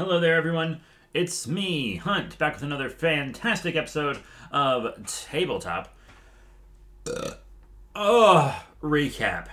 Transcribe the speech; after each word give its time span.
Hello 0.00 0.18
there, 0.18 0.34
everyone. 0.34 0.80
It's 1.12 1.46
me, 1.46 1.96
Hunt, 1.96 2.38
back 2.38 2.54
with 2.54 2.62
another 2.62 2.88
fantastic 2.88 3.76
episode 3.76 4.18
of 4.50 5.06
Tabletop. 5.06 5.94
Oh, 7.94 8.64
recap. 8.82 9.48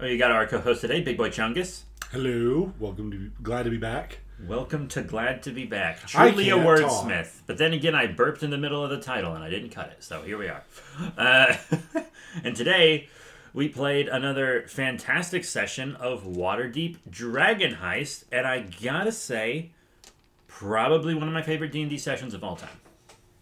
Oh, 0.00 0.04
you 0.04 0.18
got 0.18 0.32
our 0.32 0.48
co-host 0.48 0.80
today, 0.80 1.00
Big 1.00 1.16
Boy 1.16 1.30
Chungus. 1.30 1.82
Hello, 2.10 2.72
welcome 2.80 3.12
to 3.12 3.30
glad 3.40 3.66
to 3.66 3.70
be 3.70 3.76
back. 3.76 4.18
Welcome 4.48 4.88
to 4.88 5.02
Glad 5.02 5.44
to 5.44 5.52
Be 5.52 5.64
Back. 5.64 6.04
Truly 6.06 6.50
a 6.50 6.56
can't 6.56 6.66
wordsmith. 6.66 7.42
But 7.46 7.58
then 7.58 7.72
again, 7.72 7.94
I 7.94 8.08
burped 8.08 8.42
in 8.42 8.50
the 8.50 8.58
middle 8.58 8.82
of 8.82 8.90
the 8.90 9.00
title 9.00 9.34
and 9.34 9.44
I 9.44 9.50
didn't 9.50 9.70
cut 9.70 9.90
it, 9.90 10.02
so 10.02 10.22
here 10.22 10.38
we 10.38 10.48
are. 10.48 10.64
Uh, 11.16 11.56
and 12.44 12.56
today, 12.56 13.08
we 13.58 13.68
played 13.68 14.06
another 14.06 14.64
fantastic 14.68 15.44
session 15.44 15.96
of 15.96 16.22
Waterdeep 16.22 16.98
Dragon 17.10 17.74
Heist, 17.74 18.22
and 18.30 18.46
I 18.46 18.60
gotta 18.60 19.10
say, 19.10 19.70
probably 20.46 21.12
one 21.12 21.26
of 21.26 21.34
my 21.34 21.42
favorite 21.42 21.72
D&D 21.72 21.98
sessions 21.98 22.34
of 22.34 22.44
all 22.44 22.54
time 22.54 22.78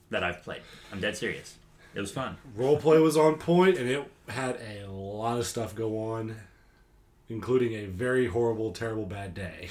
that 0.08 0.24
I've 0.24 0.42
played. 0.42 0.62
I'm 0.90 1.00
dead 1.00 1.18
serious. 1.18 1.56
It 1.94 2.00
was 2.00 2.12
fun. 2.12 2.38
Roleplay 2.56 3.02
was 3.02 3.18
on 3.18 3.34
point, 3.36 3.76
and 3.76 3.90
it 3.90 4.10
had 4.28 4.58
a 4.58 4.90
lot 4.90 5.36
of 5.36 5.46
stuff 5.46 5.74
go 5.74 5.98
on, 6.14 6.34
including 7.28 7.74
a 7.74 7.84
very 7.84 8.26
horrible, 8.26 8.72
terrible, 8.72 9.04
bad 9.04 9.34
day. 9.34 9.68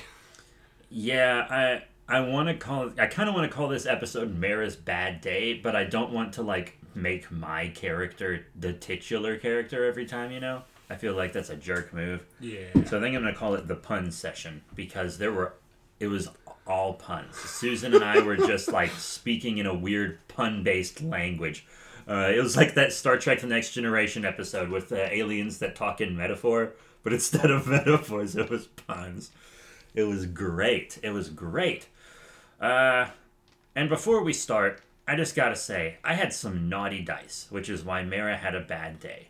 Yeah, 0.91 1.48
I 1.50 1.84
I 2.08 2.20
want 2.20 2.50
to 2.50 2.54
call 2.54 2.91
I 3.00 3.08
kind 3.08 3.27
of 3.27 3.34
want 3.34 3.50
to 3.50 3.58
call 3.58 3.68
this 3.68 3.88
episode 3.88 4.38
Mara's 4.38 4.76
bad 4.76 5.22
day, 5.22 5.55
but 5.55 5.76
I 5.76 5.86
don't 5.86 6.12
want 6.12 6.34
to 6.34 6.44
like 6.44 6.77
make 6.95 7.31
my 7.31 7.67
character 7.70 8.45
the 8.55 8.73
titular 8.73 9.38
character 9.38 9.85
every 9.85 10.05
time, 10.05 10.31
you 10.31 10.40
know? 10.40 10.63
I 10.90 10.95
feel 10.95 11.13
like 11.13 11.34
that's 11.34 11.49
a 11.49 11.55
jerk 11.55 11.94
move. 11.94 12.23
Yeah. 12.40 12.68
So 12.85 12.98
I 12.98 13.02
think 13.02 13.16
I'm 13.16 13.21
going 13.21 13.34
to 13.34 13.34
call 13.34 13.55
it 13.55 13.68
the 13.68 13.76
pun 13.76 14.12
session 14.12 14.62
because 14.76 15.18
there 15.18 15.31
were 15.31 15.54
it 15.99 16.08
was 16.08 16.27
all 16.68 16.94
puns. 16.94 17.35
Susan 17.38 17.94
and 17.94 18.04
I 18.04 18.20
were 18.20 18.35
just 18.38 18.71
like 18.71 18.91
speaking 18.98 19.58
in 19.58 19.66
a 19.66 19.73
weird 19.73 20.20
pun-based 20.27 21.02
language. 21.02 21.65
Uh, 22.07 22.32
it 22.35 22.41
was 22.41 22.55
like 22.55 22.76
that 22.76 22.93
Star 22.93 23.18
Trek: 23.18 23.41
The 23.41 23.48
Next 23.48 23.71
Generation 23.71 24.26
episode 24.26 24.70
with 24.70 24.90
the 24.90 25.13
aliens 25.13 25.57
that 25.59 25.76
talk 25.76 26.02
in 26.02 26.15
metaphor, 26.15 26.74
but 27.04 27.13
instead 27.13 27.49
of 27.49 27.68
metaphors, 27.68 28.35
it 28.35 28.49
was 28.49 28.68
puns. 28.68 29.32
It 29.96 30.04
was 30.04 30.26
great. 30.26 30.99
It 31.02 31.12
was 31.12 31.30
great. 31.30 31.87
Uh, 32.59 33.07
and 33.76 33.90
before 33.90 34.21
we 34.24 34.34
start, 34.34 34.82
I 35.08 35.16
just 35.16 35.36
gotta 35.36 35.56
say, 35.56 35.98
I 36.04 36.16
had 36.16 36.34
some 36.34 36.68
naughty 36.68 37.02
dice, 37.02 37.48
which 37.50 37.70
is 37.70 37.84
why 37.84 38.04
Mara 38.04 38.38
had 38.38 38.56
a 38.56 38.62
bad 38.62 39.00
day. 39.00 39.28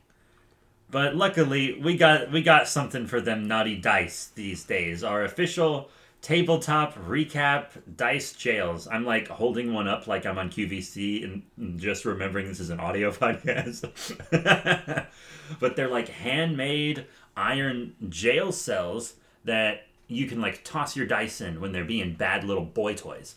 But 0.89 1.15
luckily, 1.15 1.79
we 1.79 1.97
got 1.97 2.31
we 2.31 2.41
got 2.41 2.67
something 2.67 3.07
for 3.07 3.19
them 3.19 3.47
naughty 3.47 3.75
dice 3.75 4.31
these 4.35 4.63
days. 4.63 5.03
Our 5.03 5.23
official 5.23 5.89
tabletop 6.21 6.95
recap 6.95 7.67
dice 7.97 8.33
jails. 8.33 8.87
I'm 8.87 9.05
like 9.05 9.27
holding 9.27 9.73
one 9.73 9.87
up 9.87 10.07
like 10.07 10.25
I'm 10.25 10.37
on 10.37 10.49
QVC 10.49 11.23
and 11.57 11.79
just 11.79 12.05
remembering 12.05 12.47
this 12.47 12.59
is 12.59 12.69
an 12.69 12.79
audio 12.79 13.11
podcast. 13.11 13.85
but 15.59 15.75
they're 15.75 15.89
like 15.89 16.07
handmade 16.09 17.05
iron 17.35 17.95
jail 18.09 18.51
cells 18.51 19.15
that 19.43 19.87
you 20.07 20.27
can 20.27 20.39
like 20.39 20.63
toss 20.63 20.95
your 20.95 21.05
dice 21.05 21.41
in 21.41 21.59
when 21.59 21.71
they're 21.71 21.83
being 21.83 22.13
bad 22.13 22.43
little 22.43 22.65
boy 22.65 22.93
toys. 22.93 23.35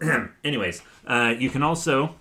Anyways, 0.44 0.82
uh, 1.06 1.34
you 1.38 1.50
can 1.50 1.62
also 1.62 2.16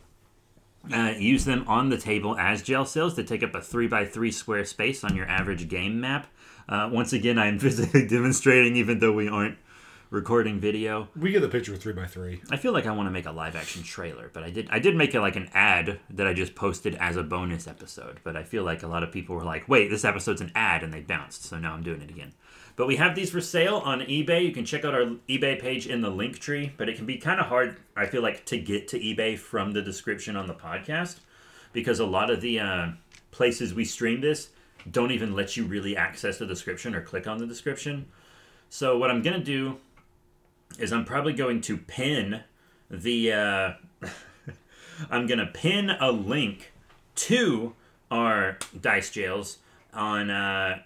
uh, 0.92 1.14
use 1.18 1.46
them 1.46 1.66
on 1.68 1.90
the 1.90 1.98
table 1.98 2.38
as 2.38 2.62
jail 2.62 2.86
cells 2.86 3.16
to 3.16 3.24
take 3.24 3.44
up 3.44 3.54
a 3.56 3.62
3 3.62 3.88
by 3.88 4.06
3 4.06 4.32
square 4.32 4.66
space 4.66 5.04
on 5.04 5.16
your 5.16 5.28
average 5.28 5.68
game 5.68 6.00
map. 6.00 6.28
Uh, 6.70 6.90
once 6.92 7.14
again, 7.14 7.38
I'm 7.38 7.60
physically 7.60 8.08
demonstrating, 8.08 8.76
even 8.76 9.00
though 9.00 9.14
we 9.14 9.28
aren't 9.28 9.58
recording 10.10 10.60
video. 10.60 11.10
We 11.16 11.32
get 11.32 11.42
the 11.42 11.50
picture 11.50 11.74
of 11.74 11.82
three 11.82 11.94
by 11.94 12.06
three. 12.06 12.42
I 12.50 12.58
feel 12.58 12.72
like 12.72 12.86
I 12.86 12.92
want 12.92 13.08
to 13.08 13.12
make 13.12 13.26
a 13.26 13.32
live 13.32 13.56
action 13.56 13.84
trailer, 13.84 14.30
but 14.34 14.44
I 14.44 14.50
did 14.50 14.68
I 14.70 14.80
did 14.80 14.96
make 14.96 15.14
it 15.14 15.22
like 15.22 15.36
an 15.36 15.50
ad 15.54 16.00
that 16.12 16.28
I 16.28 16.34
just 16.34 16.56
posted 16.56 16.96
as 16.96 17.18
a 17.18 17.24
bonus 17.24 17.68
episode. 17.68 18.20
But 18.24 18.36
I 18.36 18.44
feel 18.44 18.64
like 18.64 18.84
a 18.84 18.88
lot 18.88 19.04
of 19.04 19.12
people 19.12 19.36
were 19.36 19.44
like, 19.44 19.68
"Wait, 19.68 19.90
this 19.90 20.06
episode's 20.06 20.42
an 20.42 20.52
ad," 20.56 20.84
and 20.84 20.94
they 20.94 21.02
bounced. 21.02 21.44
So 21.44 21.58
now 21.58 21.74
I'm 21.74 21.84
doing 21.84 22.02
it 22.02 22.10
again. 22.10 22.34
But 22.78 22.86
we 22.86 22.96
have 22.98 23.16
these 23.16 23.32
for 23.32 23.42
sale 23.42 23.78
on 23.84 24.02
eBay. 24.02 24.46
You 24.46 24.52
can 24.52 24.64
check 24.64 24.86
out 24.86 24.94
our 24.94 25.08
eBay 25.28 25.60
page 25.60 25.88
in 25.88 26.02
the 26.02 26.12
link 26.12 26.38
tree, 26.38 26.72
but 26.78 26.88
it 26.88 26.96
can 26.96 27.08
be 27.08 27.18
kind 27.18 27.40
of 27.40 27.48
hard, 27.48 27.78
I 27.96 28.06
feel 28.06 28.22
like, 28.22 28.46
to 28.46 28.58
get 28.58 28.88
to 28.90 29.00
eBay 29.00 29.38
from 29.38 29.72
the 29.72 29.82
description 29.82 30.36
on 30.36 30.46
the 30.46 30.54
podcast 30.54 31.18
because 31.74 32.00
a 32.00 32.06
lot 32.06 32.30
of 32.30 32.40
the 32.40 32.60
uh, 32.60 32.88
places 33.32 33.74
we 33.74 33.84
stream 33.84 34.22
this 34.22 34.50
don't 34.90 35.12
even 35.12 35.36
let 35.36 35.58
you 35.58 35.66
really 35.66 35.98
access 35.98 36.38
the 36.38 36.46
description 36.46 36.94
or 36.94 37.02
click 37.02 37.26
on 37.26 37.40
the 37.40 37.48
description. 37.48 38.06
So 38.70 38.96
what 38.98 39.10
I'm 39.10 39.24
gonna 39.24 39.44
do 39.44 39.78
is 40.78 40.94
I'm 40.94 41.04
probably 41.04 41.34
going 41.34 41.62
to 41.62 41.78
pin 41.78 42.44
the 42.92 43.34
uh, 43.34 43.74
I'm 45.10 45.26
gonna 45.26 45.48
pin 45.48 45.90
a 45.90 46.12
link 46.12 46.74
to 47.16 47.74
our 48.12 48.60
dice 48.80 49.10
jails 49.10 49.58
on 49.94 50.30
uh, 50.30 50.84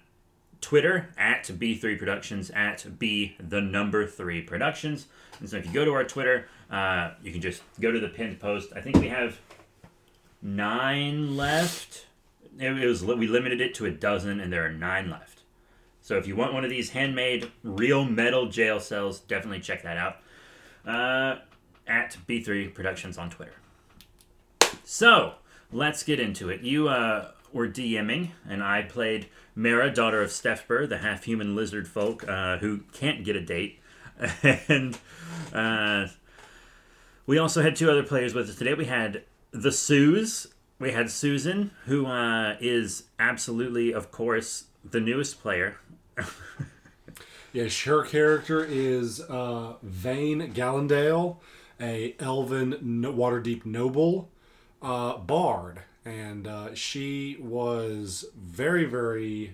Twitter 0.62 1.10
at 1.18 1.44
B3 1.46 1.98
Productions 1.98 2.50
at 2.52 3.00
B 3.00 3.36
the 3.40 3.60
number 3.60 4.08
three 4.08 4.42
Productions. 4.42 5.08
And 5.40 5.50
so 5.50 5.58
if 5.58 5.66
you 5.66 5.74
go 5.74 5.84
to 5.84 5.92
our 5.94 6.04
Twitter, 6.04 6.48
uh, 6.70 7.12
you 7.22 7.32
can 7.32 7.42
just 7.42 7.64
go 7.80 7.92
to 7.92 8.00
the 8.00 8.08
pinned 8.08 8.40
post. 8.40 8.72
I 8.76 8.82
think 8.82 8.98
we 8.98 9.10
have 9.10 9.40
nine 10.42 11.36
left. 11.36 12.06
It, 12.60 12.72
it 12.72 12.88
was 12.88 13.04
we 13.04 13.28
limited 13.28 13.60
it 13.60 13.74
to 13.76 13.86
a 13.86 13.92
dozen, 13.92 14.40
and 14.40 14.54
there 14.54 14.66
are 14.66 14.72
nine 14.72 15.10
left. 15.10 15.42
So 16.02 16.18
if 16.18 16.28
you 16.28 16.36
want 16.36 16.54
one 16.54 16.64
of 16.64 16.70
these 16.70 16.92
handmade 16.92 17.52
real 17.64 18.06
metal 18.06 18.48
jail 18.48 18.80
cells, 18.80 19.20
definitely 19.20 19.60
check 19.60 19.84
that 19.84 19.98
out. 19.98 20.18
Uh, 20.86 21.42
at 21.88 22.18
B3 22.28 22.74
Productions 22.74 23.18
on 23.18 23.30
Twitter. 23.30 23.54
So 24.84 25.36
let's 25.72 26.04
get 26.04 26.20
into 26.20 26.50
it. 26.50 26.62
You 26.62 26.88
uh, 26.88 27.32
were 27.54 27.68
DMing, 27.68 28.30
and 28.48 28.64
I 28.64 28.84
played 28.84 29.28
Mara, 29.56 29.92
daughter 29.92 30.22
of 30.22 30.32
Stefber, 30.32 30.88
the 30.88 31.00
half-human 31.00 31.56
lizard 31.56 31.88
folk 31.88 32.28
uh, 32.28 32.58
who 32.58 32.82
can't 32.94 33.24
get 33.24 33.36
a 33.36 33.42
date, 33.42 33.80
and 34.44 34.98
uh, 35.54 36.08
we 37.26 37.38
also 37.38 37.62
had 37.62 37.76
two 37.76 37.90
other 37.90 38.04
players 38.04 38.34
with 38.34 38.50
us 38.50 38.56
today. 38.56 38.74
We 38.74 38.86
had 38.86 39.24
the 39.52 39.72
Suze. 39.72 40.48
We 40.80 40.92
had 40.92 41.12
Susan, 41.12 41.72
who 41.86 42.08
uh, 42.08 42.58
is 42.60 43.04
absolutely, 43.20 43.94
of 43.94 44.12
course, 44.12 44.66
the 44.84 45.00
newest 45.00 45.42
player. 45.42 45.78
Yes, 47.54 47.82
her 47.82 48.04
character 48.04 48.64
is 48.64 49.20
uh, 49.20 49.74
Vane 49.84 50.54
Gallandale, 50.54 51.36
a 51.82 52.16
elven 52.18 52.78
no- 52.82 53.12
Waterdeep 53.12 53.66
noble 53.66 54.30
uh, 54.82 55.18
bard, 55.18 55.82
and 56.06 56.48
uh, 56.48 56.74
she 56.74 57.38
was 57.40 58.26
very, 58.36 58.86
very 58.86 59.54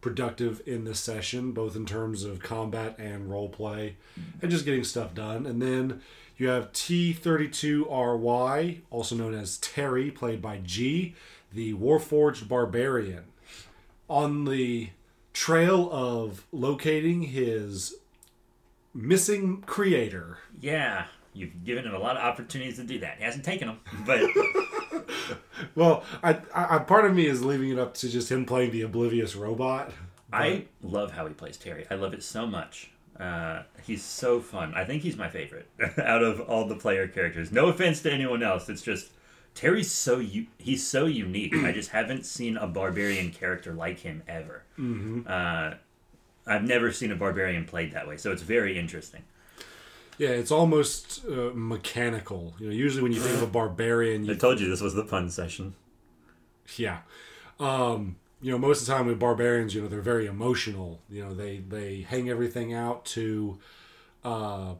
productive 0.00 0.62
in 0.66 0.84
this 0.84 1.00
session, 1.00 1.52
both 1.52 1.74
in 1.74 1.84
terms 1.84 2.24
of 2.24 2.40
combat 2.40 2.96
and 2.98 3.30
role 3.30 3.48
play, 3.48 3.96
and 4.40 4.50
just 4.50 4.64
getting 4.64 4.84
stuff 4.84 5.14
done. 5.14 5.46
And 5.46 5.60
then 5.60 6.00
you 6.36 6.48
have 6.48 6.72
T32RY, 6.72 8.80
also 8.90 9.16
known 9.16 9.34
as 9.34 9.58
Terry, 9.58 10.10
played 10.10 10.40
by 10.40 10.58
G, 10.58 11.14
the 11.52 11.74
Warforged 11.74 12.48
Barbarian. 12.48 13.24
On 14.08 14.44
the 14.44 14.90
trail 15.32 15.88
of 15.92 16.46
locating 16.52 17.22
his 17.22 17.94
missing 18.94 19.62
creator. 19.62 20.38
Yeah, 20.60 21.06
you've 21.32 21.64
given 21.64 21.84
him 21.84 21.94
a 21.94 21.98
lot 21.98 22.16
of 22.16 22.22
opportunities 22.22 22.76
to 22.76 22.84
do 22.84 23.00
that. 23.00 23.18
He 23.18 23.24
hasn't 23.24 23.44
taken 23.44 23.68
them, 23.68 23.80
but 24.06 24.20
Well, 25.74 26.04
I, 26.22 26.38
I 26.54 26.78
part 26.78 27.04
of 27.04 27.14
me 27.14 27.26
is 27.26 27.44
leaving 27.44 27.70
it 27.70 27.78
up 27.78 27.94
to 27.94 28.08
just 28.08 28.30
him 28.30 28.44
playing 28.44 28.70
the 28.72 28.82
oblivious 28.82 29.34
robot. 29.36 29.92
I 30.32 30.66
love 30.82 31.12
how 31.12 31.26
he 31.26 31.34
plays 31.34 31.56
Terry. 31.56 31.86
I 31.90 31.94
love 31.94 32.12
it 32.12 32.22
so 32.22 32.46
much. 32.46 32.90
Uh, 33.18 33.62
he's 33.82 34.02
so 34.04 34.40
fun. 34.40 34.72
I 34.74 34.84
think 34.84 35.02
he's 35.02 35.16
my 35.16 35.28
favorite 35.28 35.66
out 35.98 36.22
of 36.22 36.40
all 36.42 36.66
the 36.66 36.76
player 36.76 37.08
characters. 37.08 37.50
No 37.50 37.68
offense 37.68 38.00
to 38.02 38.12
anyone 38.12 38.42
else. 38.42 38.68
It's 38.68 38.82
just 38.82 39.10
Terry's 39.54 39.90
so 39.90 40.18
u- 40.18 40.46
he's 40.58 40.86
so 40.86 41.06
unique. 41.06 41.54
I 41.54 41.72
just 41.72 41.90
haven't 41.90 42.26
seen 42.26 42.56
a 42.56 42.66
barbarian 42.66 43.30
character 43.30 43.72
like 43.72 43.98
him 44.00 44.22
ever. 44.28 44.62
Mm-hmm. 44.78 45.22
Uh, 45.26 45.74
I've 46.46 46.62
never 46.64 46.92
seen 46.92 47.10
a 47.10 47.16
barbarian 47.16 47.64
played 47.64 47.92
that 47.92 48.06
way, 48.06 48.16
so 48.16 48.30
it's 48.30 48.42
very 48.42 48.78
interesting. 48.78 49.22
Yeah, 50.18 50.30
it's 50.30 50.50
almost 50.50 51.24
uh, 51.26 51.50
mechanical. 51.54 52.54
You 52.58 52.66
know, 52.66 52.72
usually 52.72 53.02
when 53.02 53.12
you 53.12 53.20
think 53.20 53.36
of 53.36 53.42
a 53.42 53.46
barbarian, 53.46 54.28
I 54.28 54.34
told 54.34 54.60
you 54.60 54.68
this 54.68 54.80
was 54.80 54.94
the 54.94 55.04
fun 55.04 55.30
session. 55.30 55.74
yeah, 56.76 56.98
um, 57.60 58.16
you 58.40 58.50
know, 58.52 58.58
most 58.58 58.80
of 58.80 58.86
the 58.86 58.92
time 58.94 59.06
with 59.06 59.18
barbarians, 59.18 59.74
you 59.74 59.82
know, 59.82 59.88
they're 59.88 60.00
very 60.00 60.26
emotional. 60.26 61.00
You 61.08 61.24
know, 61.24 61.34
they 61.34 61.58
they 61.58 62.02
hang 62.02 62.28
everything 62.28 62.74
out 62.74 63.04
to, 63.06 63.58
uh, 64.24 64.74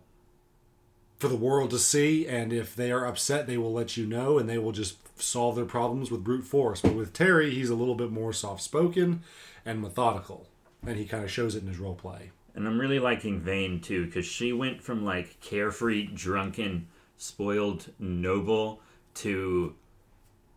for 1.19 1.29
the 1.29 1.37
world 1.37 1.71
to 1.71 1.79
see, 1.79 2.27
and 2.27 2.53
if 2.53 2.75
they 2.75 2.91
are 2.91 3.07
upset, 3.07 3.47
they 3.47 3.57
will 3.57 3.73
let 3.73 3.97
you 3.97 4.07
know, 4.07 4.39
and 4.39 4.49
they 4.49 4.59
will 4.59 4.73
just 4.73 4.97
solve 5.21 5.57
their 5.57 5.65
problems 5.65 6.11
with 6.11 6.23
brute 6.25 6.45
force. 6.45 6.81
But 6.81 6.95
with 6.95 7.13
Terry, 7.13 7.55
he's 7.55 7.71
a 7.71 7.75
little 7.75 7.97
bit 7.97 8.11
more 8.11 8.33
soft 8.33 8.63
spoken 8.63 9.23
and 9.65 9.81
methodical, 9.81 10.49
and 10.87 10.97
he 10.97 11.05
kind 11.05 11.25
of 11.25 11.31
shows 11.31 11.55
it 11.55 11.63
in 11.63 11.69
his 11.69 11.79
role 11.79 11.95
play. 11.97 12.31
And 12.59 12.67
I'm 12.67 12.81
really 12.81 12.99
liking 12.99 13.39
Vane 13.39 13.79
too, 13.81 14.07
because 14.07 14.27
she 14.27 14.53
went 14.53 14.83
from 14.83 15.05
like 15.05 15.39
carefree, 15.41 16.09
drunken, 16.09 16.89
spoiled 17.17 17.93
noble 18.01 18.81
to 19.15 19.77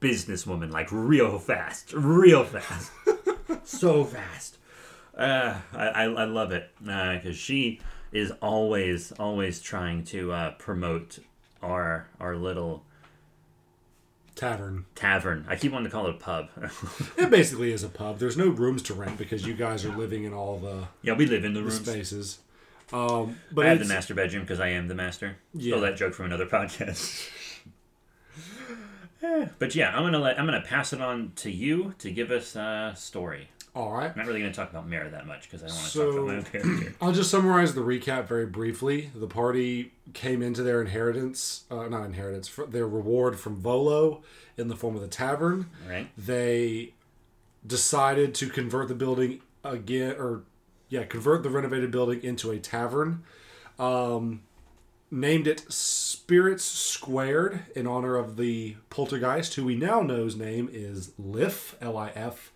businesswoman, 0.02 0.72
like 0.72 0.92
real 0.92 1.38
fast, 1.38 1.94
real 1.94 2.44
fast, 2.44 2.92
so 3.64 4.04
fast. 4.04 4.58
Uh, 5.16 5.58
I, 5.74 5.88
I, 5.90 6.04
I 6.06 6.26
love 6.26 6.52
it 6.52 6.72
because 6.80 7.38
she 7.38 7.80
is 8.12 8.32
always 8.42 9.12
always 9.20 9.62
trying 9.62 10.04
to 10.06 10.32
uh, 10.32 10.52
promote 10.54 11.20
our 11.62 12.10
our 12.20 12.36
little 12.36 12.84
Tavern. 14.36 14.86
tavern. 14.96 15.46
I 15.48 15.56
keep 15.56 15.72
wanting 15.72 15.90
to 15.90 15.92
call 15.92 16.08
it 16.08 16.16
a 16.16 16.18
pub. 16.18 16.50
It 17.18 17.30
basically 17.30 17.72
is 17.72 17.84
a 17.84 17.90
pub. 17.90 18.18
There's 18.20 18.38
no 18.38 18.48
rooms 18.48 18.82
to 18.84 18.94
rent 18.94 19.18
because 19.18 19.46
you 19.46 19.54
guys 19.54 19.86
are 19.86 19.96
living 19.96 20.24
in 20.24 20.34
all 20.34 20.58
the, 20.58 20.88
yeah, 21.02 21.14
we 21.14 21.26
live 21.26 21.46
in 21.46 21.54
the 21.54 21.62
the 21.62 21.72
spaces. 21.72 22.40
Um, 22.94 23.38
but 23.52 23.66
I 23.66 23.70
have 23.70 23.80
the 23.80 23.86
master 23.86 24.14
bedroom 24.14 24.44
because 24.44 24.60
I 24.60 24.70
am 24.70 24.88
the 24.88 24.96
master. 24.96 25.38
Yeah. 25.54 25.72
Stole 25.72 25.82
that 25.82 25.96
joke 25.98 26.14
from 26.14 26.26
another 26.26 26.46
podcast. 26.58 27.30
Eh, 29.24 29.48
but 29.60 29.76
yeah, 29.76 29.96
I'm 29.96 30.02
gonna 30.02 30.18
let 30.18 30.40
I'm 30.40 30.46
gonna 30.48 30.62
pass 30.62 30.94
it 30.94 31.00
on 31.00 31.34
to 31.36 31.52
you 31.52 31.94
to 32.00 32.10
give 32.10 32.32
us 32.32 32.56
a 32.56 32.94
story. 32.98 33.50
All 33.74 33.92
right. 33.94 34.12
I'm 34.12 34.18
not 34.18 34.28
really 34.28 34.42
gonna 34.42 34.54
talk 34.54 34.70
about 34.70 34.88
Mara 34.90 35.10
that 35.10 35.26
much 35.28 35.44
because 35.50 35.64
I 35.64 35.68
don't 35.68 35.76
want 35.76 35.86
to 35.88 35.92
So- 35.92 36.06
talk 36.06 36.14
about 36.16 36.28
my 36.28 36.36
own 36.36 36.44
character. 36.44 36.96
I'll 37.02 37.12
just 37.14 37.30
summarize 37.32 37.74
the 37.74 37.82
recap 37.82 38.28
very 38.28 38.46
briefly. 38.46 39.10
The 39.16 39.28
party 39.28 39.94
came 40.14 40.42
into 40.42 40.62
their 40.64 40.82
inheritance, 40.82 41.64
uh, 41.72 41.88
not 41.88 42.06
inheritance, 42.06 42.52
their 42.70 42.88
reward 42.88 43.40
from 43.40 43.58
Volo 43.62 44.24
in 44.58 44.68
the 44.68 44.76
form 44.76 44.96
of 44.96 45.02
the 45.02 45.08
tavern. 45.08 45.68
Right? 45.88 46.10
They 46.18 46.94
decided 47.66 48.34
to 48.36 48.50
convert 48.50 48.88
the 48.88 48.96
building 48.96 49.42
again, 49.64 50.16
or 50.18 50.42
yeah, 50.90 51.04
convert 51.06 51.44
the 51.44 51.50
renovated 51.50 51.92
building 51.92 52.22
into 52.24 52.52
a 52.52 52.60
tavern. 52.60 53.24
Um, 53.80 54.42
named 55.10 55.48
it 55.48 55.66
Spirits 55.72 56.64
Squared 56.64 57.62
in 57.76 57.86
honor 57.88 58.16
of 58.16 58.38
the 58.38 58.76
poltergeist, 58.90 59.56
who 59.56 59.66
we 59.66 59.76
now 59.76 60.02
know's 60.02 60.36
name 60.36 60.70
is 60.72 61.12
Lif, 61.18 61.76
L 61.82 61.98
I 61.98 62.10
F. 62.16 62.52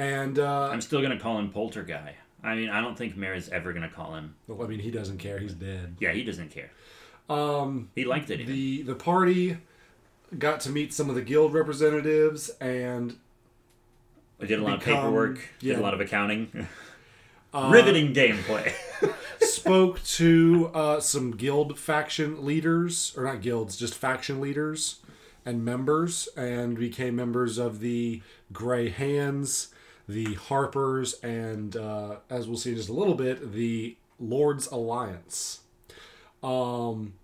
And 0.00 0.38
uh, 0.38 0.70
I'm 0.72 0.80
still 0.80 1.02
gonna 1.02 1.20
call 1.20 1.38
him 1.38 1.50
Polter 1.50 1.82
Guy. 1.82 2.14
I 2.42 2.54
mean, 2.54 2.70
I 2.70 2.80
don't 2.80 2.96
think 2.96 3.18
Mara's 3.18 3.50
ever 3.50 3.74
gonna 3.74 3.90
call 3.90 4.14
him. 4.14 4.34
well, 4.46 4.62
I 4.62 4.66
mean, 4.66 4.78
he 4.78 4.90
doesn't 4.90 5.18
care; 5.18 5.38
he's 5.38 5.52
dead. 5.52 5.96
Yeah, 6.00 6.12
he 6.12 6.24
doesn't 6.24 6.50
care. 6.50 6.70
Um, 7.28 7.90
he 7.94 8.06
liked 8.06 8.30
it. 8.30 8.46
The 8.46 8.82
the 8.82 8.94
party 8.94 9.58
got 10.38 10.60
to 10.60 10.70
meet 10.70 10.94
some 10.94 11.10
of 11.10 11.16
the 11.16 11.22
guild 11.22 11.52
representatives 11.52 12.48
and 12.60 13.16
I 14.40 14.46
did 14.46 14.58
a 14.58 14.62
lot 14.62 14.78
become- 14.78 14.94
of 14.94 15.00
paperwork. 15.02 15.34
Did 15.58 15.68
yeah. 15.68 15.74
Uh, 15.74 15.80
a 15.80 15.82
lot 15.82 15.94
of 15.94 16.00
accounting. 16.00 16.66
Riveting 17.54 18.14
gameplay. 18.14 18.72
spoke 19.40 20.02
to 20.04 20.70
uh, 20.72 21.00
some 21.00 21.32
guild 21.32 21.78
faction 21.78 22.46
leaders 22.46 23.12
or 23.16 23.24
not 23.24 23.42
guilds 23.42 23.76
just 23.76 23.94
faction 23.94 24.40
leaders 24.40 25.00
and 25.44 25.64
members 25.64 26.28
and 26.36 26.78
became 26.78 27.16
members 27.16 27.58
of 27.58 27.80
the 27.80 28.22
gray 28.52 28.88
hands 28.88 29.74
the 30.12 30.34
harpers 30.34 31.14
and 31.22 31.76
uh, 31.76 32.16
as 32.28 32.48
we'll 32.48 32.56
see 32.56 32.70
in 32.70 32.76
just 32.76 32.88
a 32.88 32.92
little 32.92 33.14
bit 33.14 33.52
the 33.52 33.96
lords 34.18 34.66
alliance. 34.68 35.60
Um 36.42 37.14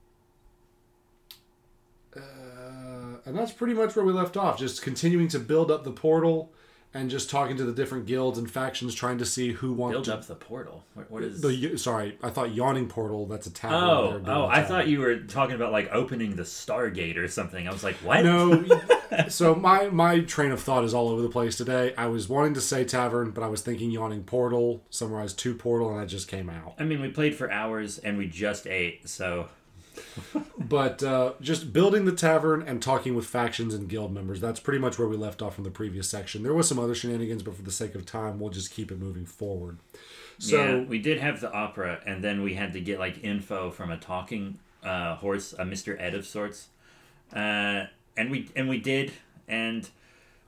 uh, 2.16 3.18
and 3.26 3.36
that's 3.36 3.52
pretty 3.52 3.74
much 3.74 3.94
where 3.94 4.04
we 4.04 4.12
left 4.12 4.36
off 4.36 4.58
just 4.58 4.82
continuing 4.82 5.28
to 5.28 5.38
build 5.38 5.70
up 5.70 5.84
the 5.84 5.90
portal 5.90 6.50
and 6.96 7.10
just 7.10 7.30
talking 7.30 7.56
to 7.56 7.64
the 7.64 7.72
different 7.72 8.06
guilds 8.06 8.38
and 8.38 8.50
factions 8.50 8.94
trying 8.94 9.18
to 9.18 9.24
see 9.24 9.52
who 9.52 9.72
wants 9.72 9.94
Build 9.94 10.04
to 10.06 10.14
up 10.14 10.26
the 10.26 10.34
portal. 10.34 10.84
What, 10.94 11.10
what 11.10 11.22
is? 11.22 11.40
the 11.40 11.76
sorry, 11.76 12.18
I 12.22 12.30
thought 12.30 12.54
yawning 12.54 12.88
portal. 12.88 13.26
That's 13.26 13.46
a 13.46 13.52
tavern. 13.52 13.78
Oh, 13.78 14.18
they're 14.18 14.34
oh, 14.34 14.44
oh! 14.44 14.46
I 14.46 14.62
thought 14.62 14.88
you 14.88 15.00
were 15.00 15.18
talking 15.20 15.54
about 15.54 15.72
like 15.72 15.90
opening 15.92 16.36
the 16.36 16.42
Stargate 16.42 17.16
or 17.16 17.28
something. 17.28 17.68
I 17.68 17.72
was 17.72 17.84
like, 17.84 17.96
what? 17.96 18.24
No. 18.24 18.64
so 19.28 19.54
my 19.54 19.88
my 19.88 20.20
train 20.20 20.50
of 20.50 20.60
thought 20.60 20.84
is 20.84 20.94
all 20.94 21.08
over 21.08 21.22
the 21.22 21.28
place 21.28 21.56
today. 21.56 21.94
I 21.96 22.06
was 22.06 22.28
wanting 22.28 22.54
to 22.54 22.60
say 22.60 22.84
tavern, 22.84 23.30
but 23.30 23.44
I 23.44 23.48
was 23.48 23.60
thinking 23.60 23.90
yawning 23.90 24.24
portal, 24.24 24.84
summarized 24.90 25.38
two 25.38 25.54
portal, 25.54 25.90
and 25.90 26.00
that 26.00 26.06
just 26.06 26.28
came 26.28 26.50
out. 26.50 26.74
I 26.78 26.84
mean, 26.84 27.00
we 27.00 27.08
played 27.08 27.34
for 27.34 27.50
hours 27.50 27.98
and 27.98 28.18
we 28.18 28.26
just 28.26 28.66
ate, 28.66 29.08
so 29.08 29.48
But 30.58 31.02
uh, 31.02 31.34
just 31.40 31.72
building 31.72 32.06
the 32.06 32.12
tavern 32.12 32.62
and 32.62 32.82
talking 32.82 33.14
with 33.14 33.26
factions 33.26 33.74
and 33.74 33.88
guild 33.88 34.12
members. 34.12 34.40
That's 34.40 34.58
pretty 34.58 34.80
much 34.80 34.98
where 34.98 35.06
we 35.06 35.16
left 35.16 35.42
off 35.42 35.54
from 35.54 35.64
the 35.64 35.70
previous 35.70 36.08
section. 36.08 36.42
There 36.42 36.54
was 36.54 36.68
some 36.68 36.78
other 36.78 36.94
shenanigans, 36.94 37.42
but 37.42 37.54
for 37.54 37.62
the 37.62 37.70
sake 37.70 37.94
of 37.94 38.04
time, 38.04 38.40
we'll 38.40 38.50
just 38.50 38.72
keep 38.72 38.90
it 38.90 38.98
moving 38.98 39.26
forward. 39.26 39.78
So 40.38 40.56
yeah, 40.56 40.80
we 40.80 40.98
did 40.98 41.18
have 41.18 41.40
the 41.40 41.52
opera, 41.52 42.00
and 42.04 42.22
then 42.22 42.42
we 42.42 42.54
had 42.54 42.72
to 42.72 42.80
get 42.80 42.98
like 42.98 43.22
info 43.22 43.70
from 43.70 43.90
a 43.90 43.96
talking 43.96 44.58
uh, 44.82 45.16
horse, 45.16 45.54
a 45.58 45.64
Mister 45.64 45.98
Ed 46.00 46.14
of 46.14 46.26
sorts, 46.26 46.68
uh, 47.32 47.84
and 48.16 48.30
we 48.30 48.50
and 48.56 48.68
we 48.68 48.78
did, 48.78 49.12
and 49.48 49.88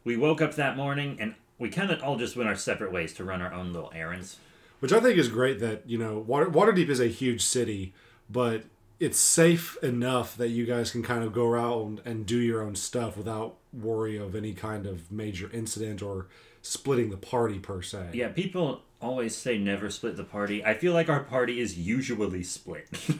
we 0.04 0.16
woke 0.16 0.42
up 0.42 0.54
that 0.56 0.76
morning, 0.76 1.16
and 1.20 1.34
we 1.58 1.70
kind 1.70 1.90
of 1.90 2.02
all 2.02 2.16
just 2.16 2.36
went 2.36 2.48
our 2.48 2.56
separate 2.56 2.92
ways 2.92 3.12
to 3.14 3.24
run 3.24 3.40
our 3.40 3.52
own 3.52 3.72
little 3.72 3.92
errands. 3.94 4.36
which 4.80 4.92
I 4.92 5.00
think 5.00 5.18
is 5.18 5.28
great 5.28 5.58
that 5.60 5.82
you 5.88 5.98
know 5.98 6.18
Water 6.18 6.46
Waterdeep 6.46 6.88
is 6.88 7.00
a 7.00 7.08
huge 7.08 7.42
city, 7.42 7.92
but 8.30 8.64
it's 9.00 9.18
safe 9.18 9.76
enough 9.82 10.36
that 10.36 10.48
you 10.48 10.66
guys 10.66 10.90
can 10.90 11.02
kind 11.02 11.22
of 11.22 11.32
go 11.32 11.46
around 11.46 12.00
and 12.04 12.26
do 12.26 12.38
your 12.38 12.62
own 12.62 12.74
stuff 12.74 13.16
without 13.16 13.56
worry 13.72 14.16
of 14.16 14.34
any 14.34 14.52
kind 14.52 14.86
of 14.86 15.10
major 15.12 15.50
incident 15.52 16.02
or 16.02 16.26
splitting 16.62 17.10
the 17.10 17.16
party 17.16 17.58
per 17.58 17.80
se. 17.80 18.10
Yeah, 18.12 18.28
people 18.28 18.82
always 19.00 19.36
say 19.36 19.58
never 19.58 19.90
split 19.90 20.16
the 20.16 20.24
party. 20.24 20.64
I 20.64 20.74
feel 20.74 20.92
like 20.92 21.08
our 21.08 21.22
party 21.22 21.60
is 21.60 21.78
usually 21.78 22.42
split. 22.42 22.88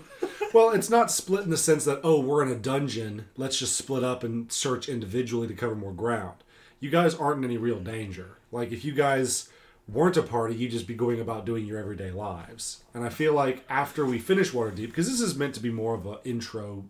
Well, 0.55 0.71
it's 0.71 0.89
not 0.89 1.11
split 1.11 1.45
in 1.45 1.51
the 1.51 1.59
sense 1.59 1.85
that 1.85 2.01
oh 2.03 2.21
we're 2.21 2.43
in 2.43 2.51
a 2.51 2.55
dungeon, 2.57 3.27
let's 3.37 3.59
just 3.59 3.77
split 3.77 4.03
up 4.03 4.25
and 4.25 4.51
search 4.51 4.89
individually 4.89 5.47
to 5.47 5.55
cover 5.55 5.75
more 5.75 5.93
ground. 5.93 6.43
You 6.81 6.91
guys 6.91 7.15
aren't 7.15 7.39
in 7.39 7.45
any 7.45 7.59
real 7.59 7.81
danger. 7.81 8.39
Like 8.51 8.73
if 8.73 8.85
you 8.85 8.93
guys 8.93 9.51
weren't 9.89 10.17
a 10.17 10.23
party, 10.23 10.55
you'd 10.55 10.71
just 10.71 10.87
be 10.87 10.95
going 10.95 11.21
about 11.21 11.47
doing 11.47 11.65
your 11.67 11.79
everyday 11.79 12.11
lives. 12.11 12.83
And 12.95 13.05
I 13.05 13.09
feel 13.09 13.33
like 13.33 13.65
after 13.69 14.05
we 14.05 14.19
finish 14.19 14.51
Waterdeep, 14.53 14.87
because 14.87 15.09
this 15.09 15.21
is 15.21 15.35
meant 15.35 15.55
to 15.55 15.61
be 15.61 15.71
more 15.71 15.95
of 15.95 16.07
an 16.07 16.17
intro 16.25 16.85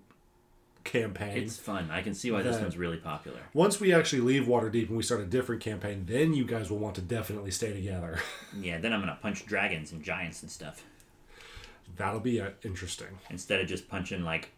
campaign. 0.85 1.37
it's 1.37 1.59
fun. 1.59 1.91
I 1.91 2.03
can 2.03 2.15
see 2.15 2.31
why 2.31 2.43
this 2.43 2.61
one's 2.61 2.77
really 2.77 2.97
popular. 2.97 3.39
Once 3.53 3.79
we 3.79 3.93
actually 3.93 4.23
leave 4.23 4.45
Waterdeep 4.45 4.89
and 4.89 4.97
we 4.97 5.03
start 5.03 5.21
a 5.21 5.27
different 5.27 5.61
campaign, 5.62 6.05
then 6.09 6.33
you 6.35 6.45
guys 6.45 6.71
will 6.71 6.79
want 6.79 6.95
to 6.97 7.03
definitely 7.03 7.50
stay 7.50 7.73
together. 7.73 8.19
Yeah, 8.59 8.79
then 8.79 8.93
I'm 8.95 9.01
gonna 9.01 9.19
punch 9.21 9.44
dragons 9.47 9.93
and 9.93 10.03
giants 10.03 10.43
and 10.43 10.51
stuff 10.51 10.83
That'll 11.97 12.21
be 12.21 12.41
uh, 12.41 12.51
interesting. 12.65 13.19
instead 13.31 13.61
of 13.61 13.67
just 13.67 13.89
punching 13.89 14.25
like 14.25 14.51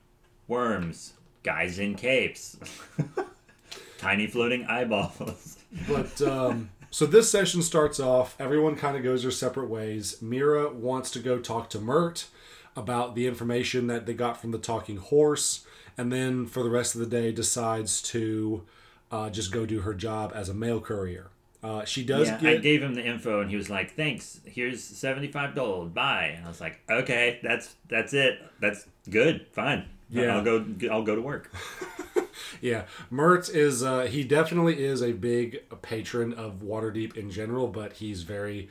worms, 0.49 1.15
guys 1.43 1.79
in 1.79 1.95
capes, 1.97 2.57
tiny 3.99 4.27
floating 4.27 4.65
eyeballs. 4.67 5.59
But 5.89 6.21
um, 6.23 6.71
so 6.91 7.07
this 7.07 7.31
session 7.31 7.63
starts 7.63 8.01
off. 8.01 8.37
Everyone 8.41 8.77
kind 8.77 8.97
of 8.97 9.03
goes 9.03 9.23
their 9.23 9.31
separate 9.31 9.69
ways. 9.69 10.21
Mira 10.21 10.73
wants 10.73 11.11
to 11.13 11.19
go 11.21 11.39
talk 11.39 11.71
to 11.71 11.79
Mirt 11.81 12.27
about 12.77 13.15
the 13.15 13.27
information 13.27 13.87
that 13.89 14.07
they 14.07 14.15
got 14.15 14.41
from 14.41 14.51
the 14.51 14.59
talking 14.59 14.97
horse, 14.97 15.67
and 15.97 16.13
then 16.13 16.47
for 16.47 16.63
the 16.63 16.71
rest 16.71 16.95
of 16.95 17.01
the 17.01 17.07
day 17.07 17.33
decides 17.33 18.01
to 18.03 18.65
uh, 19.11 19.31
just 19.31 19.53
go 19.53 19.67
do 19.67 19.81
her 19.81 19.95
job 19.95 20.33
as 20.35 20.49
a 20.49 20.55
mail 20.55 20.81
courier. 20.81 21.31
Uh, 21.63 21.85
she 21.85 22.03
does 22.03 22.29
Yeah, 22.29 22.41
I 22.43 22.57
gave 22.57 22.83
him 22.83 22.95
the 22.95 23.05
info 23.05 23.43
and 23.43 23.51
he 23.51 23.57
was 23.57 23.69
like, 23.69 23.95
"Thanks. 23.95 24.41
Here's 24.47 24.83
seventy-five 24.83 25.55
gold. 25.55 25.93
Bye." 25.93 26.33
And 26.37 26.47
I 26.47 26.49
was 26.49 26.61
like, 26.61 26.81
"Okay, 26.89 27.39
that's 27.43 27.75
that's 27.89 28.15
it. 28.15 28.41
That's 28.61 28.87
good. 29.11 29.47
Fine. 29.53 29.85
Yeah. 30.09 30.37
I'll 30.37 30.45
go. 30.45 30.65
I'll 30.91 31.03
go 31.03 31.15
to 31.15 31.23
work." 31.23 31.53
yeah. 32.61 32.85
Mertz 33.11 33.53
is 33.55 33.83
uh, 33.83 34.03
he 34.03 34.25
definitely 34.25 34.83
is 34.83 35.03
a 35.03 35.13
big 35.13 35.63
patron 35.83 36.33
of 36.33 36.61
Waterdeep 36.63 37.17
in 37.17 37.31
general, 37.31 37.69
but 37.69 37.95
he's 37.95 38.23
very 38.23 38.69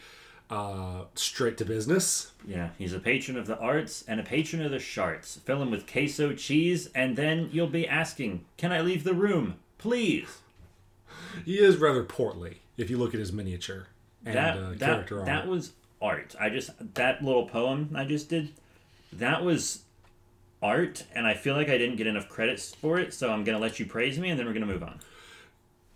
uh, 0.50 1.04
straight 1.16 1.58
to 1.58 1.66
business. 1.66 2.32
Yeah, 2.48 2.70
he's 2.78 2.94
a 2.94 3.00
patron 3.00 3.38
of 3.38 3.48
the 3.48 3.58
arts 3.60 4.04
and 4.08 4.20
a 4.20 4.24
patron 4.24 4.64
of 4.64 4.72
the 4.72 4.78
sharts. 4.78 5.40
Fill 5.42 5.62
him 5.62 5.72
with 5.72 5.92
queso 5.92 6.34
cheese, 6.34 6.90
and 6.96 7.16
then 7.16 7.50
you'll 7.52 7.68
be 7.68 7.88
asking, 7.88 8.46
"Can 8.58 8.72
I 8.72 8.82
leave 8.82 9.04
the 9.04 9.14
room, 9.14 9.56
please?" 9.78 10.40
He 11.46 11.60
is 11.60 11.78
rather 11.78 12.04
portly 12.04 12.62
if 12.78 12.90
you 12.90 12.98
look 12.98 13.14
at 13.14 13.20
his 13.20 13.32
miniature 13.32 13.88
and 14.26 14.36
that 14.36 14.58
uh, 14.58 14.70
that, 14.70 14.80
character 14.80 15.18
art. 15.18 15.26
that 15.26 15.48
was 15.48 15.74
art. 16.02 16.36
I 16.40 16.50
just 16.50 16.72
that 16.96 17.24
little 17.24 17.48
poem 17.48 17.92
I 17.96 18.06
just 18.06 18.30
did, 18.30 18.50
that 19.14 19.44
was 19.44 19.84
art, 20.62 21.04
and 21.14 21.26
I 21.26 21.34
feel 21.34 21.56
like 21.56 21.70
I 21.70 21.78
didn't 21.78 21.96
get 21.96 22.08
enough 22.08 22.30
credits 22.30 22.74
for 22.76 23.00
it. 23.00 23.14
So 23.14 23.32
I'm 23.32 23.44
gonna 23.44 23.60
let 23.60 23.80
you 23.80 23.86
praise 23.86 24.20
me, 24.20 24.30
and 24.30 24.40
then 24.40 24.46
we're 24.46 24.54
gonna 24.54 24.66
move 24.66 24.84
on. 24.84 25.00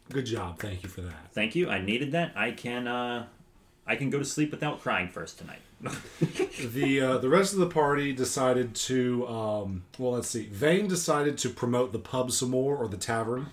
Good 0.10 0.26
job. 0.26 0.60
Thank 0.60 0.84
you 0.84 0.90
for 0.90 1.02
that. 1.02 1.32
Thank 1.34 1.56
you. 1.56 1.70
I 1.70 1.82
needed 1.82 2.12
that. 2.12 2.34
I 2.36 2.52
can 2.52 2.88
uh, 2.88 3.26
I 3.86 3.96
can 3.96 4.10
go 4.10 4.20
to 4.20 4.26
sleep 4.26 4.52
without 4.52 4.82
crying 4.82 5.08
first 5.08 5.38
tonight. 5.38 5.62
the 6.74 7.02
uh, 7.02 7.18
the 7.18 7.30
rest 7.30 7.54
of 7.54 7.60
the 7.60 7.68
party 7.68 8.14
decided 8.14 8.76
to 8.76 9.28
um, 9.28 9.84
well 9.98 10.14
let's 10.14 10.30
see 10.30 10.46
Vane 10.46 10.88
decided 10.88 11.38
to 11.40 11.50
promote 11.50 11.92
the 11.92 12.00
pub 12.00 12.32
some 12.32 12.50
more 12.50 12.78
or 12.78 12.88
the 12.88 12.98
tavern 12.98 13.48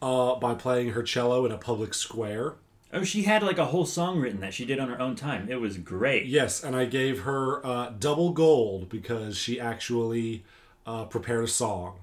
uh, 0.00 0.34
by 0.34 0.54
playing 0.54 0.90
her 0.90 1.02
cello 1.02 1.46
in 1.46 1.52
a 1.52 1.56
public 1.56 1.94
square 1.94 2.54
Oh, 2.94 3.04
she 3.04 3.22
had 3.22 3.42
like 3.42 3.58
a 3.58 3.64
whole 3.66 3.86
song 3.86 4.20
written 4.20 4.40
that 4.40 4.52
she 4.52 4.64
did 4.66 4.78
on 4.78 4.88
her 4.88 5.00
own 5.00 5.16
time. 5.16 5.48
It 5.50 5.60
was 5.60 5.78
great. 5.78 6.26
Yes, 6.26 6.62
and 6.62 6.76
I 6.76 6.84
gave 6.84 7.20
her 7.22 7.64
uh, 7.64 7.90
double 7.98 8.30
gold 8.32 8.88
because 8.90 9.38
she 9.38 9.58
actually 9.58 10.44
uh, 10.86 11.04
prepared 11.06 11.44
a 11.44 11.48
song. 11.48 11.96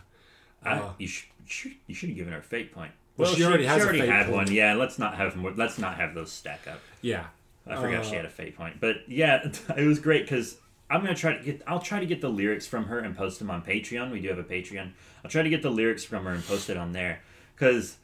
I, 0.66 0.90
you 0.98 1.08
should 1.08 1.74
you 1.88 1.94
should 1.96 2.10
have 2.10 2.18
given 2.18 2.34
her 2.34 2.40
a 2.40 2.44
fate 2.44 2.74
point. 2.74 2.92
Well, 3.18 3.34
she 3.34 3.44
already 3.44 3.66
has 3.66 3.84
a 3.84 3.90
fate 3.90 4.10
had 4.10 4.26
point. 4.28 4.36
one. 4.48 4.52
Yeah, 4.52 4.74
let's 4.74 4.98
not 4.98 5.16
have 5.16 5.36
more. 5.36 5.52
Let's 5.52 5.78
not 5.78 5.96
have 5.98 6.14
those 6.16 6.32
stack 6.32 6.68
up. 6.68 6.80
Yeah. 7.02 7.26
I 7.68 7.76
forgot 7.76 8.04
she 8.06 8.14
Uh, 8.14 8.16
had 8.18 8.26
a 8.26 8.30
fate 8.30 8.58
point, 8.58 8.80
but 8.80 8.98
yeah, 9.08 9.48
it 9.78 9.86
was 9.86 10.00
great 10.00 10.24
because 10.24 10.58
I'm 10.90 11.02
gonna 11.02 11.14
try 11.14 11.38
to 11.38 11.44
get. 11.44 11.62
I'll 11.68 11.80
try 11.82 12.00
to 12.00 12.06
get 12.08 12.20
the 12.22 12.30
lyrics 12.30 12.66
from 12.66 12.86
her 12.86 12.98
and 12.98 13.16
post 13.16 13.38
them 13.38 13.52
on 13.52 13.62
Patreon. 13.62 14.12
We 14.12 14.22
do 14.22 14.30
have 14.30 14.40
a 14.40 14.44
Patreon. 14.44 14.92
I'll 15.24 15.30
try 15.30 15.44
to 15.44 15.50
get 15.50 15.62
the 15.62 15.70
lyrics 15.70 16.04
from 16.04 16.26
her 16.26 16.32
and 16.32 16.44
post 16.44 16.70
it 16.72 16.78
on 16.78 16.94
there 16.94 17.22
because 17.56 17.98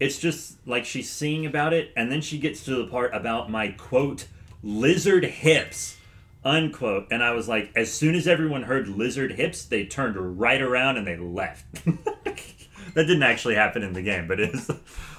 it's 0.00 0.18
just 0.18 0.66
like 0.66 0.84
she's 0.84 1.08
singing 1.08 1.46
about 1.46 1.72
it, 1.72 1.92
and 1.96 2.10
then 2.10 2.20
she 2.20 2.38
gets 2.38 2.64
to 2.64 2.74
the 2.74 2.86
part 2.86 3.14
about 3.14 3.50
my 3.50 3.68
quote 3.68 4.26
lizard 4.62 5.24
hips 5.24 5.96
unquote. 6.44 7.06
And 7.10 7.22
i 7.22 7.32
was 7.32 7.48
like 7.48 7.70
as 7.76 7.92
soon 7.92 8.14
as 8.14 8.26
everyone 8.26 8.62
heard 8.62 8.88
lizard 8.88 9.32
hips 9.32 9.64
they 9.64 9.84
turned 9.84 10.16
right 10.40 10.60
around 10.60 10.96
and 10.96 11.06
they 11.06 11.16
left. 11.16 11.64
That 12.92 13.04
didn't 13.04 13.22
actually 13.22 13.54
happen 13.54 13.84
in 13.84 13.92
the 13.92 14.02
game 14.02 14.26
but 14.26 14.40
it 14.40 14.52
was, 14.52 14.68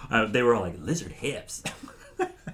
uh, 0.09 0.25
they 0.25 0.43
were 0.43 0.53
all 0.55 0.63
like 0.63 0.75
lizard 0.77 1.13
hips. 1.13 1.63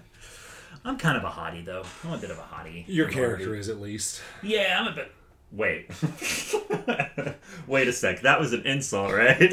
I'm 0.86 0.96
kind 0.98 1.18
of 1.18 1.24
a 1.24 1.30
hottie 1.30 1.66
though. 1.66 1.84
I'm 2.04 2.14
a 2.14 2.18
bit 2.20 2.30
of 2.30 2.38
a 2.38 2.44
hottie. 2.44 2.86
Your 2.88 3.10
character 3.10 3.56
is 3.56 3.68
at 3.68 3.82
least. 3.82 4.22
yeah 4.44 4.78
i'm 4.80 4.88
a 4.88 4.96
bit 4.96 5.12
wait. 5.52 5.90
Wait 7.68 7.88
a 7.88 7.94
sec. 7.94 8.22
That 8.22 8.40
was 8.40 8.54
an 8.54 8.66
insult 8.68 9.12
right 9.14 9.52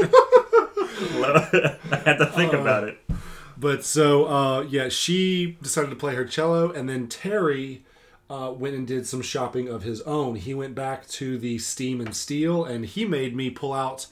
i 0.98 2.02
had 2.04 2.18
to 2.18 2.26
think 2.26 2.52
Uh, 2.54 2.58
about 2.58 2.84
it 2.84 2.98
But 3.56 3.84
so, 3.84 4.24
uh, 4.26 4.62
yeah, 4.62 4.88
she 4.88 5.56
decided 5.62 5.90
to 5.90 5.96
play 5.96 6.16
her 6.16 6.24
cello, 6.24 6.72
and 6.72 6.88
then 6.88 7.06
Terry 7.06 7.84
uh, 8.28 8.52
went 8.56 8.74
and 8.74 8.84
did 8.84 9.06
some 9.06 9.22
shopping 9.22 9.68
of 9.68 9.84
his 9.84 10.00
own. 10.02 10.34
He 10.34 10.54
went 10.54 10.74
back 10.74 11.06
to 11.20 11.38
the 11.38 11.58
Steam 11.58 12.00
and 12.00 12.16
Steel, 12.16 12.64
and 12.64 12.84
he 12.84 13.04
made 13.04 13.34
me 13.36 13.50
pull 13.50 13.72
out 13.72 14.08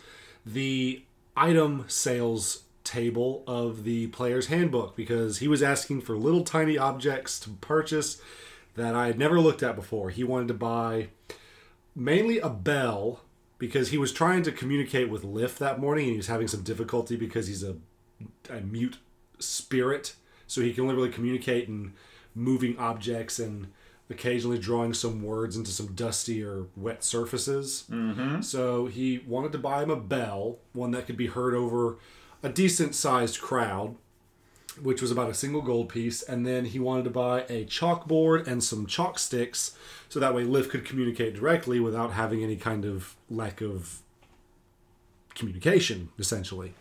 the 0.47 1.03
item 1.37 1.85
sales 1.89 2.63
table 2.85 3.43
of 3.49 3.83
the 3.83 4.07
player's 4.09 4.47
handbook 4.47 4.95
because 4.95 5.39
he 5.39 5.49
was 5.49 5.63
asking 5.63 6.03
for 6.03 6.17
little 6.17 6.45
tiny 6.45 6.79
objects 6.79 7.41
to 7.41 7.51
purchase 7.51 8.21
that 8.77 8.95
I 8.95 9.07
had 9.09 9.19
never 9.19 9.41
looked 9.41 9.63
at 9.65 9.75
before. 9.75 10.11
He 10.11 10.23
wanted 10.23 10.49
to 10.49 10.55
buy 10.55 11.09
mainly 11.97 12.39
a 12.39 12.49
bell 12.49 13.23
because 13.63 13.91
he 13.91 13.97
was 13.97 14.13
trying 14.13 14.43
to 14.43 14.51
communicate 14.51 15.09
with 15.09 15.23
Lif 15.23 15.57
that 15.57 15.79
morning 15.79 16.07
and 16.07 16.11
he 16.15 16.17
was 16.17 16.27
having 16.27 16.49
some 16.49 16.65
difficulty 16.65 17.15
because 17.15 17.47
he's 17.47 17.63
a, 17.63 17.77
a 18.51 18.61
mute 18.61 18.99
spirit. 19.39 20.17
So 20.49 20.63
he 20.63 20.73
can 20.73 20.83
only 20.83 20.97
really 20.97 21.11
communicate 21.11 21.69
in 21.69 21.93
moving 22.35 22.77
objects 22.77 23.39
and 23.39 23.69
occasionally 24.11 24.59
drawing 24.59 24.95
some 24.95 25.23
words 25.23 25.57
into 25.57 25.71
some 25.71 25.95
dusty 25.95 26.43
or 26.43 26.67
wet 26.75 27.05
surfaces. 27.05 27.85
Mm-hmm. 27.89 28.41
So 28.41 28.87
he 28.87 29.19
wanted 29.29 29.53
to 29.53 29.59
buy 29.59 29.85
him 29.85 29.91
a 29.91 29.97
bell, 29.97 30.59
one 30.73 30.91
that 30.91 31.07
could 31.07 31.17
be 31.17 31.29
heard 31.29 31.55
over 31.55 31.99
a 32.43 32.49
decent 32.49 32.97
sized 32.97 33.41
crowd 33.41 33.95
which 34.81 35.03
was 35.03 35.11
about 35.11 35.29
a 35.29 35.35
single 35.35 35.63
gold 35.63 35.89
piece, 35.89 36.23
and 36.23 36.47
then 36.47 36.65
he 36.65 36.79
wanted 36.79 37.05
to 37.05 37.11
buy 37.11 37.43
a 37.49 37.65
chalkboard 37.67 38.47
and 38.47 38.63
some 38.63 38.87
chalk 38.87 39.19
sticks, 39.19 39.77
so 40.13 40.21
that 40.21 40.35
way 40.35 40.45
Lif 40.45 40.69
could 40.69 40.85
communicate 40.85 41.35
directly 41.35 41.81
without 41.81 42.13
having 42.13 42.45
any 42.45 42.57
kind 42.57 42.85
of 42.85 43.17
lack 43.31 43.63
of 43.63 44.01
communication, 45.35 46.11
essentially. 46.19 46.75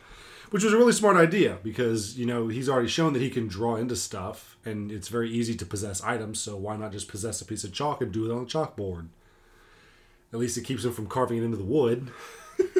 Which 0.50 0.66
was 0.66 0.74
a 0.74 0.78
really 0.78 0.92
smart 0.92 1.16
idea 1.16 1.60
because 1.64 2.20
you 2.20 2.26
know 2.26 2.50
he's 2.50 2.68
already 2.68 2.90
shown 2.90 3.14
that 3.14 3.22
he 3.22 3.30
can 3.30 3.48
draw 3.48 3.78
into 3.78 3.96
stuff, 3.96 4.58
and 4.66 4.92
it's 4.92 5.08
very 5.08 5.30
easy 5.32 5.56
to 5.56 5.66
possess 5.66 6.04
items. 6.04 6.42
So 6.42 6.58
why 6.58 6.76
not 6.76 6.92
just 6.92 7.08
possess 7.08 7.40
a 7.40 7.46
piece 7.46 7.64
of 7.64 7.72
chalk 7.72 8.02
and 8.02 8.12
do 8.12 8.30
it 8.30 8.36
on 8.36 8.42
a 8.42 8.46
chalkboard? 8.46 9.08
At 10.34 10.40
least 10.40 10.58
it 10.58 10.66
keeps 10.66 10.84
him 10.84 10.92
from 10.92 11.08
carving 11.08 11.38
it 11.38 11.44
into 11.44 11.58
the 11.58 11.64
wood. 11.64 12.12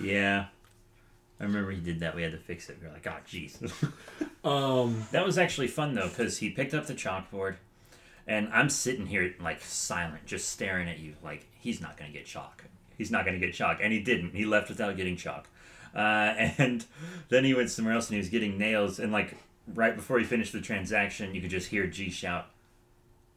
Yeah. 0.00 0.46
I 1.40 1.44
remember 1.44 1.70
he 1.70 1.80
did 1.80 2.00
that. 2.00 2.14
We 2.14 2.22
had 2.22 2.32
to 2.32 2.38
fix 2.38 2.68
it. 2.68 2.78
We 2.80 2.86
were 2.86 2.92
like, 2.92 3.06
oh, 3.06 3.16
jeez. 3.28 3.72
Um, 4.44 5.06
that 5.12 5.24
was 5.24 5.38
actually 5.38 5.68
fun, 5.68 5.94
though, 5.94 6.08
because 6.08 6.38
he 6.38 6.50
picked 6.50 6.74
up 6.74 6.86
the 6.86 6.94
chalkboard, 6.94 7.54
and 8.26 8.48
I'm 8.52 8.68
sitting 8.68 9.06
here, 9.06 9.34
like, 9.40 9.60
silent, 9.62 10.26
just 10.26 10.48
staring 10.48 10.88
at 10.88 10.98
you, 10.98 11.14
like, 11.22 11.46
he's 11.58 11.80
not 11.80 11.96
going 11.96 12.12
to 12.12 12.16
get 12.16 12.26
chalk. 12.26 12.64
He's 12.96 13.10
not 13.10 13.24
going 13.24 13.38
to 13.38 13.44
get 13.44 13.54
chalk. 13.54 13.78
And 13.82 13.92
he 13.92 14.00
didn't. 14.00 14.34
He 14.34 14.44
left 14.44 14.68
without 14.68 14.96
getting 14.96 15.16
chalk. 15.16 15.48
Uh, 15.94 15.98
and 16.58 16.84
then 17.28 17.44
he 17.44 17.54
went 17.54 17.70
somewhere 17.70 17.94
else 17.94 18.08
and 18.08 18.14
he 18.14 18.18
was 18.18 18.28
getting 18.28 18.58
nails. 18.58 18.98
And, 18.98 19.12
like, 19.12 19.36
right 19.74 19.94
before 19.94 20.18
he 20.18 20.24
finished 20.24 20.52
the 20.52 20.60
transaction, 20.60 21.34
you 21.34 21.40
could 21.40 21.50
just 21.50 21.68
hear 21.68 21.86
G 21.86 22.10
shout, 22.10 22.46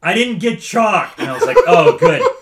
I 0.02 0.14
didn't 0.14 0.38
get 0.38 0.60
chalk! 0.60 1.14
And 1.18 1.30
I 1.30 1.34
was 1.34 1.44
like, 1.44 1.56
oh, 1.66 1.96
good. 1.98 2.22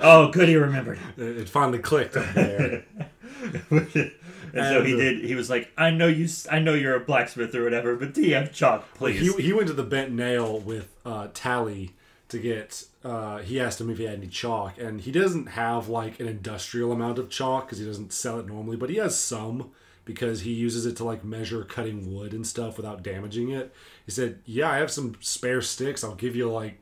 Oh, 0.00 0.28
good, 0.28 0.48
he 0.48 0.56
remembered. 0.56 0.98
it 1.16 1.38
it 1.38 1.48
finally 1.48 1.78
clicked. 1.78 2.14
and 4.56 4.66
so 4.66 4.82
he 4.82 4.94
uh, 4.94 4.96
did. 4.96 5.24
He 5.24 5.34
was 5.34 5.50
like, 5.50 5.70
"I 5.76 5.90
know 5.90 6.06
you. 6.06 6.28
I 6.50 6.58
know 6.58 6.74
you're 6.74 6.96
a 6.96 7.00
blacksmith 7.00 7.54
or 7.54 7.64
whatever, 7.64 7.96
but 7.96 8.14
do 8.14 8.22
you 8.22 8.34
have 8.34 8.52
chalk, 8.52 8.92
please?" 8.94 9.20
He, 9.20 9.42
he 9.42 9.52
went 9.52 9.68
to 9.68 9.74
the 9.74 9.82
bent 9.82 10.12
nail 10.12 10.58
with 10.58 10.94
uh, 11.04 11.28
Tally 11.34 11.94
to 12.28 12.38
get. 12.38 12.84
Uh, 13.04 13.38
he 13.38 13.60
asked 13.60 13.80
him 13.80 13.90
if 13.90 13.98
he 13.98 14.04
had 14.04 14.14
any 14.14 14.28
chalk, 14.28 14.78
and 14.78 15.00
he 15.00 15.12
doesn't 15.12 15.46
have 15.50 15.88
like 15.88 16.20
an 16.20 16.28
industrial 16.28 16.92
amount 16.92 17.18
of 17.18 17.28
chalk 17.28 17.66
because 17.66 17.78
he 17.78 17.84
doesn't 17.84 18.12
sell 18.12 18.38
it 18.40 18.46
normally, 18.46 18.76
but 18.76 18.90
he 18.90 18.96
has 18.96 19.18
some 19.18 19.70
because 20.04 20.42
he 20.42 20.52
uses 20.52 20.86
it 20.86 20.96
to 20.96 21.04
like 21.04 21.24
measure 21.24 21.64
cutting 21.64 22.14
wood 22.14 22.32
and 22.32 22.46
stuff 22.46 22.76
without 22.76 23.02
damaging 23.02 23.50
it. 23.50 23.72
He 24.04 24.12
said, 24.12 24.40
"Yeah, 24.44 24.70
I 24.70 24.78
have 24.78 24.90
some 24.90 25.16
spare 25.20 25.62
sticks. 25.62 26.04
I'll 26.04 26.14
give 26.14 26.36
you 26.36 26.50
like 26.50 26.80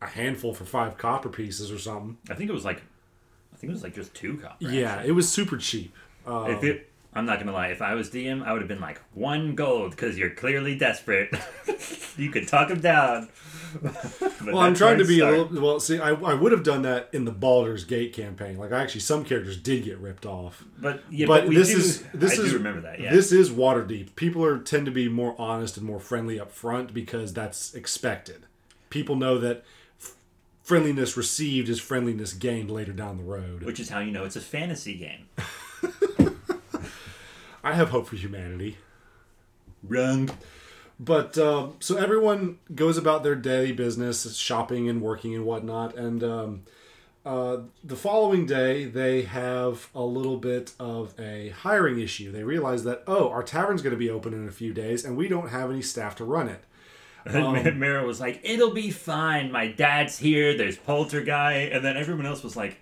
a 0.00 0.06
handful 0.06 0.54
for 0.54 0.64
five 0.64 0.98
copper 0.98 1.28
pieces 1.28 1.70
or 1.70 1.78
something." 1.78 2.18
I 2.30 2.34
think 2.34 2.50
it 2.50 2.54
was 2.54 2.64
like, 2.64 2.82
I 3.52 3.56
think 3.56 3.70
it 3.70 3.74
was 3.74 3.82
like 3.82 3.94
just 3.94 4.14
two 4.14 4.38
copper. 4.38 4.56
Yeah, 4.60 4.92
actually. 4.92 5.08
it 5.08 5.12
was 5.12 5.28
super 5.28 5.56
cheap. 5.56 5.94
Uh, 6.26 6.46
If 6.50 6.64
it, 6.64 6.90
I'm 7.14 7.26
not 7.26 7.38
gonna 7.38 7.52
lie. 7.52 7.68
If 7.68 7.82
I 7.82 7.94
was 7.94 8.10
DM, 8.10 8.42
I 8.42 8.52
would 8.52 8.62
have 8.62 8.68
been 8.68 8.80
like 8.80 9.00
one 9.12 9.54
gold 9.54 9.90
because 9.90 10.16
you're 10.16 10.30
clearly 10.30 10.76
desperate. 10.76 11.34
you 12.16 12.30
could 12.30 12.48
talk 12.48 12.70
him 12.70 12.80
down. 12.80 13.28
Well, 14.44 14.58
I'm 14.58 14.74
trying 14.74 14.98
to 14.98 15.04
be 15.04 15.20
it 15.20 15.22
a 15.22 15.30
little. 15.30 15.62
Well, 15.62 15.80
see, 15.80 15.98
I, 15.98 16.10
I 16.10 16.34
would 16.34 16.52
have 16.52 16.62
done 16.62 16.82
that 16.82 17.08
in 17.12 17.24
the 17.24 17.30
Baldur's 17.30 17.84
Gate 17.84 18.12
campaign. 18.12 18.58
Like, 18.58 18.72
I 18.72 18.82
actually, 18.82 19.00
some 19.00 19.24
characters 19.24 19.56
did 19.56 19.84
get 19.84 19.98
ripped 19.98 20.26
off. 20.26 20.64
But 20.78 21.02
yeah, 21.10 21.26
but 21.26 21.46
but, 21.46 21.54
this 21.54 21.70
do, 21.70 21.76
is 21.78 22.02
this 22.12 22.38
I 22.38 22.42
is 22.42 22.54
remember 22.54 22.80
that. 22.82 23.00
Yeah. 23.00 23.12
This 23.14 23.32
is 23.32 23.50
Waterdeep. 23.50 24.14
People 24.16 24.44
are 24.44 24.58
tend 24.58 24.86
to 24.86 24.92
be 24.92 25.08
more 25.08 25.34
honest 25.38 25.76
and 25.76 25.86
more 25.86 26.00
friendly 26.00 26.38
up 26.40 26.52
front 26.52 26.92
because 26.92 27.32
that's 27.32 27.72
expected. 27.72 28.44
People 28.90 29.16
know 29.16 29.38
that 29.38 29.64
friendliness 30.62 31.16
received 31.16 31.68
is 31.68 31.80
friendliness 31.80 32.32
gained 32.32 32.70
later 32.70 32.92
down 32.92 33.16
the 33.16 33.24
road. 33.24 33.62
which 33.62 33.80
is 33.80 33.88
how 33.88 34.00
you 34.00 34.10
know 34.12 34.24
it's 34.24 34.36
a 34.36 34.40
fantasy 34.40 34.96
game. 34.98 35.28
I 37.64 37.74
have 37.74 37.90
hope 37.90 38.06
for 38.08 38.16
humanity. 38.16 38.78
Wrong. 39.82 40.30
But 40.98 41.36
um, 41.38 41.76
so 41.80 41.96
everyone 41.96 42.58
goes 42.74 42.96
about 42.96 43.22
their 43.22 43.34
daily 43.34 43.72
business, 43.72 44.36
shopping 44.36 44.88
and 44.88 45.00
working 45.00 45.34
and 45.34 45.44
whatnot. 45.44 45.96
And 45.96 46.22
um, 46.22 46.62
uh, 47.24 47.58
the 47.82 47.96
following 47.96 48.46
day, 48.46 48.84
they 48.84 49.22
have 49.22 49.88
a 49.94 50.02
little 50.02 50.36
bit 50.36 50.72
of 50.78 51.18
a 51.18 51.50
hiring 51.50 51.98
issue. 52.00 52.30
They 52.30 52.44
realize 52.44 52.84
that, 52.84 53.02
oh, 53.06 53.30
our 53.30 53.42
tavern's 53.42 53.82
going 53.82 53.94
to 53.94 53.98
be 53.98 54.10
open 54.10 54.32
in 54.32 54.46
a 54.46 54.52
few 54.52 54.72
days, 54.72 55.04
and 55.04 55.16
we 55.16 55.28
don't 55.28 55.48
have 55.48 55.70
any 55.70 55.82
staff 55.82 56.16
to 56.16 56.24
run 56.24 56.48
it. 56.48 56.64
And 57.24 57.78
Mara 57.78 58.04
was 58.04 58.18
like, 58.18 58.40
"It'll 58.42 58.74
be 58.74 58.90
fine. 58.90 59.52
My 59.52 59.68
dad's 59.68 60.18
here. 60.18 60.56
There's 60.56 60.76
Polterguy," 60.76 61.72
and 61.72 61.84
then 61.84 61.96
everyone 61.96 62.26
else 62.26 62.42
was 62.42 62.56
like, 62.56 62.78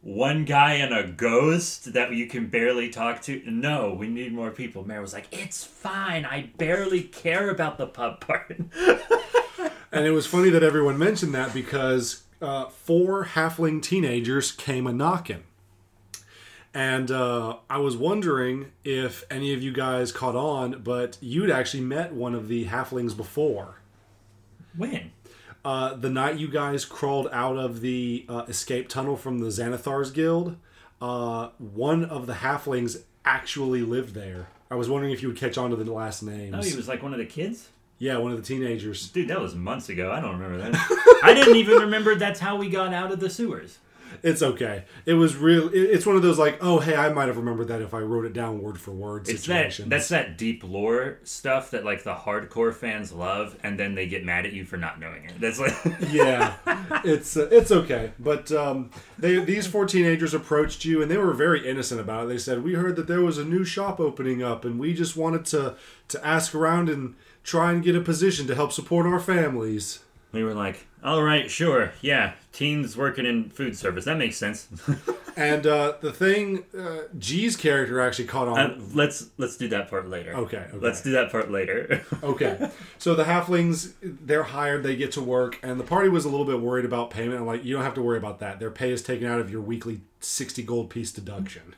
"One 0.00 0.44
guy 0.44 0.74
and 0.74 0.94
a 0.94 1.08
ghost 1.08 1.92
that 1.92 2.12
you 2.12 2.26
can 2.26 2.46
barely 2.48 2.88
talk 2.88 3.22
to." 3.22 3.42
No, 3.46 3.92
we 3.92 4.08
need 4.08 4.32
more 4.32 4.50
people. 4.50 4.86
Mara 4.86 5.00
was 5.00 5.12
like, 5.12 5.28
"It's 5.32 5.64
fine. 5.64 6.24
I 6.24 6.50
barely 6.56 7.02
care 7.02 7.50
about 7.50 7.78
the 7.78 7.86
pub 7.86 8.20
part." 8.20 8.56
And 9.90 10.06
it 10.06 10.10
was 10.10 10.26
funny 10.26 10.50
that 10.50 10.62
everyone 10.62 10.98
mentioned 10.98 11.34
that 11.34 11.54
because 11.54 12.22
uh, 12.42 12.66
four 12.66 13.24
halfling 13.24 13.82
teenagers 13.82 14.52
came 14.52 14.86
a 14.86 14.92
knocking. 14.92 15.44
And 16.74 17.10
uh, 17.10 17.56
I 17.70 17.78
was 17.78 17.96
wondering 17.96 18.72
if 18.84 19.24
any 19.30 19.54
of 19.54 19.62
you 19.62 19.72
guys 19.72 20.12
caught 20.12 20.36
on, 20.36 20.82
but 20.82 21.16
you'd 21.20 21.50
actually 21.50 21.82
met 21.82 22.12
one 22.12 22.34
of 22.34 22.48
the 22.48 22.66
halflings 22.66 23.16
before. 23.16 23.80
when? 24.76 25.12
Uh, 25.64 25.94
the 25.94 26.08
night 26.10 26.36
you 26.38 26.48
guys 26.48 26.84
crawled 26.84 27.28
out 27.32 27.56
of 27.56 27.80
the 27.80 28.24
uh, 28.28 28.44
escape 28.48 28.88
tunnel 28.88 29.16
from 29.16 29.40
the 29.40 29.48
Xanathars 29.48 30.12
Guild, 30.14 30.56
uh, 31.02 31.48
one 31.58 32.04
of 32.04 32.26
the 32.26 32.34
halflings 32.34 33.02
actually 33.24 33.82
lived 33.82 34.14
there. 34.14 34.48
I 34.70 34.76
was 34.76 34.88
wondering 34.88 35.12
if 35.12 35.22
you 35.22 35.28
would 35.28 35.36
catch 35.36 35.58
on 35.58 35.70
to 35.70 35.76
the 35.76 35.92
last 35.92 36.22
names. 36.22 36.54
Oh, 36.56 36.62
he 36.62 36.76
was 36.76 36.88
like 36.88 37.02
one 37.02 37.12
of 37.12 37.18
the 37.18 37.26
kids. 37.26 37.68
yeah, 37.98 38.16
one 38.18 38.32
of 38.32 38.38
the 38.38 38.44
teenagers. 38.44 39.08
Dude, 39.08 39.28
that 39.28 39.40
was 39.40 39.54
months 39.54 39.88
ago. 39.88 40.12
I 40.12 40.20
don't 40.20 40.38
remember 40.38 40.58
that. 40.70 41.20
I 41.24 41.34
didn't 41.34 41.56
even 41.56 41.78
remember 41.78 42.14
that's 42.14 42.40
how 42.40 42.56
we 42.56 42.68
got 42.68 42.94
out 42.94 43.10
of 43.12 43.20
the 43.20 43.28
sewers. 43.30 43.78
It's 44.22 44.42
okay. 44.42 44.84
It 45.06 45.14
was 45.14 45.36
real. 45.36 45.70
It's 45.72 46.06
one 46.06 46.16
of 46.16 46.22
those 46.22 46.38
like, 46.38 46.58
oh 46.60 46.80
hey, 46.80 46.96
I 46.96 47.08
might 47.10 47.28
have 47.28 47.36
remembered 47.36 47.68
that 47.68 47.82
if 47.82 47.94
I 47.94 48.00
wrote 48.00 48.24
it 48.24 48.32
down 48.32 48.60
word 48.60 48.80
for 48.80 48.90
word. 48.90 49.28
It's 49.28 49.46
that 49.46 49.78
that's 49.86 50.08
that 50.08 50.36
deep 50.36 50.62
lore 50.64 51.18
stuff 51.24 51.70
that 51.70 51.84
like 51.84 52.02
the 52.02 52.14
hardcore 52.14 52.74
fans 52.74 53.12
love, 53.12 53.56
and 53.62 53.78
then 53.78 53.94
they 53.94 54.06
get 54.06 54.24
mad 54.24 54.46
at 54.46 54.52
you 54.52 54.64
for 54.64 54.76
not 54.76 54.98
knowing 54.98 55.24
it. 55.24 55.40
That's 55.40 55.58
like 55.60 55.74
yeah, 56.10 56.56
it's 57.04 57.36
uh, 57.36 57.48
it's 57.50 57.70
okay. 57.70 58.12
But 58.18 58.50
um, 58.52 58.90
they 59.18 59.38
these 59.38 59.66
four 59.66 59.86
teenagers 59.86 60.34
approached 60.34 60.84
you, 60.84 61.02
and 61.02 61.10
they 61.10 61.18
were 61.18 61.32
very 61.32 61.68
innocent 61.68 62.00
about 62.00 62.24
it. 62.24 62.28
They 62.28 62.38
said, 62.38 62.64
"We 62.64 62.74
heard 62.74 62.96
that 62.96 63.06
there 63.06 63.22
was 63.22 63.38
a 63.38 63.44
new 63.44 63.64
shop 63.64 64.00
opening 64.00 64.42
up, 64.42 64.64
and 64.64 64.78
we 64.78 64.94
just 64.94 65.16
wanted 65.16 65.44
to 65.46 65.76
to 66.08 66.26
ask 66.26 66.54
around 66.54 66.88
and 66.88 67.14
try 67.44 67.72
and 67.72 67.82
get 67.82 67.96
a 67.96 68.00
position 68.00 68.46
to 68.46 68.54
help 68.54 68.72
support 68.72 69.06
our 69.06 69.20
families." 69.20 70.00
We 70.32 70.44
were 70.44 70.54
like, 70.54 70.86
all 71.02 71.22
right, 71.22 71.50
sure, 71.50 71.92
yeah, 72.00 72.34
teens 72.52 72.96
working 72.96 73.26
in 73.26 73.50
food 73.50 73.76
service, 73.76 74.04
that 74.04 74.16
makes 74.18 74.36
sense. 74.36 74.68
And 75.38 75.68
uh, 75.68 75.92
the 76.00 76.12
thing, 76.12 76.64
uh, 76.76 77.02
G's 77.16 77.54
character 77.54 78.00
actually 78.00 78.24
caught 78.24 78.48
on. 78.48 78.58
Uh, 78.58 78.80
let's 78.92 79.28
let's 79.38 79.56
do 79.56 79.68
that 79.68 79.88
part 79.88 80.10
later. 80.10 80.34
Okay, 80.34 80.56
okay. 80.56 80.76
Let's 80.76 81.00
do 81.00 81.12
that 81.12 81.30
part 81.30 81.48
later. 81.48 82.04
Okay. 82.24 82.70
So 82.98 83.14
the 83.14 83.22
halflings, 83.22 83.92
they're 84.02 84.42
hired, 84.42 84.82
they 84.82 84.96
get 84.96 85.12
to 85.12 85.20
work, 85.20 85.60
and 85.62 85.78
the 85.78 85.84
party 85.84 86.08
was 86.08 86.24
a 86.24 86.28
little 86.28 86.44
bit 86.44 86.60
worried 86.60 86.84
about 86.84 87.10
payment. 87.10 87.38
I'm 87.38 87.46
like, 87.46 87.64
you 87.64 87.72
don't 87.72 87.84
have 87.84 87.94
to 87.94 88.02
worry 88.02 88.18
about 88.18 88.40
that. 88.40 88.58
Their 88.58 88.72
pay 88.72 88.90
is 88.90 89.00
taken 89.02 89.28
out 89.28 89.38
of 89.38 89.48
your 89.48 89.60
weekly 89.60 90.00
60 90.18 90.64
gold 90.64 90.90
piece 90.90 91.12
deduction. 91.12 91.76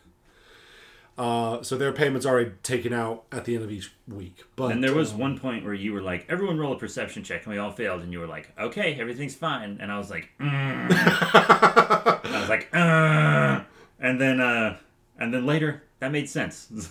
Uh, 1.21 1.63
so 1.63 1.77
their 1.77 1.93
payment's 1.93 2.25
already 2.25 2.51
taken 2.63 2.95
out 2.95 3.25
at 3.31 3.45
the 3.45 3.55
end 3.55 3.63
of 3.63 3.71
each 3.71 3.93
week. 4.09 4.43
But 4.57 4.73
and 4.73 4.83
there 4.83 4.95
was 4.95 5.13
um, 5.13 5.19
one 5.19 5.39
point 5.39 5.67
where 5.67 5.75
you 5.75 5.93
were 5.93 6.01
like, 6.01 6.25
everyone 6.31 6.59
roll 6.59 6.73
a 6.73 6.79
perception 6.79 7.23
check, 7.23 7.45
and 7.45 7.53
we 7.53 7.59
all 7.59 7.73
failed, 7.73 8.01
and 8.01 8.11
you 8.11 8.21
were 8.21 8.27
like, 8.27 8.49
okay, 8.59 8.95
everything's 8.99 9.35
fine, 9.35 9.77
and 9.83 9.93
I 9.93 9.99
was 9.99 10.09
like, 10.09 10.31
mm. 10.41 10.89
I 10.91 12.41
was 12.41 12.49
like, 12.49 12.71
uh. 12.73 13.61
and 13.99 14.19
then 14.19 14.41
uh, 14.41 14.79
and 15.19 15.35
then 15.35 15.45
later 15.45 15.83
that 15.99 16.11
made 16.11 16.27
sense. 16.31 16.89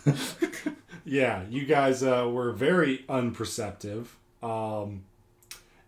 yeah, 1.06 1.42
you 1.50 1.66
guys 1.66 2.04
uh, 2.04 2.30
were 2.32 2.52
very 2.52 3.06
unperceptive. 3.10 4.10
Um, 4.44 5.06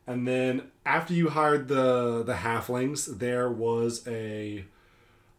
and 0.08 0.28
then 0.28 0.72
after 0.84 1.14
you 1.14 1.30
hired 1.30 1.68
the 1.68 2.24
the 2.24 2.34
halflings, 2.34 3.20
there 3.20 3.52
was 3.52 4.02
a 4.08 4.66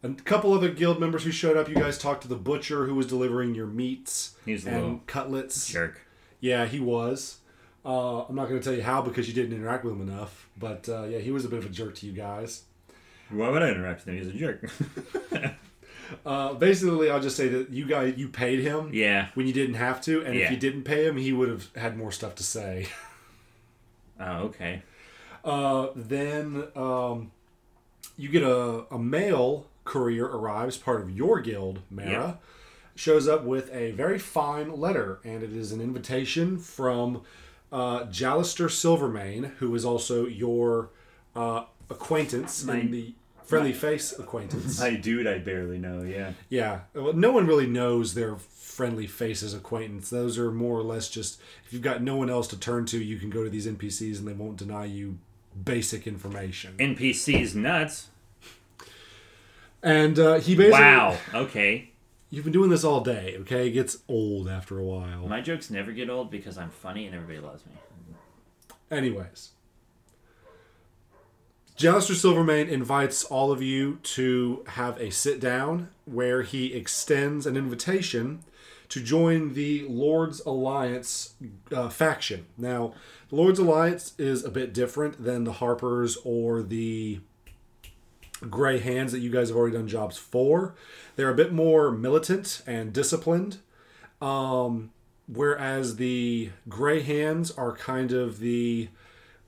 a 0.03 0.09
couple 0.13 0.53
other 0.53 0.69
guild 0.69 0.99
members 0.99 1.23
who 1.23 1.31
showed 1.31 1.57
up. 1.57 1.67
You 1.69 1.75
guys 1.75 1.97
talked 1.97 2.21
to 2.23 2.27
the 2.27 2.35
butcher 2.35 2.85
who 2.85 2.95
was 2.95 3.07
delivering 3.07 3.55
your 3.55 3.67
meats 3.67 4.35
He 4.45 4.51
was 4.53 4.65
and 4.65 4.75
little 4.75 5.01
cutlets. 5.07 5.67
jerk. 5.67 6.01
Yeah, 6.39 6.65
he 6.65 6.79
was. 6.79 7.37
Uh, 7.85 8.23
I'm 8.25 8.35
not 8.35 8.47
going 8.49 8.59
to 8.59 8.63
tell 8.63 8.75
you 8.75 8.83
how 8.83 9.01
because 9.01 9.27
you 9.27 9.33
didn't 9.33 9.53
interact 9.57 9.83
with 9.83 9.93
him 9.93 10.01
enough. 10.01 10.47
But 10.57 10.87
uh, 10.89 11.03
yeah, 11.03 11.19
he 11.19 11.31
was 11.31 11.45
a 11.45 11.49
bit 11.49 11.59
of 11.59 11.65
a 11.65 11.69
jerk 11.69 11.95
to 11.95 12.05
you 12.05 12.13
guys. 12.13 12.63
Why 13.29 13.49
would 13.49 13.63
I 13.63 13.69
interact 13.69 14.05
with 14.05 14.13
him? 14.13 14.17
He's 14.23 14.27
a 14.27 14.37
jerk. 14.37 14.69
Uh, 16.25 16.53
basically, 16.53 17.09
I'll 17.09 17.21
just 17.21 17.35
say 17.35 17.47
that 17.47 17.71
you 17.71 17.85
guys 17.87 18.15
you 18.17 18.27
paid 18.27 18.59
him 18.59 18.91
yeah. 18.93 19.29
when 19.33 19.47
you 19.47 19.53
didn't 19.53 19.75
have 19.75 19.99
to, 20.01 20.23
and 20.23 20.35
Yeah. 20.35 20.45
if 20.45 20.51
you 20.51 20.57
didn't 20.57 20.83
pay 20.83 21.07
him, 21.07 21.17
he 21.17 21.33
would 21.33 21.49
have 21.49 21.69
had 21.75 21.97
more 21.97 22.11
stuff 22.11 22.35
to 22.35 22.43
say. 22.43 22.87
Oh, 24.19 24.43
okay. 24.43 24.83
Uh, 25.43 25.87
then 25.95 26.67
um, 26.75 27.31
you 28.15 28.29
get 28.29 28.43
a, 28.43 28.85
a 28.91 28.99
mail 28.99 29.65
courier 29.85 30.25
arrives, 30.25 30.77
part 30.77 31.01
of 31.01 31.11
your 31.11 31.39
guild, 31.41 31.79
Mara, 31.89 32.09
Yeah. 32.09 32.33
shows 32.95 33.27
up 33.27 33.43
with 33.43 33.71
a 33.73 33.91
very 33.91 34.19
fine 34.19 34.79
letter, 34.79 35.19
and 35.23 35.43
it 35.43 35.51
is 35.53 35.71
an 35.71 35.81
invitation 35.81 36.57
from 36.57 37.21
uh, 37.71 38.05
Jalester 38.05 38.69
Silvermane, 38.69 39.45
who 39.57 39.73
is 39.73 39.83
also 39.83 40.25
your 40.27 40.89
uh, 41.35 41.63
acquaintance 41.89 42.63
My- 42.63 42.77
in 42.77 42.91
the 42.91 43.13
friendly 43.43 43.73
face 43.73 44.17
acquaintance. 44.17 44.79
My 44.81 44.95
dude, 44.95 45.25
I 45.27 45.39
barely 45.39 45.77
know. 45.79 46.03
Yeah. 46.03 46.33
yeah, 46.49 46.81
well, 46.93 47.13
no 47.13 47.31
one 47.31 47.45
really 47.47 47.65
knows 47.67 48.13
their 48.13 48.35
friendly 48.37 49.05
faces 49.07 49.53
acquaintance. 49.53 50.09
Those 50.09 50.37
are 50.37 50.51
more 50.51 50.79
or 50.79 50.83
less 50.83 51.09
just 51.09 51.39
if 51.65 51.73
you've 51.73 51.81
got 51.81 52.01
no 52.01 52.15
one 52.15 52.29
else 52.29 52.47
to 52.49 52.57
turn 52.59 52.85
to, 52.87 52.97
you 53.03 53.17
can 53.17 53.29
go 53.29 53.43
to 53.43 53.49
these 53.49 53.67
NPCs 53.67 54.19
and 54.19 54.27
they 54.27 54.33
won't 54.33 54.57
deny 54.57 54.85
you 54.85 55.17
basic 55.65 56.07
information. 56.07 56.73
NPC's 56.79 57.53
nuts. 57.55 58.07
And 59.83 60.17
uh, 60.17 60.35
he 60.39 60.55
basically, 60.55 60.79
Wow. 60.79 61.17
Okay. 61.33 61.91
you've 62.29 62.45
been 62.45 62.53
doing 62.53 62.69
this 62.69 62.83
all 62.85 63.01
day. 63.01 63.35
Okay, 63.41 63.67
it 63.67 63.71
gets 63.71 63.97
old 64.07 64.47
after 64.47 64.79
a 64.79 64.83
while. 64.83 65.27
My 65.27 65.41
jokes 65.41 65.69
never 65.69 65.91
get 65.91 66.09
old 66.09 66.31
because 66.31 66.57
I'm 66.57 66.69
funny 66.69 67.05
and 67.05 67.13
everybody 67.13 67.39
loves 67.45 67.65
me. 67.65 67.73
Anyways, 68.89 69.51
Jalester 71.77 72.13
Silvermane 72.15 72.69
invites 72.69 73.23
all 73.23 73.51
of 73.51 73.61
you 73.61 73.99
to 74.03 74.63
have 74.69 74.99
a 75.01 75.09
sit 75.09 75.39
down 75.39 75.89
where 76.05 76.43
he 76.43 76.73
extends 76.73 77.45
an 77.45 77.57
invitation 77.57 78.43
to 78.89 79.01
join 79.01 79.53
the 79.55 79.83
Lord's 79.89 80.39
Alliance 80.45 81.33
uh, 81.71 81.89
faction. 81.89 82.45
Now, 82.57 82.93
the 83.29 83.35
Lord's 83.35 83.57
Alliance 83.57 84.13
is 84.19 84.45
a 84.45 84.51
bit 84.51 84.71
different 84.73 85.23
than 85.23 85.45
the 85.45 85.53
Harpers 85.53 86.15
or 86.23 86.61
the 86.61 87.21
Gray 88.49 88.79
Hands 88.79 89.11
that 89.11 89.19
you 89.19 89.29
guys 89.29 89.49
have 89.49 89.57
already 89.57 89.75
done 89.75 89.87
jobs 89.87 90.17
for. 90.17 90.75
They're 91.15 91.29
a 91.29 91.35
bit 91.35 91.53
more 91.53 91.91
militant 91.91 92.61
and 92.65 92.93
disciplined. 92.93 93.57
Um, 94.21 94.91
whereas 95.27 95.97
the 95.97 96.51
Gray 96.69 97.01
Hands 97.01 97.49
are 97.51 97.75
kind 97.75 98.11
of 98.11 98.39
the 98.39 98.89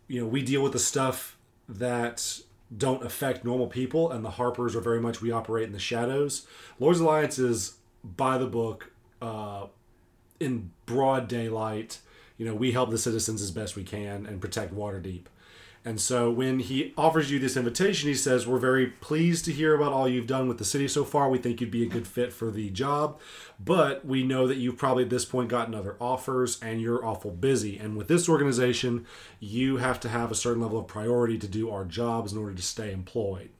you 0.07 0.21
know, 0.21 0.27
we 0.27 0.41
deal 0.41 0.61
with 0.61 0.73
the 0.73 0.79
stuff 0.79 1.37
that 1.67 2.39
don't 2.75 3.03
affect 3.03 3.45
normal 3.45 3.67
people, 3.67 4.11
and 4.11 4.23
the 4.23 4.31
Harpers 4.31 4.75
are 4.75 4.81
very 4.81 4.99
much 4.99 5.21
we 5.21 5.31
operate 5.31 5.65
in 5.65 5.71
the 5.71 5.79
shadows. 5.79 6.45
Lord's 6.79 6.99
Alliance 6.99 7.39
is 7.39 7.77
by 8.03 8.37
the 8.37 8.47
book, 8.47 8.91
uh, 9.21 9.67
in 10.39 10.71
broad 10.85 11.27
daylight. 11.27 11.99
You 12.37 12.45
know, 12.45 12.53
we 12.53 12.71
help 12.71 12.89
the 12.89 12.97
citizens 12.97 13.41
as 13.41 13.51
best 13.51 13.75
we 13.75 13.83
can 13.83 14.25
and 14.25 14.41
protect 14.41 14.75
Waterdeep. 14.75 15.23
And 15.87 16.01
so 16.01 16.31
when 16.31 16.57
he 16.59 16.95
offers 16.97 17.29
you 17.29 17.37
this 17.37 17.55
invitation, 17.55 18.09
he 18.09 18.15
says, 18.15 18.47
We're 18.47 18.57
very 18.57 18.87
pleased 18.87 19.45
to 19.45 19.51
hear 19.51 19.75
about 19.75 19.93
all 19.93 20.09
you've 20.09 20.25
done 20.25 20.47
with 20.47 20.57
the 20.57 20.65
city 20.65 20.87
so 20.87 21.05
far. 21.05 21.29
We 21.29 21.37
think 21.37 21.61
you'd 21.61 21.69
be 21.69 21.83
a 21.83 21.89
good 21.89 22.07
fit 22.07 22.33
for 22.33 22.49
the 22.49 22.71
job. 22.71 23.19
But 23.63 24.03
we 24.03 24.23
know 24.23 24.47
that 24.47 24.57
you've 24.57 24.77
probably 24.77 25.03
at 25.03 25.11
this 25.11 25.25
point 25.25 25.49
gotten 25.49 25.75
other 25.75 25.95
offers 26.01 26.59
and 26.59 26.81
you're 26.81 27.05
awful 27.05 27.29
busy. 27.29 27.77
And 27.77 27.95
with 27.95 28.07
this 28.07 28.27
organization, 28.27 29.05
you 29.39 29.77
have 29.77 29.99
to 29.99 30.09
have 30.09 30.31
a 30.31 30.35
certain 30.35 30.63
level 30.63 30.79
of 30.79 30.87
priority 30.87 31.37
to 31.37 31.47
do 31.47 31.69
our 31.69 31.85
jobs 31.85 32.33
in 32.33 32.39
order 32.39 32.55
to 32.55 32.63
stay 32.63 32.91
employed. 32.91 33.51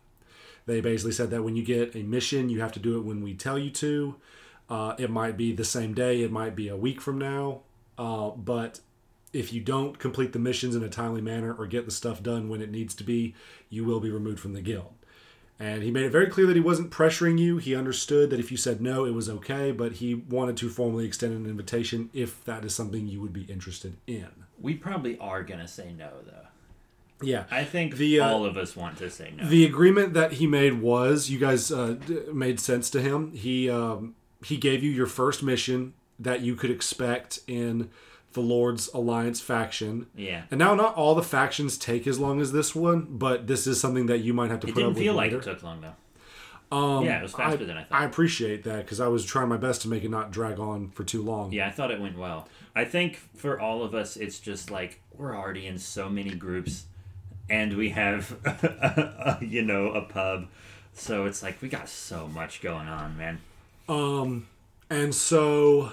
They 0.66 0.82
basically 0.82 1.12
said 1.12 1.30
that 1.30 1.44
when 1.44 1.56
you 1.56 1.64
get 1.64 1.96
a 1.96 2.02
mission, 2.02 2.50
you 2.50 2.60
have 2.62 2.72
to 2.72 2.80
do 2.80 2.98
it 2.98 3.06
when 3.06 3.22
we 3.22 3.36
tell 3.36 3.60
you 3.60 3.70
to. 3.70 4.16
Uh, 4.68 4.96
it 4.98 5.12
might 5.12 5.38
be 5.38 5.54
the 5.54 5.64
same 5.64 5.94
day, 5.94 6.24
it 6.24 6.32
might 6.32 6.56
be 6.56 6.70
a 6.70 6.76
week 6.76 7.00
from 7.00 7.20
now. 7.20 7.62
Uh, 8.00 8.32
but 8.32 8.80
if 9.36 9.52
you 9.54 9.62
don't 9.62 10.00
complete 10.00 10.34
the 10.34 10.40
missions 10.40 10.76
in 10.76 10.84
a 10.84 10.90
timely 10.90 11.22
manner 11.22 11.54
or 11.54 11.68
get 11.68 11.86
the 11.86 11.92
stuff 11.92 12.24
done 12.24 12.50
when 12.50 12.62
it 12.62 12.72
needs 12.72 12.96
to 12.96 13.04
be, 13.04 13.36
you 13.70 13.84
will 13.84 14.00
be 14.00 14.10
removed 14.10 14.40
from 14.40 14.54
the 14.54 14.62
guild. 14.62 14.94
And 15.60 15.84
he 15.84 15.92
made 15.92 16.04
it 16.06 16.10
very 16.12 16.28
clear 16.28 16.48
that 16.48 16.56
he 16.56 16.62
wasn't 16.62 16.92
pressuring 16.92 17.40
you. 17.40 17.58
He 17.58 17.76
understood 17.76 18.30
that 18.30 18.40
if 18.40 18.52
you 18.52 18.58
said 18.58 18.82
no, 18.82 19.06
it 19.06 19.14
was 19.14 19.30
okay, 19.30 19.72
but 19.72 19.94
he 19.94 20.14
wanted 20.16 20.58
to 20.58 20.70
formally 20.70 21.06
extend 21.06 21.34
an 21.34 21.50
invitation 21.50 22.10
if 22.14 22.44
that 22.46 22.66
is 22.66 22.76
something 22.76 23.08
you 23.08 23.22
would 23.22 23.32
be 23.34 23.44
interested 23.44 23.96
in. 24.06 24.28
We 24.60 24.74
probably 24.74 25.18
are 25.20 25.44
gonna 25.44 25.68
say 25.68 25.94
no, 25.98 26.10
though. 26.26 26.48
Yeah. 27.22 27.46
I 27.50 27.64
think 27.64 27.96
The, 27.96 28.20
uh, 28.20 28.28
all 28.30 28.46
of 28.46 28.58
us 28.58 28.76
want 28.76 28.98
to 28.98 29.10
say 29.10 29.34
no. 29.38 29.48
The 29.48 29.66
agreement 29.66 30.14
that 30.14 30.34
he 30.34 30.48
made 30.48 30.82
was 30.82 31.30
you 31.30 31.40
guys 31.40 31.72
uh, 31.72 31.96
d- 32.06 32.24
made 32.34 32.60
sense 32.60 32.90
to 32.90 33.02
him. 33.02 33.32
He 33.32 33.70
um, 33.70 34.16
he 34.44 34.58
gave 34.58 34.84
you 34.84 34.92
your 34.92 35.08
first 35.08 35.42
mission 35.42 35.94
that 36.20 36.42
you 36.42 36.56
could 36.56 36.70
expect 36.72 37.40
in 37.48 37.90
the 38.36 38.42
Lord's 38.42 38.88
Alliance 38.94 39.42
faction. 39.42 40.06
yeah. 40.16 40.44
And 40.52 40.60
now, 40.60 40.76
not 40.76 40.94
all 40.96 41.16
the 41.16 41.24
factions 41.24 41.78
take 41.78 42.06
as 42.06 42.20
long 42.20 42.40
as 42.40 42.52
this 42.52 42.76
one, 42.76 43.08
but 43.10 43.48
this 43.48 43.66
is 43.66 43.82
something 43.82 44.06
that 44.06 44.20
you 44.20 44.34
might 44.36 44.52
have 44.52 44.60
to 44.60 44.68
It 44.68 44.74
put 44.76 44.80
didn't 44.82 44.92
up 44.92 44.98
feel 45.00 45.14
with 45.14 45.18
like 45.18 45.32
later. 45.32 45.42
it 45.50 45.54
took 45.54 45.64
long 45.64 45.82
though. 45.82 47.02
yeah, 47.04 47.20
it 47.20 47.24
was 47.24 47.32
faster 47.34 47.64
I, 47.64 47.66
than 47.66 47.78
I 47.78 47.84
thought. 47.84 48.02
I 48.02 48.06
appreciate 48.06 48.64
that 48.66 48.84
because 48.86 49.00
I 49.00 49.08
was 49.08 49.26
trying 49.26 49.50
my 49.50 49.58
best 49.58 49.82
to 49.84 49.88
make 49.88 50.04
it 50.04 50.10
not 50.12 50.32
drag 50.32 50.60
on 50.60 50.90
for 50.90 51.04
too 51.04 51.22
long. 51.24 51.52
Yeah, 51.52 51.68
I 51.68 51.72
thought 51.72 51.90
it 51.90 52.00
went 52.00 52.18
well. 52.18 52.48
I 52.76 52.86
think 52.86 53.16
for 53.36 53.60
all 53.60 53.82
of 53.84 53.96
us, 53.96 54.18
it's 54.18 54.40
just 54.40 54.70
like 54.70 55.00
we're 55.18 55.36
already 55.36 55.66
in 55.68 55.78
so 55.80 56.10
many 56.10 56.32
groups, 56.36 56.86
and 57.50 57.78
we 57.78 57.90
have, 57.92 58.36
you 59.42 59.62
know, 59.64 59.88
a 59.92 60.02
pub. 60.02 60.48
So 60.94 61.26
it's 61.26 61.42
like 61.44 61.62
we 61.62 61.70
got 61.70 61.88
so 61.90 62.28
much 62.28 62.62
going 62.62 62.88
on, 62.88 63.18
man. 63.18 63.40
Um, 63.88 64.48
and 64.90 65.14
so 65.14 65.92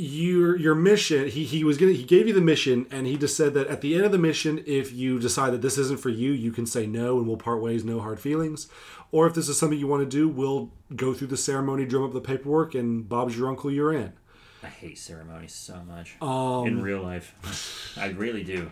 your 0.00 0.56
your 0.56 0.74
mission 0.74 1.28
he, 1.28 1.44
he 1.44 1.62
was 1.62 1.76
gonna 1.76 1.92
he 1.92 2.04
gave 2.04 2.26
you 2.26 2.32
the 2.32 2.40
mission 2.40 2.86
and 2.90 3.06
he 3.06 3.16
just 3.16 3.36
said 3.36 3.52
that 3.52 3.66
at 3.66 3.82
the 3.82 3.94
end 3.94 4.04
of 4.04 4.12
the 4.12 4.18
mission 4.18 4.62
if 4.66 4.92
you 4.92 5.18
decide 5.18 5.52
that 5.52 5.60
this 5.60 5.76
isn't 5.76 6.00
for 6.00 6.08
you 6.08 6.32
you 6.32 6.50
can 6.50 6.64
say 6.64 6.86
no 6.86 7.18
and 7.18 7.26
we'll 7.26 7.36
part 7.36 7.60
ways 7.60 7.84
no 7.84 8.00
hard 8.00 8.18
feelings 8.18 8.66
or 9.12 9.26
if 9.26 9.34
this 9.34 9.48
is 9.48 9.58
something 9.58 9.78
you 9.78 9.86
want 9.86 10.02
to 10.02 10.08
do 10.08 10.28
we'll 10.28 10.70
go 10.96 11.12
through 11.12 11.26
the 11.26 11.36
ceremony 11.36 11.84
drum 11.84 12.04
up 12.04 12.12
the 12.12 12.20
paperwork 12.20 12.74
and 12.74 13.08
bob's 13.08 13.36
your 13.36 13.48
uncle 13.48 13.70
you're 13.70 13.92
in 13.92 14.12
I 14.62 14.68
hate 14.68 14.98
ceremonies 14.98 15.54
so 15.54 15.82
much 15.86 16.16
um 16.22 16.66
in 16.66 16.82
real 16.82 17.02
life. 17.02 17.94
I 17.96 18.08
really 18.08 18.42
do. 18.44 18.70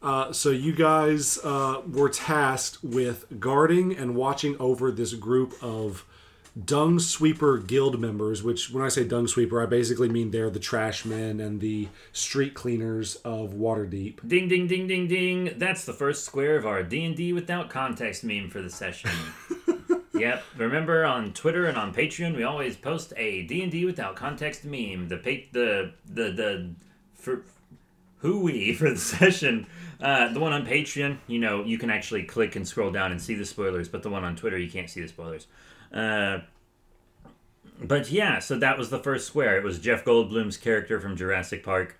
Uh, 0.00 0.32
so 0.32 0.50
you 0.50 0.72
guys 0.72 1.38
uh, 1.42 1.82
were 1.90 2.08
tasked 2.08 2.84
with 2.84 3.40
guarding 3.40 3.96
and 3.96 4.14
watching 4.14 4.56
over 4.60 4.92
this 4.92 5.12
group 5.14 5.54
of 5.60 6.04
dung 6.64 6.98
sweeper 6.98 7.58
guild 7.58 8.00
members. 8.00 8.42
Which, 8.42 8.70
when 8.70 8.84
I 8.84 8.88
say 8.88 9.04
dung 9.04 9.26
sweeper, 9.26 9.62
I 9.62 9.66
basically 9.66 10.08
mean 10.08 10.30
they're 10.30 10.50
the 10.50 10.58
trash 10.58 11.04
men 11.04 11.40
and 11.40 11.60
the 11.60 11.88
street 12.12 12.54
cleaners 12.54 13.16
of 13.16 13.54
Waterdeep. 13.54 14.26
Ding 14.26 14.48
ding 14.48 14.66
ding 14.66 14.86
ding 14.86 15.08
ding. 15.08 15.54
That's 15.56 15.84
the 15.84 15.92
first 15.92 16.24
square 16.24 16.56
of 16.56 16.66
our 16.66 16.82
D&D 16.82 17.32
without 17.32 17.70
context 17.70 18.24
meme 18.24 18.50
for 18.50 18.60
the 18.62 18.70
session. 18.70 19.10
yep. 20.14 20.44
Remember 20.56 21.04
on 21.04 21.32
Twitter 21.32 21.66
and 21.66 21.76
on 21.76 21.94
Patreon 21.94 22.36
we 22.36 22.44
always 22.44 22.76
post 22.76 23.12
a 23.16 23.42
D&D 23.42 23.84
without 23.84 24.16
context 24.16 24.64
meme. 24.64 25.08
The 25.08 25.18
pa- 25.18 25.48
the 25.52 25.92
the 26.06 26.30
the 26.30 26.70
for 27.14 27.42
who 28.18 28.40
we 28.40 28.74
for 28.74 28.90
the 28.90 28.96
session. 28.98 29.66
Uh, 30.00 30.32
the 30.32 30.38
one 30.38 30.52
on 30.52 30.64
Patreon, 30.64 31.18
you 31.26 31.40
know, 31.40 31.64
you 31.64 31.76
can 31.76 31.90
actually 31.90 32.22
click 32.22 32.54
and 32.54 32.66
scroll 32.66 32.92
down 32.92 33.10
and 33.10 33.20
see 33.20 33.34
the 33.34 33.44
spoilers, 33.44 33.88
but 33.88 34.04
the 34.04 34.10
one 34.10 34.22
on 34.22 34.36
Twitter 34.36 34.56
you 34.56 34.70
can't 34.70 34.88
see 34.88 35.00
the 35.00 35.08
spoilers. 35.08 35.48
Uh, 35.92 36.38
but 37.82 38.10
yeah, 38.10 38.38
so 38.40 38.58
that 38.58 38.76
was 38.76 38.90
the 38.90 38.98
first 38.98 39.26
square. 39.26 39.56
It 39.56 39.64
was 39.64 39.78
Jeff 39.78 40.04
Goldblum's 40.04 40.56
character 40.56 41.00
from 41.00 41.16
Jurassic 41.16 41.62
Park. 41.62 41.98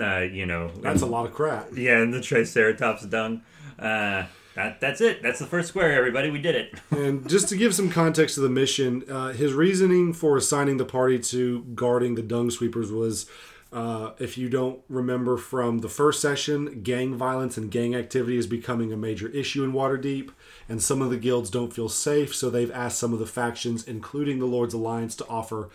Uh, 0.00 0.18
you 0.20 0.46
know, 0.46 0.68
That's 0.80 1.02
a 1.02 1.06
lot 1.06 1.26
of 1.26 1.32
crap. 1.32 1.68
yeah, 1.76 1.98
and 1.98 2.12
the 2.12 2.20
Triceratops 2.20 3.04
dung. 3.06 3.42
Uh, 3.78 4.24
that, 4.56 4.80
that's 4.80 5.00
it. 5.00 5.22
That's 5.22 5.38
the 5.38 5.46
first 5.46 5.68
square, 5.68 5.92
everybody. 5.92 6.28
We 6.30 6.40
did 6.40 6.56
it. 6.56 6.74
And 6.90 7.28
just 7.28 7.48
to 7.50 7.56
give 7.56 7.74
some 7.74 7.88
context 7.88 8.34
to 8.34 8.40
the 8.40 8.48
mission, 8.48 9.04
uh, 9.08 9.28
his 9.28 9.52
reasoning 9.52 10.12
for 10.12 10.36
assigning 10.36 10.76
the 10.78 10.84
party 10.84 11.18
to 11.20 11.62
guarding 11.74 12.16
the 12.16 12.22
dung 12.22 12.50
sweepers 12.50 12.90
was, 12.90 13.26
uh, 13.72 14.10
if 14.18 14.36
you 14.36 14.48
don't 14.48 14.80
remember 14.88 15.36
from 15.36 15.78
the 15.78 15.88
first 15.88 16.20
session, 16.20 16.82
gang 16.82 17.14
violence 17.14 17.56
and 17.56 17.70
gang 17.70 17.94
activity 17.94 18.36
is 18.38 18.48
becoming 18.48 18.92
a 18.92 18.96
major 18.96 19.28
issue 19.28 19.62
in 19.62 19.72
Waterdeep, 19.72 20.30
and 20.70 20.82
some 20.82 21.02
of 21.02 21.10
the 21.10 21.18
guilds 21.18 21.50
don't 21.50 21.74
feel 21.74 21.90
safe, 21.90 22.34
so 22.34 22.48
they've 22.48 22.70
asked 22.70 22.98
some 22.98 23.12
of 23.12 23.18
the 23.18 23.26
factions, 23.26 23.86
including 23.86 24.38
the 24.38 24.46
Lord's 24.46 24.72
Alliance, 24.72 25.14
to 25.16 25.26
offer. 25.28 25.68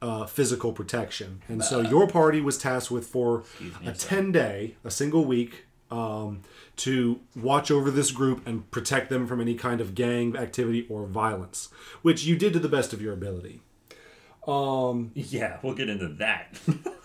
Uh, 0.00 0.26
physical 0.26 0.72
protection, 0.72 1.42
and 1.48 1.62
so 1.62 1.80
your 1.80 2.08
party 2.08 2.40
was 2.40 2.58
tasked 2.58 2.90
with 2.90 3.06
for 3.06 3.44
a 3.86 3.92
ten 3.92 4.32
day, 4.32 4.74
a 4.82 4.90
single 4.90 5.24
week, 5.24 5.66
um, 5.92 6.40
to 6.74 7.20
watch 7.36 7.70
over 7.70 7.88
this 7.88 8.10
group 8.10 8.44
and 8.44 8.68
protect 8.72 9.10
them 9.10 9.28
from 9.28 9.40
any 9.40 9.54
kind 9.54 9.80
of 9.80 9.94
gang 9.94 10.36
activity 10.36 10.86
or 10.88 11.06
violence, 11.06 11.68
which 12.02 12.24
you 12.24 12.34
did 12.34 12.52
to 12.54 12.58
the 12.58 12.68
best 12.68 12.92
of 12.92 13.00
your 13.00 13.12
ability. 13.12 13.60
Yeah, 15.14 15.58
we'll 15.62 15.74
get 15.74 15.88
into 15.88 16.08
that. 16.14 16.58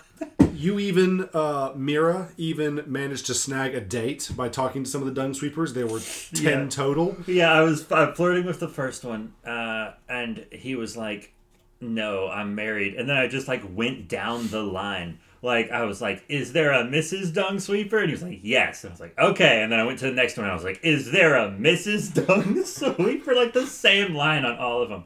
You 0.54 0.80
even, 0.80 1.30
uh, 1.36 1.74
Mira, 1.76 2.30
even 2.36 2.84
managed 2.88 3.28
to 3.28 3.36
snag 3.36 3.76
a 3.76 3.82
date 3.82 4.32
by 4.36 4.50
talking 4.50 4.84
to 4.84 4.90
some 4.90 5.02
of 5.02 5.08
the 5.08 5.14
dung 5.14 5.36
sweepers. 5.36 5.74
There 5.76 5.86
were 5.86 6.00
10 6.00 6.44
Yeah. 6.64 6.68
total. 6.68 7.16
yeah, 7.28 7.52
I 7.54 7.62
was 7.62 7.90
uh, 7.92 8.12
flirting 8.14 8.46
with 8.46 8.60
the 8.60 8.68
first 8.68 9.04
one, 9.06 9.34
uh, 9.46 9.92
and 10.10 10.46
he 10.52 10.76
was 10.76 10.98
like, 10.98 11.32
"No, 11.80 12.28
I'm 12.28 12.56
married." 12.56 12.96
And 12.96 13.08
then 13.08 13.18
I 13.18 13.28
just 13.28 13.48
like 13.48 13.62
went 13.76 14.08
down 14.08 14.48
the 14.48 14.64
line. 14.64 15.20
Like 15.44 15.70
I 15.70 15.84
was 15.84 16.02
like, 16.02 16.24
"Is 16.28 16.54
there 16.54 16.72
a 16.72 16.84
Mrs. 16.84 17.32
Dung 17.32 17.60
Sweeper?" 17.60 18.00
And 18.00 18.08
he 18.08 18.14
was 18.16 18.24
like, 18.24 18.40
"Yes." 18.42 18.84
And 18.84 18.90
I 18.90 18.94
was 18.94 19.00
like, 19.00 19.20
"Okay." 19.20 19.62
And 19.62 19.72
then 19.72 19.80
I 19.80 19.84
went 19.86 20.00
to 20.00 20.06
the 20.06 20.12
next 20.12 20.38
one. 20.38 20.46
and 20.46 20.52
I 20.52 20.56
was 20.56 20.64
like, 20.64 20.80
"Is 20.82 21.12
there 21.12 21.36
a 21.36 21.52
Mrs. 21.52 22.26
Dung 22.26 22.64
Sweeper?" 22.96 23.36
Like 23.36 23.54
the 23.54 23.68
same 23.68 24.16
line 24.16 24.44
on 24.44 24.58
all 24.58 24.82
of 24.82 24.90
them. 24.90 25.04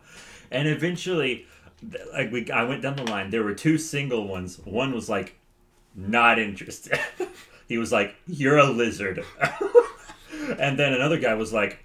And 0.49 0.69
eventually, 0.69 1.45
like 2.13 2.31
we, 2.31 2.49
I 2.51 2.63
went 2.63 2.81
down 2.81 2.95
the 2.95 3.03
line. 3.03 3.29
There 3.29 3.43
were 3.43 3.53
two 3.53 3.77
single 3.77 4.27
ones. 4.27 4.59
One 4.59 4.93
was 4.93 5.09
like, 5.09 5.35
not 5.95 6.39
interested. 6.39 6.99
he 7.67 7.77
was 7.77 7.91
like, 7.91 8.15
"You're 8.27 8.57
a 8.57 8.65
lizard," 8.65 9.23
and 10.59 10.77
then 10.77 10.93
another 10.93 11.19
guy 11.19 11.33
was 11.33 11.53
like, 11.53 11.79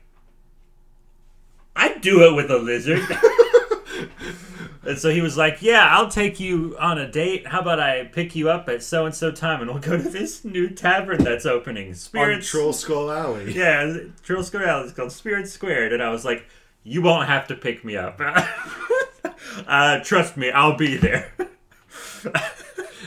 "I'd 1.75 2.01
do 2.01 2.25
it 2.25 2.35
with 2.35 2.51
a 2.51 2.59
lizard." 2.59 3.03
and 4.87 4.99
so 4.99 5.11
he 5.11 5.21
was 5.21 5.37
like, 5.37 5.63
"Yeah, 5.63 5.89
I'll 5.91 6.09
take 6.09 6.39
you 6.39 6.77
on 6.79 6.99
a 6.99 7.11
date. 7.11 7.49
How 7.49 7.61
about 7.61 7.81
I 7.81 8.05
pick 8.05 8.37
you 8.37 8.51
up 8.51 8.69
at 8.69 8.83
so 8.83 9.07
and 9.07 9.15
so 9.15 9.31
time, 9.31 9.61
and 9.61 9.71
we'll 9.71 9.81
go 9.81 9.97
to 9.97 10.09
this 10.09 10.45
new 10.45 10.71
tavern 10.71 11.25
that's 11.25 11.47
opening, 11.47 11.89
On 11.89 11.95
Spirit 11.95 12.43
Troll 12.43 12.73
Skull 12.73 13.11
Alley. 13.11 13.53
yeah, 13.53 13.99
Trill 14.23 14.45
Alley 14.55 14.87
is 14.87 14.93
called 14.93 15.13
Spirit 15.13 15.49
Squared, 15.49 15.93
and 15.93 16.03
I 16.03 16.11
was 16.11 16.25
like, 16.25 16.47
"You 16.85 17.03
won't 17.03 17.29
have 17.29 17.49
to 17.49 17.55
pick 17.55 17.85
me 17.85 17.97
up. 17.97 18.21
uh, 19.67 20.01
trust 20.01 20.37
me, 20.37 20.51
I'll 20.51 20.77
be 20.77 20.97
there." 20.97 21.33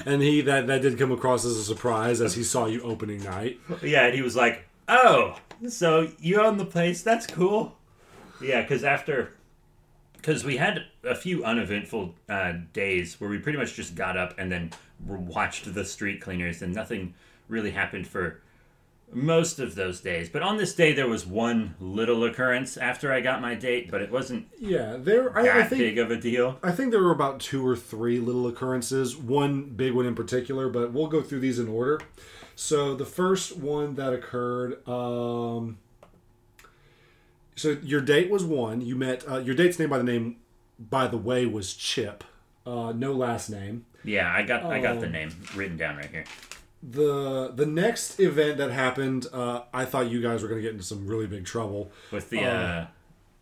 And 0.05 0.21
he 0.21 0.41
that, 0.41 0.67
that 0.67 0.81
did 0.81 0.97
come 0.97 1.11
across 1.11 1.45
as 1.45 1.57
a 1.57 1.63
surprise 1.63 2.21
as 2.21 2.33
he 2.33 2.43
saw 2.43 2.65
you 2.65 2.81
opening 2.81 3.23
night. 3.23 3.59
yeah, 3.83 4.05
and 4.05 4.15
he 4.15 4.21
was 4.21 4.35
like, 4.35 4.65
"Oh, 4.87 5.37
so 5.67 6.09
you 6.19 6.41
own 6.41 6.57
the 6.57 6.65
place? 6.65 7.01
That's 7.01 7.27
cool." 7.27 7.75
Yeah, 8.41 8.61
because 8.61 8.83
after, 8.83 9.33
because 10.13 10.45
we 10.45 10.57
had 10.57 10.85
a 11.03 11.15
few 11.15 11.43
uneventful 11.43 12.15
uh, 12.29 12.53
days 12.73 13.19
where 13.19 13.29
we 13.29 13.37
pretty 13.37 13.57
much 13.57 13.75
just 13.75 13.95
got 13.95 14.17
up 14.17 14.33
and 14.37 14.51
then 14.51 14.71
watched 15.05 15.73
the 15.73 15.83
street 15.83 16.21
cleaners, 16.21 16.61
and 16.61 16.73
nothing 16.73 17.13
really 17.47 17.71
happened 17.71 18.07
for 18.07 18.41
most 19.11 19.59
of 19.59 19.75
those 19.75 20.01
days. 20.01 20.29
But 20.29 20.41
on 20.43 20.57
this 20.57 20.73
day, 20.75 20.93
there 20.93 21.07
was 21.07 21.25
one 21.25 21.75
little 21.79 22.23
occurrence 22.25 22.77
after 22.77 23.11
I 23.11 23.21
got 23.21 23.41
my 23.41 23.55
date, 23.55 23.89
but 23.89 24.01
it 24.01 24.11
wasn't 24.11 24.47
Yeah, 24.59 24.97
there 24.99 25.35
I, 25.37 25.43
that 25.43 25.57
I 25.57 25.63
think 25.63 25.79
big 25.81 25.97
of 25.97 26.11
a 26.11 26.17
deal. 26.17 26.59
I 26.61 26.71
think 26.71 26.91
there 26.91 27.01
were 27.01 27.11
about 27.11 27.39
two 27.39 27.65
or 27.65 27.75
three 27.75 28.19
little 28.19 28.47
occurrences, 28.47 29.17
one 29.17 29.63
big 29.63 29.93
one 29.93 30.05
in 30.05 30.15
particular, 30.15 30.69
but 30.69 30.93
we'll 30.93 31.07
go 31.07 31.21
through 31.21 31.39
these 31.39 31.59
in 31.59 31.67
order. 31.67 31.99
So 32.55 32.93
the 32.93 33.05
first 33.05 33.57
one 33.57 33.95
that 33.95 34.13
occurred, 34.13 34.87
um, 34.87 35.77
so 37.55 37.77
your 37.81 38.01
date 38.01 38.29
was 38.29 38.43
one. 38.43 38.81
You 38.81 38.95
met 38.95 39.27
uh, 39.29 39.37
your 39.39 39.55
date's 39.55 39.79
name 39.79 39.89
by 39.89 39.97
the 39.97 40.03
name, 40.03 40.37
by 40.79 41.07
the 41.07 41.17
way, 41.17 41.45
was 41.45 41.73
Chip. 41.73 42.23
Uh, 42.65 42.91
no 42.95 43.11
last 43.13 43.49
name. 43.49 43.85
Yeah, 44.03 44.31
I 44.31 44.43
got 44.43 44.63
I 44.65 44.79
got 44.79 44.99
the 45.01 45.07
Oh. 45.07 45.11
name 45.11 45.31
written 45.55 45.75
down 45.77 45.97
right 45.97 46.09
here. 46.09 46.23
The 46.81 47.51
the 47.53 47.65
next 47.65 48.19
event 48.19 48.57
that 48.57 48.71
happened, 48.71 49.27
uh, 49.33 49.63
I 49.73 49.85
thought 49.85 50.09
you 50.09 50.21
guys 50.21 50.41
were 50.41 50.47
going 50.47 50.59
to 50.59 50.63
get 50.63 50.71
into 50.71 50.83
some 50.85 51.05
really 51.07 51.27
big 51.27 51.45
trouble 51.45 51.91
With 52.11 52.29
the 52.29 52.39
Oh. 52.45 52.49
uh, 52.49 52.87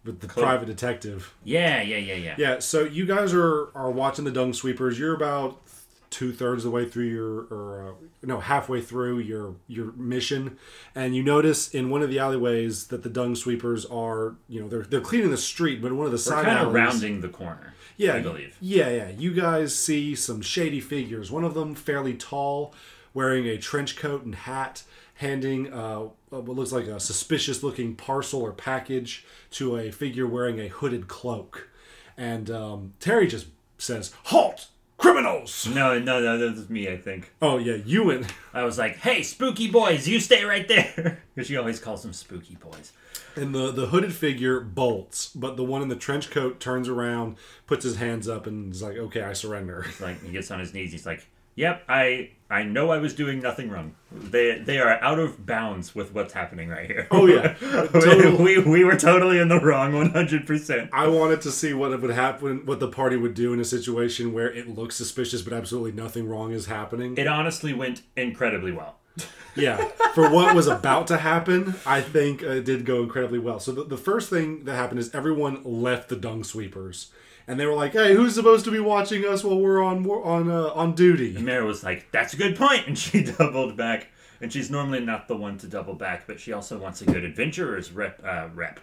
with 0.03 0.21
the 0.21 0.27
private 0.27 0.65
detective. 0.67 1.33
yeah, 1.43 1.81
yeah, 1.81 1.97
yeah, 1.97 2.13
yeah. 2.15 2.35
Yeah, 2.37 2.59
so 2.59 2.83
you 2.83 3.05
guys 3.05 3.33
are 3.33 3.67
are 3.75 3.91
watching 3.91 4.25
the 4.25 4.31
dung 4.31 4.53
sweepers. 4.53 4.97
You're 4.97 5.13
about 5.13 5.61
two 6.09 6.31
thirds 6.31 6.63
of 6.63 6.71
the 6.71 6.75
way 6.75 6.85
through 6.87 7.03
your, 7.03 7.41
or 7.53 7.89
uh, 7.89 7.91
no, 8.23 8.39
halfway 8.39 8.81
through 8.81 9.19
your 9.19 9.55
your 9.67 9.91
mission, 9.91 10.57
and 10.95 11.15
you 11.15 11.21
notice 11.21 11.69
in 11.75 11.89
one 11.89 12.01
of 12.01 12.09
the 12.09 12.17
alleyways 12.17 12.87
that 12.87 13.03
the 13.03 13.09
dung 13.09 13.35
sweepers 13.35 13.85
are, 13.85 14.35
you 14.47 14.61
know, 14.61 14.67
they're 14.69 14.83
they're 14.83 15.01
cleaning 15.01 15.29
the 15.29 15.37
street, 15.37 15.81
but 15.81 15.91
one 15.93 16.05
of 16.05 16.11
the 16.11 16.15
We're 16.15 16.21
side 16.37 16.45
kind 16.45 16.65
of 16.65 16.73
rounding 16.73 17.21
the 17.21 17.27
corner. 17.29 17.73
yeah, 17.97 18.15
I 18.15 18.21
believe. 18.21 18.55
yeah, 18.61 18.89
yeah. 18.89 19.09
You 19.09 19.33
guys 19.33 19.75
see 19.75 20.15
some 20.15 20.41
shady 20.41 20.79
figures. 20.79 21.29
One 21.29 21.43
of 21.43 21.53
them 21.53 21.75
fairly 21.75 22.13
tall, 22.13 22.73
wearing 23.17 23.47
a 23.47 23.57
trench 23.57 23.95
coat 23.95 24.23
and 24.23 24.35
hat, 24.35 24.83
handing 25.15 25.73
uh, 25.73 26.01
what 26.29 26.47
looks 26.47 26.71
like 26.71 26.85
a 26.85 26.99
suspicious-looking 26.99 27.95
parcel 27.95 28.41
or 28.43 28.51
package 28.51 29.25
to 29.49 29.75
a 29.75 29.91
figure 29.91 30.27
wearing 30.27 30.59
a 30.59 30.67
hooded 30.67 31.07
cloak. 31.07 31.67
And 32.15 32.51
um, 32.51 32.93
Terry 32.99 33.25
just 33.27 33.47
says, 33.79 34.13
"Halt, 34.25 34.67
criminals!" 34.97 35.67
No, 35.67 35.97
no, 35.97 36.19
no, 36.21 36.37
that 36.37 36.55
was 36.55 36.69
me. 36.69 36.87
I 36.89 36.97
think 36.97 37.31
Oh 37.41 37.57
yeah, 37.57 37.77
you 37.85 38.11
and 38.11 38.27
I 38.53 38.63
was 38.63 38.77
like, 38.77 38.97
"Hey, 38.97 39.23
spooky 39.23 39.67
boys, 39.71 40.07
you 40.07 40.19
stay 40.19 40.43
right 40.43 40.67
there," 40.67 41.23
because 41.35 41.47
she 41.47 41.57
always 41.57 41.79
calls 41.79 42.03
them 42.03 42.13
spooky 42.13 42.55
boys. 42.55 42.91
and 43.35 43.53
the 43.55 43.71
the 43.71 43.87
hooded 43.87 44.13
figure 44.13 44.59
bolts, 44.59 45.29
but 45.33 45.57
the 45.57 45.63
one 45.63 45.81
in 45.81 45.87
the 45.87 45.95
trench 45.95 46.29
coat 46.29 46.59
turns 46.59 46.87
around, 46.87 47.37
puts 47.65 47.83
his 47.83 47.95
hands 47.97 48.27
up, 48.29 48.45
and 48.45 48.71
is 48.73 48.83
like, 48.83 48.97
"Okay, 48.97 49.21
I 49.23 49.33
surrender." 49.33 49.85
Like 49.99 50.23
he 50.23 50.31
gets 50.31 50.51
on 50.51 50.59
his 50.59 50.71
knees. 50.73 50.91
He's 50.91 51.05
like, 51.05 51.27
"Yep, 51.57 51.83
I 51.89 52.29
I 52.49 52.63
know 52.63 52.91
I 52.91 52.97
was 52.97 53.13
doing 53.13 53.41
nothing 53.41 53.69
wrong. 53.69 53.95
They 54.11 54.57
they 54.59 54.79
are 54.79 54.91
out 55.01 55.19
of 55.19 55.45
bounds 55.45 55.93
with 55.93 56.13
what's 56.13 56.33
happening 56.33 56.69
right 56.69 56.87
here. 56.87 57.07
Oh, 57.11 57.25
yeah. 57.25 57.53
Total- 57.91 58.37
we 58.37 58.59
we 58.59 58.85
were 58.85 58.95
totally 58.95 59.37
in 59.39 59.49
the 59.49 59.59
wrong, 59.59 59.93
one 59.93 60.11
hundred 60.11 60.47
percent. 60.47 60.89
I 60.93 61.07
wanted 61.07 61.41
to 61.41 61.51
see 61.51 61.73
what 61.73 61.99
would 61.99 62.11
happen, 62.11 62.65
what 62.65 62.79
the 62.79 62.87
party 62.87 63.17
would 63.17 63.33
do 63.33 63.51
in 63.51 63.59
a 63.59 63.65
situation 63.65 64.31
where 64.31 64.49
it 64.49 64.69
looks 64.69 64.95
suspicious, 64.95 65.41
but 65.41 65.51
absolutely 65.51 65.91
nothing 65.91 66.29
wrong 66.29 66.53
is 66.53 66.67
happening. 66.67 67.17
It 67.17 67.27
honestly 67.27 67.73
went 67.73 68.03
incredibly 68.15 68.71
well. 68.71 68.99
yeah, 69.55 69.77
for 70.13 70.29
what 70.29 70.55
was 70.55 70.67
about 70.67 71.07
to 71.07 71.17
happen, 71.17 71.73
I 71.85 71.99
think 72.01 72.43
it 72.43 72.63
did 72.63 72.85
go 72.85 73.03
incredibly 73.03 73.39
well. 73.39 73.59
So 73.59 73.71
the, 73.73 73.83
the 73.83 73.97
first 73.97 74.29
thing 74.29 74.63
that 74.65 74.75
happened 74.75 74.99
is 74.99 75.13
everyone 75.13 75.63
left 75.65 76.07
the 76.09 76.15
dung 76.15 76.43
sweepers, 76.43 77.11
and 77.47 77.59
they 77.59 77.65
were 77.65 77.73
like, 77.73 77.93
"Hey, 77.93 78.13
who's 78.13 78.35
supposed 78.35 78.65
to 78.65 78.71
be 78.71 78.79
watching 78.79 79.25
us 79.25 79.43
while 79.43 79.59
we're 79.59 79.81
on 79.81 80.05
on 80.05 80.49
uh, 80.49 80.71
on 80.75 80.93
duty?" 80.95 81.35
And 81.35 81.45
Mara 81.45 81.65
was 81.65 81.83
like, 81.83 82.11
"That's 82.11 82.33
a 82.33 82.37
good 82.37 82.55
point," 82.55 82.87
and 82.87 82.97
she 82.97 83.23
doubled 83.37 83.77
back. 83.77 84.07
And 84.39 84.53
she's 84.53 84.69
normally 84.69 84.99
not 84.99 85.27
the 85.27 85.35
one 85.35 85.57
to 85.59 85.67
double 85.67 85.95
back, 85.95 86.27
but 86.27 86.39
she 86.39 86.53
also 86.53 86.77
wants 86.77 87.01
a 87.01 87.05
good 87.05 87.23
adventurer's 87.23 87.91
rep, 87.91 88.21
uh, 88.23 88.49
rep 88.53 88.79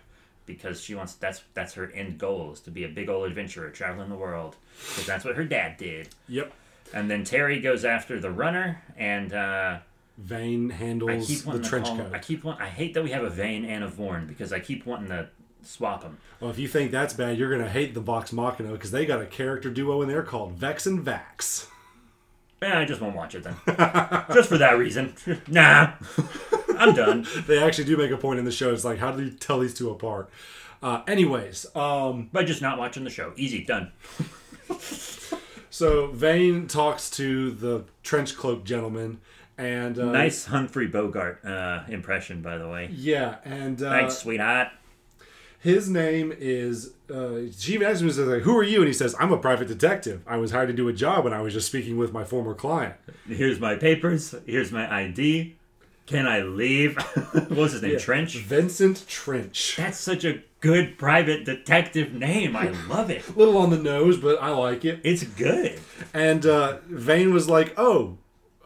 because 0.47 0.81
she 0.81 0.95
wants 0.95 1.15
that's 1.15 1.43
that's 1.55 1.75
her 1.75 1.91
end 1.93 2.19
goal 2.19 2.53
is 2.53 2.61
to 2.61 2.71
be 2.71 2.85
a 2.85 2.89
big 2.89 3.09
old 3.09 3.27
adventurer 3.27 3.71
traveling 3.71 4.09
the 4.09 4.17
world 4.17 4.57
because 4.89 5.07
that's 5.07 5.25
what 5.25 5.37
her 5.37 5.45
dad 5.45 5.77
did. 5.77 6.09
Yep. 6.29 6.53
And 6.93 7.11
then 7.11 7.25
Terry 7.25 7.61
goes 7.61 7.85
after 7.85 8.21
the 8.21 8.31
runner, 8.31 8.83
and 8.97 9.33
uh, 9.33 9.79
Vane 10.19 10.71
handles 10.71 11.45
the 11.45 11.61
trench 11.61 11.89
coat. 11.89 12.13
I 12.13 12.19
keep 12.19 12.45
want. 12.45 12.61
I 12.61 12.69
hate 12.69 12.95
that 12.95 13.03
we 13.03 13.11
have 13.11 13.25
a 13.25 13.31
Vane 13.31 13.65
and 13.65 13.83
a 13.83 13.89
Vorn 13.89 14.27
because 14.27 14.53
I 14.53 14.61
keep 14.61 14.87
wanting 14.87 15.09
to 15.09 15.29
swap 15.67 16.03
them. 16.03 16.19
Well, 16.41 16.51
if 16.51 16.59
you 16.59 16.69
think 16.69 16.91
that's 16.91 17.15
bad, 17.15 17.39
you're 17.39 17.51
gonna 17.51 17.69
hate 17.69 17.95
the 17.95 18.01
Vox 18.01 18.33
Machina 18.33 18.73
because 18.73 18.91
they 18.91 19.07
got 19.07 19.21
a 19.21 19.27
character 19.27 19.71
duo 19.71 20.03
in 20.03 20.09
there 20.09 20.23
called 20.23 20.53
Vex 20.53 20.87
and 20.87 21.05
Vax. 21.05 21.67
Yeah, 22.63 22.79
I 22.79 22.85
just 22.85 23.01
won't 23.01 23.15
watch 23.17 23.35
it 23.35 23.43
then. 23.45 23.57
just 24.33 24.49
for 24.49 24.57
that 24.59 24.79
reason. 24.79 25.15
nah, 25.49 25.93
I'm 26.79 26.95
done. 26.95 27.27
They 27.47 27.63
actually 27.63 27.85
do 27.85 27.97
make 27.97 28.11
a 28.11 28.17
point 28.17 28.39
in 28.39 28.45
the 28.47 28.53
show. 28.53 28.73
It's 28.73 28.85
like, 28.85 28.99
how 28.99 29.11
do 29.13 29.23
you 29.25 29.31
tell 29.31 29.59
these 29.61 29.75
two 29.75 29.91
apart? 29.91 30.31
Uh, 30.83 31.03
anyways, 31.07 31.67
um, 31.77 32.31
By 32.33 32.45
just 32.45 32.63
not 32.63 32.79
watching 32.79 33.05
the 33.05 33.11
show. 33.11 33.33
Easy, 33.37 33.65
done. 33.65 33.93
so 35.71 36.09
Vane 36.09 36.67
talks 36.69 37.11
to 37.11 37.51
the 37.51 37.85
trench 38.03 38.37
cloak 38.37 38.65
gentleman, 38.65 39.21
and 39.59 39.99
uh, 39.99 40.11
Nice 40.11 40.47
Humphrey 40.47 40.87
Bogart 40.87 41.45
uh, 41.45 41.85
impression, 41.89 42.41
by 42.43 42.59
the 42.59 42.69
way. 42.69 42.89
yeah, 42.93 43.37
and 43.45 43.83
uh, 43.83 43.91
Thanks, 43.91 44.19
sweetheart. 44.19 44.69
His 45.65 45.89
name 45.89 46.33
is. 46.39 46.93
Uh, 47.13 47.51
she 47.57 47.83
asks 47.85 48.03
him, 48.03 48.11
says, 48.11 48.29
like, 48.29 48.43
"Who 48.43 48.55
are 48.57 48.63
you?" 48.63 48.79
And 48.81 48.87
he 48.87 48.93
says, 48.93 49.15
"I'm 49.19 49.33
a 49.33 49.39
private 49.39 49.67
detective. 49.67 50.21
I 50.27 50.37
was 50.37 50.51
hired 50.51 50.69
to 50.69 50.75
do 50.75 50.89
a 50.89 50.93
job, 50.93 51.25
and 51.25 51.35
I 51.35 51.41
was 51.41 51.55
just 51.55 51.67
speaking 51.69 51.97
with 51.97 52.13
my 52.13 52.23
former 52.23 52.53
client." 52.55 52.95
Here's 53.27 53.59
my 53.59 53.75
papers. 53.75 54.35
Here's 54.47 54.71
my 54.71 54.85
ID. 54.95 55.57
Can 56.07 56.27
I 56.29 56.43
leave? 56.43 56.99
what 57.33 57.51
was 57.51 57.73
his 57.73 57.81
name? 57.83 57.99
Trench. 57.99 58.37
Vincent 58.37 59.09
Trench. 59.09 59.77
That's 59.79 59.99
such 59.99 60.23
a 60.27 60.43
good 60.61 60.99
private 60.99 61.47
detective 61.47 62.13
name. 62.13 62.55
I 62.57 62.69
love 62.89 63.09
it. 63.09 63.35
Little 63.35 63.57
on 63.57 63.71
the 63.71 63.79
nose, 63.79 64.19
but 64.19 64.41
I 64.43 64.51
like 64.51 64.85
it. 64.85 65.01
It's 65.03 65.25
good. 65.25 65.81
And 66.13 66.45
uh, 66.45 66.79
Vane 66.91 67.33
was 67.33 67.49
like, 67.49 67.73
"Oh, 67.79 68.19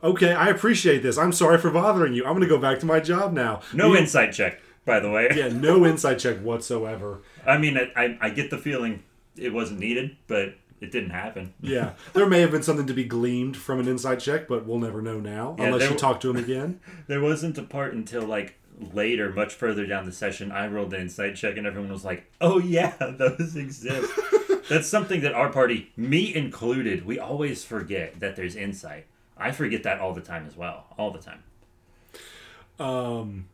okay, 0.02 0.32
I 0.32 0.48
appreciate 0.48 1.04
this. 1.04 1.16
I'm 1.16 1.32
sorry 1.32 1.58
for 1.58 1.70
bothering 1.70 2.12
you. 2.14 2.24
I'm 2.24 2.32
going 2.32 2.42
to 2.42 2.48
go 2.48 2.58
back 2.58 2.80
to 2.80 2.86
my 2.86 2.98
job 2.98 3.32
now." 3.32 3.60
No 3.72 3.92
You- 3.92 3.98
insight 3.98 4.32
check, 4.32 4.60
by 4.88 4.98
the 5.00 5.10
way. 5.10 5.28
Yeah, 5.34 5.48
no 5.48 5.84
inside 5.92 6.18
check 6.18 6.38
whatsoever. 6.40 7.20
I 7.46 7.58
mean, 7.58 7.78
I, 7.78 7.92
I, 7.94 8.18
I 8.20 8.30
get 8.30 8.50
the 8.50 8.58
feeling 8.58 9.04
it 9.36 9.52
wasn't 9.52 9.78
needed, 9.78 10.16
but 10.26 10.54
it 10.80 10.90
didn't 10.90 11.10
happen. 11.10 11.54
Yeah, 11.60 11.92
there 12.14 12.26
may 12.26 12.40
have 12.40 12.50
been 12.50 12.62
something 12.62 12.86
to 12.86 12.94
be 12.94 13.04
gleaned 13.04 13.56
from 13.56 13.78
an 13.78 13.86
inside 13.86 14.16
check, 14.20 14.48
but 14.48 14.66
we'll 14.66 14.78
never 14.78 15.02
know 15.02 15.20
now 15.20 15.54
Yeah, 15.58 15.66
unless 15.66 15.82
you 15.82 15.88
w- 15.88 15.98
talk 15.98 16.20
to 16.22 16.30
him 16.30 16.36
again. 16.36 16.80
There 17.06 17.20
wasn't 17.20 17.56
a 17.58 17.62
part 17.62 17.94
until 17.94 18.22
like 18.22 18.54
later, 18.94 19.32
much 19.32 19.54
further 19.54 19.86
down 19.86 20.06
the 20.06 20.12
session, 20.12 20.52
I 20.52 20.66
rolled 20.68 20.94
an 20.94 21.00
insight 21.02 21.36
check 21.36 21.56
and 21.56 21.66
everyone 21.66 21.92
was 21.92 22.04
like, 22.04 22.30
"Oh 22.40 22.58
yeah, 22.58 22.94
those 23.00 23.56
exist." 23.56 24.12
That's 24.68 24.86
something 24.86 25.22
that 25.22 25.32
our 25.32 25.50
party, 25.50 25.90
me 25.96 26.34
included, 26.34 27.06
we 27.06 27.18
always 27.18 27.64
forget 27.64 28.20
that 28.20 28.36
there's 28.36 28.54
insight. 28.54 29.06
I 29.36 29.50
forget 29.52 29.82
that 29.84 30.00
all 30.00 30.12
the 30.12 30.20
time 30.20 30.46
as 30.46 30.56
well, 30.56 30.84
all 30.98 31.10
the 31.10 31.20
time. 31.20 31.42
Um, 32.78 33.46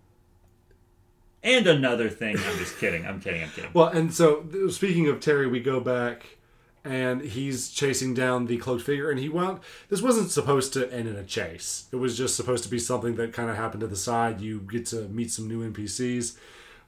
And 1.45 1.67
another 1.67 2.09
thing, 2.09 2.37
I'm 2.39 2.59
just 2.59 2.79
kidding. 2.79 3.07
I'm 3.07 3.21
kidding. 3.21 3.43
I'm 3.43 3.51
kidding. 3.51 3.71
Well, 3.75 3.89
and 3.89 4.13
so 4.13 4.47
speaking 4.71 5.09
of 5.09 5.21
Terry, 5.21 5.47
we 5.47 5.61
go 5.61 5.79
back 5.79 6.39
and 6.85 7.23
he's 7.23 7.71
chasing 7.71 8.15
down 8.15 8.47
the 8.47 8.59
cloaked 8.59 8.83
figure, 8.83 9.11
and 9.11 9.19
he 9.19 9.29
wound. 9.29 9.61
This 9.89 10.03
wasn't 10.03 10.31
supposed 10.31 10.73
to 10.75 10.93
end 10.93 11.09
in 11.09 11.17
a 11.17 11.25
chase. 11.25 11.87
It 11.93 11.97
was 11.97 12.17
just 12.17 12.37
supposed 12.37 12.65
to 12.65 12.71
be 12.71 12.79
something 12.79 13.17
that 13.17 13.33
kind 13.33 13.49
of 13.49 13.57
happened 13.57 13.81
to 13.83 13.87
the 13.87 13.97
side. 13.97 14.41
You 14.41 14.61
get 14.61 14.87
to 14.87 15.09
meet 15.09 15.31
some 15.31 15.49
new 15.49 15.71
NPCs. 15.71 16.37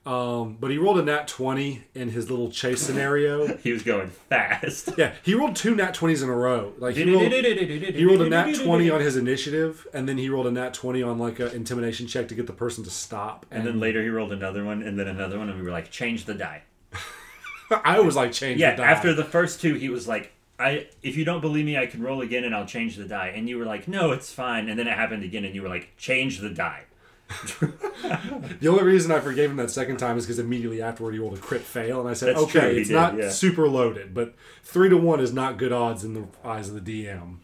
Um, 0.07 0.57
but 0.61 0.71
he 0.71 0.79
rolled 0.79 1.01
a 1.01 1.03
nat 1.03 1.27
20 1.27 1.83
in 1.97 2.11
his 2.11 2.31
little 2.31 2.51
chase 2.51 2.81
scenario. 2.81 3.57
He 3.66 3.73
was 3.73 3.83
going 3.83 4.09
fast. 4.09 4.90
Yeah, 4.97 5.14
he 5.25 5.35
rolled 5.35 5.57
two 5.57 5.75
nat 5.75 5.95
20s 5.97 6.23
in 6.23 6.29
a 6.29 6.33
row. 6.33 6.73
Like 6.79 6.95
he 6.95 7.12
rolled, 7.12 7.33
he 7.33 8.05
rolled 8.05 8.23
a 8.23 8.29
nat 8.29 8.53
20 8.55 8.88
on 8.90 9.01
his 9.01 9.16
initiative, 9.16 9.85
and 9.92 10.09
then 10.09 10.16
he 10.16 10.29
rolled 10.31 10.47
a 10.47 10.53
nat 10.53 10.73
20 10.75 11.03
on 11.03 11.19
like 11.19 11.40
an 11.40 11.49
intimidation 11.49 12.07
check 12.07 12.29
to 12.29 12.35
get 12.37 12.47
the 12.47 12.53
person 12.53 12.85
to 12.85 12.90
stop. 12.90 13.45
And 13.51 13.66
then 13.66 13.81
later 13.81 14.01
he 14.01 14.09
rolled 14.09 14.33
another 14.33 14.64
one, 14.64 14.83
and 14.83 14.97
then 14.99 15.09
another 15.09 15.38
one, 15.38 15.49
and 15.49 15.59
we 15.59 15.64
were 15.64 15.73
like, 15.73 15.90
change 15.90 16.25
the 16.25 16.35
die. 16.35 16.62
I 17.71 17.99
was 17.99 18.14
like, 18.14 18.31
change 18.33 18.61
Yeah, 18.61 18.77
the 18.77 18.83
die. 18.83 18.90
after 18.90 19.12
the 19.12 19.25
first 19.25 19.61
two, 19.61 19.75
he 19.75 19.88
was 19.88 20.07
like, 20.07 20.33
"I 20.59 20.87
if 21.03 21.16
you 21.16 21.25
don't 21.25 21.40
believe 21.40 21.66
me, 21.66 21.77
I 21.77 21.87
can 21.87 22.01
roll 22.01 22.21
again 22.21 22.45
and 22.45 22.55
I'll 22.55 22.64
change 22.66 22.95
the 22.97 23.05
die." 23.07 23.33
And 23.35 23.49
you 23.49 23.59
were 23.59 23.64
like, 23.66 23.88
"No, 23.88 24.12
it's 24.12 24.33
fine." 24.33 24.69
And 24.69 24.79
then 24.79 24.87
it 24.87 24.95
happened 24.97 25.25
again, 25.25 25.45
and 25.45 25.53
you 25.55 25.62
were 25.62 25.69
like, 25.69 25.97
"Change 25.97 26.38
the 26.38 26.51
die." 26.51 26.85
The 28.61 28.69
only 28.69 28.85
reason 28.85 29.11
I 29.11 29.21
forgave 29.21 29.51
him 29.51 29.57
that 29.57 29.71
second 29.71 29.97
time 29.99 30.17
is 30.17 30.25
because 30.25 30.39
immediately 30.39 30.81
afterward 30.81 31.12
he 31.12 31.19
rolled 31.19 31.35
a 31.35 31.41
crit 31.41 31.62
fail, 31.62 32.01
and 32.01 32.09
I 32.09 32.12
said, 32.15 32.31
That's 32.31 32.43
"Okay, 32.45 32.61
true, 32.61 32.81
it's 32.81 32.89
did, 32.89 32.95
not 32.95 33.17
yeah. 33.17 33.31
super 33.31 33.69
loaded, 33.69 34.15
but 34.15 34.35
three 34.62 34.89
to 34.89 34.97
one 34.97 35.21
is 35.21 35.33
not 35.33 35.59
good 35.59 35.73
odds 35.73 36.05
in 36.05 36.15
the 36.15 36.27
eyes 36.45 36.69
of 36.69 36.83
the 36.85 37.05
DM." 37.05 37.39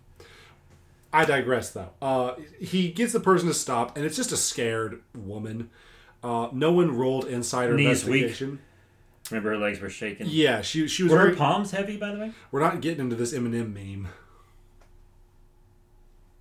I 1.12 1.25
digress, 1.25 1.71
though. 1.71 1.90
Uh, 2.01 2.35
he 2.61 2.90
gets 2.90 3.12
the 3.12 3.21
person 3.21 3.49
to 3.49 3.55
stop, 3.55 3.97
and 3.97 4.07
it's 4.07 4.16
just 4.16 4.33
a 4.33 4.37
scared 4.37 5.03
woman. 5.14 5.68
Uh, 6.23 6.49
no 6.53 6.73
one 6.73 6.97
rolled 6.97 7.27
insider 7.27 7.75
Knees 7.75 8.05
weak. 8.05 8.23
investigation. 8.23 8.61
Remember, 9.31 9.51
her 9.51 9.59
legs 9.59 9.81
were 9.81 9.90
shaking. 9.90 10.27
Yeah, 10.31 10.62
she 10.62 10.87
she 10.88 11.03
was 11.03 11.12
Were 11.12 11.18
her 11.18 11.35
palms 11.35 11.73
heavy, 11.73 11.97
by 11.97 12.12
the 12.12 12.18
way? 12.18 12.33
We're 12.51 12.61
not 12.61 12.81
getting 12.81 13.01
into 13.01 13.16
this 13.16 13.33
Eminem 13.35 13.73
meme. 13.75 14.09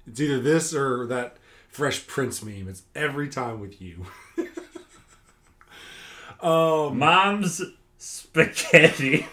It's 0.07 0.19
either 0.19 0.39
this 0.39 0.73
or 0.73 1.05
that 1.07 1.37
Fresh 1.71 2.05
Prince 2.07 2.43
meme. 2.43 2.67
It's 2.69 2.83
every 2.95 3.29
time 3.29 3.59
with 3.59 3.81
you. 3.81 4.05
Um, 6.41 6.97
Mom's 6.97 7.61
spaghetti. 7.99 9.27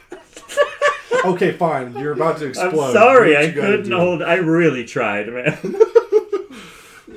Okay, 1.24 1.52
fine. 1.52 1.96
You're 1.98 2.12
about 2.12 2.36
to 2.38 2.46
explode. 2.46 2.88
I'm 2.88 2.92
sorry, 2.92 3.34
I 3.34 3.50
couldn't 3.50 3.90
hold. 3.90 4.22
I 4.22 4.34
really 4.34 4.84
tried, 4.84 5.28
man. 5.28 5.58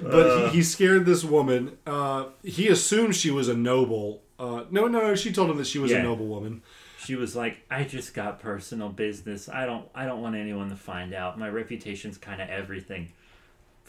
But 0.01 0.49
he, 0.49 0.57
he 0.57 0.63
scared 0.63 1.05
this 1.05 1.23
woman. 1.23 1.77
Uh, 1.85 2.25
he 2.43 2.67
assumed 2.69 3.15
she 3.15 3.31
was 3.31 3.47
a 3.47 3.53
noble. 3.55 4.23
Uh, 4.39 4.63
no, 4.71 4.87
no, 4.87 5.13
she 5.15 5.31
told 5.31 5.49
him 5.49 5.57
that 5.57 5.67
she 5.67 5.77
was 5.77 5.91
a 5.91 6.01
noble 6.01 6.25
woman. 6.25 6.63
she 6.97 7.15
was 7.15 7.35
like, 7.35 7.61
"I 7.69 7.83
just 7.83 8.13
got 8.13 8.39
personal 8.39 8.89
business. 8.89 9.47
I 9.47 9.65
don't. 9.65 9.87
I 9.93 10.05
don't 10.05 10.21
want 10.21 10.35
anyone 10.35 10.69
to 10.69 10.75
find 10.75 11.13
out. 11.13 11.37
My 11.37 11.49
reputation's 11.49 12.17
kind 12.17 12.41
of 12.41 12.49
everything. 12.49 13.11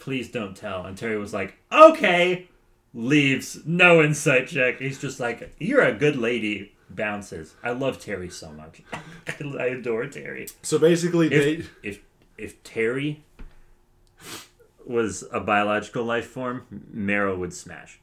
Please 0.03 0.29
don't 0.29 0.53
tell." 0.55 0.85
And 0.85 0.97
Terry 0.97 1.17
was 1.17 1.33
like, 1.33 1.55
"Okay." 1.71 2.49
Leaves. 2.93 3.59
No 3.65 4.03
insight 4.03 4.49
check. 4.49 4.79
He's 4.79 4.99
just 4.99 5.17
like, 5.17 5.55
"You're 5.59 5.81
a 5.81 5.93
good 5.93 6.17
lady." 6.17 6.73
Bounces. 6.89 7.55
I 7.63 7.71
love 7.71 7.99
Terry 7.99 8.29
so 8.29 8.51
much. 8.51 8.81
I 9.59 9.65
adore 9.67 10.05
Terry. 10.07 10.47
So 10.61 10.77
basically, 10.77 11.29
they. 11.29 11.53
If 11.53 11.71
if 11.81 11.99
if 12.37 12.63
Terry 12.63 13.23
was 14.85 15.23
a 15.31 15.39
biological 15.39 16.03
life 16.03 16.27
form, 16.27 16.65
Meryl 16.93 17.37
would 17.37 17.53
smash. 17.53 17.99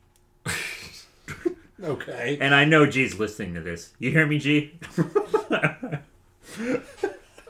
Okay. 1.83 2.39
And 2.41 2.55
I 2.55 2.65
know 2.65 2.87
G's 2.87 3.19
listening 3.19 3.55
to 3.55 3.61
this. 3.61 3.93
You 3.99 4.11
hear 4.11 4.27
me, 4.27 4.39
G? 4.39 4.79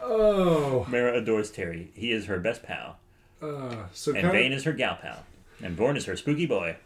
Oh. 0.02 0.86
Mara 0.88 1.18
adores 1.18 1.52
Terry. 1.52 1.92
He 1.94 2.10
is 2.10 2.26
her 2.26 2.40
best 2.40 2.64
pal. 2.64 2.98
Uh, 3.42 3.84
so 3.92 4.14
And 4.14 4.30
Vane 4.30 4.52
is 4.52 4.64
her 4.64 4.72
gal 4.72 4.96
pal. 5.00 5.24
And 5.62 5.76
Vorn 5.76 5.96
is 5.96 6.06
her 6.06 6.16
spooky 6.16 6.46
boy. 6.46 6.76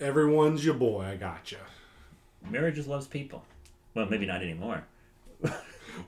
everyone's 0.00 0.64
your 0.64 0.74
boy. 0.74 1.04
I 1.04 1.16
gotcha. 1.16 1.58
Mara 2.50 2.72
just 2.72 2.88
loves 2.88 3.06
people. 3.06 3.44
Well, 3.94 4.06
maybe 4.06 4.26
not 4.26 4.42
anymore. 4.42 4.84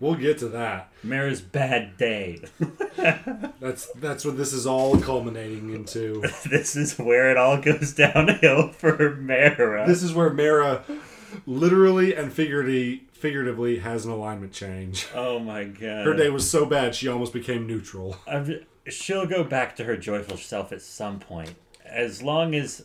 We'll 0.01 0.17
get 0.17 0.39
to 0.39 0.49
that. 0.49 0.91
Mara's 1.03 1.41
bad 1.41 1.97
day. 1.97 2.41
That's 3.61 3.87
that's 3.93 4.25
what 4.25 4.37
this 4.37 4.53
is 4.53 4.67
all 4.67 4.99
culminating 5.01 5.73
into. 5.73 6.23
this 6.51 6.75
is 6.75 6.99
where 6.99 7.31
it 7.31 7.37
all 7.37 7.61
goes 7.61 7.93
downhill 7.93 8.71
for 8.73 9.15
Mara. 9.15 9.87
This 9.87 10.03
is 10.03 10.13
where 10.13 10.31
Mara, 10.31 10.83
literally 11.47 12.15
and 12.17 12.33
figuratively, 12.33 13.05
figuratively, 13.13 13.79
has 13.79 14.05
an 14.05 14.11
alignment 14.11 14.53
change. 14.53 15.07
oh 15.15 15.39
my 15.39 15.65
god. 15.65 16.05
Her 16.05 16.15
day 16.15 16.31
was 16.31 16.51
so 16.51 16.67
bad 16.67 16.95
she 16.95 17.07
almost 17.07 17.33
became 17.33 17.67
neutral. 17.67 18.17
I'm, 18.27 18.67
she'll 18.89 19.27
go 19.27 19.45
back 19.45 19.77
to 19.77 19.85
her 19.85 19.97
joyful 19.97 20.37
self 20.37 20.73
at 20.73 20.83
some 20.83 21.19
point, 21.19 21.55
as 21.85 22.23
long 22.23 22.55
as 22.55 22.85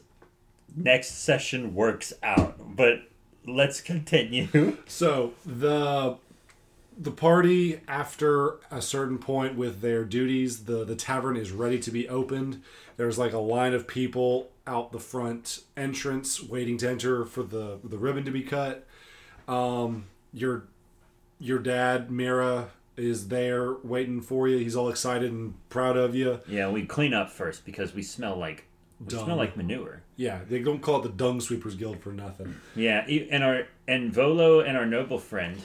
next 0.76 1.24
session 1.24 1.74
works 1.76 2.14
out. 2.24 2.76
But 2.76 3.04
let's 3.46 3.82
continue. 3.82 4.78
So 4.88 5.34
the 5.46 6.18
the 6.98 7.12
party 7.12 7.80
after 7.88 8.58
a 8.70 8.82
certain 8.82 9.18
point 9.18 9.56
with 9.56 9.82
their 9.82 10.04
duties, 10.04 10.66
the 10.66 10.84
the 10.84 10.96
tavern 10.96 11.38
is 11.38 11.52
ready 11.52 11.80
to 11.80 11.92
be 11.92 12.08
opened. 12.10 12.62
There's 12.98 13.18
like 13.18 13.34
a 13.34 13.40
line 13.40 13.74
of 13.74 13.88
people 13.88 14.50
out 14.68 14.92
the 14.92 15.00
front 15.00 15.62
entrance 15.76 16.42
waiting 16.44 16.78
to 16.78 16.90
enter 16.90 17.26
for 17.26 17.44
the 17.44 17.80
the 17.84 17.98
ribbon 17.98 18.26
to 18.26 18.32
be 18.32 18.44
cut. 18.44 18.86
Um, 19.48 20.06
your 20.34 20.66
your 21.40 21.60
dad 21.60 22.12
Mira 22.12 22.70
is 23.02 23.28
there 23.30 23.74
waiting 23.84 24.22
for 24.22 24.48
you. 24.48 24.58
He's 24.60 24.76
all 24.76 24.90
excited 24.90 25.32
and 25.32 25.54
proud 25.70 25.98
of 25.98 26.16
you. 26.16 26.40
yeah, 26.48 26.70
we 26.70 26.86
clean 26.86 27.14
up 27.14 27.30
first 27.30 27.66
because 27.66 27.94
we 27.94 28.04
smell 28.04 28.36
like 28.38 28.66
we 29.04 29.10
smell 29.12 29.36
like 29.36 29.58
manure. 29.58 30.04
Yeah, 30.16 30.40
they 30.48 30.60
don't 30.62 30.82
call 30.82 31.00
it 31.00 31.04
the 31.04 31.10
Dung 31.10 31.42
Sweepers 31.42 31.76
Guild 31.76 32.00
for 32.02 32.12
nothing. 32.12 32.56
Yeah, 32.76 33.00
and 33.08 33.44
our 33.44 33.68
and 33.88 34.14
Volo 34.14 34.60
and 34.60 34.78
our 34.78 34.86
noble 34.86 35.20
friend. 35.20 35.58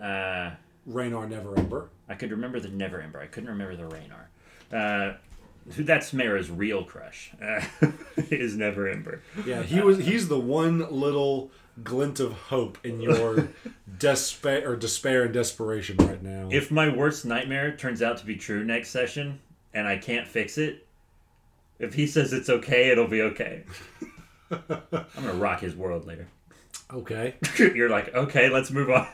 Uh, 0.00 0.50
Renaer 0.88 1.26
Neverember. 1.28 1.88
I 2.08 2.14
could 2.14 2.30
remember 2.30 2.60
the 2.60 2.68
Neverember. 2.68 3.22
I 3.22 3.26
couldn't 3.26 3.48
remember 3.48 3.74
the 3.76 3.84
Renaer. 3.84 4.26
Uh, 4.70 5.16
That's 5.66 6.12
Mara's 6.12 6.50
real 6.50 6.84
crush. 6.84 7.32
Uh, 7.40 7.64
is 8.16 8.56
Neverember. 8.56 9.20
Yeah, 9.46 9.62
he 9.62 9.80
was. 9.80 9.98
He's 9.98 10.28
the 10.28 10.38
one 10.38 10.80
little 10.90 11.50
glint 11.82 12.20
of 12.20 12.32
hope 12.32 12.78
in 12.84 13.00
your 13.00 13.48
despair 13.98 14.70
or 14.70 14.76
despair 14.76 15.24
and 15.24 15.34
desperation 15.34 15.96
right 15.98 16.22
now. 16.22 16.48
If 16.50 16.70
my 16.70 16.88
worst 16.88 17.24
nightmare 17.24 17.76
turns 17.76 18.02
out 18.02 18.18
to 18.18 18.26
be 18.26 18.36
true 18.36 18.64
next 18.64 18.90
session 18.90 19.40
and 19.72 19.88
I 19.88 19.98
can't 19.98 20.28
fix 20.28 20.58
it, 20.58 20.86
if 21.78 21.94
he 21.94 22.06
says 22.06 22.32
it's 22.32 22.48
okay, 22.48 22.90
it'll 22.90 23.08
be 23.08 23.22
okay. 23.22 23.64
I'm 24.50 25.06
gonna 25.16 25.34
rock 25.34 25.60
his 25.60 25.74
world 25.74 26.06
later. 26.06 26.28
okay, 26.92 27.34
You're 27.58 27.90
like, 27.90 28.14
okay, 28.14 28.48
let's 28.48 28.70
move 28.70 28.90
on. 28.90 29.06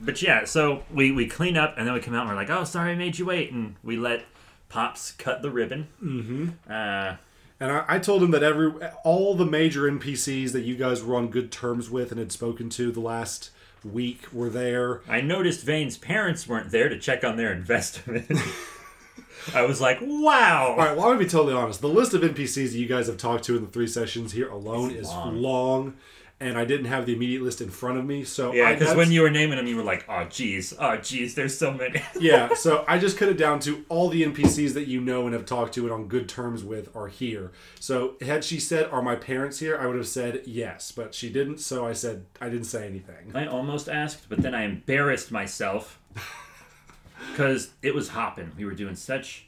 but 0.00 0.22
yeah, 0.22 0.44
so 0.44 0.84
we 0.92 1.10
we 1.10 1.26
clean 1.26 1.56
up 1.56 1.74
and 1.76 1.86
then 1.86 1.94
we 1.94 2.00
come 2.00 2.14
out 2.14 2.20
and 2.20 2.30
we're 2.30 2.36
like, 2.36 2.50
oh, 2.50 2.64
sorry, 2.64 2.92
I 2.92 2.94
made 2.94 3.18
you 3.18 3.26
wait, 3.26 3.50
and 3.50 3.74
we 3.82 3.96
let 3.96 4.24
Pops 4.68 5.12
cut 5.12 5.42
the 5.42 5.50
ribbon. 5.50 5.88
Mm-hmm. 6.02 6.48
Uh, 6.70 7.16
and 7.62 7.72
I, 7.72 7.84
I 7.88 7.98
told 7.98 8.22
him 8.22 8.30
that 8.32 8.42
every 8.42 8.72
all 9.04 9.34
the 9.34 9.46
major 9.46 9.82
NPCs 9.90 10.52
that 10.52 10.62
you 10.62 10.76
guys 10.76 11.02
were 11.02 11.16
on 11.16 11.28
good 11.28 11.50
terms 11.52 11.88
with 11.90 12.10
and 12.10 12.18
had 12.18 12.32
spoken 12.32 12.68
to 12.70 12.90
the 12.90 13.00
last 13.00 13.50
week 13.84 14.32
were 14.32 14.50
there. 14.50 15.00
I 15.08 15.20
noticed 15.20 15.64
Vane's 15.64 15.96
parents 15.96 16.46
weren't 16.48 16.70
there 16.70 16.88
to 16.88 16.98
check 16.98 17.24
on 17.24 17.36
their 17.36 17.52
investment. 17.52 18.30
I 19.54 19.62
was 19.62 19.80
like, 19.80 19.98
wow. 20.00 20.68
All 20.70 20.76
right, 20.76 20.96
well, 20.96 21.06
I'm 21.06 21.12
gonna 21.14 21.18
be 21.24 21.26
totally 21.26 21.54
honest. 21.54 21.80
The 21.80 21.88
list 21.88 22.14
of 22.14 22.22
NPCs 22.22 22.72
that 22.72 22.78
you 22.78 22.86
guys 22.86 23.06
have 23.08 23.16
talked 23.16 23.44
to 23.44 23.56
in 23.56 23.64
the 23.64 23.70
three 23.70 23.88
sessions 23.88 24.32
here 24.32 24.48
alone 24.48 24.90
It's 24.90 25.00
is 25.00 25.08
long. 25.08 25.36
long. 25.42 25.94
And 26.42 26.58
I 26.58 26.64
didn't 26.64 26.86
have 26.86 27.06
the 27.06 27.14
immediate 27.14 27.42
list 27.42 27.60
in 27.60 27.70
front 27.70 27.98
of 27.98 28.04
me, 28.04 28.24
so 28.24 28.52
Yeah, 28.52 28.72
because 28.72 28.96
when 28.96 29.12
you 29.12 29.22
were 29.22 29.30
naming 29.30 29.56
them, 29.56 29.66
you 29.66 29.76
were 29.76 29.84
like, 29.84 30.04
oh, 30.08 30.24
geez, 30.24 30.74
oh, 30.78 30.96
geez, 30.96 31.34
there's 31.34 31.56
so 31.56 31.72
many. 31.72 32.02
yeah, 32.20 32.54
so 32.54 32.84
I 32.88 32.98
just 32.98 33.16
cut 33.16 33.28
it 33.28 33.38
down 33.38 33.60
to 33.60 33.84
all 33.88 34.08
the 34.08 34.22
NPCs 34.24 34.74
that 34.74 34.88
you 34.88 35.00
know 35.00 35.24
and 35.24 35.32
have 35.32 35.46
talked 35.46 35.74
to 35.74 35.84
and 35.84 35.92
on 35.92 36.08
good 36.08 36.28
terms 36.28 36.64
with 36.64 36.94
are 36.96 37.08
here. 37.08 37.52
So 37.78 38.16
had 38.20 38.44
she 38.44 38.58
said, 38.58 38.90
"Are 38.90 39.02
my 39.02 39.14
parents 39.14 39.60
here?" 39.60 39.78
I 39.78 39.86
would 39.86 39.96
have 39.96 40.08
said 40.08 40.42
yes, 40.44 40.92
but 40.92 41.14
she 41.14 41.30
didn't, 41.30 41.58
so 41.58 41.86
I 41.86 41.92
said 41.92 42.26
I 42.40 42.48
didn't 42.48 42.66
say 42.66 42.86
anything. 42.86 43.32
I 43.34 43.46
almost 43.46 43.88
asked, 43.88 44.28
but 44.28 44.42
then 44.42 44.54
I 44.54 44.64
embarrassed 44.64 45.30
myself 45.30 46.00
because 47.30 47.70
it 47.82 47.94
was 47.94 48.08
hopping. 48.08 48.52
We 48.56 48.64
were 48.64 48.74
doing 48.74 48.96
such. 48.96 49.46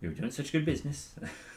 We 0.00 0.08
were 0.08 0.14
doing 0.14 0.30
such 0.30 0.52
good 0.52 0.64
business. 0.64 1.14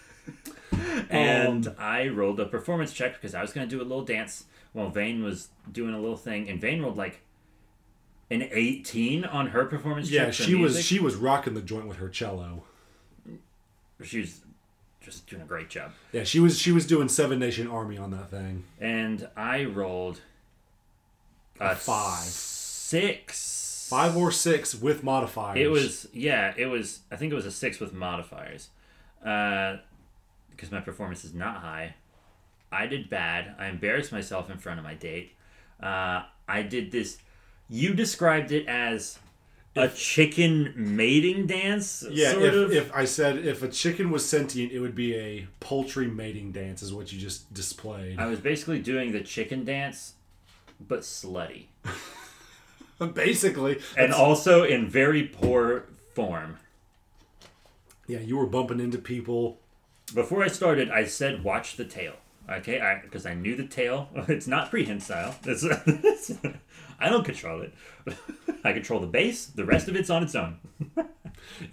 and 1.10 1.74
I 1.78 2.08
rolled 2.08 2.40
a 2.40 2.46
performance 2.46 2.94
check 2.94 3.14
because 3.14 3.34
I 3.36 3.42
was 3.42 3.52
going 3.54 3.68
to 3.68 3.76
do 3.76 3.82
a 3.82 3.84
little 3.86 4.04
dance 4.06 4.46
while 4.74 4.90
Vane 4.90 5.24
was 5.24 5.50
doing 5.72 5.94
a 5.94 6.00
little 6.00 6.18
thing, 6.18 6.50
and 6.50 6.60
Vane 6.62 6.82
rolled 6.82 6.98
like 6.98 7.22
an 8.30 8.48
18 8.52 9.26
on 9.26 9.48
her 9.48 9.66
performance 9.66 10.10
Yeah, 10.10 10.26
check. 10.26 10.34
for 10.36 10.44
she 10.44 10.56
was 10.56 10.82
she 10.84 11.00
was 11.00 11.16
rocking 11.16 11.54
the 11.54 11.62
joint 11.62 11.88
with 11.88 11.98
her 11.98 12.08
cello. 12.10 12.64
she 14.04 14.20
was 14.22 14.40
just 15.02 15.28
doing 15.28 15.42
a 15.42 15.46
great 15.46 15.70
job. 15.70 15.92
Yeah, 16.14 16.24
she 16.24 16.40
was 16.40 16.58
she 16.58 16.72
was 16.72 16.86
doing 16.88 17.10
Seven 17.10 17.40
Nation 17.40 17.68
Army 17.68 17.98
on 17.98 18.12
that 18.12 18.30
thing. 18.30 18.64
And 18.80 19.28
I 19.36 19.66
rolled 19.66 20.22
a, 21.60 21.76
five. 21.76 22.24
six. 22.24 23.88
Five 23.90 24.16
or 24.16 24.32
six 24.32 24.74
with 24.74 25.04
modifiers. 25.04 25.60
It 25.60 25.70
was 25.70 26.08
yeah, 26.14 26.54
it 26.56 26.68
was. 26.68 27.02
I 27.12 27.18
think 27.18 27.34
it 27.34 27.36
was 27.36 27.46
a 27.46 27.52
six 27.52 27.82
with 27.82 27.92
modifiers, 27.92 28.70
uh, 29.26 29.78
because 30.62 30.72
my 30.72 30.80
performance 30.80 31.26
is 31.26 31.34
not 31.34 31.58
high. 31.58 31.96
I 32.72 32.86
did 32.86 33.10
bad. 33.10 33.56
I 33.58 33.66
embarrassed 33.68 34.12
myself 34.12 34.52
in 34.52 34.60
front 34.60 34.78
of 34.78 34.84
my 34.86 34.94
date. 34.94 35.34
Uh, 35.82 36.22
I 36.48 36.62
did 36.62 36.92
this. 36.92 37.18
You 37.68 37.96
described 37.96 38.52
it 38.52 38.68
as 38.68 39.18
a 39.76 39.88
chicken 39.88 40.72
mating 40.76 41.48
dance. 41.48 42.06
Yeah, 42.12 42.34
sort 42.34 42.44
if, 42.44 42.54
of. 42.54 42.72
if 42.74 42.94
I 42.94 43.06
said 43.06 43.40
if 43.40 43.64
a 43.64 43.70
chicken 43.70 44.12
was 44.12 44.24
sentient, 44.24 44.72
it 44.72 44.80
would 44.80 44.94
be 44.94 45.16
a 45.16 45.48
poultry 45.60 46.06
mating 46.06 46.52
dance, 46.52 46.84
is 46.84 46.94
what 46.94 47.12
you 47.12 47.20
just 47.20 47.52
displayed. 47.52 48.20
I 48.20 48.28
was 48.28 48.40
basically 48.40 48.80
doing 48.80 49.14
the 49.14 49.22
chicken 49.22 49.66
dance, 49.66 50.14
but 50.80 51.00
slutty, 51.00 51.66
Basically, 53.16 53.80
and 53.98 54.14
also 54.14 54.64
in 54.64 54.88
very 54.88 55.24
poor 55.24 55.86
form. 56.14 56.58
yeah, 58.08 58.20
you 58.20 58.38
were 58.38 58.46
bumping 58.46 58.80
into 58.80 59.00
people. 59.00 59.58
Before 60.14 60.44
I 60.44 60.48
started, 60.48 60.90
I 60.90 61.06
said, 61.06 61.44
"Watch 61.44 61.78
the 61.78 61.86
tail." 61.86 62.14
Okay, 62.50 63.00
because 63.04 63.26
I, 63.26 63.34
knew 63.34 63.56
the 63.56 63.68
tail. 63.68 64.10
It's 64.28 64.48
not 64.48 64.70
prehensile. 64.72 65.36
It's, 65.46 65.64
it's- 65.64 66.32
I 67.00 67.10
don't 67.10 67.24
control 67.24 67.62
it. 67.62 67.74
I 68.64 68.74
control 68.74 69.00
the 69.00 69.08
base. 69.08 69.46
The 69.46 69.64
rest 69.66 69.88
of 69.88 69.96
it's 69.96 70.10
on 70.10 70.24
its 70.24 70.36
own. 70.36 70.58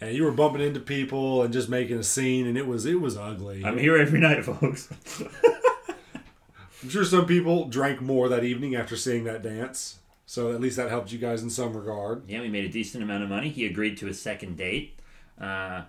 and 0.01 0.14
you 0.14 0.24
were 0.24 0.31
bumping 0.31 0.61
into 0.62 0.79
people 0.81 1.42
and 1.42 1.53
just 1.53 1.68
making 1.68 1.98
a 1.98 2.03
scene, 2.03 2.46
and 2.46 2.57
it 2.57 2.66
was 2.66 2.87
it 2.87 3.01
was 3.01 3.16
ugly. 3.16 3.64
I'm 3.64 3.79
here 3.79 3.96
every 3.98 4.20
night, 4.20 4.44
folks. 4.44 4.88
I'm 6.83 6.88
sure 6.90 7.05
some 7.05 7.27
people 7.27 7.64
drank 7.64 8.01
more 8.01 8.29
that 8.29 8.44
evening 8.44 8.77
after 8.77 8.96
seeing 8.96 9.24
that 9.24 9.42
dance, 9.42 9.98
so 10.27 10.53
at 10.53 10.61
least 10.61 10.77
that 10.77 10.88
helped 10.90 11.11
you 11.11 11.18
guys 11.18 11.42
in 11.42 11.51
some 11.51 11.77
regard. 11.77 12.22
yeah, 12.29 12.40
we 12.40 12.48
made 12.48 12.64
a 12.64 12.68
decent 12.68 13.03
amount 13.03 13.24
of 13.24 13.29
money. 13.29 13.48
He 13.48 13.66
agreed 13.66 13.96
to 13.98 14.07
a 14.09 14.14
second 14.14 14.57
date. 14.57 14.94
Uh, 15.40 15.83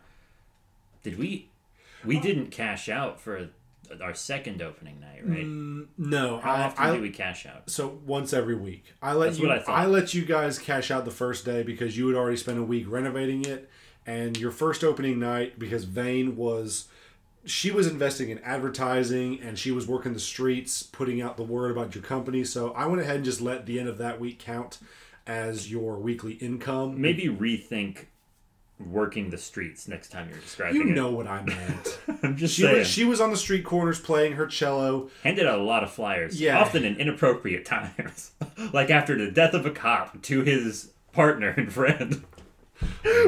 did 1.03 1.17
we? 1.19 1.48
We 2.05 2.19
didn't 2.19 2.51
cash 2.51 2.89
out 2.89 3.19
for 3.19 3.49
our 4.01 4.13
second 4.13 4.62
opening 4.62 4.99
night, 4.99 5.21
right? 5.27 5.45
Mm, 5.45 5.88
no, 5.97 6.39
How 6.39 6.53
I, 6.53 6.62
often 6.63 6.85
I 6.85 6.95
do 6.95 7.01
we 7.01 7.09
cash 7.09 7.45
out? 7.45 7.69
so 7.69 7.99
once 8.05 8.33
every 8.33 8.55
week. 8.55 8.85
I 9.01 9.13
let 9.13 9.27
That's 9.27 9.39
you 9.39 9.47
what 9.47 9.57
I 9.57 9.62
thought. 9.62 9.89
let 9.89 10.13
you 10.13 10.25
guys 10.25 10.59
cash 10.59 10.91
out 10.91 11.05
the 11.05 11.12
first 11.12 11.43
day 11.45 11.63
because 11.63 11.97
you 11.97 12.07
had 12.07 12.15
already 12.15 12.38
spent 12.38 12.59
a 12.59 12.63
week 12.63 12.85
renovating 12.88 13.45
it, 13.45 13.69
and 14.05 14.38
your 14.38 14.51
first 14.51 14.83
opening 14.83 15.19
night 15.19 15.57
because 15.59 15.85
Vane 15.85 16.35
was 16.35 16.88
she 17.45 17.71
was 17.71 17.88
investing 17.88 18.29
in 18.29 18.38
advertising 18.39 19.39
and 19.41 19.57
she 19.57 19.71
was 19.71 19.88
working 19.88 20.13
the 20.13 20.19
streets, 20.19 20.83
putting 20.83 21.21
out 21.21 21.38
the 21.38 21.43
word 21.43 21.71
about 21.71 21.95
your 21.95 22.03
company. 22.03 22.43
So 22.43 22.71
I 22.73 22.85
went 22.85 23.01
ahead 23.01 23.15
and 23.17 23.25
just 23.25 23.41
let 23.41 23.65
the 23.65 23.79
end 23.79 23.88
of 23.89 23.97
that 23.97 24.19
week 24.19 24.39
count 24.39 24.77
as 25.25 25.71
your 25.71 25.97
weekly 25.97 26.33
income. 26.33 26.99
Maybe 27.01 27.23
rethink 27.27 28.05
working 28.79 29.29
the 29.29 29.37
streets 29.37 29.87
next 29.87 30.09
time 30.09 30.29
you're 30.29 30.39
describing 30.39 30.81
it. 30.81 30.85
You 30.85 30.91
it. 30.91 30.95
know 30.95 31.11
what 31.11 31.27
I 31.27 31.41
meant. 31.45 31.99
I'm 32.23 32.37
just 32.37 32.55
she 32.55 32.61
saying. 32.63 32.77
was 32.79 32.87
she 32.87 33.03
was 33.05 33.19
on 33.21 33.31
the 33.31 33.37
street 33.37 33.65
corners 33.65 33.99
playing 33.99 34.33
her 34.33 34.47
cello. 34.47 35.09
handed 35.23 35.45
out 35.45 35.59
a 35.59 35.63
lot 35.63 35.83
of 35.83 35.91
flyers, 35.91 36.39
Yeah. 36.39 36.59
often 36.59 36.85
in 36.85 36.95
inappropriate 36.95 37.65
times, 37.65 38.31
like 38.73 38.89
after 38.89 39.17
the 39.17 39.31
death 39.31 39.53
of 39.53 39.65
a 39.65 39.71
cop 39.71 40.21
to 40.23 40.41
his 40.43 40.91
partner 41.11 41.49
and 41.49 41.71
friend, 41.73 42.23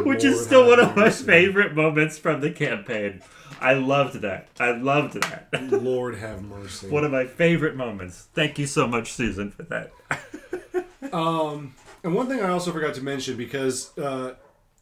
which 0.05 0.23
is 0.23 0.43
still 0.43 0.67
one 0.67 0.79
of 0.79 0.95
my 0.95 1.03
mercy. 1.05 1.25
favorite 1.25 1.75
moments 1.75 2.17
from 2.17 2.39
the 2.41 2.51
campaign. 2.51 3.21
I 3.59 3.73
loved 3.73 4.21
that. 4.21 4.47
I 4.59 4.71
loved 4.71 5.21
that. 5.21 5.49
Lord 5.83 6.15
have 6.15 6.41
mercy. 6.43 6.87
one 6.89 7.03
of 7.03 7.11
my 7.11 7.25
favorite 7.25 7.75
moments. 7.75 8.27
Thank 8.33 8.57
you 8.57 8.65
so 8.65 8.87
much, 8.87 9.11
Susan, 9.13 9.51
for 9.51 9.63
that. 9.63 9.91
Um, 11.13 11.75
and 12.03 12.15
one 12.15 12.27
thing 12.27 12.39
I 12.39 12.49
also 12.49 12.71
forgot 12.71 12.93
to 12.95 13.03
mention 13.03 13.37
because 13.37 13.95
uh, 13.97 14.35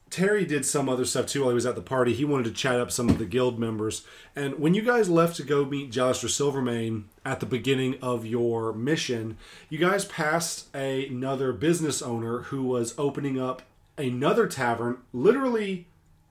Terry 0.09 0.45
did 0.45 0.65
some 0.65 0.89
other 0.89 1.05
stuff 1.05 1.27
too 1.27 1.41
while 1.41 1.49
he 1.49 1.55
was 1.55 1.65
at 1.65 1.75
the 1.75 1.81
party. 1.81 2.13
He 2.13 2.25
wanted 2.25 2.45
to 2.45 2.51
chat 2.51 2.79
up 2.79 2.91
some 2.91 3.09
of 3.09 3.17
the 3.17 3.25
guild 3.25 3.59
members. 3.59 4.05
And 4.35 4.59
when 4.59 4.73
you 4.73 4.81
guys 4.81 5.09
left 5.09 5.35
to 5.37 5.43
go 5.43 5.65
meet 5.65 5.91
Jalester 5.91 6.29
Silvermane 6.29 7.05
at 7.25 7.39
the 7.39 7.45
beginning 7.45 7.97
of 8.01 8.25
your 8.25 8.73
mission, 8.73 9.37
you 9.69 9.77
guys 9.77 10.05
passed 10.05 10.73
another 10.75 11.53
business 11.53 12.01
owner 12.01 12.39
who 12.43 12.63
was 12.63 12.95
opening 12.97 13.39
up 13.39 13.61
another 13.97 14.47
tavern, 14.47 14.97
literally, 15.13 15.87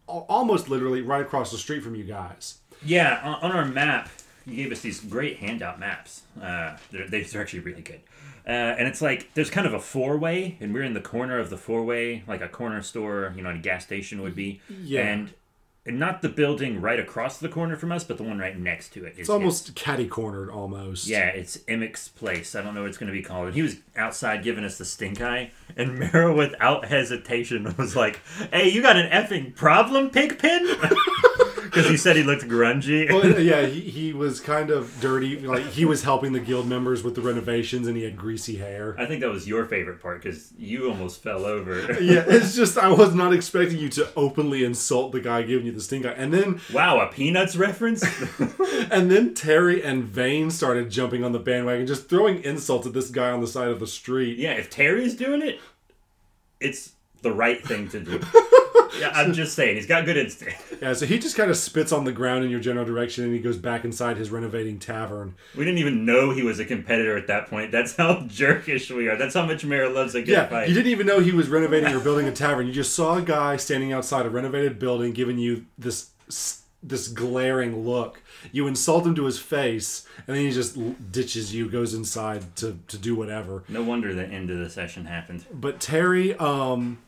almost 0.07 0.69
literally, 0.69 1.03
right 1.03 1.21
across 1.21 1.51
the 1.51 1.59
street 1.59 1.83
from 1.83 1.95
you 1.95 2.05
guys. 2.05 2.59
Yeah, 2.85 3.21
on, 3.23 3.51
on 3.51 3.57
our 3.57 3.65
map, 3.65 4.09
you 4.47 4.57
gave 4.57 4.73
us 4.73 4.81
these 4.81 5.01
great 5.01 5.39
handout 5.39 5.79
maps. 5.79 6.23
Uh, 6.41 6.77
they're, 6.91 7.07
they're 7.09 7.43
actually 7.43 7.61
really 7.61 7.83
good. 7.83 8.01
Uh, 8.49 8.53
and 8.79 8.89
it's 8.89 9.03
like 9.03 9.33
there's 9.35 9.51
kind 9.51 9.67
of 9.67 9.75
a 9.75 9.81
four 9.81 10.17
way, 10.17 10.57
and 10.61 10.73
we're 10.73 10.83
in 10.83 10.95
the 10.95 11.01
corner 11.03 11.39
of 11.39 11.51
the 11.51 11.59
four 11.59 11.85
way, 11.85 12.23
like 12.27 12.41
a 12.41 12.49
corner 12.49 12.81
store, 12.83 13.35
you 13.37 13.43
know, 13.43 13.51
a 13.51 13.59
gas 13.59 13.85
station 13.85 14.23
would 14.23 14.35
be. 14.35 14.61
Yeah. 14.83 15.03
And, 15.03 15.35
and 15.85 15.99
not 15.99 16.21
the 16.21 16.29
building 16.29 16.81
right 16.83 16.99
across 17.01 17.39
the 17.39 17.49
corner 17.49 17.75
from 17.77 17.93
us, 17.93 18.05
but 18.05 18.19
the 18.19 18.23
one 18.23 18.39
right 18.39 18.59
next 18.59 18.91
to 18.95 19.05
it. 19.07 19.15
It's 19.17 19.31
almost 19.31 19.75
catty 19.75 20.07
cornered 20.07 20.51
almost. 20.51 21.07
yeah, 21.07 21.29
it's 21.29 21.59
Emmek's 21.69 22.09
place. 22.09 22.55
I 22.55 22.61
don't 22.63 22.75
know 22.75 22.83
what 22.83 22.89
it's 22.89 22.99
going 22.99 23.07
to 23.07 23.13
be 23.13 23.23
called. 23.23 23.47
And 23.47 23.55
he 23.55 23.63
was 23.63 23.77
outside 23.97 24.43
giving 24.45 24.65
us 24.65 24.77
the 24.77 24.85
stink 24.85 25.21
eye, 25.23 25.51
and 25.77 25.99
Mara, 26.13 26.35
without 26.35 26.87
hesitation, 26.87 27.75
was 27.79 27.97
like, 27.97 28.21
"Hey, 28.53 28.69
you 28.69 28.83
got 28.83 28.97
an 28.97 29.11
effing 29.11 29.55
problem, 29.55 30.11
Pigpen?" 30.11 30.69
Because 31.69 31.89
he 31.89 31.97
said 31.97 32.17
he 32.17 32.23
looked 32.23 32.45
grungy. 32.45 33.11
well, 33.13 33.41
yeah, 33.41 33.67
he, 33.67 33.81
he 33.81 34.13
was 34.13 34.41
kind 34.41 34.71
of 34.71 34.99
dirty. 35.01 35.39
Like 35.41 35.65
he 35.67 35.85
was 35.85 36.03
helping 36.03 36.33
the 36.33 36.41
guild 36.41 36.67
members 36.67 37.03
with 37.03 37.15
the 37.15 37.21
renovations, 37.21 37.87
and 37.87 37.97
he 37.97 38.05
had 38.05 38.17
greasy 38.17 38.57
hair. 38.57 38.97
I 38.99 39.07
think 39.07 39.21
that 39.21 39.31
was 39.31 39.47
your 39.47 39.65
favorite 39.67 40.01
part 40.01 40.23
because 40.23 40.53
you 40.59 40.89
almost 40.89 41.23
fell 41.23 41.45
over. 41.45 41.97
Yeah, 42.09 42.25
it's 42.27 42.55
just 42.55 42.79
I 42.79 42.91
was 42.91 43.15
not 43.15 43.35
expecting 43.35 43.79
you 43.79 43.89
to 43.91 44.09
openly 44.17 44.65
insult 44.65 45.13
the 45.13 45.21
guy 45.21 45.43
giving 45.43 45.67
you 45.67 45.73
the 45.73 45.81
stink 45.81 46.07
eye, 46.07 46.13
and 46.13 46.33
then 46.33 46.61
wow, 46.73 47.01
a 47.01 47.13
Peanuts 47.13 47.55
reference? 47.57 48.03
and 48.91 49.11
then 49.11 49.35
Terry 49.35 49.83
and 49.83 50.05
Vane 50.05 50.51
started 50.51 50.91
jumping 50.91 51.25
on 51.25 51.33
the 51.33 51.39
bandwagon, 51.39 51.87
just 51.87 52.09
throwing 52.09 52.43
insults 52.45 52.87
at 52.87 52.95
this 52.95 53.11
guy 53.11 53.31
on 53.31 53.41
the 53.41 53.47
side 53.47 53.69
of 53.69 53.81
the 53.81 53.87
street. 53.87 54.39
yeah, 54.39 54.53
if 54.53 54.71
Terry's 54.71 55.17
doing 55.17 55.43
it, 55.43 55.61
it's 56.61 56.93
the 57.23 57.33
right 57.33 57.63
thing 57.65 57.89
to 57.89 58.01
do. 58.01 58.21
Yeah, 58.99 59.11
I'm 59.15 59.33
just 59.33 59.55
saying, 59.55 59.77
he's 59.77 59.87
got 59.87 60.05
good 60.05 60.17
instinct. 60.17 60.57
Yeah, 60.83 60.93
so 60.93 61.07
he 61.07 61.19
just 61.19 61.37
kind 61.37 61.51
of 61.51 61.57
spits 61.57 61.91
on 61.91 62.05
the 62.05 62.13
ground 62.13 62.45
in 62.45 62.51
your 62.51 62.61
general 62.61 62.85
direction 62.85 63.25
and 63.25 63.33
he 63.33 63.41
goes 63.41 63.57
back 63.57 63.85
inside 63.85 64.17
his 64.17 64.31
renovating 64.31 64.79
tavern. 64.79 65.35
We 65.57 65.65
didn't 65.65 65.79
even 65.79 66.05
know 66.05 66.31
he 66.31 66.43
was 66.43 66.61
a 66.61 66.65
competitor 66.65 67.17
at 67.17 67.27
that 67.27 67.49
point. 67.51 67.73
That's 67.73 67.97
how 67.97 68.15
jerkish 68.29 68.95
we 68.97 69.09
are. 69.09 69.17
That's 69.17 69.35
how 69.35 69.45
much 69.45 69.65
Mara 69.65 69.89
loves 69.89 70.15
a 70.15 70.21
good 70.21 70.29
Yeah, 70.29 70.47
fight. 70.47 70.69
you 70.69 70.75
didn't 70.75 70.93
even 70.93 71.07
know 71.07 71.19
he 71.21 71.33
was 71.33 71.49
renovating 71.49 71.93
or 71.93 71.99
building 72.01 72.29
a 72.29 72.33
tavern. 72.33 72.67
You 72.69 72.73
just 72.73 72.95
saw 72.95 73.17
a 73.17 73.23
guy 73.23 73.57
standing 73.57 73.93
outside 73.93 74.25
a 74.27 74.31
renovated 74.31 74.79
building 74.79 75.13
giving 75.13 75.39
you 75.39 75.67
this 75.77 76.11
this 76.81 77.09
glaring 77.09 77.85
look. 77.85 78.23
You 78.53 78.69
insult 78.69 79.05
him 79.05 79.17
to 79.17 79.25
his 79.25 79.37
face, 79.41 80.07
and 80.29 80.37
then 80.37 80.45
he 80.47 80.53
just 80.53 80.79
ditches 81.11 81.53
you, 81.53 81.69
goes 81.69 81.93
inside 81.93 82.55
to, 82.57 82.79
to 82.87 82.97
do 82.97 83.17
whatever. 83.17 83.65
No 83.69 83.83
wonder 83.83 84.15
the 84.15 84.25
end 84.25 84.49
of 84.51 84.59
the 84.61 84.71
session 84.71 85.07
happened. 85.07 85.45
But 85.53 85.81
Terry, 85.81 86.35
um, 86.37 86.99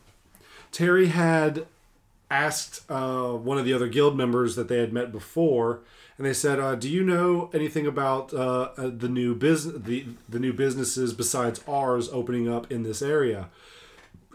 Terry 0.73 1.07
had 1.07 1.67
asked 2.31 2.89
uh, 2.89 3.33
one 3.33 3.57
of 3.57 3.65
the 3.65 3.73
other 3.73 3.87
guild 3.87 4.17
members 4.17 4.55
that 4.55 4.69
they 4.69 4.77
had 4.77 4.93
met 4.93 5.11
before, 5.11 5.81
and 6.17 6.25
they 6.25 6.33
said, 6.33 6.59
uh, 6.59 6.75
"Do 6.75 6.89
you 6.89 7.03
know 7.03 7.51
anything 7.53 7.85
about 7.85 8.33
uh, 8.33 8.71
uh, 8.77 8.89
the 8.95 9.09
new 9.09 9.35
business, 9.35 9.75
the 9.83 10.05
the 10.27 10.39
new 10.39 10.53
businesses 10.53 11.13
besides 11.13 11.61
ours 11.67 12.09
opening 12.09 12.47
up 12.47 12.71
in 12.71 12.83
this 12.83 13.01
area?" 13.01 13.49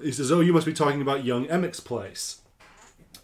He 0.00 0.12
says, 0.12 0.30
"Oh, 0.30 0.40
you 0.40 0.52
must 0.52 0.66
be 0.66 0.74
talking 0.74 1.00
about 1.00 1.24
Young 1.24 1.46
Emmek's 1.46 1.80
place." 1.80 2.42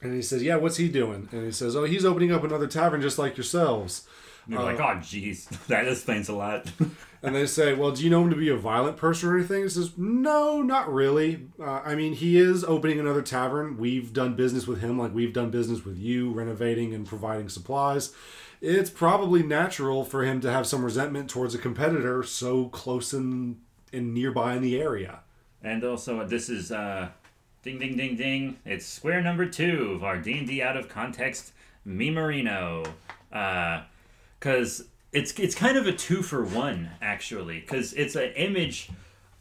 And 0.01 0.15
he 0.15 0.23
says, 0.23 0.43
"Yeah, 0.43 0.57
what's 0.57 0.79
he 0.79 0.89
doing?" 0.89 1.29
And 1.31 1.45
he 1.45 1.53
says, 1.53 1.77
"Oh, 1.77 1.85
he's 1.85 2.05
opening 2.05 2.33
up 2.33 2.43
another 2.43 2.67
tavern 2.67 3.03
just 3.03 3.19
like 3.19 3.37
yourselves." 3.37 4.09
You're 4.49 4.63
like, 4.63 4.81
oh, 4.81 4.99
jeez, 4.99 5.49
that 5.67 5.87
explains 5.89 6.29
a 6.29 6.35
lot. 6.35 6.71
And 7.25 7.37
they 7.37 7.47
say, 7.47 7.73
"Well, 7.73 7.93
do 7.93 8.03
you 8.03 8.11
know 8.11 8.25
him 8.25 8.31
to 8.31 8.37
be 8.37 8.49
a 8.49 8.57
violent 8.57 8.97
person 8.97 9.29
or 9.29 9.37
anything?" 9.39 9.63
He 9.63 9.69
says, 9.69 9.97
"No, 9.97 10.61
not 10.61 10.93
really. 10.93 11.47
Uh, 11.57 11.81
I 11.85 11.95
mean, 11.95 12.15
he 12.15 12.37
is 12.37 12.65
opening 12.65 12.99
another 12.99 13.23
tavern. 13.23 13.77
We've 13.77 14.13
done 14.13 14.35
business 14.35 14.67
with 14.67 14.81
him, 14.81 14.99
like 14.99 15.15
we've 15.15 15.33
done 15.33 15.53
business 15.53 15.85
with 15.85 15.97
you, 15.97 16.33
renovating 16.33 16.93
and 16.93 17.07
providing 17.07 17.49
supplies. 17.49 18.13
It's 18.61 18.91
probably 18.91 19.45
natural 19.45 20.05
for 20.05 20.25
him 20.25 20.41
to 20.41 20.51
have 20.51 20.67
some 20.67 20.85
resentment 20.85 21.31
towards 21.31 21.55
a 21.55 21.59
competitor 21.59 22.25
so 22.25 22.67
close 22.71 23.13
and, 23.13 23.61
and 23.93 24.13
nearby 24.13 24.57
in 24.57 24.63
the 24.63 24.81
area." 24.81 25.21
and 25.63 25.85
also, 25.85 26.27
this 26.27 26.49
is 26.49 26.73
uh, 26.73 27.09
ding, 27.63 27.79
ding, 27.79 27.97
ding, 27.97 28.17
ding. 28.17 28.59
It's 28.65 28.85
square 28.85 29.23
number 29.23 29.47
two 29.47 29.93
of 29.93 30.05
our 30.05 30.19
D 30.19 30.39
and 30.39 30.47
D 30.47 30.61
out 30.61 30.77
of 30.77 30.89
context 30.89 31.53
Mimarino, 31.87 32.87
because 34.43 34.87
it's 35.13 35.33
it's 35.39 35.55
kind 35.55 35.77
of 35.77 35.87
a 35.87 35.93
two 35.93 36.21
for 36.21 36.45
one 36.45 36.91
actually, 37.01 37.61
because 37.61 37.93
it's 37.93 38.17
an 38.17 38.33
image 38.33 38.91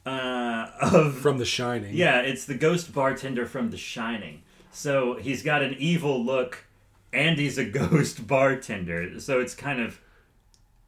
uh, 0.06 0.68
of 0.80 1.18
From 1.18 1.39
The 1.39 1.45
Shining. 1.45 1.95
Yeah, 1.95 2.20
it's 2.22 2.45
the 2.45 2.54
ghost 2.54 2.93
bartender 2.93 3.47
from 3.47 3.72
The 3.72 3.78
Shining. 3.78 4.43
So 4.72 5.16
he's 5.16 5.41
got 5.41 5.64
an 5.64 5.76
evil 5.80 6.24
look, 6.24 6.66
and 7.12 7.39
he's 7.39 7.58
a 7.58 7.66
ghost 7.80 8.28
bartender. 8.28 9.20
So 9.20 9.39
it's 9.39 9.56
kind 9.56 9.82
of 9.82 9.99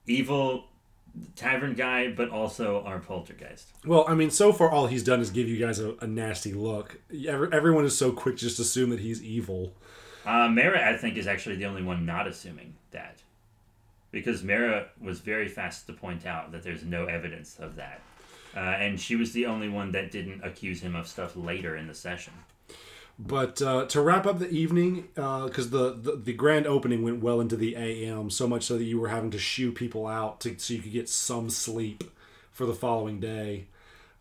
evil 0.06 0.66
tavern 1.36 1.74
guy, 1.74 2.12
but 2.12 2.30
also 2.30 2.84
our 2.84 3.00
poltergeist. 3.00 3.70
Well, 3.86 4.06
I 4.08 4.14
mean, 4.14 4.30
so 4.30 4.54
far 4.54 4.70
all 4.70 4.88
he's 4.88 5.04
done 5.04 5.22
is 5.22 5.32
give 5.32 5.48
you 5.48 5.58
guys 5.58 5.80
a, 5.80 5.96
a 6.02 6.08
nasty 6.08 6.54
look. 6.54 7.00
Every, 7.28 7.50
everyone 7.52 7.86
is 7.86 7.98
so 7.98 8.12
quick 8.12 8.38
to 8.38 8.42
just 8.42 8.60
assume 8.60 8.92
that 8.92 9.00
he's 9.00 9.24
evil. 9.24 9.74
Uh, 10.26 10.48
Mara, 10.50 10.88
I 10.88 10.98
think, 10.98 11.18
is 11.18 11.28
actually 11.28 11.56
the 11.56 11.66
only 11.66 11.84
one 11.84 12.06
not 12.06 12.28
assuming 12.28 12.76
that. 12.92 13.23
Because 14.14 14.44
Mara 14.44 14.88
was 15.02 15.20
very 15.20 15.50
fast 15.50 15.88
to 15.88 15.94
point 15.94 16.26
out 16.26 16.54
that 16.54 16.64
there's 16.64 16.84
no 16.84 17.06
evidence 17.06 17.58
of 17.60 17.76
that. 17.76 18.00
Uh, 18.56 18.60
and 18.60 19.00
she 19.00 19.18
was 19.18 19.34
the 19.34 19.48
only 19.48 19.68
one 19.68 19.92
that 19.92 20.12
didn't 20.12 20.42
accuse 20.44 20.80
him 20.82 20.96
of 20.96 21.08
stuff 21.08 21.36
later 21.36 21.76
in 21.76 21.88
the 21.88 21.94
session. 21.94 22.34
But 23.20 23.62
uh, 23.62 23.86
to 23.88 24.02
wrap 24.02 24.26
up 24.26 24.40
the 24.40 24.50
evening, 24.50 25.10
because 25.14 25.70
the, 25.70 25.94
the 25.94 26.16
the 26.16 26.34
grand 26.34 26.66
opening 26.66 27.04
went 27.04 27.22
well 27.22 27.42
into 27.42 27.56
the 27.56 27.76
AM, 27.76 28.30
so 28.32 28.48
much 28.48 28.64
so 28.64 28.78
that 28.78 28.86
you 28.86 29.00
were 29.00 29.10
having 29.10 29.30
to 29.32 29.38
shoo 29.38 29.72
people 29.72 30.08
out 30.08 30.40
to, 30.42 30.58
so 30.58 30.74
you 30.74 30.82
could 30.82 30.92
get 30.94 31.10
some 31.10 31.50
sleep 31.50 32.04
for 32.52 32.66
the 32.66 32.74
following 32.74 33.20
day. 33.20 33.66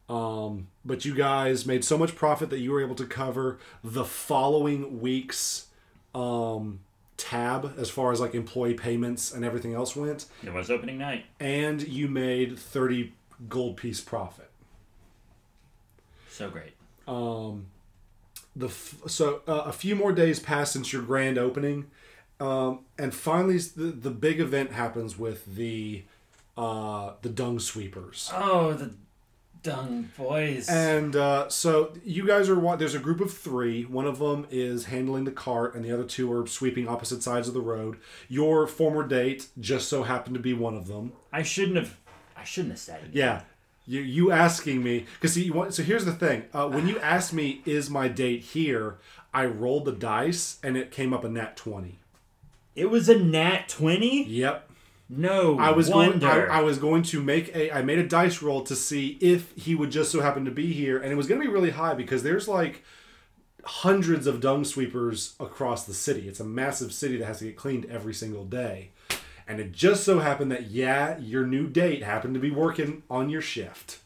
Um, 0.08 0.68
but 0.84 1.06
you 1.06 1.14
guys 1.14 1.64
made 1.64 1.84
so 1.84 1.96
much 1.96 2.16
profit 2.16 2.50
that 2.50 2.58
you 2.58 2.72
were 2.72 2.82
able 2.82 2.96
to 2.96 3.06
cover 3.06 3.58
the 3.82 4.04
following 4.04 5.00
week's 5.00 5.68
um, 6.14 6.80
tab 7.22 7.74
as 7.78 7.88
far 7.90 8.12
as 8.12 8.20
like 8.20 8.34
employee 8.34 8.74
payments 8.74 9.32
and 9.32 9.44
everything 9.44 9.74
else 9.74 9.94
went, 9.96 10.26
It 10.44 10.52
was 10.52 10.70
opening 10.70 10.98
night. 10.98 11.24
and 11.40 11.82
you 11.86 12.08
made 12.08 12.58
thirty 12.58 13.12
gold 13.48 13.76
piece 13.76 14.00
profit. 14.00 14.50
So 16.28 16.50
great. 16.50 16.72
Um, 17.06 17.66
the 18.56 18.66
f- 18.66 19.02
so 19.06 19.42
uh, 19.46 19.62
a 19.66 19.72
few 19.72 19.94
more 19.96 20.12
days 20.12 20.40
pass 20.40 20.72
since 20.72 20.92
your 20.92 21.02
grand 21.02 21.38
opening, 21.38 21.90
um, 22.40 22.80
and 22.98 23.14
finally 23.14 23.58
the 23.58 23.84
the 23.92 24.10
big 24.10 24.40
event 24.40 24.72
happens 24.72 25.18
with 25.18 25.44
the 25.56 26.04
uh, 26.56 27.12
the 27.22 27.28
dung 27.28 27.58
sweepers. 27.58 28.30
Oh, 28.34 28.72
the 28.74 28.94
dung 29.62 30.10
boys. 30.16 30.68
And 30.68 31.14
uh, 31.16 31.48
so 31.48 31.92
you 32.04 32.26
guys 32.26 32.48
are 32.48 32.58
wa- 32.58 32.76
there's 32.76 32.94
a 32.94 32.98
group 32.98 33.20
of 33.20 33.32
three. 33.32 33.84
One 33.84 34.06
of 34.06 34.18
them 34.18 34.46
is 34.50 34.86
handling 34.86 35.24
the 35.24 35.30
cart, 35.32 35.74
and 35.74 35.84
the 35.84 35.92
other 35.92 36.04
two 36.04 36.32
are 36.32 36.46
sweeping 36.46 36.88
opposite 36.88 37.22
sides 37.22 37.48
of 37.48 37.54
the 37.54 37.60
road. 37.60 37.98
Your 38.28 38.66
former 38.66 39.06
date 39.06 39.48
just 39.60 39.88
so 39.88 40.02
happened 40.02 40.34
to 40.34 40.40
be 40.40 40.52
one 40.54 40.74
of 40.76 40.86
them. 40.88 41.12
I 41.32 41.42
shouldn't 41.42 41.76
have. 41.76 41.96
I 42.36 42.44
shouldn't 42.44 42.72
have 42.72 42.80
said 42.80 43.02
it. 43.04 43.10
Yeah. 43.12 43.42
You, 43.86 44.00
you 44.00 44.30
asking 44.30 44.82
me 44.84 45.06
because 45.14 45.32
see 45.34 45.42
you 45.44 45.52
want, 45.52 45.74
so 45.74 45.82
here's 45.82 46.04
the 46.04 46.12
thing 46.12 46.44
uh, 46.54 46.68
when 46.68 46.86
you 46.86 47.00
asked 47.00 47.32
me 47.32 47.62
is 47.64 47.90
my 47.90 48.06
date 48.06 48.40
here 48.42 48.98
I 49.34 49.44
rolled 49.46 49.86
the 49.86 49.92
dice 49.92 50.58
and 50.62 50.76
it 50.76 50.92
came 50.92 51.12
up 51.12 51.24
a 51.24 51.28
nat 51.28 51.56
20 51.56 51.98
It 52.76 52.90
was 52.90 53.08
a 53.08 53.18
nat 53.18 53.68
twenty. 53.68 54.22
Yep. 54.22 54.70
No, 55.14 55.58
I 55.58 55.72
was 55.72 55.90
going. 55.90 56.24
I, 56.24 56.44
I 56.46 56.60
was 56.62 56.78
going 56.78 57.02
to 57.04 57.22
make 57.22 57.54
a. 57.54 57.70
I 57.70 57.82
made 57.82 57.98
a 57.98 58.08
dice 58.08 58.40
roll 58.40 58.62
to 58.62 58.74
see 58.74 59.18
if 59.20 59.52
he 59.54 59.74
would 59.74 59.90
just 59.90 60.10
so 60.10 60.22
happen 60.22 60.46
to 60.46 60.50
be 60.50 60.72
here, 60.72 60.98
and 60.98 61.12
it 61.12 61.16
was 61.16 61.26
going 61.26 61.38
to 61.38 61.46
be 61.46 61.52
really 61.52 61.70
high 61.70 61.92
because 61.92 62.22
there's 62.22 62.48
like 62.48 62.82
hundreds 63.62 64.26
of 64.26 64.40
dung 64.40 64.64
sweepers 64.64 65.34
across 65.38 65.84
the 65.84 65.92
city. 65.92 66.28
It's 66.28 66.40
a 66.40 66.44
massive 66.44 66.94
city 66.94 67.18
that 67.18 67.26
has 67.26 67.40
to 67.40 67.44
get 67.44 67.56
cleaned 67.56 67.84
every 67.90 68.14
single 68.14 68.46
day, 68.46 68.88
and 69.46 69.60
it 69.60 69.72
just 69.72 70.02
so 70.02 70.20
happened 70.20 70.50
that 70.50 70.70
yeah, 70.70 71.18
your 71.18 71.44
new 71.44 71.68
date 71.68 72.02
happened 72.02 72.32
to 72.32 72.40
be 72.40 72.50
working 72.50 73.02
on 73.10 73.28
your 73.28 73.42
shift. 73.42 73.98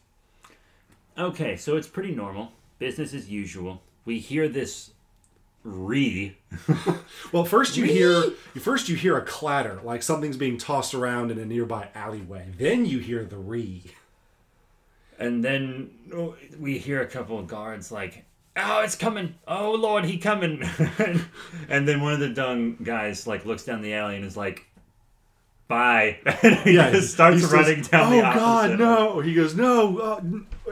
Okay, 1.17 1.55
so 1.55 1.77
it's 1.77 1.87
pretty 1.87 2.13
normal. 2.13 2.51
Business 2.79 3.13
as 3.13 3.29
usual. 3.29 3.81
We 4.03 4.19
hear 4.19 4.49
this 4.49 4.91
re. 5.63 6.37
Well, 7.33 7.43
first 7.43 7.75
you 7.75 7.83
hear 7.83 8.23
first 8.59 8.87
you 8.87 8.95
hear 8.95 9.17
a 9.17 9.21
clatter 9.21 9.81
like 9.83 10.01
something's 10.01 10.37
being 10.37 10.57
tossed 10.57 10.93
around 10.93 11.29
in 11.29 11.37
a 11.37 11.45
nearby 11.45 11.89
alleyway. 11.93 12.47
Then 12.57 12.85
you 12.85 12.99
hear 12.99 13.25
the 13.25 13.37
re. 13.37 13.83
And 15.19 15.43
then 15.43 15.91
oh, 16.13 16.35
we 16.59 16.77
hear 16.77 17.01
a 17.01 17.07
couple 17.07 17.37
of 17.37 17.47
guards 17.47 17.91
like, 17.91 18.23
"Oh, 18.55 18.81
it's 18.81 18.95
coming! 18.95 19.35
Oh 19.47 19.73
Lord, 19.73 20.05
he 20.05 20.17
coming!" 20.17 20.63
and 21.69 21.87
then 21.87 22.01
one 22.01 22.13
of 22.13 22.19
the 22.19 22.29
dung 22.29 22.77
guys 22.81 23.27
like 23.27 23.45
looks 23.45 23.65
down 23.65 23.81
the 23.81 23.93
alley 23.93 24.15
and 24.15 24.23
is 24.23 24.37
like, 24.37 24.65
"Bye!" 25.67 26.19
and 26.43 26.55
he 26.59 26.73
just 26.73 27.13
starts 27.13 27.37
he 27.37 27.41
says, 27.41 27.51
running 27.51 27.81
down 27.81 28.13
oh, 28.13 28.15
the 28.15 28.23
opposite. 28.23 28.39
God, 28.39 28.79
no! 28.79 29.19
He 29.19 29.33
goes, 29.33 29.55
no. 29.55 29.97
Uh, 29.97 30.21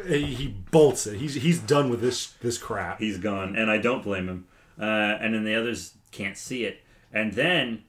he, 0.08 0.26
he 0.26 0.48
bolts 0.72 1.08
it. 1.08 1.18
He's 1.18 1.34
he's 1.34 1.60
done 1.60 1.90
with 1.90 2.02
this 2.02 2.28
this 2.42 2.58
crap. 2.58 3.00
He's 3.00 3.18
gone, 3.18 3.56
and 3.56 3.70
I 3.70 3.78
don't 3.78 4.04
blame 4.04 4.30
him. 4.30 4.48
Uh, 4.80 5.18
and 5.20 5.34
then 5.34 5.44
the 5.44 5.56
others 5.56 5.94
can't 6.12 6.38
see 6.38 6.66
it. 6.66 6.82
And 7.14 7.34
then 7.34 7.84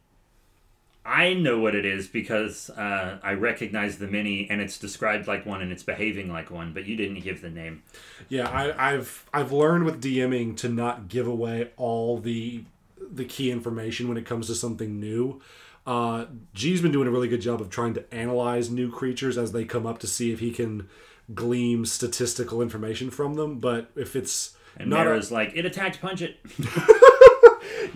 I 1.06 1.34
know 1.34 1.60
what 1.60 1.74
it 1.74 1.84
is 1.84 2.08
because 2.08 2.68
uh, 2.70 3.18
I 3.22 3.34
recognize 3.34 3.98
the 3.98 4.08
mini, 4.08 4.48
and 4.50 4.60
it's 4.60 4.78
described 4.78 5.28
like 5.28 5.46
one, 5.46 5.62
and 5.62 5.70
it's 5.70 5.84
behaving 5.84 6.32
like 6.32 6.50
one. 6.50 6.72
But 6.72 6.86
you 6.86 6.96
didn't 6.96 7.20
give 7.20 7.40
the 7.40 7.50
name. 7.50 7.82
Yeah, 8.28 8.48
I, 8.48 8.92
I've 8.92 9.24
I've 9.32 9.52
learned 9.52 9.84
with 9.84 10.02
DMing 10.02 10.56
to 10.58 10.68
not 10.68 11.08
give 11.08 11.26
away 11.26 11.70
all 11.76 12.18
the 12.18 12.64
the 13.08 13.24
key 13.24 13.50
information 13.52 14.08
when 14.08 14.16
it 14.16 14.26
comes 14.26 14.48
to 14.48 14.54
something 14.54 14.98
new. 14.98 15.40
Uh, 15.86 16.26
G's 16.52 16.82
been 16.82 16.90
doing 16.90 17.06
a 17.06 17.12
really 17.12 17.28
good 17.28 17.40
job 17.40 17.60
of 17.60 17.70
trying 17.70 17.94
to 17.94 18.12
analyze 18.12 18.68
new 18.68 18.90
creatures 18.90 19.38
as 19.38 19.52
they 19.52 19.64
come 19.64 19.86
up 19.86 19.98
to 20.00 20.08
see 20.08 20.32
if 20.32 20.40
he 20.40 20.50
can 20.50 20.88
glean 21.32 21.84
statistical 21.84 22.60
information 22.60 23.10
from 23.10 23.34
them. 23.34 23.60
But 23.60 23.90
if 23.94 24.16
it's 24.16 24.55
And 24.76 24.90
not 24.90 25.06
a- 25.06 25.34
like, 25.34 25.52
"It 25.54 25.64
attacked, 25.64 26.00
punch 26.00 26.22
it." 26.22 26.38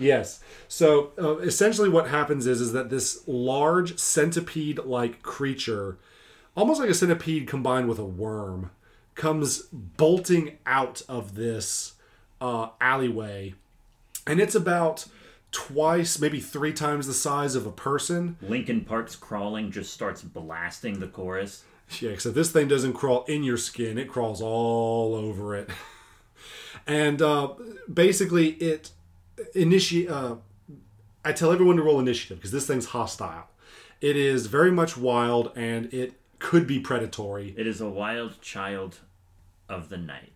Yes. 0.01 0.41
So 0.67 1.11
uh, 1.17 1.37
essentially, 1.37 1.89
what 1.89 2.09
happens 2.09 2.47
is 2.47 2.59
is 2.61 2.73
that 2.73 2.89
this 2.89 3.23
large 3.27 3.97
centipede-like 3.99 5.21
creature, 5.21 5.97
almost 6.55 6.79
like 6.79 6.89
a 6.89 6.93
centipede 6.93 7.47
combined 7.47 7.87
with 7.87 7.99
a 7.99 8.05
worm, 8.05 8.71
comes 9.15 9.63
bolting 9.71 10.57
out 10.65 11.01
of 11.07 11.35
this 11.35 11.93
uh, 12.39 12.69
alleyway, 12.79 13.53
and 14.25 14.39
it's 14.39 14.55
about 14.55 15.05
twice, 15.51 16.19
maybe 16.19 16.39
three 16.39 16.73
times 16.73 17.05
the 17.05 17.13
size 17.13 17.55
of 17.55 17.65
a 17.65 17.71
person. 17.71 18.37
Linkin 18.41 18.81
Park's 18.85 19.15
crawling 19.15 19.71
just 19.71 19.93
starts 19.93 20.21
blasting 20.21 20.99
the 20.99 21.07
chorus. 21.07 21.63
Yeah, 21.99 22.11
except 22.11 22.35
this 22.35 22.51
thing 22.51 22.67
doesn't 22.69 22.93
crawl 22.93 23.25
in 23.25 23.43
your 23.43 23.57
skin; 23.57 23.97
it 23.97 24.07
crawls 24.07 24.41
all 24.41 25.13
over 25.13 25.55
it. 25.55 25.69
and 26.87 27.21
uh, 27.21 27.53
basically, 27.91 28.49
it 28.51 28.91
initiate. 29.53 30.09
Uh, 30.09 30.35
I 31.23 31.33
tell 31.33 31.51
everyone 31.51 31.75
to 31.77 31.83
roll 31.83 31.99
initiative 31.99 32.37
because 32.37 32.51
this 32.51 32.65
thing's 32.65 32.87
hostile. 32.87 33.47
It 33.99 34.17
is 34.17 34.47
very 34.47 34.71
much 34.71 34.97
wild 34.97 35.51
and 35.55 35.93
it 35.93 36.13
could 36.39 36.65
be 36.65 36.79
predatory. 36.79 37.53
It 37.55 37.67
is 37.67 37.79
a 37.79 37.87
wild 37.87 38.41
child 38.41 38.97
of 39.69 39.89
the 39.89 39.97
night. 39.97 40.33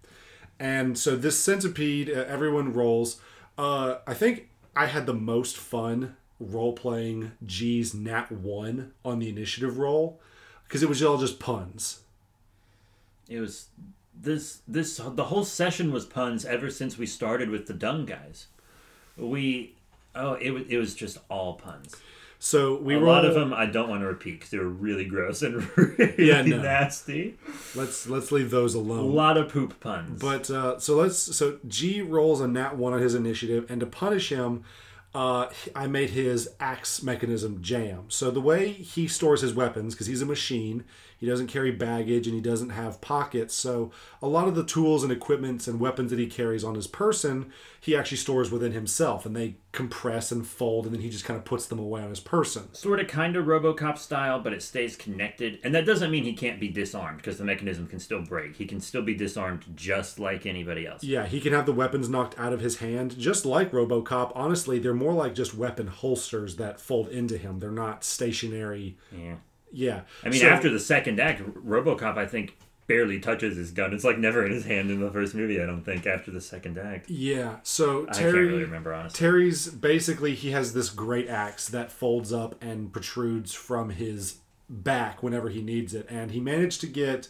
And 0.60 0.98
so 0.98 1.16
this 1.16 1.40
centipede, 1.40 2.10
uh, 2.10 2.26
everyone 2.28 2.72
rolls. 2.72 3.20
Uh, 3.58 3.96
I 4.06 4.14
think 4.14 4.50
I 4.76 4.86
had 4.86 5.08
the 5.08 5.14
most 5.14 5.58
fun 5.58 6.16
role 6.40 6.74
playing 6.74 7.32
G's 7.46 7.94
Nat 7.94 8.32
1 8.32 8.94
on 9.04 9.20
the 9.20 9.30
initiative 9.30 9.80
roll 9.80 10.22
because 10.64 10.84
it 10.84 10.90
was 10.90 11.02
all 11.02 11.18
just 11.18 11.40
puns. 11.40 12.02
It 13.28 13.40
was 13.40 13.70
this 14.20 14.62
this 14.68 14.98
the 15.04 15.26
whole 15.26 15.46
session 15.46 15.92
was 15.92 16.06
puns 16.06 16.46
ever 16.46 16.70
since 16.70 16.98
we 16.98 17.06
started 17.06 17.50
with 17.50 17.68
the 17.68 17.74
dung 17.74 18.06
guys. 18.06 18.48
We 19.18 19.76
oh 20.16 20.34
it 20.36 20.52
was 20.52 20.64
it 20.70 20.78
was 20.78 20.96
just 20.96 21.18
all 21.30 21.54
puns. 21.56 21.96
So 22.38 22.76
we 22.78 22.96
a 22.96 23.00
roll, 23.00 23.08
lot 23.14 23.26
of 23.26 23.34
them 23.34 23.54
I 23.54 23.66
don't 23.66 23.90
want 23.90 24.02
to 24.02 24.08
repeat 24.08 24.34
because 24.34 24.50
they 24.52 24.58
were 24.58 24.68
really 24.70 25.06
gross 25.06 25.42
and 25.42 25.66
really 25.78 26.28
Yeah, 26.28 26.42
no. 26.42 26.62
nasty. 26.62 27.38
Let's 27.74 28.08
let's 28.08 28.32
leave 28.32 28.52
those 28.52 28.76
alone. 28.76 29.00
A 29.00 29.02
lot 29.04 29.38
of 29.38 29.50
poop 29.50 29.80
puns. 29.80 30.22
But 30.22 30.50
uh, 30.52 30.80
so 30.80 30.96
let's 30.98 31.18
so 31.18 31.60
G 31.68 32.02
rolls 32.02 32.42
a 32.42 32.48
nat 32.48 32.76
one 32.78 32.94
on 32.94 33.00
his 33.02 33.16
initiative, 33.16 33.66
and 33.70 33.80
to 33.80 33.86
punish 33.88 34.30
him, 34.30 34.64
uh, 35.16 35.48
I 35.74 35.88
made 35.88 36.12
his 36.12 36.50
axe 36.60 37.02
mechanism 37.02 37.62
jam. 37.62 38.06
So 38.10 38.30
the 38.32 38.42
way 38.42 38.72
he 38.74 39.08
stores 39.08 39.42
his 39.42 39.54
weapons, 39.54 39.96
because 39.96 40.08
he's 40.08 40.22
a 40.22 40.26
machine, 40.26 40.84
he 41.18 41.26
doesn't 41.26 41.48
carry 41.48 41.72
baggage 41.72 42.28
and 42.28 42.36
he 42.36 42.42
doesn't 42.42 42.70
have 42.70 43.02
pockets. 43.02 43.56
So 43.56 43.92
a 44.22 44.28
lot 44.28 44.48
of 44.48 44.56
the 44.56 44.66
tools 44.66 45.04
and 45.04 45.12
equipments 45.12 45.68
and 45.68 45.80
weapons 45.80 46.12
that 46.12 46.20
he 46.20 46.28
carries 46.28 46.64
on 46.64 46.76
his 46.76 46.88
person, 46.88 47.52
he 47.80 47.96
actually 47.96 48.18
stores 48.18 48.52
within 48.52 48.72
himself, 48.72 49.26
and 49.26 49.36
they 49.36 49.56
compress 49.72 50.32
and 50.32 50.48
fold, 50.48 50.86
and 50.86 50.96
then 50.96 51.02
he 51.02 51.10
just 51.10 51.26
kind 51.26 51.38
of 51.38 51.46
puts 51.46 51.66
them 51.66 51.80
away 51.80 52.02
on 52.02 52.10
his 52.10 52.20
person. 52.20 52.74
sort 52.74 53.00
of 53.00 53.08
kind 53.08 53.36
of 53.36 53.46
RoboCop 53.46 53.98
style, 53.98 54.40
but 54.40 54.54
it 54.54 54.64
stays 54.64 54.96
connected. 54.96 55.60
And 55.64 55.76
that 55.76 55.86
doesn't 55.86 56.12
mean 56.12 56.24
he 56.24 56.34
can't 56.34 56.60
be 56.60 56.70
disarmed 56.70 57.18
because 57.18 57.38
the 57.38 57.44
mechanism 57.44 57.88
can 57.88 58.00
still 58.00 58.22
break. 58.22 58.56
He 58.56 58.66
can 58.66 58.80
still 58.80 59.02
be 59.02 59.14
disarmed 59.14 59.66
just 59.76 60.20
like 60.20 60.46
anybody 60.46 60.88
else. 60.88 61.04
Yeah, 61.04 61.26
he 61.26 61.40
can 61.42 61.54
have 61.54 61.66
the 61.66 61.74
weapons 61.74 62.10
knocked 62.10 62.38
out 62.40 62.54
of 62.54 62.62
his 62.62 62.78
hand, 62.78 63.18
just 63.18 63.46
like 63.46 63.72
RoboCop. 63.72 64.32
Honestly, 64.36 64.80
they're 64.80 64.94
more 64.94 65.14
like 65.14 65.36
just 65.36 65.54
weapon 65.56 65.88
holsters 65.88 66.56
that 66.56 66.80
fold 66.80 67.10
into 67.10 67.38
him. 67.38 67.60
They're 67.60 67.72
not 67.72 68.04
stationary. 68.04 68.98
Yeah. 69.12 69.36
Yeah. 69.76 70.02
I 70.24 70.30
mean, 70.30 70.40
So- 70.40 70.48
after 70.48 70.70
the 70.70 70.80
second 70.80 71.20
act, 71.20 71.42
RoboCop, 71.44 72.18
I 72.18 72.26
think, 72.26 72.58
barely 72.88 73.20
touches 73.20 73.58
his 73.58 73.72
gun. 73.72 73.94
It's 73.94 74.04
like 74.04 74.20
never 74.20 74.46
in 74.46 74.52
his 74.52 74.66
hand 74.66 74.92
in 74.92 75.00
the 75.02 75.10
first 75.10 75.34
movie. 75.34 75.60
I 75.62 75.66
don't 75.66 75.84
think 75.84 76.06
after 76.06 76.30
the 76.32 76.40
second 76.42 76.78
act. 76.78 77.10
Yeah. 77.10 77.56
So 77.64 78.04
I 78.04 78.06
can't 78.14 78.18
Terry, 78.18 78.46
really 78.46 78.64
remember 78.64 78.94
honestly. 78.94 79.18
Terry's 79.18 79.68
basically 79.68 80.36
he 80.36 80.52
has 80.52 80.74
this 80.74 80.90
great 80.90 81.28
axe 81.28 81.68
that 81.70 81.92
folds 81.92 82.32
up 82.32 82.62
and 82.64 82.94
protrudes 82.94 83.54
from 83.54 83.90
his 83.90 84.38
back 84.70 85.24
whenever 85.24 85.50
he 85.50 85.62
needs 85.64 85.94
it, 85.96 86.06
and 86.10 86.30
he 86.32 86.40
managed 86.40 86.80
to 86.82 86.88
get 86.88 87.28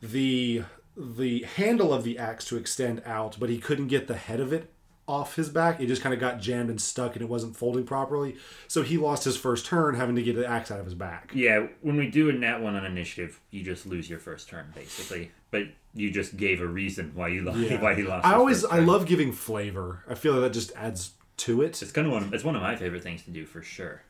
the 0.00 0.62
the 0.96 1.42
handle 1.56 1.92
of 1.92 2.04
the 2.04 2.16
axe 2.16 2.44
to 2.44 2.56
extend 2.56 3.02
out, 3.04 3.36
but 3.40 3.50
he 3.50 3.58
couldn't 3.58 3.88
get 3.88 4.06
the 4.06 4.14
head 4.16 4.38
of 4.38 4.52
it 4.52 4.72
off 5.06 5.36
his 5.36 5.48
back. 5.48 5.80
It 5.80 5.86
just 5.86 6.00
kind 6.02 6.14
of 6.14 6.20
got 6.20 6.40
jammed 6.40 6.70
and 6.70 6.80
stuck, 6.80 7.14
and 7.14 7.22
it 7.22 7.28
wasn't 7.28 7.56
folding 7.56 7.84
properly. 7.84 8.36
So 8.68 8.82
he 8.82 8.96
lost 8.96 9.24
his 9.24 9.36
first 9.36 9.66
turn 9.66 9.94
having 9.94 10.16
to 10.16 10.22
get 10.22 10.36
the 10.36 10.46
axe 10.46 10.70
out 10.70 10.78
of 10.80 10.84
his 10.86 10.94
back. 10.94 11.30
Yeah, 11.34 11.66
when 11.82 11.96
we 11.96 12.08
do 12.08 12.30
a 12.30 12.32
nat 12.32 12.60
one 12.62 12.74
on 12.74 12.84
initiative, 12.86 13.40
you 13.50 13.62
just 13.62 13.86
lose 13.86 14.08
your 14.08 14.18
first 14.18 14.48
turn 14.48 14.72
basically. 14.74 15.30
But 15.50 15.64
you 15.94 16.10
just 16.10 16.36
gave 16.36 16.60
a 16.60 16.66
reason 16.66 17.12
why 17.14 17.28
you 17.28 17.42
lost. 17.42 17.58
Yeah. 17.70 17.80
Why 17.80 17.94
he 17.94 18.02
lost. 18.02 18.26
I 18.26 18.34
always 18.34 18.64
I 18.64 18.80
love 18.80 19.06
giving 19.06 19.30
flavor. 19.32 20.02
I 20.08 20.14
feel 20.14 20.32
like 20.32 20.42
that 20.42 20.52
just 20.52 20.72
adds 20.74 21.12
to 21.38 21.62
it. 21.62 21.80
It's 21.82 21.92
kind 21.92 22.06
of 22.06 22.12
one. 22.12 22.30
It's 22.32 22.44
one 22.44 22.56
of 22.56 22.62
my 22.62 22.74
favorite 22.76 23.02
things 23.02 23.22
to 23.24 23.30
do 23.30 23.44
for 23.46 23.62
sure. 23.62 24.02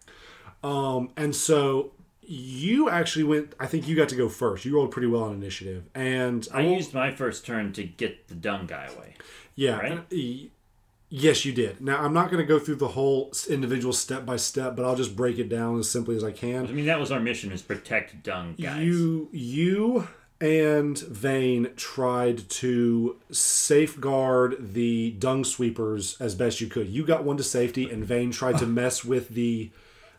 Um, 0.62 1.10
and 1.16 1.34
so 1.34 1.92
you 2.22 2.88
actually 2.88 3.24
went. 3.24 3.54
I 3.60 3.66
think 3.66 3.86
you 3.86 3.94
got 3.96 4.08
to 4.10 4.16
go 4.16 4.28
first. 4.28 4.64
You 4.64 4.76
rolled 4.76 4.90
pretty 4.92 5.08
well 5.08 5.24
on 5.24 5.32
initiative, 5.34 5.84
and 5.94 6.46
I 6.54 6.62
won't- 6.62 6.76
used 6.76 6.94
my 6.94 7.10
first 7.10 7.44
turn 7.44 7.72
to 7.74 7.82
get 7.84 8.28
the 8.28 8.34
dumb 8.34 8.66
guy 8.66 8.86
away. 8.86 9.14
yeah. 9.56 9.76
right? 9.78 10.04
Yes, 11.16 11.44
you 11.44 11.52
did. 11.52 11.80
Now 11.80 12.02
I'm 12.02 12.12
not 12.12 12.28
going 12.28 12.42
to 12.42 12.46
go 12.46 12.58
through 12.58 12.74
the 12.76 12.88
whole 12.88 13.30
individual 13.48 13.92
step 13.92 14.26
by 14.26 14.34
step, 14.34 14.74
but 14.74 14.84
I'll 14.84 14.96
just 14.96 15.14
break 15.14 15.38
it 15.38 15.48
down 15.48 15.78
as 15.78 15.88
simply 15.88 16.16
as 16.16 16.24
I 16.24 16.32
can. 16.32 16.66
I 16.66 16.72
mean, 16.72 16.86
that 16.86 16.98
was 16.98 17.12
our 17.12 17.20
mission: 17.20 17.52
is 17.52 17.62
protect 17.62 18.24
dung 18.24 18.56
guys. 18.60 18.84
You, 18.84 19.28
you, 19.30 20.08
and 20.40 20.98
Vane 20.98 21.70
tried 21.76 22.48
to 22.50 23.16
safeguard 23.30 24.74
the 24.74 25.12
dung 25.12 25.44
sweepers 25.44 26.20
as 26.20 26.34
best 26.34 26.60
you 26.60 26.66
could. 26.66 26.88
You 26.88 27.06
got 27.06 27.22
one 27.22 27.36
to 27.36 27.44
safety, 27.44 27.88
and 27.88 28.04
Vane 28.04 28.32
tried 28.32 28.58
to 28.58 28.66
mess 28.66 29.04
with 29.04 29.28
the 29.28 29.70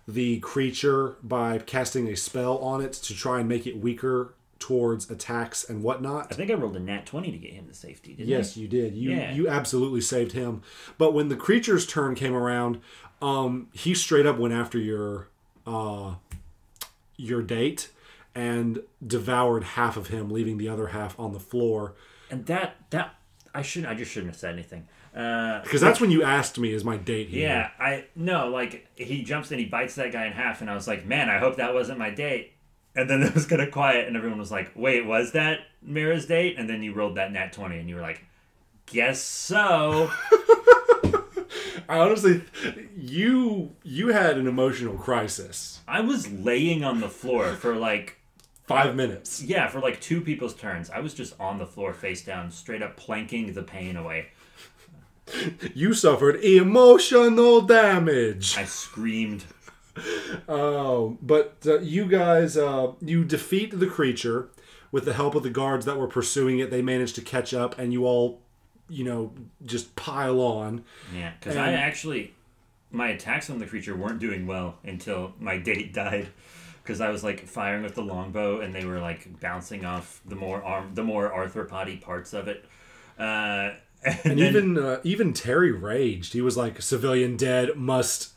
the 0.07 0.39
creature 0.39 1.17
by 1.21 1.57
casting 1.57 2.07
a 2.07 2.15
spell 2.15 2.57
on 2.59 2.79
it 2.79 2.93
to 2.93 3.13
try 3.13 3.41
and 3.41 3.49
make 3.49 3.67
it 3.67 3.77
weaker 3.77 4.33
towards 4.59 5.09
attacks 5.11 5.69
and 5.69 5.83
whatnot. 5.83 6.27
I 6.31 6.35
think 6.35 6.49
I 6.49 6.53
rolled 6.53 6.75
a 6.75 6.79
nat 6.79 7.05
twenty 7.05 7.31
to 7.31 7.37
get 7.37 7.51
him 7.53 7.67
to 7.67 7.73
safety. 7.73 8.13
Didn't 8.13 8.29
Yes, 8.29 8.55
you 8.57 8.67
did. 8.67 8.95
You 8.95 9.11
Yeah. 9.11 9.33
you 9.33 9.47
absolutely 9.47 10.01
saved 10.01 10.31
him. 10.31 10.61
But 10.97 11.13
when 11.13 11.27
the 11.29 11.35
creature's 11.35 11.85
turn 11.85 12.15
came 12.15 12.33
around, 12.33 12.79
um, 13.21 13.67
he 13.73 13.93
straight 13.93 14.25
up 14.25 14.37
went 14.37 14.53
after 14.53 14.77
your 14.79 15.27
uh, 15.67 16.15
your 17.17 17.41
date 17.41 17.89
and 18.33 18.81
devoured 19.05 19.63
half 19.63 19.97
of 19.97 20.07
him, 20.07 20.29
leaving 20.29 20.57
the 20.57 20.67
other 20.69 20.87
half 20.87 21.17
on 21.19 21.33
the 21.33 21.39
floor. 21.39 21.93
And 22.29 22.45
that 22.47 22.75
that 22.91 23.15
I 23.53 23.61
shouldn't. 23.61 23.91
I 23.91 23.95
just 23.95 24.11
shouldn't 24.11 24.31
have 24.31 24.39
said 24.39 24.53
anything. 24.53 24.87
Uh, 25.15 25.61
Because 25.63 25.79
that's 25.79 26.01
when 26.01 26.11
you 26.11 26.23
asked 26.23 26.59
me, 26.59 26.73
"Is 26.73 26.83
my 26.83 26.97
date 26.97 27.29
here?" 27.29 27.47
yeah, 27.47 27.69
I 27.79 28.05
no 28.15 28.49
like 28.49 28.85
he 28.95 29.23
jumps 29.23 29.49
and 29.51 29.59
he 29.59 29.65
bites 29.65 29.95
that 29.95 30.11
guy 30.11 30.25
in 30.25 30.33
half, 30.33 30.59
and 30.59 30.69
I 30.69 30.75
was 30.75 30.87
like, 30.89 31.05
man, 31.05 31.29
I 31.29 31.37
hope 31.37 31.55
that 31.55 31.73
wasn't 31.73 31.99
my 31.99 32.09
date. 32.09 32.51
And 32.95 33.09
then 33.09 33.21
it 33.23 33.33
was 33.33 33.45
kind 33.45 33.61
of 33.61 33.71
quiet, 33.71 34.07
and 34.07 34.15
everyone 34.15 34.39
was 34.39 34.51
like, 34.51 34.71
wait, 34.75 35.05
was 35.05 35.31
that 35.33 35.59
Mira's 35.81 36.25
date? 36.25 36.55
And 36.57 36.69
then 36.69 36.81
you 36.83 36.93
rolled 36.93 37.15
that 37.15 37.31
nat 37.31 37.53
twenty, 37.53 37.77
and 37.79 37.89
you 37.89 37.95
were 37.95 38.01
like, 38.01 38.23
guess 38.85 39.21
so. 39.21 40.11
I 41.87 41.99
honestly, 41.99 42.41
you 42.97 43.75
you 43.83 44.07
had 44.07 44.37
an 44.37 44.47
emotional 44.47 44.95
crisis. 44.97 45.81
I 45.87 46.01
was 46.01 46.31
laying 46.31 46.83
on 46.83 46.99
the 46.99 47.09
floor 47.09 47.53
for 47.53 47.75
like 47.75 48.17
Five 48.65 48.95
minutes. 48.95 49.43
yeah, 49.43 49.67
for 49.67 49.79
like 49.79 50.01
two 50.01 50.21
people's 50.21 50.55
turns. 50.55 50.89
I 50.89 50.99
was 50.99 51.13
just 51.13 51.39
on 51.39 51.59
the 51.59 51.67
floor 51.67 51.93
face 51.93 52.23
down, 52.23 52.49
straight 52.49 52.81
up 52.81 52.97
planking 52.97 53.53
the 53.53 53.61
pain 53.61 53.95
away. 53.95 54.29
You 55.75 55.93
suffered 55.93 56.43
emotional 56.43 57.61
damage. 57.61 58.57
I 58.57 58.65
screamed. 58.65 59.43
Oh, 60.47 61.17
but 61.21 61.57
uh, 61.65 61.79
you 61.79 62.05
guys, 62.07 62.57
uh, 62.57 62.93
you 63.01 63.23
defeat 63.23 63.77
the 63.79 63.87
creature 63.87 64.49
with 64.91 65.05
the 65.05 65.13
help 65.13 65.35
of 65.35 65.43
the 65.43 65.49
guards 65.49 65.85
that 65.85 65.97
were 65.97 66.07
pursuing 66.07 66.59
it. 66.59 66.69
They 66.71 66.81
managed 66.81 67.15
to 67.15 67.21
catch 67.21 67.53
up, 67.53 67.77
and 67.79 67.91
you 67.93 68.05
all, 68.05 68.41
you 68.89 69.03
know, 69.03 69.33
just 69.65 69.95
pile 69.95 70.39
on. 70.41 70.83
Yeah, 71.13 71.33
because 71.39 71.57
I 71.57 71.73
actually, 71.73 72.33
my 72.91 73.09
attacks 73.09 73.49
on 73.49 73.59
the 73.59 73.65
creature 73.65 73.95
weren't 73.95 74.19
doing 74.19 74.45
well 74.47 74.77
until 74.83 75.33
my 75.39 75.57
date 75.69 75.93
died. 75.93 76.27
Because 76.83 77.01
I 77.01 77.09
was 77.09 77.23
like 77.23 77.47
firing 77.47 77.81
with 77.81 77.95
the 77.95 78.03
longbow, 78.03 78.59
and 78.59 78.73
they 78.75 78.85
were 78.85 78.99
like 78.99 79.39
bouncing 79.39 79.85
off 79.85 80.21
the 80.23 80.35
more 80.35 80.63
arm, 80.63 80.91
the 80.93 81.03
more 81.03 81.31
arthropody 81.31 81.99
parts 81.99 82.31
of 82.31 82.47
it. 82.47 82.63
Uh, 83.17 83.71
and 84.05 84.19
And 84.23 84.39
then- 84.39 84.47
even 84.49 84.77
uh, 84.77 84.99
even 85.03 85.33
Terry 85.33 85.71
raged. 85.71 86.33
He 86.33 86.41
was 86.41 86.55
like, 86.55 86.79
"Civilian 86.83 87.37
dead 87.37 87.75
must 87.75 88.33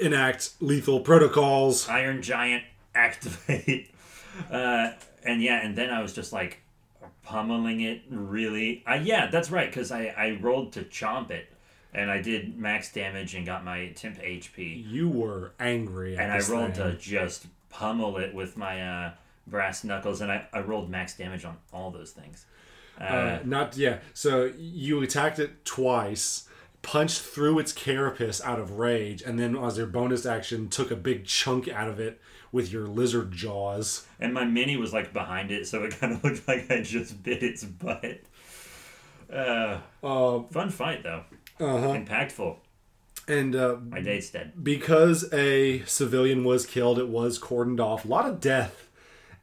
enact 0.00 0.50
lethal 0.60 1.00
protocols." 1.00 1.88
Iron 1.88 2.22
Giant 2.22 2.64
activate. 2.94 3.90
Uh, 4.50 4.92
and 5.24 5.42
yeah, 5.42 5.60
and 5.62 5.76
then 5.76 5.90
I 5.90 6.00
was 6.00 6.14
just 6.14 6.32
like 6.32 6.60
pummeling 7.24 7.80
it 7.80 8.02
really. 8.08 8.82
Uh, 8.88 8.94
yeah, 8.94 9.26
that's 9.26 9.50
right, 9.50 9.68
because 9.68 9.90
I, 9.92 10.06
I 10.16 10.38
rolled 10.40 10.72
to 10.74 10.82
chomp 10.84 11.30
it, 11.30 11.46
and 11.92 12.10
I 12.10 12.22
did 12.22 12.56
max 12.56 12.92
damage 12.92 13.34
and 13.34 13.44
got 13.44 13.64
my 13.64 13.88
temp 13.88 14.18
HP. 14.22 14.88
You 14.88 15.08
were 15.08 15.52
angry, 15.58 16.16
at 16.16 16.22
And 16.22 16.32
I 16.32 16.36
rolled 16.48 16.74
thing. 16.76 16.92
to 16.92 16.96
just 16.96 17.46
pummel 17.70 18.16
it 18.18 18.32
with 18.32 18.56
my 18.56 18.80
uh, 18.80 19.10
brass 19.46 19.84
knuckles, 19.84 20.20
and 20.20 20.30
I, 20.30 20.46
I 20.52 20.60
rolled 20.60 20.88
max 20.88 21.16
damage 21.16 21.44
on 21.44 21.56
all 21.72 21.90
those 21.90 22.12
things. 22.12 22.46
Uh, 22.98 23.04
Uh, 23.04 23.38
not 23.44 23.76
yeah. 23.76 23.98
So 24.14 24.52
you 24.56 25.02
attacked 25.02 25.38
it 25.38 25.64
twice, 25.64 26.48
punched 26.82 27.20
through 27.20 27.58
its 27.58 27.72
carapace 27.72 28.40
out 28.42 28.58
of 28.58 28.72
rage, 28.78 29.22
and 29.22 29.38
then 29.38 29.56
as 29.56 29.76
your 29.78 29.86
bonus 29.86 30.24
action, 30.26 30.68
took 30.68 30.90
a 30.90 30.96
big 30.96 31.26
chunk 31.26 31.68
out 31.68 31.88
of 31.88 32.00
it 32.00 32.20
with 32.52 32.72
your 32.72 32.86
lizard 32.88 33.30
jaws. 33.32 34.06
and 34.18 34.34
my 34.34 34.44
mini 34.44 34.76
was 34.76 34.92
like 34.92 35.12
behind 35.12 35.50
it, 35.50 35.66
so 35.66 35.84
it 35.84 35.96
kind 36.00 36.12
of 36.14 36.24
looked 36.24 36.48
like 36.48 36.70
I 36.70 36.82
just 36.82 37.22
bit 37.22 37.42
its 37.42 37.64
butt. 37.64 38.20
Uh, 39.32 39.78
Uh, 40.02 40.42
fun 40.50 40.70
fight 40.70 41.02
though, 41.02 41.24
uh-huh. 41.60 41.92
impactful. 41.94 42.56
And 43.28 43.54
uh, 43.54 43.76
My 43.88 44.00
date's 44.00 44.30
dead. 44.30 44.52
because 44.60 45.32
a 45.32 45.84
civilian 45.84 46.42
was 46.42 46.66
killed, 46.66 46.98
it 46.98 47.08
was 47.08 47.38
cordoned 47.38 47.78
off. 47.78 48.04
A 48.04 48.08
lot 48.08 48.26
of 48.28 48.40
death 48.40 48.88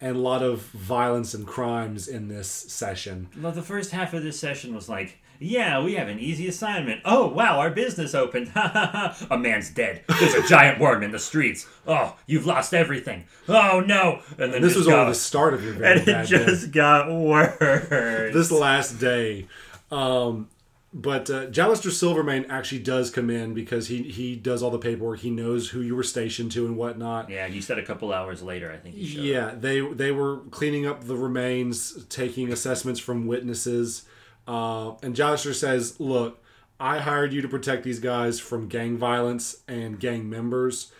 and 0.01 0.17
a 0.17 0.19
lot 0.19 0.43
of 0.43 0.63
violence 0.63 1.33
and 1.33 1.47
crimes 1.47 2.07
in 2.07 2.27
this 2.27 2.49
session. 2.49 3.29
Well, 3.41 3.53
the 3.53 3.61
first 3.61 3.91
half 3.91 4.13
of 4.13 4.23
this 4.23 4.37
session 4.39 4.75
was 4.75 4.89
like, 4.89 5.19
yeah, 5.39 5.81
we 5.83 5.95
have 5.95 6.07
an 6.07 6.19
easy 6.19 6.47
assignment. 6.47 7.01
Oh, 7.05 7.27
wow, 7.27 7.59
our 7.59 7.69
business 7.69 8.13
opened. 8.15 8.51
a 8.55 9.37
man's 9.37 9.69
dead. 9.69 10.03
There's 10.19 10.33
a 10.33 10.47
giant 10.47 10.79
worm 10.79 11.03
in 11.03 11.11
the 11.11 11.19
streets. 11.19 11.67
Oh, 11.87 12.15
you've 12.25 12.45
lost 12.45 12.73
everything. 12.73 13.25
Oh, 13.47 13.79
no. 13.85 14.21
And 14.37 14.53
then 14.53 14.61
This 14.61 14.75
was 14.75 14.87
got, 14.87 14.99
only 14.99 15.11
the 15.11 15.15
start 15.19 15.53
of 15.53 15.63
your 15.63 15.73
very 15.75 15.97
And 15.97 16.05
bad 16.05 16.25
it 16.25 16.29
day. 16.29 16.45
just 16.45 16.71
got 16.71 17.11
worse. 17.11 18.33
this 18.33 18.51
last 18.51 18.99
day. 18.99 19.47
Um, 19.91 20.49
but 20.93 21.29
uh, 21.29 21.47
Jalester 21.47 21.91
Silvermane 21.91 22.45
actually 22.49 22.79
does 22.79 23.11
come 23.11 23.29
in 23.29 23.53
because 23.53 23.87
he 23.87 24.03
he 24.03 24.35
does 24.35 24.63
all 24.63 24.71
the 24.71 24.79
paperwork. 24.79 25.19
He 25.19 25.29
knows 25.29 25.69
who 25.69 25.81
you 25.81 25.95
were 25.95 26.01
stationed 26.03 26.51
to 26.53 26.65
and 26.65 26.75
whatnot. 26.77 27.29
yeah, 27.29 27.45
you 27.45 27.61
said 27.61 27.77
a 27.77 27.83
couple 27.85 28.11
hours 28.13 28.41
later, 28.41 28.71
I 28.71 28.77
think 28.77 28.95
showed 28.97 29.19
up. 29.19 29.25
Yeah, 29.25 29.51
they 29.55 29.81
they 29.81 30.11
were 30.11 30.37
cleaning 30.49 30.87
up 30.87 31.03
the 31.03 31.15
remains, 31.17 32.05
taking 32.05 32.51
assessments 32.51 32.99
from 32.99 33.27
witnesses. 33.27 34.03
Uh, 34.47 34.93
and 35.03 35.15
Jalester 35.15 35.53
says, 35.53 35.99
"Look, 35.99 36.41
I 36.79 36.99
hired 36.99 37.33
you 37.33 37.41
to 37.41 37.47
protect 37.47 37.83
these 37.83 37.99
guys 37.99 38.39
from 38.39 38.67
gang 38.67 38.97
violence 38.97 39.57
and 39.67 39.99
gang 39.99 40.29
members. 40.29 40.91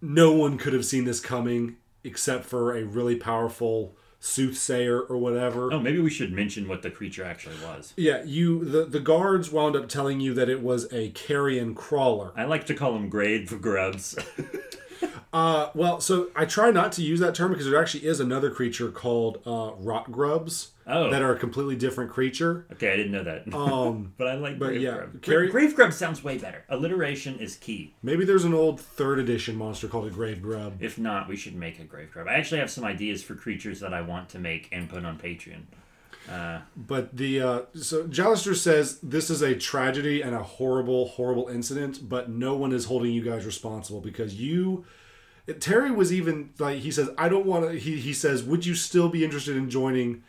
No 0.00 0.32
one 0.32 0.58
could 0.58 0.72
have 0.72 0.84
seen 0.84 1.04
this 1.04 1.20
coming 1.20 1.76
except 2.04 2.44
for 2.44 2.76
a 2.76 2.84
really 2.84 3.16
powerful 3.16 3.94
soothsayer 4.20 5.00
or 5.00 5.18
whatever." 5.18 5.72
Oh, 5.72 5.80
maybe 5.80 6.00
we 6.00 6.10
should 6.10 6.32
mention 6.32 6.66
what 6.66 6.82
the 6.82 6.90
creature 6.90 7.24
actually 7.24 7.56
was. 7.62 7.92
Yeah, 7.96 8.22
you 8.24 8.64
the 8.64 8.84
the 8.84 9.00
guards 9.00 9.52
wound 9.52 9.76
up 9.76 9.88
telling 9.88 10.20
you 10.20 10.32
that 10.34 10.48
it 10.48 10.62
was 10.62 10.90
a 10.92 11.10
carrion 11.10 11.74
crawler. 11.74 12.32
I 12.36 12.44
like 12.44 12.64
to 12.66 12.74
call 12.74 12.94
them 12.94 13.08
grave 13.08 13.60
grubs. 13.60 14.16
Uh, 15.32 15.70
well, 15.74 15.98
so 15.98 16.28
I 16.36 16.44
try 16.44 16.70
not 16.70 16.92
to 16.92 17.02
use 17.02 17.18
that 17.20 17.34
term 17.34 17.52
because 17.52 17.64
there 17.64 17.80
actually 17.80 18.04
is 18.04 18.20
another 18.20 18.50
creature 18.50 18.90
called 18.90 19.40
uh, 19.46 19.72
rot 19.78 20.12
grubs 20.12 20.71
Oh. 20.86 21.10
that 21.10 21.22
are 21.22 21.32
a 21.34 21.38
completely 21.38 21.76
different 21.76 22.10
creature. 22.10 22.66
okay, 22.72 22.92
I 22.92 22.96
didn't 22.96 23.12
know 23.12 23.22
that. 23.24 23.52
Um, 23.54 24.12
but 24.18 24.26
I 24.26 24.34
like 24.34 24.58
but 24.58 24.68
grave 24.68 24.80
yeah, 24.82 24.94
grub. 24.94 25.22
carry- 25.22 25.48
grave 25.50 25.74
grub 25.76 25.92
sounds 25.92 26.24
way 26.24 26.38
better. 26.38 26.64
Alliteration 26.68 27.38
is 27.38 27.56
key. 27.56 27.94
maybe 28.02 28.24
there's 28.24 28.44
an 28.44 28.54
old 28.54 28.80
third 28.80 29.18
edition 29.18 29.56
monster 29.56 29.86
called 29.88 30.06
a 30.06 30.10
grave 30.10 30.42
grub. 30.42 30.82
If 30.82 30.98
not, 30.98 31.28
we 31.28 31.36
should 31.36 31.54
make 31.54 31.78
a 31.78 31.84
grave 31.84 32.10
grub. 32.12 32.26
I 32.28 32.34
actually 32.34 32.58
have 32.60 32.70
some 32.70 32.84
ideas 32.84 33.22
for 33.22 33.34
creatures 33.34 33.80
that 33.80 33.94
I 33.94 34.00
want 34.00 34.28
to 34.30 34.38
make 34.38 34.68
and 34.72 34.88
put 34.88 35.04
on 35.04 35.18
Patreon. 35.18 35.62
Uh, 36.30 36.60
But 36.76 37.16
the 37.16 37.40
uh, 37.40 37.60
so 37.74 38.04
Jalester 38.04 38.54
says 38.54 38.98
this 39.02 39.28
is 39.28 39.42
a 39.42 39.56
tragedy 39.56 40.22
and 40.22 40.34
a 40.34 40.42
horrible, 40.42 41.08
horrible 41.08 41.48
incident, 41.48 42.08
but 42.08 42.28
no 42.30 42.54
one 42.54 42.72
is 42.72 42.84
holding 42.84 43.12
you 43.12 43.22
guys 43.22 43.44
responsible 43.44 44.00
because 44.00 44.34
you. 44.34 44.84
Terry 45.58 45.90
was 45.90 46.12
even 46.12 46.50
like 46.60 46.78
he 46.78 46.92
says 46.92 47.10
I 47.18 47.28
don't 47.28 47.44
want 47.46 47.68
to. 47.68 47.76
He 47.76 47.96
he 47.96 48.12
says 48.12 48.44
would 48.44 48.64
you 48.64 48.76
still 48.76 49.08
be 49.08 49.24
interested 49.24 49.56
in 49.56 49.68
joining 49.68 50.22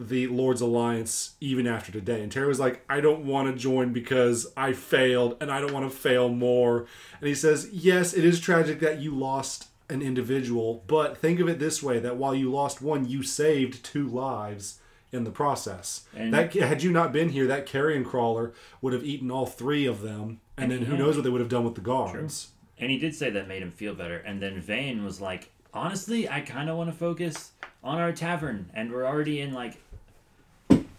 the 0.00 0.26
Lord's 0.28 0.60
Alliance 0.60 1.34
even 1.40 1.66
after 1.66 1.90
today? 1.90 2.22
And 2.22 2.30
Terry 2.30 2.46
was 2.46 2.60
like 2.60 2.84
I 2.88 3.00
don't 3.00 3.24
want 3.26 3.52
to 3.52 3.58
join 3.60 3.92
because 3.92 4.46
I 4.56 4.72
failed 4.72 5.36
and 5.40 5.50
I 5.50 5.60
don't 5.60 5.72
want 5.72 5.90
to 5.90 5.96
fail 5.96 6.28
more. 6.28 6.86
And 7.20 7.28
he 7.28 7.34
says 7.34 7.68
yes, 7.72 8.14
it 8.14 8.24
is 8.24 8.40
tragic 8.40 8.80
that 8.80 9.00
you 9.00 9.14
lost 9.14 9.68
an 9.90 10.02
individual, 10.02 10.84
but 10.86 11.16
think 11.16 11.40
of 11.40 11.48
it 11.48 11.58
this 11.58 11.82
way: 11.82 11.98
that 11.98 12.16
while 12.16 12.34
you 12.34 12.50
lost 12.52 12.80
one, 12.82 13.08
you 13.08 13.22
saved 13.22 13.82
two 13.84 14.06
lives 14.06 14.78
in 15.10 15.24
the 15.24 15.30
process. 15.30 16.06
And- 16.14 16.32
that 16.34 16.52
had 16.52 16.82
you 16.82 16.92
not 16.92 17.12
been 17.12 17.30
here, 17.30 17.46
that 17.46 17.64
carrion 17.66 18.04
crawler 18.04 18.52
would 18.82 18.92
have 18.92 19.02
eaten 19.04 19.30
all 19.30 19.46
three 19.46 19.86
of 19.86 20.02
them, 20.02 20.40
and 20.58 20.70
then 20.70 20.82
who 20.84 20.96
knows 20.98 21.16
what 21.16 21.24
they 21.24 21.30
would 21.30 21.40
have 21.40 21.48
done 21.48 21.64
with 21.64 21.74
the 21.74 21.80
guards. 21.80 22.48
and 22.78 22.90
he 22.90 22.98
did 22.98 23.14
say 23.14 23.30
that 23.30 23.48
made 23.48 23.62
him 23.62 23.72
feel 23.72 23.94
better. 23.94 24.18
And 24.18 24.40
then 24.42 24.60
Vane 24.60 25.02
was 25.02 25.20
like, 25.20 25.50
honestly, 25.74 26.28
I 26.28 26.42
kind 26.42 26.68
of 26.68 26.76
want 26.76 26.90
to 26.90 26.96
focus 26.96 27.52
on 27.82 27.98
our 27.98 28.12
tavern. 28.12 28.70
And 28.74 28.92
we're 28.92 29.06
already 29.06 29.40
in 29.40 29.52
like 29.54 29.78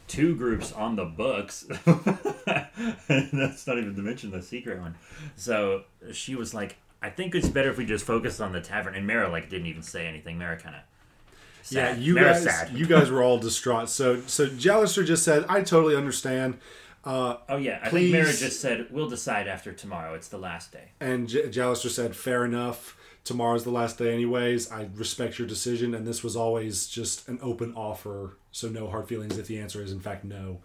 two 0.09 0.35
groups 0.35 0.73
on 0.73 0.97
the 0.97 1.05
books. 1.05 1.63
That's 3.07 3.65
not 3.67 3.77
even 3.77 3.95
to 3.95 4.01
mention 4.01 4.31
the 4.31 4.41
secret 4.41 4.79
one. 4.79 4.95
So 5.35 5.83
she 6.11 6.35
was 6.35 6.53
like, 6.53 6.75
I 7.01 7.09
think 7.09 7.33
it's 7.35 7.47
better 7.47 7.69
if 7.69 7.77
we 7.77 7.85
just 7.85 8.05
focus 8.05 8.39
on 8.39 8.51
the 8.51 8.61
tavern. 8.61 8.95
And 8.95 9.07
Mara 9.07 9.29
like 9.29 9.49
didn't 9.49 9.67
even 9.67 9.83
say 9.83 10.07
anything. 10.07 10.37
Mara 10.37 10.57
kind 10.57 10.75
of. 10.75 10.81
Yeah, 11.71 11.95
you 11.95 12.15
Mara's 12.15 12.43
guys, 12.45 12.55
sad. 12.55 12.73
you 12.73 12.85
guys 12.87 13.11
were 13.11 13.21
all 13.21 13.37
distraught. 13.37 13.89
So, 13.89 14.21
so 14.25 14.47
Jalester 14.47 15.05
just 15.05 15.23
said, 15.23 15.45
"I 15.47 15.61
totally 15.61 15.95
understand." 15.95 16.57
Uh, 17.05 17.37
Oh 17.47 17.57
yeah, 17.57 17.79
I 17.83 17.89
think 17.89 18.11
Mara 18.11 18.25
just 18.33 18.59
said 18.59 18.87
we'll 18.89 19.09
decide 19.09 19.47
after 19.47 19.71
tomorrow. 19.71 20.15
It's 20.15 20.29
the 20.29 20.37
last 20.39 20.71
day. 20.71 20.89
and 20.99 21.27
J- 21.29 21.43
Jalester 21.49 21.89
said, 21.89 22.15
"Fair 22.15 22.43
enough. 22.43 22.97
Tomorrow's 23.29 23.63
the 23.63 23.69
last 23.69 23.99
day, 23.99 24.11
anyways. 24.11 24.71
I 24.71 24.89
respect 24.95 25.37
your 25.37 25.47
decision, 25.47 25.93
and 25.93 26.07
this 26.07 26.23
was 26.23 26.35
always 26.35 26.87
just 26.87 27.29
an 27.29 27.37
open 27.43 27.75
offer, 27.75 28.37
so 28.51 28.69
no 28.69 28.89
hard 28.89 29.07
feelings 29.07 29.37
if 29.37 29.45
the 29.45 29.59
answer 29.59 29.83
is 29.83 29.91
in 29.91 29.99
fact 29.99 30.25
no." 30.25 30.61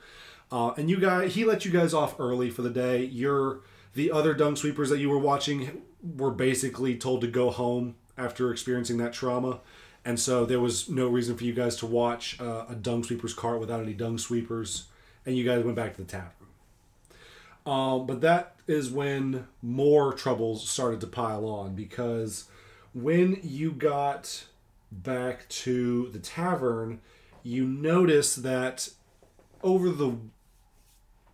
Uh, 0.50 0.72
and 0.78 0.88
you 0.88 0.98
guys, 0.98 1.34
he 1.34 1.44
let 1.44 1.66
you 1.66 1.70
guys 1.70 1.92
off 1.92 2.18
early 2.18 2.48
for 2.48 2.62
the 2.62 2.70
day. 2.70 3.04
You're 3.04 3.60
the 3.92 4.10
other 4.10 4.32
dung 4.32 4.56
sweepers 4.56 4.88
that 4.88 4.98
you 4.98 5.10
were 5.10 5.18
watching 5.18 5.82
were 6.16 6.30
basically 6.30 6.96
told 6.96 7.20
to 7.20 7.26
go 7.26 7.50
home 7.50 7.96
after 8.16 8.50
experiencing 8.50 8.96
that 8.96 9.12
trauma, 9.12 9.60
and 10.02 10.18
so 10.18 10.46
there 10.46 10.58
was 10.58 10.88
no 10.88 11.06
reason 11.08 11.36
for 11.36 11.44
you 11.44 11.52
guys 11.52 11.76
to 11.76 11.86
watch 11.86 12.40
uh, 12.40 12.64
a 12.66 12.74
dung 12.74 13.04
sweeper's 13.04 13.34
cart 13.34 13.60
without 13.60 13.82
any 13.82 13.92
dung 13.92 14.16
sweepers, 14.16 14.86
and 15.26 15.36
you 15.36 15.44
guys 15.44 15.62
went 15.62 15.76
back 15.76 15.96
to 15.96 16.00
the 16.00 16.08
tavern. 16.08 16.30
Um, 17.66 18.06
but 18.06 18.22
that 18.22 18.56
is 18.66 18.90
when 18.90 19.48
more 19.60 20.14
troubles 20.14 20.66
started 20.66 21.02
to 21.02 21.06
pile 21.06 21.44
on 21.44 21.74
because 21.74 22.48
when 22.94 23.38
you 23.42 23.72
got 23.72 24.44
back 24.90 25.48
to 25.48 26.08
the 26.10 26.18
tavern, 26.18 27.00
you 27.42 27.64
notice 27.66 28.34
that 28.36 28.88
over 29.62 29.90
the 29.90 30.16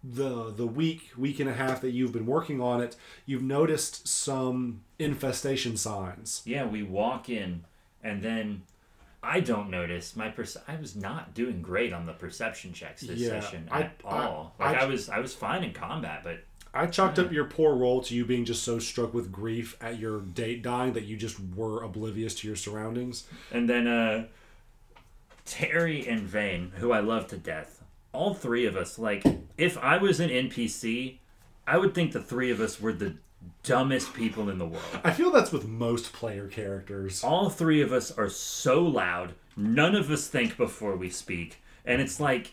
the 0.02 0.50
the 0.50 0.66
week 0.66 1.10
week 1.16 1.40
and 1.40 1.48
a 1.48 1.52
half 1.52 1.82
that 1.82 1.90
you've 1.90 2.12
been 2.12 2.26
working 2.26 2.60
on 2.60 2.80
it, 2.80 2.96
you've 3.26 3.42
noticed 3.42 4.08
some 4.08 4.80
infestation 4.98 5.76
signs. 5.76 6.42
Yeah, 6.46 6.64
we 6.64 6.82
walk 6.82 7.28
in, 7.28 7.64
and 8.02 8.22
then 8.22 8.62
I 9.22 9.40
don't 9.40 9.68
notice 9.68 10.16
my 10.16 10.30
perce- 10.30 10.56
I 10.66 10.76
was 10.76 10.96
not 10.96 11.34
doing 11.34 11.60
great 11.60 11.92
on 11.92 12.06
the 12.06 12.14
perception 12.14 12.72
checks 12.72 13.02
this 13.02 13.18
Yeah, 13.20 13.40
session 13.40 13.68
I- 13.70 13.82
at 13.82 14.00
all. 14.02 14.54
I- 14.58 14.64
like 14.70 14.76
I- 14.78 14.84
I, 14.84 14.86
was, 14.86 15.10
I 15.10 15.18
was 15.18 15.34
fine 15.34 15.62
in 15.62 15.74
combat, 15.74 16.22
but 16.24 16.38
I 16.72 16.86
chalked 16.86 17.18
up 17.18 17.32
your 17.32 17.44
poor 17.46 17.74
role 17.74 18.00
to 18.02 18.14
you 18.14 18.24
being 18.24 18.44
just 18.44 18.62
so 18.62 18.78
struck 18.78 19.12
with 19.12 19.32
grief 19.32 19.76
at 19.80 19.98
your 19.98 20.20
date 20.20 20.62
dying 20.62 20.92
that 20.92 21.04
you 21.04 21.16
just 21.16 21.38
were 21.56 21.82
oblivious 21.82 22.34
to 22.36 22.46
your 22.46 22.56
surroundings. 22.56 23.26
and 23.50 23.68
then 23.68 23.86
uh, 23.88 24.26
Terry 25.44 26.06
and 26.06 26.20
Vane, 26.20 26.72
who 26.76 26.92
I 26.92 27.00
love 27.00 27.26
to 27.28 27.36
death, 27.36 27.82
all 28.12 28.34
three 28.34 28.66
of 28.66 28.76
us. 28.76 28.98
Like, 28.98 29.24
if 29.58 29.76
I 29.78 29.96
was 29.98 30.20
an 30.20 30.30
NPC, 30.30 31.18
I 31.66 31.76
would 31.78 31.94
think 31.94 32.12
the 32.12 32.22
three 32.22 32.50
of 32.50 32.60
us 32.60 32.80
were 32.80 32.92
the 32.92 33.16
dumbest 33.62 34.14
people 34.14 34.48
in 34.48 34.58
the 34.58 34.66
world. 34.66 35.00
I 35.02 35.12
feel 35.12 35.30
that's 35.30 35.50
with 35.52 35.66
most 35.66 36.12
player 36.12 36.46
characters. 36.46 37.24
all 37.24 37.48
three 37.50 37.80
of 37.80 37.92
us 37.92 38.10
are 38.16 38.28
so 38.28 38.82
loud 38.82 39.34
none 39.56 39.94
of 39.94 40.10
us 40.10 40.28
think 40.28 40.56
before 40.56 40.94
we 40.96 41.10
speak 41.10 41.60
and 41.84 42.00
it's 42.00 42.20
like 42.20 42.52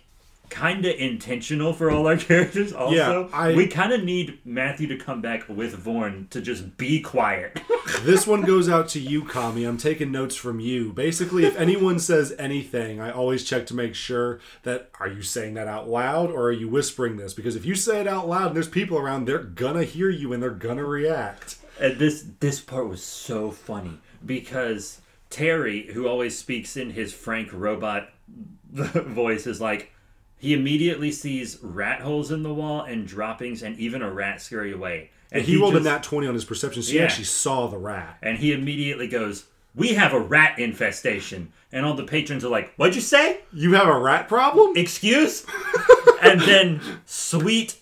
kind 0.50 0.86
of 0.86 0.96
intentional 0.96 1.74
for 1.74 1.92
all 1.92 2.08
our 2.08 2.18
characters 2.30 2.72
also 2.74 2.96
Yeah, 2.96 3.28
I- 3.38 3.54
we 3.54 3.68
kind 3.68 3.92
of 3.94 4.04
need 4.04 4.40
matthew 4.46 4.88
to 4.88 4.98
come 4.98 5.22
back 5.22 5.48
with 5.50 5.76
vorn 5.84 6.30
to 6.30 6.42
just 6.42 6.78
be 6.78 7.02
quiet 7.02 7.60
this 8.02 8.26
one 8.28 8.42
goes 8.42 8.68
out 8.70 8.88
to 8.90 9.00
you, 9.00 9.24
Kami. 9.24 9.64
I'm 9.64 9.78
taking 9.78 10.12
notes 10.12 10.36
from 10.36 10.60
you. 10.60 10.92
Basically, 10.94 11.46
if 11.46 11.56
anyone 11.58 12.00
says 12.00 12.34
anything, 12.38 13.00
I 13.00 13.12
always 13.12 13.44
check 13.46 13.66
to 13.68 13.74
make 13.74 13.96
sure 13.96 14.40
that 14.64 14.90
are 15.00 15.08
you 15.08 15.22
saying 15.22 15.54
that 15.54 15.68
out 15.68 15.88
loud 15.90 16.30
or 16.30 16.44
are 16.48 16.52
you 16.52 16.68
whispering 16.68 17.16
this? 17.18 17.34
Because 17.34 17.56
if 17.56 17.66
you 17.66 17.76
say 17.76 18.02
it 18.02 18.08
out 18.08 18.28
loud 18.28 18.48
and 18.48 18.56
there's 18.56 18.68
people 18.68 18.98
around, 18.98 19.26
they're 19.26 19.40
gonna 19.40 19.84
hear 19.86 20.10
you 20.10 20.34
and 20.34 20.44
they're 20.44 20.50
gonna 20.52 20.84
react. 20.86 21.56
and 21.80 21.98
this 21.98 22.26
this 22.42 22.60
part 22.60 22.88
was 22.90 23.02
so 23.04 23.52
funny 23.52 24.00
because 24.26 25.00
terry 25.30 25.88
who 25.94 26.08
always 26.08 26.38
speaks 26.38 26.76
in 26.78 26.90
his 26.92 27.14
frank 27.14 27.50
robot 27.54 28.10
voice 28.74 29.48
is 29.48 29.62
like 29.62 29.92
he 30.38 30.54
immediately 30.54 31.12
sees 31.12 31.58
rat 31.62 32.02
holes 32.02 32.32
in 32.32 32.44
the 32.44 32.54
wall 32.54 32.82
and 32.82 33.08
droppings 33.08 33.64
and 33.64 33.78
even 33.80 34.02
a 34.02 34.12
rat 34.12 34.42
scurry 34.42 34.72
away 34.72 35.10
and 35.32 35.44
he, 35.44 35.58
rolled 35.58 35.74
just- 35.74 35.86
a 35.86 35.90
nat 35.90 36.04
20 36.04 36.28
on 36.28 36.34
his 36.34 36.46
perception, 36.46 36.82
so 36.82 36.92
he 36.92 37.00
actually 37.00 37.26
saw 37.26 37.68
the 37.68 37.78
rat. 37.78 38.18
and 38.22 38.38
he 38.38 38.54
immediately 38.54 39.08
goes, 39.08 39.46
"We 39.76 39.90
have 39.96 40.14
a 40.14 40.20
rat 40.20 40.58
infestation." 40.60 41.52
And 41.72 41.86
all 41.86 41.96
the 41.96 42.06
patrons 42.06 42.46
are 42.46 42.50
like, 42.50 42.74
"What'd 42.78 42.96
you 42.96 43.02
say? 43.02 43.40
You 43.52 43.74
have 43.74 43.88
a 43.88 44.00
rat 44.00 44.30
problem? 44.30 44.78
Excuse?" 44.78 45.46
and 46.22 46.40
then 46.42 46.80
sweet, 47.06 47.76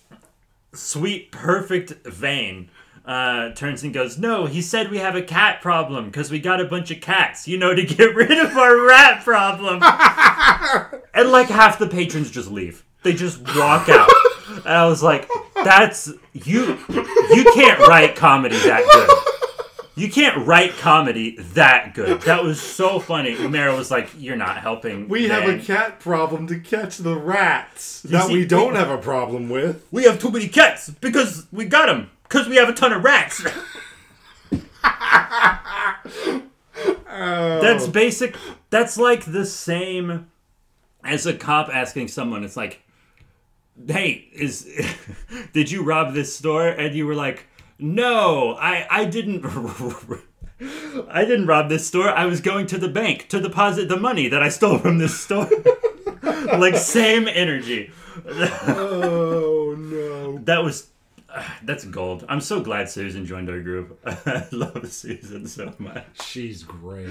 sweet, 0.73 1.31
perfect 1.31 1.93
Vane 2.07 2.69
uh, 3.05 3.51
turns 3.51 3.83
and 3.83 3.93
goes, 3.93 4.17
"No, 4.17 4.47
he 4.47 4.61
said 4.63 4.89
we 4.89 4.97
have 4.97 5.15
a 5.15 5.21
cat 5.21 5.61
problem 5.61 6.05
because 6.05 6.31
we 6.31 6.39
got 6.39 6.59
a 6.59 6.65
bunch 6.65 6.89
of 6.89 6.99
cats, 6.99 7.47
you 7.47 7.59
know, 7.59 7.75
to 7.75 7.83
get 7.83 8.15
rid 8.15 8.31
of 8.31 8.57
our 8.57 8.81
rat 8.81 9.23
problem." 9.23 9.79
and 11.13 11.31
like 11.31 11.47
half 11.47 11.79
the 11.79 11.87
patrons 11.87 12.31
just 12.31 12.51
leave. 12.51 12.85
They 13.03 13.13
just 13.13 13.41
walk 13.55 13.89
out. 13.89 14.09
And 14.47 14.67
I 14.67 14.87
was 14.87 15.03
like, 15.03 15.29
"That's 15.55 16.11
you. 16.33 16.77
You 16.89 17.51
can't 17.53 17.79
write 17.87 18.15
comedy 18.15 18.57
that 18.57 18.83
good." 18.91 19.09
You 19.97 20.11
can't 20.11 20.45
write 20.45 20.73
comedy 20.73 21.37
that 21.37 21.93
good. 21.93 22.21
That 22.23 22.43
was 22.43 22.61
so 22.61 22.99
funny. 22.99 23.35
Mara 23.47 23.75
was 23.75 23.89
like, 23.89 24.09
"You're 24.17 24.35
not 24.35 24.57
helping." 24.57 25.07
We 25.07 25.29
have 25.29 25.47
a 25.47 25.57
cat 25.59 25.99
problem 25.99 26.47
to 26.47 26.59
catch 26.59 26.97
the 26.97 27.15
rats 27.15 28.01
that 28.01 28.27
see- 28.27 28.33
we 28.33 28.45
don't 28.45 28.75
have 28.75 28.89
a 28.89 28.97
problem 28.97 29.49
with. 29.49 29.85
We 29.91 30.03
have 30.03 30.19
too 30.19 30.31
many 30.31 30.49
cats 30.49 30.89
because 30.89 31.47
we 31.51 31.65
got 31.65 31.85
them. 31.85 32.11
Because 32.23 32.49
we 32.49 32.57
have 32.57 32.67
a 32.67 32.73
ton 32.73 32.91
of 32.91 33.03
rats. 33.03 33.45
That's 37.07 37.85
oh. 37.85 37.91
basic. 37.91 38.35
That's 38.69 38.97
like 38.97 39.25
the 39.25 39.45
same 39.45 40.27
as 41.05 41.25
a 41.25 41.33
cop 41.33 41.69
asking 41.73 42.09
someone. 42.09 42.43
It's 42.43 42.57
like, 42.57 42.81
"Hey, 43.87 44.27
is 44.33 44.67
did 45.53 45.71
you 45.71 45.83
rob 45.83 46.13
this 46.13 46.35
store?" 46.35 46.67
And 46.67 46.95
you 46.95 47.05
were 47.05 47.15
like, 47.15 47.47
"No, 47.79 48.55
I 48.59 48.85
I 48.89 49.05
didn't." 49.05 49.45
I 51.09 51.25
didn't 51.25 51.47
rob 51.47 51.67
this 51.67 51.85
store. 51.85 52.09
I 52.09 52.25
was 52.25 52.39
going 52.39 52.65
to 52.67 52.77
the 52.77 52.87
bank 52.87 53.27
to 53.27 53.41
deposit 53.41 53.89
the 53.89 53.99
money 53.99 54.29
that 54.29 54.41
I 54.41 54.47
stole 54.47 54.77
from 54.77 54.99
this 54.99 55.19
store. 55.19 55.49
like 56.23 56.77
same 56.77 57.27
energy. 57.27 57.91
Oh 58.25 59.75
no. 59.77 60.37
That 60.39 60.63
was 60.63 60.89
that's 61.63 61.85
gold. 61.85 62.25
I'm 62.29 62.41
so 62.41 62.61
glad 62.61 62.89
Susan 62.89 63.25
joined 63.25 63.49
our 63.49 63.59
group. 63.59 63.99
I 64.05 64.45
love 64.51 64.91
Susan 64.91 65.47
so 65.47 65.73
much. 65.77 66.05
She's 66.23 66.63
great. 66.63 67.09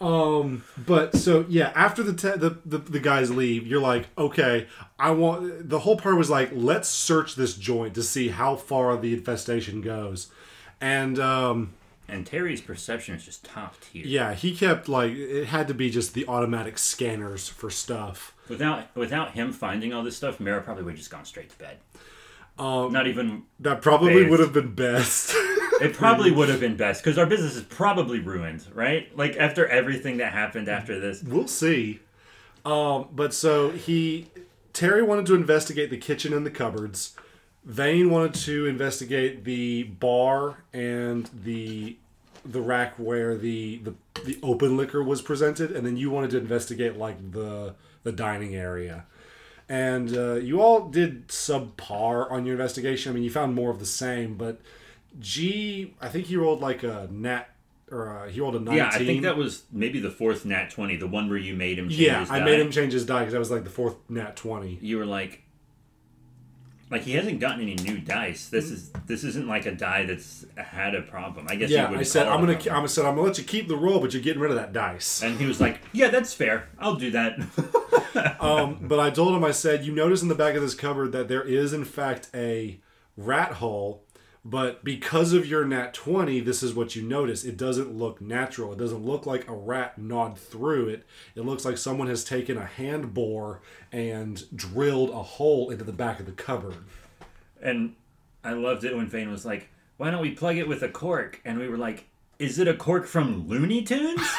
Um, 0.00 0.64
but 0.76 1.16
so 1.16 1.46
yeah, 1.48 1.72
after 1.74 2.02
the, 2.02 2.12
te- 2.12 2.38
the 2.38 2.58
the 2.66 2.78
the 2.78 3.00
guys 3.00 3.30
leave, 3.30 3.66
you're 3.66 3.80
like, 3.80 4.06
okay, 4.18 4.66
I 4.98 5.10
want. 5.12 5.68
The 5.68 5.80
whole 5.80 5.96
part 5.96 6.16
was 6.16 6.28
like, 6.30 6.50
let's 6.52 6.88
search 6.88 7.34
this 7.34 7.54
joint 7.54 7.94
to 7.94 8.02
see 8.02 8.28
how 8.28 8.56
far 8.56 8.96
the 8.96 9.14
infestation 9.14 9.80
goes, 9.80 10.30
and 10.80 11.18
um, 11.18 11.72
And 12.08 12.26
Terry's 12.26 12.60
perception 12.60 13.14
is 13.14 13.24
just 13.24 13.44
top 13.44 13.74
tier. 13.80 14.04
yeah, 14.06 14.34
he 14.34 14.54
kept 14.54 14.88
like 14.88 15.12
it 15.12 15.46
had 15.46 15.66
to 15.68 15.74
be 15.74 15.90
just 15.90 16.14
the 16.14 16.26
automatic 16.28 16.76
scanners 16.78 17.48
for 17.48 17.70
stuff. 17.70 18.34
Without 18.48 18.94
without 18.94 19.32
him 19.32 19.52
finding 19.52 19.92
all 19.94 20.02
this 20.04 20.16
stuff, 20.16 20.38
Mara 20.40 20.60
probably 20.62 20.82
would 20.84 20.90
have 20.92 20.98
just 20.98 21.10
gone 21.10 21.24
straight 21.24 21.50
to 21.50 21.58
bed. 21.58 21.78
Um, 22.58 22.90
Not 22.92 23.06
even. 23.06 23.42
that 23.60 23.82
probably 23.82 24.14
Bathed. 24.14 24.30
would 24.30 24.40
have 24.40 24.52
been 24.52 24.74
best. 24.74 25.34
It 25.80 25.94
probably 25.94 26.30
would 26.30 26.48
have 26.48 26.60
been 26.60 26.76
best 26.76 27.02
because 27.02 27.18
our 27.18 27.26
business 27.26 27.56
is 27.56 27.62
probably 27.62 28.20
ruined, 28.20 28.66
right? 28.74 29.14
Like 29.16 29.36
after 29.36 29.66
everything 29.66 30.18
that 30.18 30.32
happened 30.32 30.68
after 30.68 30.98
this. 30.98 31.22
We'll 31.22 31.48
see. 31.48 32.00
Um, 32.64 33.08
but 33.12 33.32
so 33.34 33.70
he 33.70 34.28
Terry 34.72 35.02
wanted 35.02 35.26
to 35.26 35.34
investigate 35.34 35.90
the 35.90 35.96
kitchen 35.96 36.32
and 36.32 36.44
the 36.44 36.50
cupboards. 36.50 37.14
Vane 37.64 38.10
wanted 38.10 38.34
to 38.34 38.66
investigate 38.66 39.44
the 39.44 39.84
bar 39.84 40.64
and 40.72 41.28
the 41.32 41.96
the 42.44 42.60
rack 42.60 42.94
where 42.96 43.36
the, 43.36 43.78
the 43.78 43.94
the 44.24 44.38
open 44.42 44.76
liquor 44.76 45.02
was 45.02 45.20
presented, 45.20 45.72
and 45.72 45.86
then 45.86 45.96
you 45.96 46.10
wanted 46.10 46.30
to 46.30 46.38
investigate 46.38 46.96
like 46.96 47.32
the 47.32 47.74
the 48.02 48.12
dining 48.12 48.54
area. 48.54 49.04
And 49.68 50.16
uh, 50.16 50.34
you 50.34 50.60
all 50.60 50.88
did 50.88 51.28
subpar 51.28 52.30
on 52.30 52.46
your 52.46 52.54
investigation. 52.54 53.10
I 53.10 53.14
mean, 53.14 53.24
you 53.24 53.30
found 53.30 53.54
more 53.54 53.70
of 53.70 53.80
the 53.80 53.86
same, 53.86 54.36
but 54.36 54.60
G, 55.20 55.94
I 56.00 56.08
think 56.08 56.26
he 56.26 56.36
rolled 56.36 56.60
like 56.60 56.82
a 56.82 57.08
nat 57.10 57.44
or 57.90 58.08
uh 58.24 58.28
he 58.28 58.40
rolled 58.40 58.56
a 58.56 58.60
nineteen. 58.60 58.76
Yeah, 58.78 58.88
I 58.92 58.98
think 58.98 59.22
that 59.22 59.36
was 59.36 59.62
maybe 59.72 60.00
the 60.00 60.10
fourth 60.10 60.44
nat 60.44 60.70
twenty, 60.70 60.96
the 60.96 61.06
one 61.06 61.28
where 61.28 61.38
you 61.38 61.54
made 61.54 61.78
him. 61.78 61.88
Change 61.88 62.00
Yeah, 62.00 62.20
his 62.20 62.30
I 62.30 62.40
made 62.40 62.60
him 62.60 62.70
change 62.70 62.92
his 62.92 63.06
die 63.06 63.20
because 63.20 63.32
that 63.32 63.38
was 63.38 63.50
like 63.50 63.64
the 63.64 63.70
fourth 63.70 63.96
nat 64.08 64.36
twenty. 64.36 64.78
you 64.82 64.98
were 64.98 65.06
like 65.06 65.42
like 66.90 67.02
he 67.02 67.12
hasn't 67.14 67.40
gotten 67.40 67.60
any 67.60 67.74
new 67.74 67.98
dice 67.98 68.48
this 68.48 68.70
is 68.70 68.90
this 69.06 69.24
isn't 69.24 69.48
like 69.48 69.66
a 69.66 69.72
die 69.72 70.04
that's 70.06 70.46
had 70.56 70.94
a 70.94 71.02
problem 71.02 71.44
i 71.48 71.56
guess 71.56 71.68
Yeah, 71.68 71.90
would 71.90 71.98
I 71.98 72.04
said 72.04 72.28
I'm 72.28 72.38
gonna. 72.40 72.58
I'm 72.70 72.86
said 72.86 73.04
I'm 73.04 73.16
gonna 73.16 73.26
let 73.26 73.38
you 73.38 73.44
keep 73.44 73.66
the 73.66 73.76
roll, 73.76 73.98
but 73.98 74.12
you're 74.14 74.22
getting 74.22 74.40
rid 74.40 74.52
of 74.52 74.56
that 74.56 74.72
dice. 74.72 75.20
and 75.22 75.36
he 75.38 75.46
was 75.46 75.60
like 75.60 75.80
yeah 75.92 76.08
that's 76.08 76.32
fair 76.32 76.68
i'll 76.78 76.94
do 76.94 77.10
that 77.12 77.38
Um, 78.40 78.78
but 78.82 78.98
I 78.98 79.10
told 79.10 79.34
him 79.34 79.44
I 79.44 79.50
said 79.50 79.84
you 79.84 79.92
notice 79.92 80.22
in 80.22 80.28
the 80.28 80.34
back 80.34 80.54
of 80.54 80.62
this 80.62 80.74
cupboard 80.74 81.12
that 81.12 81.28
there 81.28 81.42
is 81.42 81.72
in 81.74 81.84
fact 81.84 82.30
a 82.34 82.80
rat 83.16 83.52
hole, 83.54 84.04
but 84.48 84.84
because 84.84 85.32
of 85.32 85.44
your 85.46 85.64
nat 85.64 85.92
twenty, 85.92 86.38
this 86.40 86.62
is 86.62 86.72
what 86.72 86.94
you 86.94 87.02
notice. 87.02 87.44
It 87.44 87.56
doesn't 87.56 87.92
look 87.92 88.20
natural. 88.20 88.72
It 88.72 88.78
doesn't 88.78 89.04
look 89.04 89.26
like 89.26 89.48
a 89.48 89.54
rat 89.54 89.98
gnawed 89.98 90.38
through 90.38 90.88
it. 90.88 91.04
It 91.34 91.40
looks 91.40 91.64
like 91.64 91.76
someone 91.78 92.06
has 92.06 92.22
taken 92.22 92.56
a 92.56 92.64
hand 92.64 93.12
bore 93.12 93.60
and 93.90 94.44
drilled 94.54 95.10
a 95.10 95.22
hole 95.22 95.70
into 95.70 95.82
the 95.84 95.92
back 95.92 96.20
of 96.20 96.26
the 96.26 96.32
cupboard. 96.32 96.76
and 97.60 97.94
i 98.44 98.52
loved 98.52 98.84
it 98.84 98.94
when 98.96 99.06
Vane 99.08 99.30
was 99.30 99.44
like 99.44 99.68
why 99.96 100.10
don't 100.10 100.20
we 100.22 100.30
plug 100.30 100.56
it 100.56 100.68
with 100.68 100.82
a 100.82 100.88
cork 100.88 101.40
and 101.44 101.58
we 101.58 101.68
were 101.68 101.78
like 101.78 102.04
is 102.38 102.58
it 102.58 102.68
a 102.68 102.74
cork 102.74 103.06
from 103.06 103.48
looney 103.48 103.82
tunes 103.82 104.20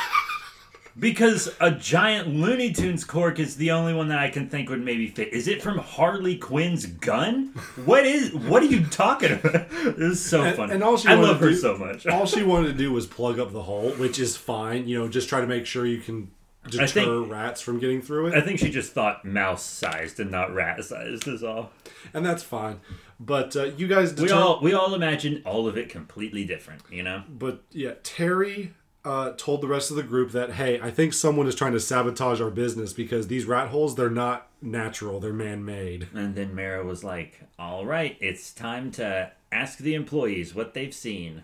because 1.00 1.50
a 1.60 1.72
giant 1.72 2.28
looney 2.28 2.72
tunes 2.74 3.04
cork 3.04 3.40
is 3.40 3.56
the 3.58 3.72
only 3.72 3.94
one 3.94 4.08
that 4.08 4.20
i 4.20 4.30
can 4.30 4.50
think 4.50 4.70
would 4.70 4.84
maybe 4.84 5.08
fit 5.08 5.32
is 5.34 5.48
it 5.48 5.62
from 5.62 5.78
harley 5.78 6.38
quinn's 6.38 6.86
gun 6.86 7.48
what 7.86 8.06
is 8.06 8.34
what 8.34 8.64
are 8.64 8.68
you 8.68 8.84
talking 8.86 9.32
about 9.34 9.68
it 9.72 9.98
was 9.98 10.24
so 10.24 10.42
And- 10.44 10.56
funny 10.58 10.74
and 10.74 10.84
all 10.84 10.98
she 10.98 11.08
i 11.10 11.14
love 11.14 11.40
her 11.40 11.50
do- 11.50 11.56
so 11.56 11.78
much 11.78 12.08
All 12.08 12.26
she 12.36 12.44
wanted 12.44 12.68
to 12.70 12.74
do 12.74 12.92
was 12.92 13.06
plug 13.06 13.40
up 13.40 13.52
the 13.52 13.64
hole, 13.64 13.92
which 13.92 14.20
is 14.20 14.36
fine. 14.38 14.88
You 14.88 15.00
know, 15.00 15.08
just 15.08 15.30
try 15.30 15.42
to 15.42 15.48
make 15.48 15.66
sure 15.66 15.86
you 15.86 16.00
can 16.00 16.32
deter 16.70 16.88
think- 16.88 17.32
rats 17.32 17.62
from 17.62 17.80
getting 17.80 18.02
through 18.02 18.28
it. 18.28 18.36
I 18.36 18.42
think 18.42 18.60
she 18.60 18.70
just 18.70 18.92
thought 18.94 19.24
mouse 19.26 19.64
sized 19.64 20.20
and 20.20 20.30
not 20.32 20.54
rat 20.54 20.84
sized 20.84 21.28
is 21.28 21.44
all. 21.44 21.72
and 22.14 22.26
that's 22.26 22.44
fine. 22.44 22.80
But 23.20 23.56
uh, 23.56 23.64
you 23.78 23.88
guys, 23.88 24.14
We 24.16 24.30
all 24.32 24.60
we 24.62 24.74
all 24.74 24.94
imagine 24.94 25.42
all 25.46 25.68
of 25.68 25.78
it 25.78 25.90
completely 25.90 26.46
different, 26.46 26.82
you 26.92 27.04
know? 27.04 27.24
but 27.30 27.64
yeah, 27.72 27.94
Terry 28.04 28.74
uh, 29.08 29.32
told 29.38 29.62
the 29.62 29.68
rest 29.68 29.90
of 29.90 29.96
the 29.96 30.04
group 30.04 30.32
that 30.32 30.52
hey, 30.52 30.82
I 30.82 30.92
think 30.92 31.14
someone 31.14 31.48
is 31.48 31.56
trying 31.56 31.72
to 31.72 31.80
sabotage 31.80 32.42
our 32.42 32.50
business 32.52 32.92
because 32.92 33.28
these 33.28 33.46
rat 33.46 33.70
holes 33.70 33.96
they're 33.96 34.10
not 34.10 34.50
natural, 34.62 35.22
they're 35.22 35.32
man-made. 35.32 36.10
And 36.14 36.36
then 36.36 36.54
Mara 36.54 36.84
was 36.84 37.06
like, 37.06 37.40
All 37.58 37.86
right, 37.86 38.18
it's 38.20 38.54
time 38.54 38.92
to 38.92 39.32
ask 39.50 39.78
the 39.78 39.96
employees 39.96 40.54
what 40.54 40.74
they've 40.74 40.94
seen. 40.94 41.44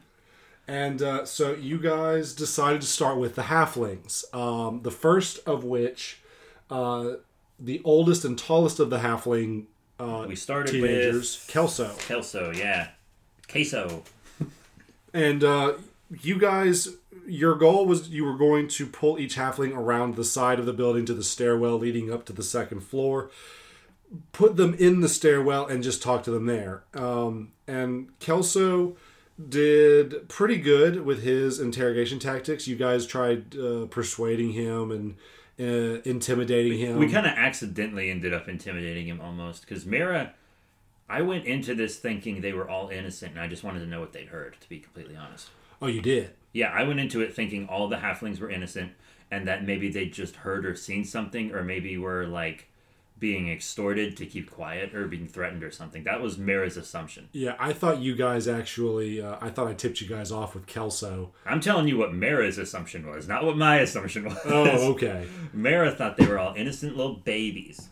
And 0.67 1.01
uh, 1.01 1.25
so 1.25 1.53
you 1.53 1.79
guys 1.79 2.33
decided 2.33 2.81
to 2.81 2.87
start 2.87 3.17
with 3.17 3.35
the 3.35 3.43
halflings. 3.43 4.23
Um, 4.35 4.81
the 4.81 4.91
first 4.91 5.39
of 5.47 5.63
which, 5.63 6.19
uh, 6.69 7.13
the 7.57 7.81
oldest 7.85 8.25
and 8.25 8.37
tallest 8.37 8.79
of 8.79 8.89
the 8.89 8.99
halfling 8.99 9.65
uh, 9.99 10.25
We 10.27 10.35
started 10.35 10.73
teenagers, 10.73 11.45
with 11.45 11.53
Kelso. 11.53 11.95
Kelso, 11.99 12.51
yeah. 12.51 12.89
Queso. 13.49 14.03
And 15.13 15.43
uh, 15.43 15.73
you 16.21 16.37
guys, 16.37 16.89
your 17.27 17.55
goal 17.55 17.85
was 17.85 18.09
you 18.09 18.25
were 18.25 18.37
going 18.37 18.67
to 18.69 18.85
pull 18.85 19.19
each 19.19 19.35
halfling 19.35 19.75
around 19.75 20.15
the 20.15 20.23
side 20.23 20.59
of 20.59 20.65
the 20.65 20.73
building 20.73 21.05
to 21.05 21.13
the 21.13 21.23
stairwell 21.23 21.77
leading 21.77 22.11
up 22.11 22.25
to 22.25 22.33
the 22.33 22.43
second 22.43 22.81
floor, 22.81 23.29
put 24.31 24.55
them 24.55 24.73
in 24.75 25.01
the 25.01 25.09
stairwell, 25.09 25.65
and 25.65 25.83
just 25.83 26.01
talk 26.01 26.23
to 26.23 26.31
them 26.31 26.45
there. 26.45 26.83
Um, 26.93 27.51
and 27.67 28.17
Kelso 28.19 28.95
did 29.49 30.29
pretty 30.29 30.57
good 30.57 31.05
with 31.05 31.23
his 31.23 31.59
interrogation 31.59 32.19
tactics. 32.19 32.67
You 32.67 32.75
guys 32.75 33.05
tried 33.05 33.57
uh, 33.57 33.85
persuading 33.87 34.53
him 34.53 34.91
and 34.91 35.15
uh, 35.59 36.01
intimidating 36.03 36.77
him. 36.77 36.97
We 36.97 37.11
kind 37.11 37.25
of 37.25 37.33
accidentally 37.33 38.09
ended 38.09 38.33
up 38.33 38.47
intimidating 38.47 39.07
him 39.07 39.21
almost 39.21 39.61
because 39.67 39.85
Mara. 39.85 40.33
I 41.09 41.21
went 41.21 41.45
into 41.45 41.75
this 41.75 41.97
thinking 41.97 42.41
they 42.41 42.53
were 42.53 42.67
all 42.67 42.87
innocent, 42.87 43.33
and 43.33 43.41
I 43.41 43.47
just 43.47 43.63
wanted 43.63 43.79
to 43.79 43.85
know 43.85 43.99
what 43.99 44.13
they'd 44.13 44.29
heard. 44.29 44.55
To 44.61 44.69
be 44.69 44.79
completely 44.79 45.15
honest, 45.15 45.49
oh, 45.81 45.87
you 45.87 46.01
did. 46.01 46.31
Yeah, 46.53 46.69
I 46.69 46.83
went 46.83 46.99
into 46.99 47.21
it 47.21 47.33
thinking 47.35 47.67
all 47.67 47.87
the 47.87 47.97
halflings 47.97 48.39
were 48.39 48.49
innocent, 48.49 48.93
and 49.29 49.47
that 49.47 49.65
maybe 49.65 49.91
they 49.91 50.05
just 50.05 50.37
heard 50.37 50.65
or 50.65 50.75
seen 50.75 51.03
something, 51.03 51.51
or 51.51 51.63
maybe 51.63 51.97
were 51.97 52.25
like 52.25 52.69
being 53.19 53.49
extorted 53.49 54.17
to 54.17 54.25
keep 54.25 54.51
quiet 54.51 54.93
or 54.93 55.07
being 55.07 55.27
threatened 55.27 55.63
or 55.63 55.71
something. 55.71 56.03
That 56.03 56.21
was 56.21 56.37
Mara's 56.37 56.75
assumption. 56.75 57.29
Yeah, 57.31 57.55
I 57.57 57.71
thought 57.71 57.99
you 57.99 58.15
guys 58.15 58.47
actually. 58.47 59.21
Uh, 59.21 59.37
I 59.39 59.49
thought 59.49 59.67
I 59.67 59.73
tipped 59.73 60.01
you 60.01 60.07
guys 60.07 60.31
off 60.31 60.53
with 60.53 60.65
Kelso. 60.65 61.31
I'm 61.45 61.61
telling 61.61 61.87
you 61.87 61.97
what 61.97 62.13
Mara's 62.13 62.57
assumption 62.57 63.07
was, 63.07 63.27
not 63.27 63.45
what 63.45 63.57
my 63.57 63.77
assumption 63.77 64.25
was. 64.25 64.37
Oh, 64.45 64.91
okay. 64.91 65.25
Mara 65.53 65.91
thought 65.91 66.17
they 66.17 66.27
were 66.27 66.37
all 66.37 66.53
innocent 66.55 66.97
little 66.97 67.15
babies. 67.15 67.89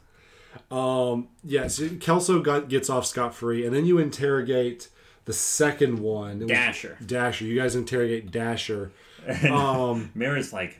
Um, 0.70 1.30
yes, 1.44 1.82
Kelso 2.00 2.42
got 2.42 2.68
gets 2.68 2.90
off 2.90 3.06
scot 3.06 3.34
free, 3.34 3.66
and 3.66 3.74
then 3.74 3.86
you 3.86 4.00
interrogate 4.00 4.90
the 5.26 5.34
second 5.34 6.00
one, 6.00 6.46
Dasher. 6.48 6.98
Dasher. 7.06 7.46
You 7.46 7.60
guys 7.60 7.76
interrogate 7.76 8.32
Dasher. 8.32 8.92
And 9.26 9.54
Um, 9.54 10.12
Mara's 10.16 10.52
like 10.52 10.80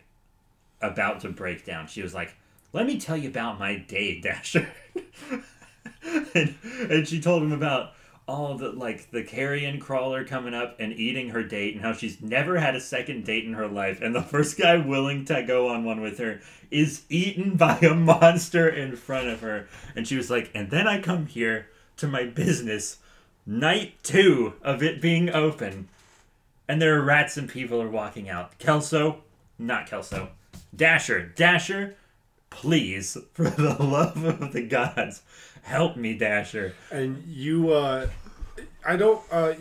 about 0.82 1.22
to 1.22 1.30
break 1.30 1.66
down. 1.66 1.88
She 1.88 2.02
was 2.02 2.14
like, 2.14 2.34
"Let 2.74 2.86
me 2.88 3.00
tell 3.00 3.18
you 3.18 3.30
about 3.30 3.60
my 3.60 3.78
day, 3.78 4.20
Dasher." 4.24 4.68
and, 6.34 6.56
and 6.90 7.08
she 7.08 7.22
told 7.22 7.44
him 7.44 7.52
about 7.52 7.94
all 8.28 8.56
the 8.56 8.72
like 8.72 9.12
the 9.12 9.24
carrion 9.24 9.80
crawler 9.80 10.24
coming 10.24 10.54
up 10.54 10.80
and 10.80 10.94
eating 10.94 11.30
her 11.30 11.44
date 11.44 11.76
and 11.76 11.84
how 11.84 11.92
she's 11.92 12.22
never 12.22 12.58
had 12.58 12.76
a 12.76 12.80
second 12.80 13.26
date 13.26 13.46
in 13.46 13.54
her 13.54 13.68
life 13.68 14.00
and 14.02 14.16
the 14.16 14.22
first 14.22 14.58
guy 14.58 14.78
willing 14.78 15.26
to 15.26 15.42
go 15.44 15.68
on 15.68 15.84
one 15.84 16.02
with 16.02 16.18
her 16.20 16.40
is 16.70 17.04
eaten 17.10 17.56
by 17.58 17.78
a 17.80 17.94
monster 17.94 18.70
in 18.70 18.96
front 18.96 19.28
of 19.28 19.42
her 19.42 19.68
and 19.96 20.08
she 20.08 20.16
was 20.16 20.30
like 20.30 20.50
and 20.54 20.70
then 20.70 20.88
i 20.88 21.02
come 21.02 21.26
here 21.26 21.68
to 21.98 22.08
my 22.08 22.24
business 22.24 22.98
night 23.52 23.94
two 24.02 24.54
of 24.62 24.82
it 24.82 25.02
being 25.02 25.30
open 25.30 25.88
and 26.68 26.82
there 26.82 26.96
are 26.98 27.02
rats 27.04 27.36
and 27.36 27.50
people 27.50 27.82
are 27.82 27.90
walking 27.90 28.30
out. 28.30 28.58
Kelso, 28.58 29.24
not 29.60 29.88
Kelso, 29.88 30.30
Dasher, 30.74 31.34
Dasher, 31.36 31.96
please, 32.50 33.18
for 33.34 33.50
the 33.50 33.76
love 33.84 34.24
of 34.24 34.54
the 34.54 34.62
gods, 34.62 35.22
help 35.64 35.98
me, 35.98 36.14
Dasher. 36.18 36.74
and 36.92 37.24
you 37.28 37.72
uh 37.74 38.08
i 38.86 38.96
don't 38.96 39.22
uh 39.32 39.54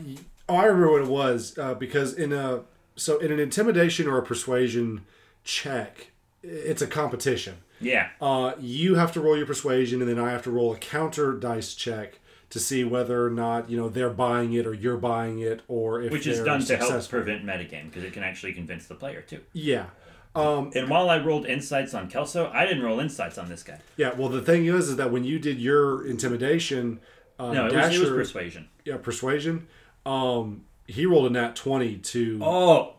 oh 0.49 0.55
i 0.57 0.65
remember 0.65 0.93
what 0.93 1.03
it 1.03 1.09
was 1.09 1.59
uh, 1.59 1.75
because 1.75 2.15
in 2.15 2.33
a 2.33 2.63
so 2.97 3.19
in 3.19 3.31
an 3.33 3.39
intimidation 3.41 4.07
or 4.09 4.19
a 4.19 4.23
persuasion 4.23 5.05
check 5.45 6.11
it's 6.43 6.81
a 6.81 6.87
competition 6.87 7.57
Yeah. 7.81 8.09
uh 8.21 8.53
you 8.61 8.95
have 8.95 9.13
to 9.13 9.21
roll 9.21 9.37
your 9.37 9.47
persuasion 9.47 10.01
and 10.01 10.09
then 10.11 10.19
i 10.19 10.31
have 10.31 10.43
to 10.45 10.51
roll 10.51 10.73
a 10.73 10.79
counter 10.79 11.33
dice 11.35 11.75
check 11.75 12.19
to 12.51 12.59
see 12.61 12.85
whether 12.85 13.25
or 13.27 13.31
not 13.31 13.71
you 13.71 13.77
know 13.77 13.89
they're 13.89 14.11
buying 14.11 14.53
it 14.53 14.67
or 14.67 14.75
you're 14.75 14.97
buying 14.97 15.39
it 15.41 15.63
or 15.69 16.03
if 16.03 16.13
Which 16.13 16.27
is 16.27 16.41
done 16.45 16.61
to 16.65 16.77
help 16.77 17.09
prevent 17.09 17.45
metagame 17.45 17.87
because 17.87 18.05
it 18.05 18.13
can 18.13 18.23
actually 18.23 18.53
convince 18.53 18.87
the 18.87 18.95
player 18.95 19.23
too. 19.23 19.41
yeah 19.53 19.87
um 20.35 20.71
And 20.75 20.89
while 20.89 21.09
I 21.11 21.19
rolled 21.19 21.47
insights 21.47 21.93
on 21.95 22.09
Kelso, 22.09 22.51
I 22.53 22.65
didn't 22.67 22.83
roll 22.83 23.01
insights 23.01 23.39
on 23.39 23.49
this 23.49 23.63
guy. 23.63 23.79
yeah 23.97 24.13
well 24.15 24.29
the 24.29 24.43
thing 24.43 24.67
is 24.67 24.89
is 24.89 24.97
that 24.97 25.11
when 25.13 25.25
you 25.25 25.39
did 25.39 25.59
your 25.59 26.07
intimidation 26.07 27.01
uh, 27.39 27.53
No, 27.53 27.67
it 27.69 27.75
was, 27.75 27.95
it 27.97 28.01
was 28.01 28.11
persuasion. 28.11 28.69
yeah 28.85 28.97
persuasion 28.97 29.67
um 30.05 30.65
he 30.87 31.07
rolled 31.07 31.27
a 31.27 31.31
nat 31.31 31.55
20 31.57 31.97
to 31.99 32.41
Oh, 32.43 32.95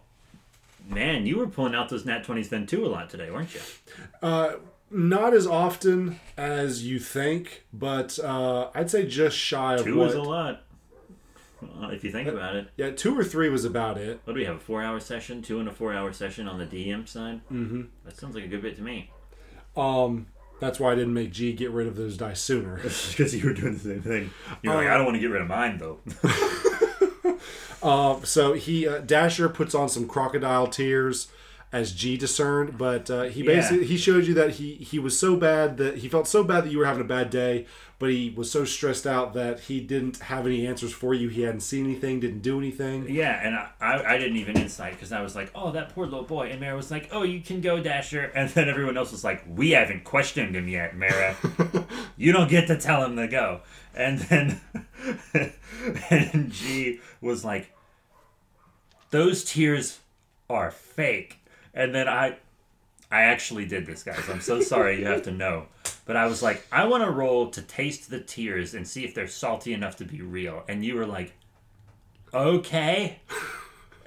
man, 0.88 1.26
you 1.26 1.38
were 1.38 1.48
pulling 1.48 1.76
out 1.76 1.90
those 1.90 2.06
nat 2.06 2.24
20s 2.26 2.48
then 2.50 2.66
too 2.66 2.86
a 2.86 2.88
lot 2.88 3.10
today, 3.10 3.30
weren't 3.32 3.54
you? 3.54 3.60
Uh, 4.22 4.54
not 4.92 5.34
as 5.34 5.48
often 5.48 6.20
as 6.38 6.86
you 6.86 7.00
think, 7.00 7.64
but 7.74 8.20
uh, 8.20 8.70
I'd 8.74 8.90
say 8.92 9.06
just 9.06 9.38
shy 9.38 9.76
of 9.76 9.84
Two 9.84 9.98
what. 9.98 10.10
is 10.10 10.16
a 10.16 10.22
lot. 10.22 10.64
Well, 11.62 11.92
if 11.92 12.04
you 12.04 12.12
think 12.12 12.28
about 12.28 12.56
it. 12.56 12.70
yeah, 12.76 12.90
two 12.92 13.18
or 13.18 13.24
three 13.24 13.48
was 13.50 13.66
about 13.66 13.98
it. 13.98 14.20
What 14.24 14.34
do 14.34 14.40
we 14.40 14.46
have? 14.46 14.56
A 14.56 14.60
four 14.60 14.82
hour 14.82 15.00
session? 15.00 15.42
Two 15.42 15.60
and 15.60 15.70
a 15.70 15.72
four 15.72 15.94
hour 15.94 16.12
session 16.12 16.48
on 16.48 16.58
the 16.58 16.66
DM 16.66 17.08
side? 17.08 17.42
Mm-hmm. 17.52 17.84
That 18.04 18.18
sounds 18.18 18.34
like 18.36 18.46
a 18.46 18.48
good 18.48 18.62
bit 18.64 18.76
to 18.78 18.82
me. 18.82 19.12
Um, 19.78 20.26
that's 20.60 20.80
why 20.80 20.92
I 20.92 20.96
didn't 20.96 21.14
make 21.14 21.32
G 21.32 21.54
get 21.54 21.70
rid 21.72 21.88
of 21.88 21.96
those 21.96 22.18
dice 22.18 22.42
sooner. 22.42 22.78
Because 22.84 23.36
you 23.36 23.46
were 23.46 23.54
doing 23.54 23.74
the 23.74 23.80
same 23.80 24.02
thing. 24.02 24.32
You're 24.64 24.74
like, 24.74 24.88
I 24.88 24.96
don't 24.96 25.06
want 25.06 25.16
to 25.16 25.22
get 25.22 25.30
rid 25.30 25.42
of 25.42 25.48
mine 25.48 25.78
though. 25.78 26.00
Uh, 27.84 28.22
so 28.22 28.54
he 28.54 28.88
uh, 28.88 29.00
Dasher 29.00 29.50
puts 29.50 29.74
on 29.74 29.90
some 29.90 30.08
crocodile 30.08 30.68
tears 30.68 31.32
as 31.74 31.94
G 31.94 32.18
discerned, 32.18 32.78
but 32.78 33.10
uh, 33.10 33.24
he 33.24 33.42
Yeah. 33.44 33.56
basically 33.56 33.86
he 33.86 33.98
showed 33.98 34.26
you 34.26 34.34
that 34.34 34.52
he 34.52 34.76
he 34.76 35.00
was 35.00 35.18
so 35.18 35.36
bad 35.38 35.78
that 35.78 36.00
he 36.00 36.10
felt 36.10 36.28
so 36.28 36.44
bad 36.44 36.66
that 36.66 36.72
you 36.72 36.78
were 36.80 36.86
having 36.86 37.02
a 37.02 37.06
bad 37.08 37.30
day, 37.30 37.66
but 37.98 38.10
he 38.10 38.34
was 38.36 38.52
so 38.52 38.66
stressed 38.66 39.08
out 39.08 39.34
that 39.36 39.62
he 39.62 39.80
didn't 39.80 40.18
have 40.18 40.46
any 40.46 40.68
answers 40.68 40.92
for 40.92 41.14
you. 41.14 41.30
He 41.30 41.44
hadn't 41.44 41.62
seen 41.62 41.86
anything, 41.86 42.20
didn't 42.20 42.42
do 42.42 42.58
anything. 42.60 43.08
yeah, 43.10 43.40
and 43.42 43.56
I, 43.56 43.70
I, 43.80 44.14
I 44.16 44.18
didn't 44.18 44.36
even 44.38 44.58
insight 44.58 44.94
because 44.94 45.12
I 45.14 45.22
was 45.22 45.34
like, 45.36 45.50
oh, 45.56 45.72
that 45.72 45.94
poor 45.96 46.06
little 46.06 46.26
boy. 46.26 46.50
And 46.50 46.60
Mara 46.60 46.76
was 46.76 46.92
like, 46.92 47.08
oh, 47.14 47.24
you 47.24 47.40
can 47.40 47.62
go, 47.62 47.82
Dasher. 47.82 48.24
And 48.36 48.50
then 48.50 48.68
everyone 48.68 48.98
else 48.98 49.12
was 49.12 49.24
like, 49.24 49.44
we 49.48 49.72
haven't 49.72 50.04
questioned 50.04 50.56
him 50.56 50.68
yet, 50.68 50.98
Mara. 50.98 51.38
you 52.18 52.34
don't 52.34 52.50
get 52.50 52.68
to 52.68 52.78
tell 52.78 53.06
him 53.06 53.16
to 53.16 53.28
go. 53.28 53.62
And 53.96 54.20
then 54.20 54.60
and 56.10 56.52
G 56.52 57.00
was 57.22 57.46
like, 57.46 57.72
those 59.12 59.44
tears 59.44 60.00
are 60.50 60.72
fake. 60.72 61.38
And 61.74 61.94
then 61.96 62.08
I 62.08 62.38
I 63.12 63.24
actually 63.24 63.66
did 63.66 63.86
this, 63.86 64.04
guys. 64.04 64.30
I'm 64.30 64.42
so 64.42 64.62
sorry 64.62 65.00
you 65.00 65.06
have 65.06 65.24
to 65.24 65.32
know. 65.32 65.66
But 66.06 66.16
I 66.16 66.26
was 66.28 66.42
like, 66.42 66.66
I 66.72 66.86
want 66.86 67.04
to 67.04 67.12
roll 67.12 67.50
to 67.52 67.62
taste 67.62 68.10
the 68.10 68.20
tears 68.20 68.74
and 68.74 68.88
see 68.88 69.04
if 69.06 69.14
they're 69.14 69.28
salty 69.28 69.74
enough 69.74 69.98
to 69.98 70.06
be 70.06 70.22
real. 70.22 70.64
And 70.68 70.84
you 70.84 70.96
were 70.96 71.06
like, 71.06 71.34
okay. 72.34 73.20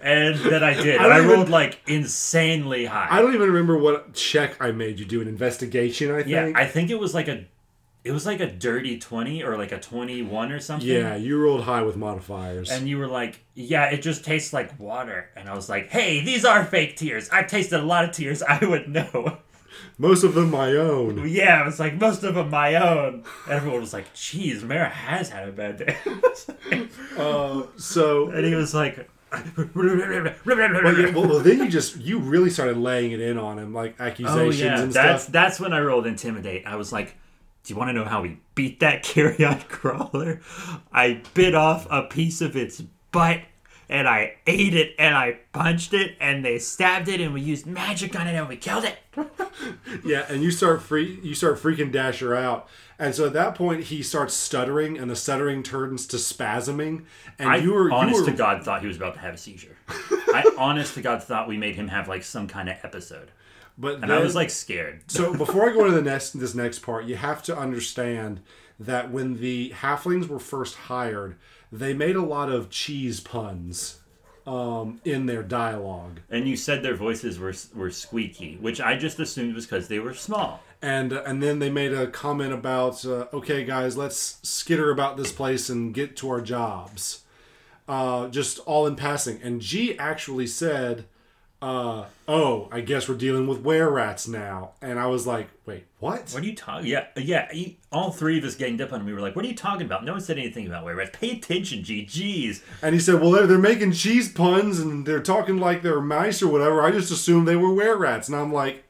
And 0.02 0.36
then 0.36 0.62
I 0.62 0.74
did. 0.74 0.96
I 1.00 1.04
And 1.04 1.12
I, 1.12 1.18
even- 1.18 1.30
rolled 1.30 1.48
like 1.48 1.80
insanely 1.86 2.84
high. 2.86 3.08
I 3.10 3.22
don't 3.22 3.34
even 3.34 3.48
remember 3.48 3.78
what 3.78 4.12
check 4.14 4.56
I 4.60 4.70
made 4.70 4.98
you 4.98 5.04
do 5.06 5.20
an 5.22 5.28
investigation. 5.28 6.10
I 6.10 6.16
think. 6.16 6.28
yeah, 6.28 6.52
I 6.54 6.66
think 6.66 6.90
it 6.90 6.98
was 6.98 7.14
like 7.14 7.28
a 7.28 7.44
it 8.04 8.12
was 8.12 8.26
like 8.26 8.40
a 8.40 8.46
dirty 8.46 8.98
20 8.98 9.42
or 9.42 9.56
like 9.56 9.72
a 9.72 9.80
21 9.80 10.52
or 10.52 10.60
something. 10.60 10.86
Yeah, 10.86 11.16
you 11.16 11.40
rolled 11.40 11.62
high 11.62 11.82
with 11.82 11.96
modifiers. 11.96 12.70
And 12.70 12.86
you 12.86 12.98
were 12.98 13.08
like, 13.08 13.40
yeah, 13.54 13.86
it 13.86 14.02
just 14.02 14.24
tastes 14.24 14.52
like 14.52 14.78
water. 14.78 15.30
And 15.34 15.48
I 15.48 15.54
was 15.54 15.70
like, 15.70 15.88
hey, 15.88 16.22
these 16.22 16.44
are 16.44 16.64
fake 16.64 16.96
tears. 16.96 17.30
I've 17.30 17.46
tasted 17.46 17.80
a 17.80 17.82
lot 17.82 18.04
of 18.04 18.12
tears. 18.12 18.42
I 18.48 18.64
would 18.64 18.88
know. 18.88 19.38
Most 19.96 20.22
of 20.22 20.34
them 20.34 20.50
my 20.50 20.72
own. 20.72 21.26
Yeah, 21.28 21.62
it 21.62 21.66
was 21.66 21.80
like 21.80 21.94
most 22.00 22.22
of 22.24 22.34
them 22.34 22.50
my 22.50 22.74
own. 22.74 23.24
Everyone 23.48 23.80
was 23.80 23.92
like, 23.92 24.12
"Geez, 24.14 24.62
Mara 24.62 24.88
has 24.88 25.28
had 25.30 25.48
a 25.48 25.52
bad 25.52 25.78
day." 25.78 25.96
Uh, 27.16 27.62
so, 27.76 28.28
and 28.30 28.44
he 28.44 28.54
was 28.56 28.74
like, 28.74 29.08
well, 29.56 29.86
yeah, 29.86 31.10
well, 31.14 31.38
then 31.38 31.58
you 31.58 31.68
just 31.68 31.96
you 31.98 32.18
really 32.18 32.50
started 32.50 32.76
laying 32.76 33.12
it 33.12 33.20
in 33.20 33.38
on 33.38 33.58
him, 33.58 33.72
like 33.72 33.94
"Oh 34.00 34.04
accusations 34.04 34.60
yeah." 34.60 34.80
and 34.80 34.92
stuff. 34.92 35.04
That's 35.04 35.26
that's 35.26 35.60
when 35.60 35.72
I 35.72 35.78
rolled 35.80 36.06
intimidate. 36.06 36.66
I 36.66 36.74
was 36.74 36.92
like, 36.92 37.14
"Do 37.64 37.72
you 37.72 37.78
want 37.78 37.88
to 37.88 37.92
know 37.92 38.04
how 38.04 38.22
we 38.22 38.38
beat 38.54 38.80
that 38.80 39.02
carrion 39.02 39.60
crawler?" 39.68 40.40
I 40.92 41.22
bit 41.34 41.54
off 41.54 41.86
a 41.90 42.02
piece 42.02 42.40
of 42.40 42.56
its 42.56 42.80
butt. 43.10 43.40
And 43.86 44.08
I 44.08 44.36
ate 44.46 44.74
it, 44.74 44.94
and 44.98 45.14
I 45.14 45.40
punched 45.52 45.92
it, 45.92 46.16
and 46.18 46.42
they 46.42 46.58
stabbed 46.58 47.06
it, 47.06 47.20
and 47.20 47.34
we 47.34 47.42
used 47.42 47.66
magic 47.66 48.18
on 48.18 48.26
it, 48.26 48.34
and 48.34 48.48
we 48.48 48.56
killed 48.56 48.84
it. 48.84 48.96
Yeah, 50.04 50.26
and 50.28 50.42
you 50.42 50.50
start 50.50 50.82
free, 50.82 51.18
you 51.22 51.34
start 51.34 51.58
freaking 51.58 51.92
Dasher 51.92 52.34
out, 52.34 52.68
and 52.98 53.14
so 53.14 53.26
at 53.26 53.32
that 53.34 53.54
point 53.54 53.84
he 53.84 54.02
starts 54.02 54.34
stuttering, 54.34 54.98
and 54.98 55.10
the 55.10 55.16
stuttering 55.16 55.62
turns 55.62 56.06
to 56.08 56.16
spasming, 56.16 57.04
and 57.38 57.48
I, 57.48 57.56
you 57.56 57.72
were 57.72 57.90
honest 57.90 58.16
you 58.16 58.24
were, 58.24 58.30
to 58.30 58.36
God, 58.36 58.64
thought 58.64 58.80
he 58.82 58.86
was 58.86 58.96
about 58.96 59.14
to 59.14 59.20
have 59.20 59.34
a 59.34 59.38
seizure. 59.38 59.76
I, 59.88 60.50
honest 60.58 60.94
to 60.94 61.02
God, 61.02 61.22
thought 61.22 61.48
we 61.48 61.56
made 61.56 61.76
him 61.76 61.88
have 61.88 62.08
like 62.08 62.22
some 62.22 62.48
kind 62.48 62.68
of 62.68 62.76
episode, 62.82 63.30
but 63.76 64.02
and 64.02 64.12
I 64.12 64.20
was 64.20 64.34
like 64.34 64.50
scared. 64.50 65.02
so 65.08 65.34
before 65.44 65.68
I 65.68 65.72
go 65.72 65.84
into 65.84 65.96
the 65.96 66.02
next 66.02 66.38
this 66.38 66.54
next 66.54 66.80
part, 66.80 67.04
you 67.06 67.16
have 67.16 67.42
to 67.44 67.56
understand 67.56 68.40
that 68.78 69.10
when 69.10 69.36
the 69.38 69.70
halflings 69.70 70.28
were 70.28 70.38
first 70.38 70.74
hired, 70.74 71.36
they 71.70 71.94
made 71.94 72.16
a 72.16 72.22
lot 72.22 72.50
of 72.50 72.70
cheese 72.70 73.20
puns 73.20 74.00
um, 74.46 75.00
in 75.04 75.26
their 75.26 75.42
dialogue. 75.42 76.20
And 76.30 76.46
you 76.48 76.56
said 76.56 76.82
their 76.82 76.96
voices 76.96 77.38
were 77.38 77.54
were 77.74 77.90
squeaky, 77.90 78.56
which 78.60 78.80
I 78.80 78.96
just 78.96 79.18
assumed 79.18 79.54
was 79.54 79.66
because 79.66 79.88
they 79.88 79.98
were 79.98 80.14
small. 80.14 80.60
and 80.82 81.12
uh, 81.12 81.22
and 81.26 81.42
then 81.42 81.58
they 81.60 81.70
made 81.70 81.92
a 81.92 82.06
comment 82.08 82.52
about 82.52 83.04
uh, 83.06 83.26
okay 83.32 83.64
guys 83.64 83.96
let's 83.96 84.38
skitter 84.42 84.90
about 84.90 85.16
this 85.16 85.32
place 85.32 85.70
and 85.70 85.94
get 85.94 86.14
to 86.16 86.28
our 86.28 86.40
jobs 86.42 87.22
uh, 87.88 88.28
just 88.28 88.58
all 88.60 88.86
in 88.86 88.94
passing 88.94 89.40
and 89.42 89.60
g 89.62 89.98
actually 89.98 90.46
said 90.46 91.06
uh, 91.64 92.04
oh 92.28 92.68
i 92.72 92.80
guess 92.80 93.08
we're 93.08 93.14
dealing 93.16 93.46
with 93.46 93.58
were 93.60 93.88
rats 93.90 94.28
now 94.28 94.72
and 94.82 94.98
i 94.98 95.06
was 95.06 95.26
like 95.26 95.48
wait 95.66 95.84
what 95.98 96.28
What 96.34 96.42
are 96.42 96.46
you 96.46 96.54
talking? 96.54 96.86
Yeah, 96.86 97.06
yeah. 97.16 97.50
you- 97.52 97.76
all 97.90 98.10
three 98.10 98.36
of 98.38 98.44
us 98.44 98.54
ganged 98.56 98.82
up 98.82 98.92
on 98.92 99.00
him. 99.00 99.06
We 99.06 99.14
were 99.14 99.20
like, 99.20 99.34
"What 99.36 99.44
are 99.46 99.48
you 99.48 99.54
talking 99.56 99.86
about?" 99.86 100.04
No 100.04 100.12
one 100.12 100.20
said 100.20 100.36
anything 100.36 100.66
about 100.66 100.84
were 100.84 100.94
rats. 100.94 101.16
Pay 101.18 101.30
attention, 101.38 101.82
G. 101.82 102.04
Jeez. 102.04 102.60
and 102.82 102.94
he 102.94 103.00
said 103.00 103.20
well 103.22 103.30
they're, 103.30 103.46
they're 103.46 103.58
making 103.58 103.92
cheese 103.92 104.30
puns 104.30 104.78
and 104.80 105.06
they're 105.06 105.22
talking 105.22 105.56
like 105.56 105.80
they're 105.82 106.02
mice 106.02 106.42
or 106.42 106.48
whatever 106.48 106.82
i 106.82 106.90
just 106.90 107.10
assumed 107.10 107.48
they 107.48 107.56
were 107.56 107.72
were 107.72 107.96
rats 107.96 108.28
and 108.28 108.36
i'm 108.36 108.52
like 108.52 108.84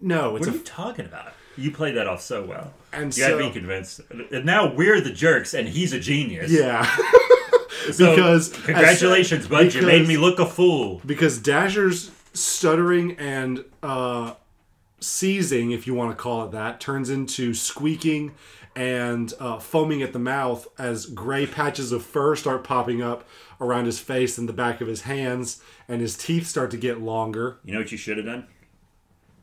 no 0.00 0.36
it's 0.36 0.46
What 0.46 0.54
a 0.54 0.58
are 0.58 0.58
you 0.60 0.64
talking 0.64 1.04
about? 1.04 1.32
You 1.58 1.70
played 1.70 1.96
that 1.96 2.06
off 2.06 2.22
so 2.22 2.44
well. 2.44 2.72
and 2.92 3.14
You 3.16 3.22
so 3.24 3.38
me 3.38 3.50
convinced. 3.50 4.00
And 4.32 4.44
now 4.46 4.72
we're 4.74 5.00
the 5.02 5.12
jerks, 5.12 5.52
and 5.54 5.68
he's 5.68 5.92
a 5.92 6.00
genius. 6.00 6.50
yeah 6.50 6.84
So, 7.92 8.14
because- 8.14 8.48
congratulations, 8.52 9.46
bud. 9.46 9.74
You 9.74 9.82
made 9.82 10.06
me 10.08 10.16
look 10.16 10.38
a 10.38 10.46
fool. 10.46 11.00
because 11.04 11.38
Dasher's 11.38 12.10
stuttering 12.32 13.12
and 13.18 13.64
uh, 13.82 14.34
seizing, 15.00 15.70
if 15.70 15.86
you 15.86 15.94
want 15.94 16.10
to 16.10 16.16
call 16.22 16.44
it 16.44 16.52
that, 16.52 16.80
turns 16.80 17.10
into 17.10 17.54
squeaking 17.54 18.34
and 18.74 19.32
uh, 19.40 19.58
foaming 19.58 20.02
at 20.02 20.12
the 20.12 20.18
mouth 20.18 20.68
as 20.78 21.06
gray 21.06 21.46
patches 21.46 21.92
of 21.92 22.04
fur 22.04 22.36
start 22.36 22.62
popping 22.62 23.00
up 23.02 23.26
around 23.58 23.86
his 23.86 23.98
face 23.98 24.36
and 24.36 24.46
the 24.46 24.52
back 24.52 24.82
of 24.82 24.86
his 24.88 25.02
hands, 25.02 25.62
and 25.88 26.02
his 26.02 26.14
teeth 26.16 26.46
start 26.46 26.70
to 26.70 26.76
get 26.76 27.00
longer. 27.00 27.56
You 27.64 27.72
know 27.72 27.78
what 27.80 27.90
you 27.90 27.96
should 27.96 28.18
have 28.18 28.26
done? 28.26 28.46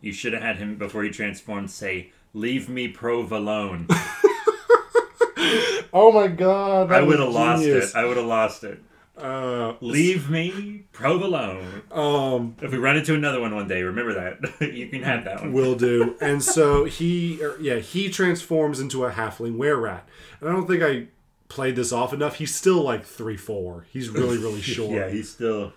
You 0.01 0.13
should 0.13 0.33
have 0.33 0.43
had 0.43 0.57
him 0.57 0.75
before 0.77 1.03
he 1.03 1.09
transformed 1.09 1.71
say, 1.71 2.11
"Leave 2.33 2.69
me 2.69 2.87
Prove 2.89 3.31
alone." 3.31 3.87
Oh 5.93 6.11
my 6.11 6.27
god! 6.27 6.91
I 6.91 7.01
would 7.01 7.19
have 7.19 7.29
lost 7.29 7.63
it. 7.63 7.95
I 7.95 8.03
would 8.05 8.17
have 8.17 8.25
lost 8.25 8.63
it. 8.63 8.81
Uh, 9.15 9.75
Leave 9.79 10.27
me 10.27 10.85
provolone. 10.91 11.83
um, 11.91 12.55
If 12.61 12.71
we 12.71 12.79
run 12.79 12.97
into 12.97 13.13
another 13.13 13.39
one 13.39 13.53
one 13.53 13.67
day, 13.67 13.83
remember 13.83 14.15
that. 14.15 14.61
you 14.73 14.87
can 14.87 15.03
have 15.03 15.23
that 15.25 15.41
one. 15.41 15.53
will 15.53 15.75
do. 15.75 16.15
And 16.21 16.41
so 16.43 16.85
he, 16.85 17.39
er, 17.43 17.55
yeah, 17.61 17.75
he 17.75 18.09
transforms 18.09 18.79
into 18.79 19.05
a 19.05 19.11
halfling 19.11 19.57
were 19.57 19.75
rat. 19.79 20.09
And 20.41 20.49
I 20.49 20.51
don't 20.51 20.65
think 20.65 20.81
I 20.81 21.07
played 21.47 21.75
this 21.75 21.91
off 21.91 22.11
enough. 22.11 22.37
He's 22.37 22.55
still 22.55 22.81
like 22.81 23.05
three 23.05 23.37
four. 23.37 23.85
He's 23.93 24.09
really 24.09 24.37
really 24.39 24.61
short. 24.75 24.91
yeah, 24.91 25.09
he's 25.09 25.29
still. 25.29 25.73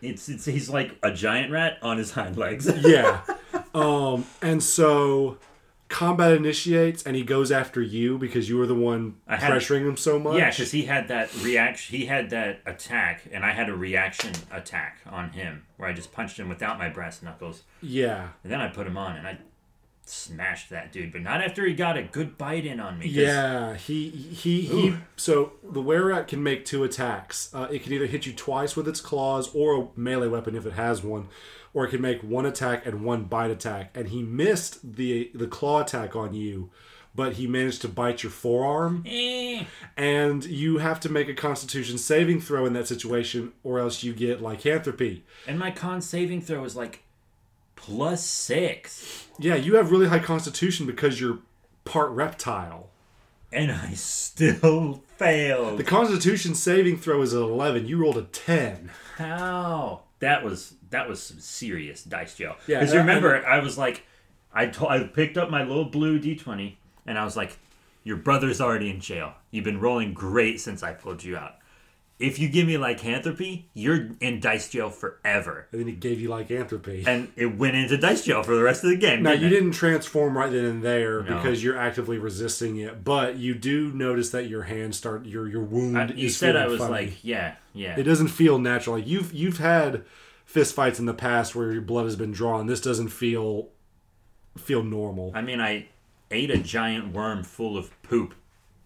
It's, 0.00 0.28
it's 0.28 0.44
he's 0.44 0.68
like 0.70 0.92
a 1.02 1.10
giant 1.10 1.50
rat 1.50 1.78
on 1.82 1.98
his 1.98 2.12
hind 2.12 2.36
legs. 2.36 2.70
yeah. 2.84 3.22
Um, 3.74 4.24
and 4.40 4.62
so 4.62 5.38
combat 5.94 6.32
initiates 6.32 7.04
and 7.04 7.14
he 7.14 7.22
goes 7.22 7.52
after 7.52 7.80
you 7.80 8.18
because 8.18 8.48
you 8.48 8.58
were 8.58 8.66
the 8.66 8.74
one 8.74 9.14
I 9.28 9.36
had- 9.36 9.52
pressuring 9.52 9.86
him 9.86 9.96
so 9.96 10.18
much. 10.18 10.36
Yeah, 10.36 10.50
because 10.50 10.72
he 10.72 10.86
had 10.86 11.06
that 11.06 11.32
reaction. 11.40 11.96
He 11.96 12.06
had 12.06 12.30
that 12.30 12.62
attack, 12.66 13.22
and 13.30 13.44
I 13.44 13.52
had 13.52 13.68
a 13.68 13.76
reaction 13.76 14.32
attack 14.50 14.98
on 15.06 15.30
him 15.30 15.66
where 15.76 15.88
I 15.88 15.92
just 15.92 16.12
punched 16.12 16.36
him 16.36 16.48
without 16.48 16.78
my 16.78 16.88
brass 16.88 17.22
knuckles, 17.22 17.62
yeah. 17.80 18.30
and 18.42 18.52
then 18.52 18.60
I 18.60 18.66
put 18.68 18.88
him 18.88 18.96
on 18.96 19.16
and 19.16 19.24
I 19.24 19.38
smashed 20.04 20.68
that 20.70 20.92
dude. 20.92 21.12
But 21.12 21.22
not 21.22 21.40
after 21.40 21.64
he 21.64 21.74
got 21.74 21.96
a 21.96 22.02
good 22.02 22.36
bite 22.36 22.66
in 22.66 22.80
on 22.80 22.98
me. 22.98 23.06
Yeah, 23.06 23.76
he 23.76 24.10
he 24.10 24.62
he. 24.62 24.96
So 25.16 25.52
the 25.62 25.80
were 25.80 26.06
rat 26.06 26.26
can 26.26 26.42
make 26.42 26.64
two 26.64 26.82
attacks. 26.82 27.54
Uh, 27.54 27.68
it 27.70 27.84
can 27.84 27.92
either 27.92 28.06
hit 28.06 28.26
you 28.26 28.32
twice 28.32 28.74
with 28.74 28.88
its 28.88 29.00
claws 29.00 29.54
or 29.54 29.80
a 29.80 29.86
melee 29.96 30.26
weapon 30.26 30.56
if 30.56 30.66
it 30.66 30.72
has 30.72 31.04
one, 31.04 31.28
or 31.74 31.84
it 31.84 31.90
can 31.90 32.00
make 32.00 32.22
one 32.22 32.46
attack 32.46 32.86
and 32.86 33.04
one 33.04 33.24
bite 33.24 33.50
attack. 33.50 33.90
And 33.94 34.08
he 34.08 34.22
missed 34.22 34.94
the 34.96 35.30
the 35.34 35.46
claw 35.46 35.82
attack 35.82 36.16
on 36.16 36.32
you, 36.32 36.70
but 37.14 37.34
he 37.34 37.46
managed 37.46 37.82
to 37.82 37.88
bite 37.88 38.22
your 38.22 38.32
forearm. 38.32 39.04
Eh. 39.06 39.64
And 39.96 40.44
you 40.44 40.78
have 40.78 40.98
to 41.00 41.08
make 41.10 41.28
a 41.28 41.34
Constitution 41.34 41.98
saving 41.98 42.40
throw 42.40 42.64
in 42.64 42.72
that 42.72 42.88
situation, 42.88 43.52
or 43.62 43.78
else 43.78 44.02
you 44.02 44.12
get 44.14 44.40
lycanthropy. 44.40 45.22
And 45.46 45.58
my 45.58 45.70
con 45.70 46.00
saving 46.00 46.40
throw 46.40 46.64
is 46.64 46.74
like 46.76 47.02
plus 47.76 48.24
six, 48.24 49.26
Yeah, 49.38 49.56
you 49.56 49.74
have 49.76 49.90
really 49.90 50.06
high 50.08 50.20
Constitution 50.20 50.86
because 50.86 51.20
you're 51.20 51.40
part 51.84 52.10
reptile. 52.12 52.88
and 53.52 53.70
I 53.70 53.92
still 53.94 55.02
failed. 55.18 55.78
The 55.78 55.84
Constitution 55.84 56.54
saving 56.54 56.96
throw 56.98 57.20
is 57.22 57.32
an 57.34 57.42
eleven. 57.42 57.86
You 57.86 57.98
rolled 57.98 58.16
a 58.16 58.22
ten. 58.22 58.90
How? 59.16 60.02
That 60.20 60.42
was 60.44 60.74
that 60.94 61.08
was 61.08 61.22
some 61.22 61.40
serious 61.40 62.02
dice 62.04 62.36
jail. 62.36 62.56
Yeah, 62.66 62.80
because 62.80 62.94
remember 62.94 63.44
I 63.46 63.58
was 63.60 63.76
like, 63.76 64.04
I 64.52 64.66
to- 64.66 64.88
I 64.88 65.02
picked 65.04 65.36
up 65.36 65.50
my 65.50 65.62
little 65.64 65.84
blue 65.86 66.18
d 66.18 66.34
twenty 66.36 66.78
and 67.06 67.18
I 67.18 67.24
was 67.24 67.36
like, 67.36 67.58
your 68.04 68.16
brother's 68.16 68.60
already 68.60 68.90
in 68.90 69.00
jail. 69.00 69.32
You've 69.50 69.64
been 69.64 69.80
rolling 69.80 70.14
great 70.14 70.60
since 70.60 70.82
I 70.82 70.92
pulled 70.92 71.22
you 71.24 71.36
out. 71.36 71.56
If 72.20 72.38
you 72.38 72.48
give 72.48 72.68
me 72.68 72.78
lycanthropy, 72.78 73.68
you're 73.74 74.10
in 74.20 74.38
dice 74.38 74.68
jail 74.68 74.88
forever. 74.88 75.66
And 75.72 75.80
then 75.80 75.88
he 75.88 75.94
gave 75.94 76.20
you 76.20 76.28
lycanthropy. 76.28 77.02
And 77.08 77.32
it 77.34 77.58
went 77.58 77.74
into 77.74 77.96
dice 77.98 78.24
jail 78.24 78.44
for 78.44 78.54
the 78.54 78.62
rest 78.62 78.84
of 78.84 78.90
the 78.90 78.96
game. 78.96 79.24
Now 79.24 79.32
you 79.32 79.48
it? 79.48 79.50
didn't 79.50 79.72
transform 79.72 80.38
right 80.38 80.50
then 80.52 80.64
and 80.64 80.82
there 80.82 81.22
No. 81.24 81.34
because 81.36 81.64
you're 81.64 81.76
actively 81.76 82.18
resisting 82.18 82.76
it, 82.76 83.02
but 83.02 83.36
you 83.36 83.52
do 83.54 83.90
notice 83.92 84.30
that 84.30 84.48
your 84.48 84.62
hand 84.62 84.94
start 84.94 85.26
your 85.26 85.48
your 85.48 85.64
wound. 85.64 85.98
I- 85.98 86.06
you 86.14 86.26
is 86.28 86.36
said 86.36 86.54
I 86.54 86.68
was 86.68 86.78
funny. 86.78 86.92
like, 86.92 87.24
yeah, 87.24 87.56
yeah. 87.72 87.98
it 87.98 88.04
doesn't 88.04 88.28
feel 88.28 88.60
natural. 88.60 88.96
Like 88.96 89.08
you've 89.08 89.32
you've 89.34 89.58
had 89.58 90.04
fist 90.54 90.72
fights 90.72 91.00
in 91.00 91.06
the 91.06 91.12
past 91.12 91.56
where 91.56 91.72
your 91.72 91.82
blood 91.82 92.04
has 92.04 92.14
been 92.14 92.30
drawn. 92.30 92.68
This 92.68 92.80
doesn't 92.80 93.08
feel 93.08 93.70
feel 94.56 94.84
normal. 94.84 95.32
I 95.34 95.42
mean, 95.42 95.60
I 95.60 95.88
ate 96.30 96.48
a 96.52 96.58
giant 96.58 97.12
worm 97.12 97.42
full 97.42 97.76
of 97.76 97.90
poop 98.04 98.34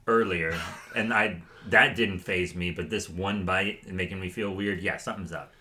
earlier, 0.07 0.59
and 0.97 1.13
I 1.13 1.43
that 1.69 1.95
didn't 1.95 2.21
phase 2.21 2.55
me. 2.55 2.71
But 2.71 2.89
this 2.89 3.11
one 3.11 3.45
bite 3.45 3.87
making 3.87 4.19
me 4.19 4.31
feel 4.31 4.55
weird. 4.55 4.81
Yeah, 4.81 4.97
something's 4.97 5.31
up. 5.31 5.53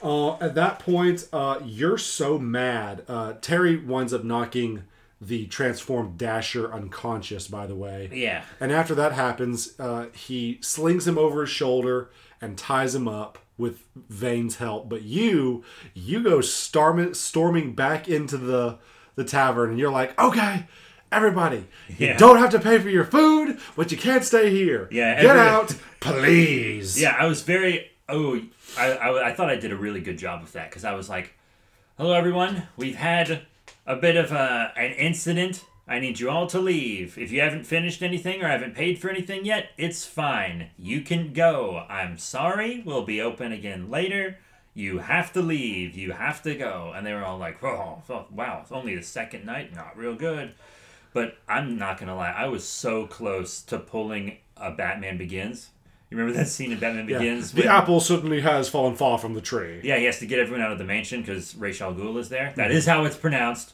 Uh, 0.00 0.34
at 0.34 0.54
that 0.54 0.78
point, 0.78 1.26
uh, 1.32 1.58
you're 1.64 1.98
so 1.98 2.38
mad. 2.38 3.02
Uh, 3.08 3.32
Terry 3.40 3.76
winds 3.76 4.14
up 4.14 4.22
knocking 4.22 4.84
the 5.20 5.46
transformed 5.46 6.16
Dasher 6.16 6.72
unconscious. 6.72 7.48
By 7.48 7.66
the 7.66 7.74
way, 7.74 8.08
Yeah, 8.12 8.44
And 8.60 8.70
after 8.70 8.94
that 8.94 9.10
happens, 9.10 9.74
uh, 9.80 10.06
he 10.14 10.58
slings 10.60 11.08
him 11.08 11.18
over 11.18 11.40
his 11.40 11.50
shoulder 11.50 12.10
and 12.40 12.56
ties 12.56 12.94
him 12.94 13.08
up 13.08 13.40
with 13.58 13.82
Vane's 13.96 14.56
help. 14.56 14.88
But 14.88 15.02
you, 15.02 15.64
you 15.92 16.22
go 16.22 16.40
storming, 16.40 17.12
storming 17.14 17.74
back 17.74 18.08
into 18.08 18.38
the 18.38 18.78
the 19.16 19.24
tavern, 19.24 19.70
and 19.70 19.78
you're 19.78 19.90
like, 19.90 20.18
okay, 20.18 20.66
everybody, 21.10 21.66
you 21.98 22.14
don't 22.14 22.38
have 22.38 22.50
to 22.50 22.60
pay 22.60 22.78
for 22.78 22.88
your 22.88 23.04
food, 23.04 23.58
but 23.76 23.90
you 23.90 23.98
can't 23.98 24.24
stay 24.24 24.50
here. 24.50 24.88
Yeah, 24.92 25.20
get 25.20 25.36
every- 25.36 25.40
out, 25.42 25.76
please. 26.00 27.00
yeah. 27.00 27.16
I 27.18 27.26
was 27.26 27.42
very. 27.42 27.90
Oh, 28.08 28.40
I 28.78 28.92
I, 28.92 29.28
I 29.28 29.34
thought 29.34 29.50
I 29.50 29.56
did 29.56 29.72
a 29.72 29.76
really 29.76 30.00
good 30.00 30.18
job 30.18 30.42
of 30.42 30.52
that 30.52 30.70
because 30.70 30.84
I 30.84 30.94
was 30.94 31.08
like, 31.08 31.34
"Hello, 31.98 32.12
everyone. 32.12 32.68
We've 32.76 32.96
had 32.96 33.42
a 33.86 33.96
bit 33.96 34.16
of 34.16 34.32
a, 34.32 34.72
an 34.76 34.92
incident. 34.92 35.64
I 35.88 35.98
need 36.00 36.20
you 36.20 36.28
all 36.30 36.46
to 36.48 36.58
leave. 36.58 37.16
If 37.16 37.32
you 37.32 37.40
haven't 37.40 37.64
finished 37.64 38.02
anything 38.02 38.42
or 38.42 38.48
haven't 38.48 38.74
paid 38.74 38.98
for 38.98 39.08
anything 39.08 39.44
yet, 39.44 39.70
it's 39.78 40.04
fine. 40.04 40.70
You 40.78 41.00
can 41.00 41.32
go. 41.32 41.84
I'm 41.88 42.18
sorry. 42.18 42.82
We'll 42.84 43.04
be 43.04 43.20
open 43.20 43.52
again 43.52 43.90
later." 43.90 44.38
You 44.78 44.98
have 44.98 45.32
to 45.32 45.42
leave. 45.42 45.96
You 45.96 46.12
have 46.12 46.40
to 46.42 46.54
go. 46.54 46.92
And 46.94 47.04
they 47.04 47.12
were 47.12 47.24
all 47.24 47.36
like, 47.36 47.60
oh, 47.64 48.00
wow, 48.30 48.60
it's 48.62 48.70
only 48.70 48.94
the 48.94 49.02
second 49.02 49.44
night. 49.44 49.74
Not 49.74 49.96
real 49.96 50.14
good. 50.14 50.54
But 51.12 51.36
I'm 51.48 51.76
not 51.78 51.98
going 51.98 52.06
to 52.06 52.14
lie. 52.14 52.30
I 52.30 52.46
was 52.46 52.62
so 52.62 53.04
close 53.08 53.60
to 53.62 53.78
pulling 53.80 54.36
a 54.56 54.70
Batman 54.70 55.18
Begins. 55.18 55.70
You 56.10 56.16
remember 56.16 56.38
that 56.38 56.46
scene 56.46 56.70
in 56.70 56.78
Batman 56.78 57.08
Yeah. 57.08 57.18
Begins? 57.18 57.50
The 57.50 57.62
when- 57.62 57.70
apple 57.70 57.98
certainly 57.98 58.40
has 58.40 58.68
fallen 58.68 58.94
far 58.94 59.18
from 59.18 59.34
the 59.34 59.40
tree. 59.40 59.80
yeah, 59.82 59.98
he 59.98 60.04
has 60.04 60.20
to 60.20 60.26
get 60.26 60.38
everyone 60.38 60.64
out 60.64 60.70
of 60.70 60.78
the 60.78 60.84
mansion 60.84 61.22
because 61.22 61.56
Rachel 61.56 61.90
al 61.90 61.96
Ghul 61.96 62.16
is 62.16 62.28
there. 62.28 62.52
That 62.54 62.68
mm-hmm. 62.68 62.76
is 62.76 62.86
how 62.86 63.04
it's 63.04 63.16
pronounced. 63.16 63.72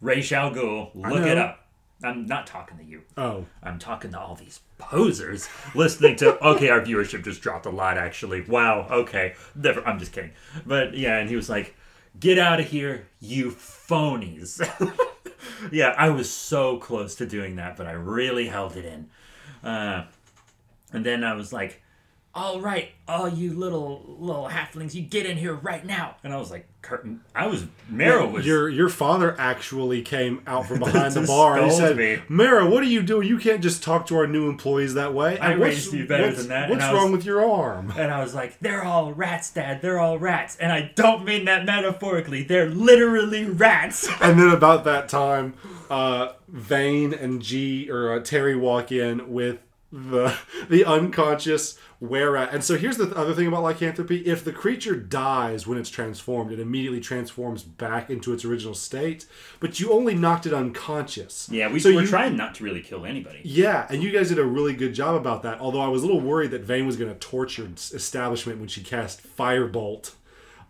Ra's 0.00 0.30
al 0.32 0.50
Ghul. 0.52 0.90
Look 0.94 1.26
it 1.26 1.38
up. 1.38 1.66
I'm 2.02 2.26
not 2.26 2.46
talking 2.46 2.76
to 2.76 2.84
you. 2.84 3.02
Oh, 3.16 3.46
I'm 3.62 3.78
talking 3.78 4.10
to 4.12 4.20
all 4.20 4.34
these 4.34 4.60
posers 4.78 5.48
listening 5.74 6.16
to. 6.16 6.38
Okay, 6.46 6.68
our 6.68 6.80
viewership 6.80 7.24
just 7.24 7.40
dropped 7.40 7.66
a 7.66 7.70
lot. 7.70 7.96
Actually, 7.96 8.42
wow. 8.42 8.86
Okay, 8.90 9.34
never. 9.54 9.86
I'm 9.86 9.98
just 9.98 10.12
kidding. 10.12 10.32
But 10.66 10.94
yeah, 10.94 11.16
and 11.18 11.28
he 11.30 11.36
was 11.36 11.48
like, 11.48 11.74
"Get 12.20 12.38
out 12.38 12.60
of 12.60 12.66
here, 12.66 13.06
you 13.18 13.50
phonies." 13.50 14.60
yeah, 15.72 15.94
I 15.96 16.10
was 16.10 16.30
so 16.30 16.76
close 16.76 17.14
to 17.16 17.26
doing 17.26 17.56
that, 17.56 17.76
but 17.76 17.86
I 17.86 17.92
really 17.92 18.46
held 18.48 18.76
it 18.76 18.84
in. 18.84 19.08
Uh, 19.68 20.04
and 20.92 21.04
then 21.04 21.24
I 21.24 21.32
was 21.32 21.52
like, 21.52 21.82
"All 22.34 22.60
right, 22.60 22.90
all 23.08 23.28
you 23.28 23.54
little 23.54 24.04
little 24.18 24.48
halflings, 24.48 24.94
you 24.94 25.00
get 25.00 25.24
in 25.24 25.38
here 25.38 25.54
right 25.54 25.84
now." 25.84 26.16
And 26.22 26.34
I 26.34 26.36
was 26.36 26.50
like, 26.50 26.68
"Curtain." 26.86 27.20
I 27.34 27.46
was 27.46 27.66
Mara 27.88 28.26
was 28.26 28.46
your 28.46 28.68
your 28.68 28.88
father 28.88 29.34
actually 29.38 30.02
came 30.02 30.42
out 30.46 30.66
from 30.66 30.78
behind 30.86 31.14
the 31.14 31.22
bar 31.26 31.56
and 31.58 31.66
he 31.70 31.76
said, 31.76 31.96
me. 31.96 32.18
"Mara, 32.28 32.68
what 32.68 32.82
are 32.82 32.86
you 32.86 33.02
doing? 33.02 33.26
You 33.28 33.38
can't 33.38 33.62
just 33.62 33.82
talk 33.82 34.06
to 34.06 34.16
our 34.16 34.26
new 34.26 34.48
employees 34.48 34.94
that 34.94 35.12
way." 35.14 35.38
I 35.38 35.52
raised 35.52 35.92
you 35.92 36.06
better 36.06 36.32
than 36.32 36.48
that, 36.48 36.70
What's 36.70 36.82
and 36.82 36.90
I 36.90 36.92
was- 36.92 37.02
wrong 37.02 37.12
with 37.12 37.24
your 37.24 37.44
arm? 37.44 37.92
And 37.96 38.12
I 38.12 38.20
was 38.22 38.34
like, 38.34 38.58
they're 38.60 38.84
all 38.84 39.12
rats, 39.12 39.50
Dad. 39.52 39.82
They're 39.82 39.98
all 39.98 40.18
rats. 40.18 40.56
And 40.56 40.70
I 40.72 40.92
don't 40.94 41.24
mean 41.24 41.44
that 41.46 41.64
metaphorically. 41.64 42.42
They're 42.42 42.68
literally 42.68 43.44
rats. 43.44 44.08
and 44.20 44.38
then 44.38 44.48
about 44.50 44.84
that 44.84 45.08
time, 45.08 45.54
uh, 45.90 46.32
Vane 46.48 47.12
and 47.12 47.42
G 47.42 47.90
or 47.90 48.12
uh, 48.14 48.20
Terry 48.20 48.56
walk 48.56 48.92
in 48.92 49.32
with 49.32 49.58
the 49.92 50.36
the 50.68 50.84
unconscious 50.84 51.78
were 52.00 52.32
rat. 52.32 52.50
And 52.52 52.62
so 52.62 52.76
here's 52.76 52.96
the 52.98 53.14
other 53.16 53.32
thing 53.34 53.46
about 53.46 53.62
lycanthropy: 53.62 54.26
if 54.26 54.44
the 54.44 54.52
creature 54.52 54.96
dies 54.96 55.66
when 55.66 55.78
it's 55.78 55.88
transformed, 55.90 56.52
it 56.52 56.60
immediately 56.60 57.00
transforms 57.00 57.62
back 57.62 58.10
into 58.10 58.32
its 58.32 58.44
original 58.44 58.74
state. 58.74 59.26
But 59.60 59.80
you 59.80 59.92
only 59.92 60.14
knocked 60.14 60.44
it 60.46 60.52
unconscious. 60.52 61.48
Yeah, 61.50 61.68
we 61.72 61.78
So 61.80 61.94
were 61.94 62.02
you- 62.02 62.06
trying 62.06 62.36
not 62.36 62.54
to 62.56 62.64
really 62.64 62.82
kill 62.82 63.06
anybody. 63.06 63.40
Yeah, 63.44 63.86
and 63.88 64.02
you 64.02 64.10
guys 64.10 64.28
did 64.28 64.38
a 64.38 64.44
really 64.44 64.74
good 64.74 64.94
job 64.94 65.14
about 65.14 65.42
that. 65.44 65.60
Although 65.60 65.80
I 65.80 65.88
was 65.88 66.02
a 66.02 66.06
little 66.06 66.20
worried 66.20 66.50
that 66.50 66.62
Vane 66.62 66.86
was 66.86 66.96
going 66.96 67.12
to 67.12 67.18
torture 67.18 67.68
establishment 67.74 68.58
when 68.58 68.68
she 68.68 68.82
cast 68.82 69.22
Firebolt 69.36 70.12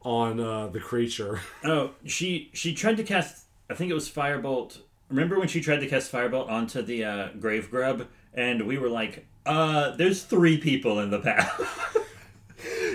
on 0.02 0.38
uh, 0.38 0.68
the 0.68 0.80
creature. 0.80 1.40
Oh, 1.64 1.90
she 2.04 2.50
she 2.52 2.74
tried 2.74 2.96
to 2.98 3.02
cast. 3.02 3.44
I 3.68 3.74
think 3.74 3.90
it 3.90 3.94
was 3.94 4.08
Firebolt. 4.08 4.78
Remember 5.08 5.38
when 5.38 5.48
she 5.48 5.60
tried 5.60 5.78
to 5.80 5.88
cast 5.88 6.12
Firebolt 6.12 6.48
onto 6.48 6.82
the 6.82 7.04
uh, 7.04 7.28
Grave 7.40 7.70
Grub, 7.70 8.06
and 8.36 8.66
we 8.66 8.78
were 8.78 8.88
like, 8.88 9.26
"Uh, 9.44 9.90
there's 9.96 10.22
three 10.22 10.58
people 10.58 11.00
in 11.00 11.10
the 11.10 11.18
path." 11.20 12.02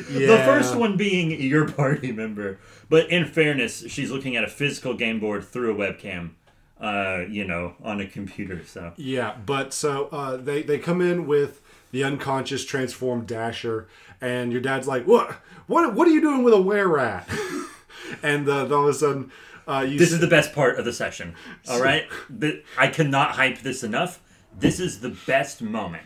The 0.09 0.43
first 0.45 0.75
one 0.75 0.97
being 0.97 1.39
your 1.39 1.69
party 1.69 2.11
member. 2.11 2.59
But 2.89 3.09
in 3.09 3.25
fairness, 3.25 3.85
she's 3.87 4.11
looking 4.11 4.35
at 4.35 4.43
a 4.43 4.47
physical 4.49 4.93
game 4.93 5.19
board 5.19 5.45
through 5.45 5.71
a 5.71 5.75
webcam. 5.75 6.31
Uh, 6.79 7.25
you 7.29 7.45
know, 7.45 7.75
on 7.83 8.01
a 8.01 8.07
computer. 8.07 8.65
So 8.65 8.91
Yeah, 8.97 9.35
but 9.45 9.71
so 9.71 10.07
uh, 10.07 10.37
they 10.37 10.63
they 10.63 10.79
come 10.79 10.99
in 10.99 11.27
with 11.27 11.61
the 11.91 12.03
unconscious 12.03 12.65
transformed 12.65 13.27
Dasher, 13.27 13.87
and 14.19 14.51
your 14.51 14.61
dad's 14.61 14.87
like, 14.87 15.05
"What? 15.05 15.31
What? 15.67 15.93
What 15.93 16.07
are 16.07 16.11
you 16.11 16.21
doing 16.21 16.43
with 16.43 16.55
a 16.55 16.61
were 16.61 16.87
rat?" 16.87 17.29
and 18.23 18.49
uh, 18.49 18.65
all 18.75 18.87
of 18.87 18.89
a 18.89 18.93
sudden, 18.95 19.31
uh, 19.67 19.85
you 19.87 19.99
This 19.99 20.11
is 20.11 20.19
the 20.21 20.27
best 20.27 20.53
part 20.53 20.79
of 20.79 20.85
the 20.85 20.93
session. 20.93 21.35
All 21.69 21.79
right, 21.83 22.07
I 22.77 22.87
cannot 22.87 23.31
hype 23.31 23.59
this 23.59 23.83
enough. 23.83 24.19
This 24.59 24.79
is 24.79 24.99
the 24.99 25.17
best 25.25 25.61
moment. 25.61 26.03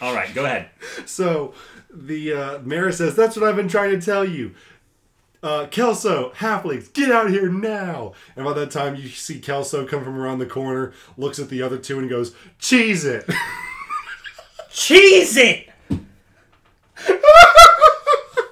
All 0.00 0.14
right, 0.14 0.32
go 0.34 0.44
ahead. 0.44 0.70
so 1.06 1.54
the 1.90 2.32
uh, 2.32 2.58
Mara 2.60 2.92
says, 2.92 3.16
"That's 3.16 3.36
what 3.36 3.48
I've 3.48 3.56
been 3.56 3.68
trying 3.68 3.98
to 3.98 4.04
tell 4.04 4.24
you." 4.24 4.54
Uh, 5.40 5.66
Kelso, 5.70 6.32
halflings, 6.32 6.92
get 6.92 7.12
out 7.12 7.30
here 7.30 7.48
now! 7.48 8.12
And 8.34 8.44
by 8.44 8.52
that 8.54 8.72
time, 8.72 8.96
you 8.96 9.08
see 9.08 9.38
Kelso 9.38 9.86
come 9.86 10.02
from 10.02 10.18
around 10.18 10.40
the 10.40 10.46
corner, 10.46 10.92
looks 11.16 11.38
at 11.38 11.48
the 11.48 11.62
other 11.62 11.78
two, 11.78 11.98
and 11.98 12.10
goes, 12.10 12.34
"Cheese 12.58 13.04
it!" 13.04 13.28
Cheese 14.70 15.36
it. 15.36 15.68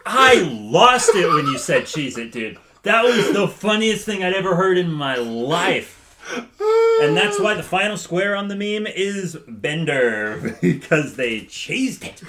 I 0.05 0.41
lost 0.51 1.15
it 1.15 1.29
when 1.29 1.47
you 1.47 1.59
said 1.59 1.87
cheese 1.87 2.17
it, 2.17 2.33
dude. 2.33 2.59
That 2.83 3.05
was 3.05 3.33
the 3.33 3.47
funniest 3.49 4.05
thing 4.05 4.25
I'd 4.25 4.35
ever 4.35 4.57
heard 4.57 4.79
in 4.79 4.91
my 4.91 5.17
life. 5.17 5.96
And 6.31 7.17
that's 7.17 7.39
why 7.39 7.55
the 7.55 7.63
final 7.63 7.97
square 7.97 8.35
on 8.35 8.49
the 8.49 8.57
meme 8.57 8.87
is 8.87 9.37
Bender 9.47 10.57
because 10.63 11.17
they 11.17 11.43
chased 11.43 12.05
it. 12.05 12.23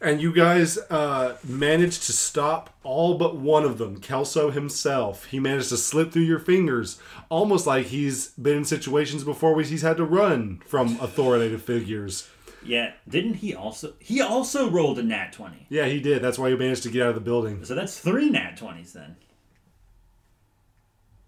And 0.00 0.20
you 0.20 0.32
guys 0.32 0.78
uh, 0.90 1.36
managed 1.44 2.04
to 2.04 2.12
stop 2.12 2.74
all 2.82 3.16
but 3.16 3.36
one 3.36 3.64
of 3.64 3.78
them, 3.78 4.00
Kelso 4.00 4.50
himself. 4.50 5.26
He 5.26 5.38
managed 5.38 5.68
to 5.68 5.76
slip 5.76 6.10
through 6.10 6.22
your 6.22 6.40
fingers, 6.40 6.98
almost 7.28 7.68
like 7.68 7.86
he's 7.86 8.28
been 8.30 8.58
in 8.58 8.64
situations 8.64 9.22
before 9.22 9.54
where 9.54 9.64
he's 9.64 9.82
had 9.82 9.98
to 9.98 10.04
run 10.04 10.60
from 10.66 10.98
authoritative 11.00 11.62
figures. 11.62 12.28
Yeah, 12.64 12.92
didn't 13.08 13.34
he 13.34 13.54
also? 13.54 13.92
He 14.00 14.20
also 14.20 14.68
rolled 14.70 14.98
a 14.98 15.02
nat 15.02 15.32
twenty. 15.32 15.66
Yeah, 15.68 15.86
he 15.86 16.00
did. 16.00 16.22
That's 16.22 16.38
why 16.38 16.50
he 16.50 16.56
managed 16.56 16.84
to 16.84 16.90
get 16.90 17.02
out 17.02 17.08
of 17.10 17.14
the 17.16 17.20
building. 17.20 17.64
So 17.64 17.74
that's 17.74 17.98
three 17.98 18.30
nat 18.30 18.56
twenties 18.56 18.92
then. 18.92 19.16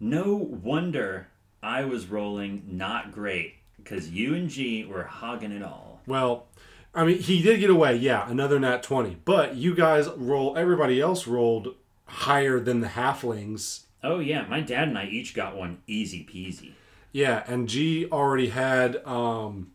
No 0.00 0.34
wonder 0.34 1.28
I 1.64 1.84
was 1.86 2.06
rolling 2.06 2.62
not 2.68 3.10
great 3.10 3.54
because 3.76 4.10
you 4.10 4.34
and 4.34 4.50
G 4.50 4.84
were 4.84 5.04
hogging 5.04 5.50
it 5.50 5.62
all. 5.62 6.02
Well, 6.06 6.46
I 6.94 7.04
mean, 7.04 7.18
he 7.18 7.42
did 7.42 7.60
get 7.60 7.70
away. 7.70 7.96
Yeah, 7.96 8.28
another 8.30 8.60
nat 8.60 8.82
20. 8.82 9.16
But 9.24 9.56
you 9.56 9.74
guys 9.74 10.08
roll, 10.10 10.56
everybody 10.58 11.00
else 11.00 11.26
rolled 11.26 11.74
higher 12.06 12.60
than 12.60 12.80
the 12.80 12.88
halflings. 12.88 13.84
Oh 14.02 14.18
yeah, 14.18 14.46
my 14.46 14.60
dad 14.60 14.88
and 14.88 14.98
I 14.98 15.06
each 15.06 15.34
got 15.34 15.56
one 15.56 15.78
easy 15.86 16.24
peasy. 16.30 16.72
Yeah, 17.12 17.42
and 17.46 17.68
G 17.68 18.06
already 18.12 18.50
had 18.50 18.96
um, 19.06 19.72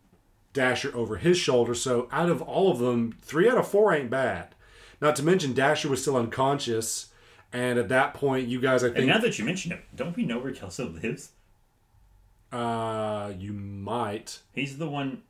Dasher 0.52 0.94
over 0.96 1.16
his 1.16 1.38
shoulder. 1.38 1.74
So 1.74 2.08
out 2.12 2.30
of 2.30 2.40
all 2.40 2.70
of 2.70 2.78
them, 2.78 3.16
three 3.20 3.50
out 3.50 3.58
of 3.58 3.66
four 3.66 3.92
ain't 3.92 4.10
bad. 4.10 4.54
Not 5.00 5.16
to 5.16 5.24
mention, 5.24 5.54
Dasher 5.54 5.88
was 5.88 6.02
still 6.02 6.16
unconscious. 6.16 7.08
And 7.52 7.80
at 7.80 7.88
that 7.88 8.14
point, 8.14 8.46
you 8.46 8.60
guys, 8.60 8.84
I 8.84 8.88
And 8.88 8.96
think, 8.96 9.08
now 9.08 9.18
that 9.18 9.38
you 9.40 9.44
mention 9.44 9.72
it, 9.72 9.80
don't 9.96 10.16
we 10.16 10.24
know 10.24 10.38
where 10.38 10.52
Kelso 10.52 10.88
lives? 10.88 11.30
Uh, 12.52 13.32
you 13.38 13.52
might. 13.52 14.40
He's 14.54 14.78
the 14.78 14.88
one. 14.88 15.22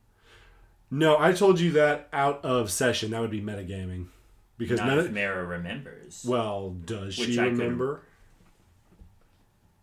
No, 0.91 1.18
I 1.18 1.33
told 1.33 1.61
you 1.61 1.71
that 1.73 2.09
out 2.12 2.45
of 2.45 2.71
session. 2.71 3.11
That 3.12 3.21
would 3.21 3.31
be 3.31 3.41
metagaming. 3.41 4.07
Because 4.59 4.79
Not 4.81 4.89
meta- 4.89 5.05
if 5.07 5.12
Mara 5.12 5.45
remembers. 5.45 6.25
well, 6.29 6.71
does 6.85 7.16
Which 7.18 7.31
she 7.31 7.39
I 7.41 7.45
could- 7.45 7.59
remember? 7.59 8.03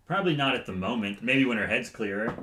Probably 0.06 0.36
not 0.36 0.56
at 0.56 0.66
the 0.66 0.72
moment. 0.74 1.22
Maybe 1.24 1.44
when 1.46 1.58
her 1.58 1.68
head's 1.68 1.90
clearer. 1.90 2.34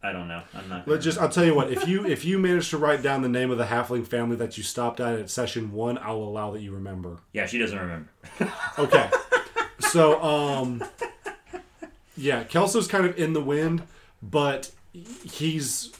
I 0.00 0.12
don't 0.12 0.28
know. 0.28 0.42
I'm 0.54 0.68
not. 0.68 0.86
Let's 0.86 1.04
just 1.04 1.18
I'll 1.18 1.28
tell 1.28 1.44
you 1.44 1.54
what, 1.56 1.72
if 1.72 1.88
you 1.88 2.06
if 2.06 2.24
you 2.24 2.38
manage 2.38 2.70
to 2.70 2.78
write 2.78 3.02
down 3.02 3.22
the 3.22 3.28
name 3.28 3.50
of 3.50 3.58
the 3.58 3.64
halfling 3.64 4.06
family 4.06 4.36
that 4.36 4.56
you 4.56 4.62
stopped 4.62 5.00
at 5.00 5.18
at 5.18 5.28
session 5.28 5.72
one, 5.72 5.98
I'll 5.98 6.16
allow 6.18 6.52
that 6.52 6.60
you 6.62 6.70
remember. 6.72 7.18
Yeah, 7.32 7.46
she 7.46 7.58
doesn't 7.58 7.76
remember. 7.78 8.08
Okay. 8.78 9.10
so 9.80 10.22
um 10.22 10.84
yeah, 12.18 12.44
Kelso's 12.44 12.86
kind 12.88 13.06
of 13.06 13.16
in 13.18 13.32
the 13.32 13.40
wind, 13.40 13.82
but 14.22 14.70
he's 14.92 15.92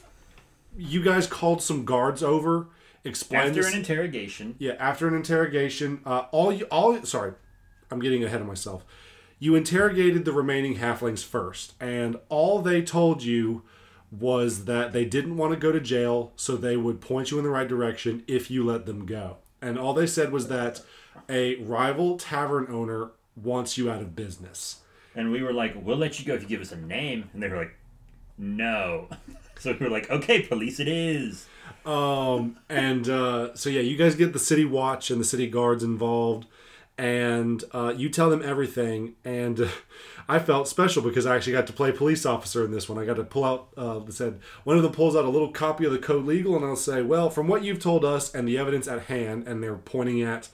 you 0.77 1.03
guys 1.03 1.27
called 1.27 1.61
some 1.61 1.83
guards 1.85 2.21
over, 2.23 2.67
explained 3.03 3.49
After 3.49 3.61
this- 3.63 3.73
an 3.73 3.79
interrogation, 3.79 4.55
yeah, 4.59 4.73
after 4.79 5.07
an 5.07 5.15
interrogation, 5.15 6.01
uh, 6.05 6.25
all 6.31 6.51
you, 6.51 6.65
all 6.65 7.01
sorry, 7.03 7.33
I'm 7.91 7.99
getting 7.99 8.23
ahead 8.23 8.41
of 8.41 8.47
myself. 8.47 8.85
You 9.39 9.55
interrogated 9.55 10.25
the 10.25 10.33
remaining 10.33 10.77
halflings 10.77 11.23
first, 11.23 11.73
and 11.79 12.17
all 12.29 12.61
they 12.61 12.81
told 12.81 13.23
you 13.23 13.63
was 14.11 14.65
that 14.65 14.91
they 14.91 15.05
didn't 15.05 15.37
want 15.37 15.53
to 15.53 15.59
go 15.59 15.71
to 15.71 15.79
jail, 15.79 16.33
so 16.35 16.55
they 16.57 16.75
would 16.75 16.99
point 16.99 17.31
you 17.31 17.37
in 17.37 17.43
the 17.43 17.49
right 17.49 17.67
direction 17.67 18.23
if 18.27 18.49
you 18.51 18.65
let 18.65 18.85
them 18.85 19.05
go. 19.05 19.37
And 19.61 19.77
all 19.77 19.93
they 19.93 20.07
said 20.07 20.31
was 20.31 20.47
that 20.47 20.81
a 21.29 21.55
rival 21.57 22.17
tavern 22.17 22.67
owner 22.69 23.11
wants 23.35 23.77
you 23.77 23.89
out 23.89 24.01
of 24.01 24.15
business. 24.15 24.79
And 25.15 25.31
we 25.31 25.41
were 25.41 25.53
like, 25.53 25.73
"We'll 25.75 25.97
let 25.97 26.19
you 26.19 26.25
go 26.25 26.33
if 26.33 26.41
you 26.41 26.47
give 26.47 26.61
us 26.61 26.71
a 26.71 26.77
name," 26.77 27.29
and 27.33 27.41
they 27.41 27.47
were 27.47 27.57
like, 27.57 27.75
"No." 28.37 29.09
So 29.59 29.73
we 29.77 29.87
were 29.87 29.91
like, 29.91 30.09
"Okay, 30.09 30.41
police, 30.41 30.79
it 30.79 30.87
is." 30.87 31.45
Um, 31.85 32.57
and 32.69 33.09
uh, 33.09 33.55
so 33.55 33.69
yeah, 33.69 33.81
you 33.81 33.97
guys 33.97 34.15
get 34.15 34.31
the 34.31 34.39
city 34.39 34.63
watch 34.63 35.11
and 35.11 35.19
the 35.19 35.25
city 35.25 35.47
guards 35.47 35.83
involved, 35.83 36.47
and 36.97 37.63
uh, 37.73 37.93
you 37.95 38.09
tell 38.09 38.29
them 38.29 38.41
everything. 38.41 39.15
And 39.25 39.69
I 40.29 40.39
felt 40.39 40.67
special 40.67 41.01
because 41.01 41.25
I 41.25 41.35
actually 41.35 41.53
got 41.53 41.67
to 41.67 41.73
play 41.73 41.91
police 41.91 42.25
officer 42.25 42.63
in 42.63 42.71
this 42.71 42.87
one. 42.87 42.97
I 42.97 43.05
got 43.05 43.15
to 43.15 43.23
pull 43.23 43.43
out. 43.43 43.67
Uh, 43.75 43.99
said 44.09 44.39
one 44.63 44.77
of 44.77 44.83
them 44.83 44.91
pulls 44.91 45.15
out 45.15 45.25
a 45.25 45.29
little 45.29 45.51
copy 45.51 45.85
of 45.85 45.91
the 45.91 45.97
code 45.97 46.25
legal, 46.25 46.55
and 46.55 46.63
I'll 46.63 46.75
say, 46.75 47.01
"Well, 47.01 47.29
from 47.29 47.47
what 47.47 47.63
you've 47.63 47.81
told 47.81 48.05
us 48.05 48.33
and 48.33 48.47
the 48.47 48.57
evidence 48.57 48.87
at 48.87 49.03
hand," 49.03 49.47
and 49.47 49.61
they're 49.61 49.75
pointing 49.75 50.21
at 50.21 50.49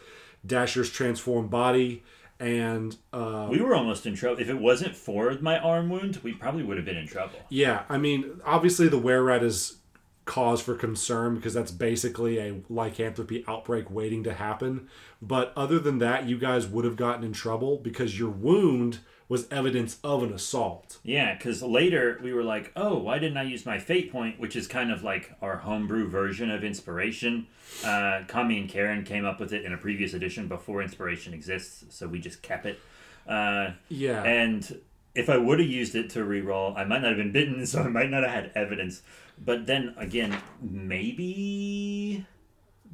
Dasher's 0.45 0.89
transformed 0.89 1.49
body. 1.49 2.03
And 2.39 2.97
uh, 3.13 3.47
We 3.49 3.61
were 3.61 3.75
almost 3.75 4.05
in 4.05 4.15
trouble. 4.15 4.41
If 4.41 4.49
it 4.49 4.59
wasn't 4.59 4.95
for 4.95 5.37
my 5.39 5.57
arm 5.57 5.89
wound, 5.89 6.19
we 6.23 6.33
probably 6.33 6.63
would 6.63 6.77
have 6.77 6.85
been 6.85 6.97
in 6.97 7.07
trouble. 7.07 7.39
Yeah, 7.49 7.83
I 7.87 7.97
mean, 7.97 8.41
obviously 8.45 8.87
the 8.87 8.99
rat 8.99 9.43
is 9.43 9.77
cause 10.25 10.59
for 10.59 10.75
concern 10.75 11.35
because 11.35 11.53
that's 11.53 11.71
basically 11.71 12.39
a 12.39 12.61
lycanthropy 12.67 13.45
outbreak 13.47 13.89
waiting 13.89 14.23
to 14.23 14.33
happen. 14.33 14.89
But 15.21 15.53
other 15.55 15.79
than 15.79 15.99
that, 15.99 16.27
you 16.27 16.37
guys 16.37 16.67
would 16.67 16.83
have 16.83 16.95
gotten 16.95 17.23
in 17.23 17.31
trouble 17.31 17.77
because 17.77 18.19
your 18.19 18.31
wound 18.31 18.99
was 19.27 19.47
evidence 19.49 19.97
of 20.03 20.21
an 20.23 20.31
assault. 20.33 20.99
Yeah, 21.03 21.35
because 21.35 21.63
later 21.63 22.19
we 22.21 22.33
were 22.33 22.43
like, 22.43 22.71
"Oh, 22.75 22.97
why 22.99 23.17
didn't 23.19 23.37
I 23.37 23.43
use 23.43 23.65
my 23.65 23.79
fate 23.79 24.11
point?" 24.11 24.39
Which 24.39 24.55
is 24.55 24.67
kind 24.67 24.91
of 24.91 25.03
like 25.03 25.31
our 25.41 25.57
homebrew 25.57 26.07
version 26.09 26.51
of 26.51 26.63
inspiration. 26.63 27.47
Uh, 27.83 28.21
Kami 28.27 28.59
and 28.59 28.69
Karen 28.69 29.03
came 29.03 29.25
up 29.25 29.39
with 29.39 29.51
it 29.53 29.65
in 29.65 29.73
a 29.73 29.77
previous 29.77 30.13
edition 30.13 30.47
before 30.47 30.81
inspiration 30.81 31.33
exists, 31.33 31.85
so 31.89 32.07
we 32.07 32.19
just 32.19 32.41
kept 32.41 32.65
it. 32.65 32.79
Uh, 33.27 33.71
Yeah. 33.89 34.21
And 34.23 34.81
if 35.15 35.29
I 35.29 35.37
would 35.37 35.59
have 35.59 35.69
used 35.69 35.95
it 35.95 36.09
to 36.11 36.19
reroll, 36.19 36.77
I 36.77 36.83
might 36.83 37.01
not 37.01 37.09
have 37.09 37.17
been 37.17 37.31
bitten, 37.31 37.65
so 37.71 37.81
I 37.81 37.87
might 37.87 38.09
not 38.11 38.23
have 38.23 38.31
had 38.31 38.51
evidence. 38.53 39.01
But 39.43 39.65
then 39.65 39.93
again, 39.97 40.37
maybe 40.61 42.25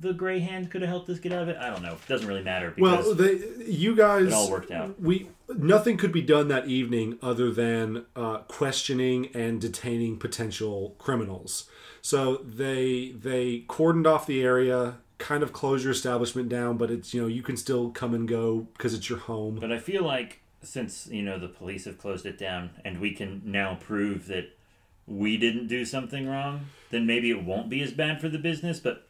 the 0.01 0.13
gray 0.13 0.39
hand 0.39 0.71
could 0.71 0.81
have 0.81 0.89
helped 0.89 1.09
us 1.09 1.19
get 1.19 1.31
out 1.31 1.43
of 1.43 1.49
it. 1.49 1.57
I 1.57 1.69
don't 1.69 1.83
know. 1.83 1.93
It 1.93 2.07
doesn't 2.07 2.27
really 2.27 2.43
matter 2.43 2.71
because 2.71 3.05
well, 3.05 3.15
they, 3.15 3.39
you 3.65 3.95
guys 3.95 4.27
it 4.27 4.33
all 4.33 4.49
worked 4.49 4.71
out. 4.71 4.99
we 4.99 5.29
nothing 5.47 5.95
could 5.97 6.11
be 6.11 6.21
done 6.21 6.47
that 6.47 6.67
evening 6.67 7.19
other 7.21 7.51
than 7.51 8.05
uh, 8.15 8.39
questioning 8.39 9.29
and 9.35 9.61
detaining 9.61 10.17
potential 10.17 10.95
criminals. 10.97 11.69
So 12.01 12.37
they 12.37 13.11
they 13.11 13.65
cordoned 13.69 14.07
off 14.07 14.25
the 14.25 14.41
area, 14.41 14.97
kind 15.19 15.43
of 15.43 15.53
closed 15.53 15.83
your 15.83 15.91
establishment 15.91 16.49
down, 16.49 16.77
but 16.77 16.89
it's 16.89 17.13
you 17.13 17.21
know 17.21 17.27
you 17.27 17.43
can 17.43 17.55
still 17.55 17.91
come 17.91 18.13
and 18.15 18.27
go 18.27 18.67
because 18.73 18.93
it's 18.93 19.09
your 19.09 19.19
home. 19.19 19.59
But 19.59 19.71
I 19.71 19.77
feel 19.77 20.03
like 20.03 20.41
since 20.63 21.07
you 21.07 21.21
know 21.21 21.37
the 21.37 21.47
police 21.47 21.85
have 21.85 21.99
closed 21.99 22.25
it 22.25 22.39
down, 22.39 22.71
and 22.83 22.99
we 22.99 23.13
can 23.13 23.43
now 23.45 23.75
prove 23.79 24.27
that 24.27 24.57
we 25.05 25.37
didn't 25.37 25.67
do 25.67 25.85
something 25.85 26.27
wrong, 26.27 26.67
then 26.89 27.05
maybe 27.05 27.29
it 27.29 27.43
won't 27.43 27.69
be 27.69 27.81
as 27.81 27.91
bad 27.91 28.19
for 28.19 28.29
the 28.29 28.39
business. 28.39 28.79
But 28.79 29.07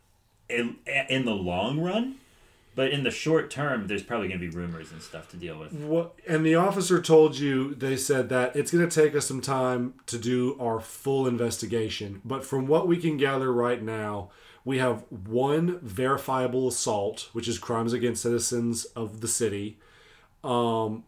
in, 0.51 1.25
the 1.25 1.33
long 1.33 1.79
run, 1.79 2.15
but 2.75 2.91
in 2.91 3.03
the 3.03 3.11
short 3.11 3.49
term, 3.49 3.87
there's 3.87 4.03
probably 4.03 4.27
going 4.27 4.39
to 4.39 4.49
be 4.49 4.55
rumors 4.55 4.91
and 4.91 5.01
stuff 5.01 5.29
to 5.31 5.37
deal 5.37 5.57
with. 5.57 5.73
What 5.73 6.15
and 6.27 6.45
the 6.45 6.55
officer 6.55 7.01
told 7.01 7.37
you 7.37 7.75
they 7.75 7.97
said 7.97 8.29
that 8.29 8.55
it's 8.55 8.71
going 8.71 8.87
to 8.87 9.03
take 9.03 9.15
us 9.15 9.25
some 9.25 9.41
time 9.41 9.95
to 10.07 10.17
do 10.17 10.57
our 10.59 10.79
full 10.79 11.27
investigation, 11.27 12.21
but 12.23 12.45
from 12.45 12.67
what 12.67 12.87
we 12.87 12.97
can 12.97 13.17
gather 13.17 13.51
right 13.51 13.81
now, 13.81 14.29
we 14.63 14.77
have 14.77 15.03
one 15.09 15.79
verifiable 15.79 16.67
assault, 16.67 17.29
which 17.33 17.47
is 17.47 17.57
crimes 17.57 17.93
against 17.93 18.21
citizens 18.21 18.85
of 18.85 19.21
the 19.21 19.27
city, 19.27 19.77
um, 20.43 21.03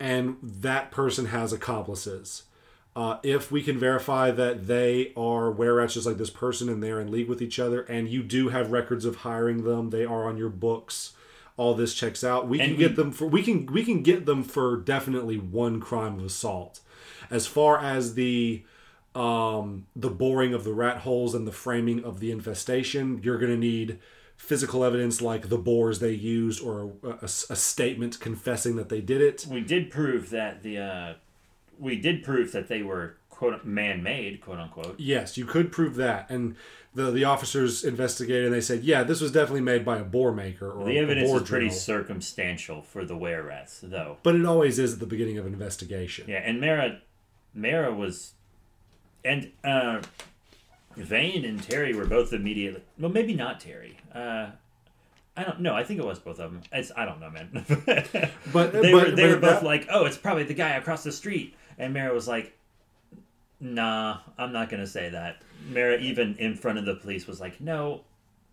and 0.00 0.36
that 0.42 0.90
person 0.90 1.26
has 1.26 1.52
accomplices. 1.52 2.44
Uh, 2.96 3.18
if 3.22 3.52
we 3.52 3.62
can 3.62 3.78
verify 3.78 4.30
that 4.32 4.66
they 4.66 5.12
are 5.16 5.52
were 5.52 5.86
just 5.86 6.04
like 6.06 6.16
this 6.18 6.30
person 6.30 6.68
and 6.68 6.82
they're 6.82 7.00
in 7.00 7.10
league 7.12 7.28
with 7.28 7.40
each 7.40 7.58
other, 7.60 7.82
and 7.82 8.08
you 8.08 8.22
do 8.22 8.48
have 8.48 8.72
records 8.72 9.04
of 9.04 9.16
hiring 9.16 9.62
them, 9.62 9.90
they 9.90 10.04
are 10.04 10.26
on 10.26 10.36
your 10.36 10.48
books. 10.48 11.12
All 11.56 11.74
this 11.74 11.94
checks 11.94 12.22
out. 12.24 12.48
We 12.48 12.60
And 12.60 12.70
can 12.70 12.76
we- 12.78 12.84
get 12.84 12.96
them 12.96 13.10
for 13.12 13.26
we 13.26 13.42
can 13.42 13.66
we 13.66 13.84
can 13.84 14.02
get 14.02 14.26
them 14.26 14.42
for 14.42 14.76
definitely 14.76 15.36
one 15.38 15.80
crime 15.80 16.18
of 16.18 16.24
assault. 16.24 16.80
As 17.30 17.46
far 17.46 17.78
as 17.78 18.14
the 18.14 18.64
um, 19.14 19.86
the 19.96 20.10
boring 20.10 20.54
of 20.54 20.62
the 20.64 20.72
rat 20.72 20.98
holes 20.98 21.34
and 21.34 21.46
the 21.46 21.52
framing 21.52 22.04
of 22.04 22.20
the 22.20 22.30
infestation, 22.30 23.20
you're 23.24 23.38
going 23.38 23.50
to 23.50 23.58
need 23.58 23.98
physical 24.36 24.84
evidence 24.84 25.20
like 25.20 25.48
the 25.48 25.58
bores 25.58 25.98
they 25.98 26.12
used 26.12 26.62
or 26.62 26.92
a, 27.02 27.08
a- 27.08 27.24
a 27.24 27.56
statement 27.56 28.20
confessing 28.20 28.76
that 28.76 28.88
they 28.88 29.00
did 29.00 29.20
it. 29.20 29.44
We 29.50 29.60
did 29.60 29.90
prove 29.90 30.30
that 30.30 30.62
the 30.62 30.78
uh, 30.78 31.14
we 31.78 31.96
did 31.96 32.22
prove 32.22 32.52
that 32.52 32.68
they 32.68 32.82
were 32.82 33.16
quote 33.30 33.64
man-made, 33.64 34.40
quote 34.40 34.58
unquote. 34.58 34.98
Yes, 34.98 35.36
you 35.36 35.44
could 35.44 35.70
prove 35.70 35.94
that. 35.96 36.28
And 36.28 36.56
the 36.94 37.10
the 37.10 37.24
officers 37.24 37.84
investigated 37.84 38.46
and 38.46 38.54
they 38.54 38.60
said, 38.60 38.82
yeah, 38.82 39.02
this 39.04 39.20
was 39.20 39.30
definitely 39.30 39.60
made 39.60 39.84
by 39.84 39.98
a 39.98 40.04
bore 40.04 40.32
maker 40.32 40.70
or 40.70 40.84
The 40.84 40.98
evidence 40.98 41.30
is 41.30 41.48
pretty 41.48 41.70
circumstantial 41.70 42.82
for 42.82 43.04
the 43.04 43.16
were 43.16 43.42
rats, 43.42 43.80
though. 43.82 44.18
But 44.22 44.34
it 44.34 44.44
always 44.44 44.78
is 44.78 44.94
at 44.94 45.00
the 45.00 45.06
beginning 45.06 45.38
of 45.38 45.46
an 45.46 45.52
investigation. 45.52 46.24
Yeah, 46.28 46.38
and 46.38 46.60
Mara, 46.60 47.00
Mara 47.54 47.92
was, 47.94 48.32
and 49.24 49.52
uh, 49.62 50.02
Vane 50.96 51.44
and 51.44 51.62
Terry 51.62 51.94
were 51.94 52.06
both 52.06 52.32
immediately. 52.32 52.82
Well, 52.98 53.12
maybe 53.12 53.34
not 53.34 53.60
Terry. 53.60 53.96
Uh, 54.12 54.48
I 55.36 55.44
don't 55.44 55.60
know. 55.60 55.76
I 55.76 55.84
think 55.84 56.00
it 56.00 56.06
was 56.06 56.18
both 56.18 56.40
of 56.40 56.50
them. 56.50 56.62
It's, 56.72 56.90
I 56.96 57.04
don't 57.04 57.20
know, 57.20 57.30
man. 57.30 57.48
But 58.52 58.72
they 58.72 58.90
but, 58.90 58.92
were 58.92 59.10
they 59.12 59.28
were 59.28 59.36
both 59.38 59.60
that- 59.60 59.62
like, 59.62 59.86
"Oh, 59.90 60.04
it's 60.04 60.16
probably 60.18 60.42
the 60.42 60.54
guy 60.54 60.70
across 60.70 61.04
the 61.04 61.12
street," 61.12 61.54
and 61.78 61.94
Mara 61.94 62.12
was 62.12 62.28
like, 62.28 62.58
Nah, 63.60 64.18
I'm 64.36 64.52
not 64.52 64.68
gonna 64.70 64.86
say 64.86 65.08
that. 65.10 65.42
Mara, 65.68 65.98
even 65.98 66.36
in 66.36 66.54
front 66.54 66.78
of 66.78 66.84
the 66.84 66.94
police, 66.94 67.26
was 67.26 67.40
like, 67.40 67.60
"No, 67.60 68.02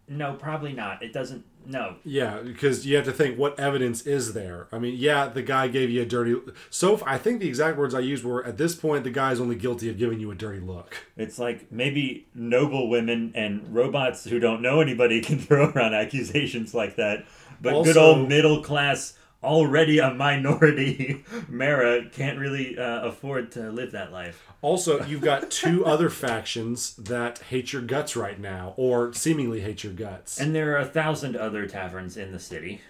no, 0.07 0.33
probably 0.33 0.73
not. 0.73 1.03
It 1.03 1.13
doesn't. 1.13 1.45
No." 1.67 1.97
Yeah, 2.03 2.39
because 2.41 2.87
you 2.87 2.95
have 2.95 3.05
to 3.05 3.11
think 3.11 3.37
what 3.37 3.59
evidence 3.59 4.01
is 4.07 4.33
there. 4.33 4.67
I 4.71 4.79
mean, 4.79 4.95
yeah, 4.97 5.27
the 5.27 5.43
guy 5.43 5.67
gave 5.67 5.91
you 5.91 6.01
a 6.01 6.05
dirty. 6.05 6.35
So 6.71 7.01
I 7.05 7.19
think 7.19 7.39
the 7.39 7.47
exact 7.47 7.77
words 7.77 7.93
I 7.93 7.99
used 7.99 8.23
were, 8.23 8.43
"At 8.43 8.57
this 8.57 8.73
point, 8.73 9.03
the 9.03 9.11
guy's 9.11 9.39
only 9.39 9.55
guilty 9.55 9.89
of 9.89 9.99
giving 9.99 10.19
you 10.19 10.31
a 10.31 10.35
dirty 10.35 10.59
look." 10.59 10.97
It's 11.17 11.37
like 11.37 11.71
maybe 11.71 12.27
noble 12.33 12.89
women 12.89 13.31
and 13.35 13.73
robots 13.73 14.23
who 14.23 14.39
don't 14.39 14.61
know 14.63 14.81
anybody 14.81 15.21
can 15.27 15.37
throw 15.37 15.69
around 15.69 15.93
accusations 15.93 16.73
like 16.73 16.95
that, 16.95 17.25
but 17.61 17.83
good 17.83 17.97
old 17.97 18.27
middle 18.27 18.63
class, 18.63 19.13
already 19.45 19.99
a 19.99 20.13
minority 20.13 21.23
Mara 21.49 22.09
can't 22.09 22.39
really 22.39 22.77
uh, 22.77 23.05
afford 23.05 23.51
to 23.53 23.71
live 23.71 23.91
that 23.91 24.11
life. 24.11 24.45
Also, 24.61 25.03
you've 25.05 25.21
got 25.21 25.51
two 25.51 25.85
other 25.93 26.09
factions 26.09 26.95
that 26.95 27.39
hate 27.39 27.71
your 27.71 27.81
guts 27.81 28.15
right 28.15 28.39
now, 28.39 28.73
or 28.77 29.13
seemingly 29.13 29.61
hate 29.61 29.83
your 29.83 29.93
guts. 29.93 30.39
And 30.39 30.53
there 30.53 30.73
are 30.73 30.79
a 30.79 30.85
thousand 30.85 31.35
other 31.35 31.67
taverns 31.67 32.17
in 32.17 32.31
the 32.31 32.39
city 32.39 32.81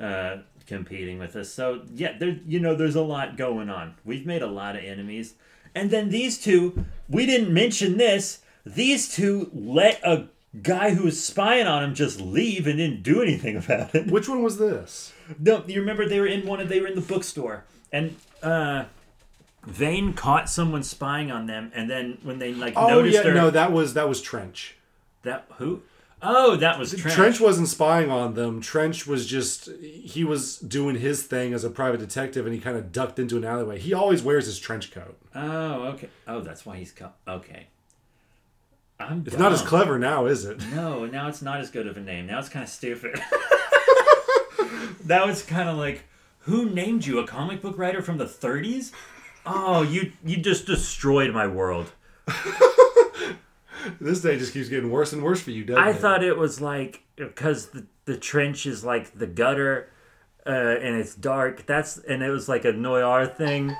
uh, 0.00 0.38
competing 0.66 1.18
with 1.18 1.36
us. 1.36 1.50
So 1.50 1.82
yeah, 1.94 2.16
there 2.18 2.38
you 2.46 2.60
know 2.60 2.74
there's 2.74 2.96
a 2.96 3.02
lot 3.02 3.36
going 3.36 3.68
on. 3.68 3.94
We've 4.04 4.26
made 4.26 4.42
a 4.42 4.46
lot 4.46 4.76
of 4.76 4.84
enemies, 4.84 5.34
and 5.74 5.90
then 5.90 6.08
these 6.08 6.38
two, 6.38 6.84
we 7.08 7.26
didn't 7.26 7.52
mention 7.52 7.96
this. 7.96 8.40
These 8.64 9.14
two 9.14 9.50
let 9.52 10.00
a 10.04 10.28
guy 10.62 10.94
who 10.94 11.04
was 11.04 11.22
spying 11.24 11.66
on 11.66 11.82
him 11.84 11.94
just 11.94 12.20
leave 12.20 12.66
and 12.66 12.78
didn't 12.78 13.02
do 13.02 13.22
anything 13.22 13.56
about 13.64 13.94
it. 13.94 14.10
Which 14.10 14.28
one 14.28 14.42
was 14.42 14.58
this? 14.58 15.12
No, 15.38 15.62
you 15.66 15.80
remember 15.80 16.06
they 16.08 16.20
were 16.20 16.26
in 16.26 16.46
one 16.46 16.60
of 16.60 16.68
they 16.68 16.80
were 16.80 16.86
in 16.88 16.94
the 16.94 17.00
bookstore 17.02 17.64
and. 17.92 18.16
uh 18.42 18.84
Vane 19.66 20.14
caught 20.14 20.48
someone 20.48 20.82
spying 20.82 21.30
on 21.30 21.44
them, 21.44 21.70
and 21.74 21.88
then 21.90 22.16
when 22.22 22.38
they 22.38 22.54
like 22.54 22.72
Oh 22.78 22.88
noticed 22.88 23.14
yeah, 23.16 23.24
her, 23.24 23.34
no, 23.34 23.50
that 23.50 23.72
was 23.72 23.92
that 23.92 24.08
was 24.08 24.22
Trench. 24.22 24.74
that 25.22 25.44
who? 25.58 25.82
Oh, 26.22 26.56
that 26.56 26.78
was 26.78 26.94
Trench. 26.94 27.14
Trench 27.14 27.40
wasn't 27.40 27.68
spying 27.68 28.10
on 28.10 28.32
them. 28.32 28.62
Trench 28.62 29.06
was 29.06 29.26
just 29.26 29.68
he 29.82 30.24
was 30.24 30.56
doing 30.56 30.96
his 30.96 31.24
thing 31.24 31.52
as 31.52 31.62
a 31.62 31.68
private 31.68 32.00
detective, 32.00 32.46
and 32.46 32.54
he 32.54 32.60
kind 32.60 32.78
of 32.78 32.90
ducked 32.90 33.18
into 33.18 33.36
an 33.36 33.44
alleyway. 33.44 33.78
He 33.78 33.92
always 33.92 34.22
wears 34.22 34.46
his 34.46 34.58
trench 34.58 34.92
coat. 34.92 35.18
Oh, 35.34 35.82
okay. 35.88 36.08
Oh, 36.26 36.40
that's 36.40 36.64
why 36.64 36.78
he's 36.78 36.92
co- 36.92 37.12
okay. 37.28 37.66
I'm. 39.00 39.24
It's 39.26 39.36
not 39.38 39.52
as 39.52 39.62
clever 39.62 39.98
now, 39.98 40.26
is 40.26 40.44
it? 40.44 40.60
No, 40.72 41.06
now 41.06 41.28
it's 41.28 41.42
not 41.42 41.60
as 41.60 41.70
good 41.70 41.86
of 41.86 41.96
a 41.96 42.00
name. 42.00 42.26
Now 42.26 42.38
it's 42.38 42.48
kind 42.48 42.62
of 42.62 42.68
stupid. 42.68 43.14
that 45.04 45.26
was 45.26 45.42
kind 45.42 45.68
of 45.68 45.76
like, 45.76 46.04
who 46.40 46.68
named 46.68 47.06
you 47.06 47.18
a 47.18 47.26
comic 47.26 47.62
book 47.62 47.78
writer 47.78 48.02
from 48.02 48.18
the 48.18 48.26
30s? 48.26 48.92
Oh, 49.46 49.82
you 49.82 50.12
you 50.24 50.36
just 50.36 50.66
destroyed 50.66 51.32
my 51.32 51.46
world. 51.46 51.92
This 53.98 54.20
day 54.20 54.38
just 54.38 54.52
keeps 54.52 54.68
getting 54.68 54.90
worse 54.90 55.12
and 55.14 55.22
worse 55.22 55.40
for 55.40 55.52
you, 55.52 55.64
doesn't 55.64 55.82
I 55.82 55.90
it? 55.90 55.96
thought 55.96 56.22
it 56.22 56.36
was 56.36 56.60
like 56.60 57.02
because 57.16 57.68
the 57.68 57.86
the 58.04 58.16
trench 58.16 58.66
is 58.66 58.84
like 58.84 59.18
the 59.18 59.26
gutter, 59.26 59.88
uh, 60.46 60.50
and 60.50 60.96
it's 60.96 61.14
dark. 61.14 61.64
That's 61.66 61.96
and 61.96 62.22
it 62.22 62.28
was 62.30 62.46
like 62.48 62.66
a 62.66 62.72
noir 62.72 63.26
thing. 63.26 63.74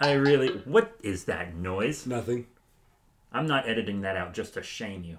I 0.00 0.12
really, 0.12 0.48
what 0.64 0.92
is 1.02 1.24
that 1.24 1.54
noise? 1.54 2.06
nothing. 2.06 2.46
I'm 3.32 3.46
not 3.46 3.68
editing 3.68 4.02
that 4.02 4.16
out 4.16 4.34
just 4.34 4.54
to 4.54 4.62
shame 4.62 5.04
you. 5.04 5.18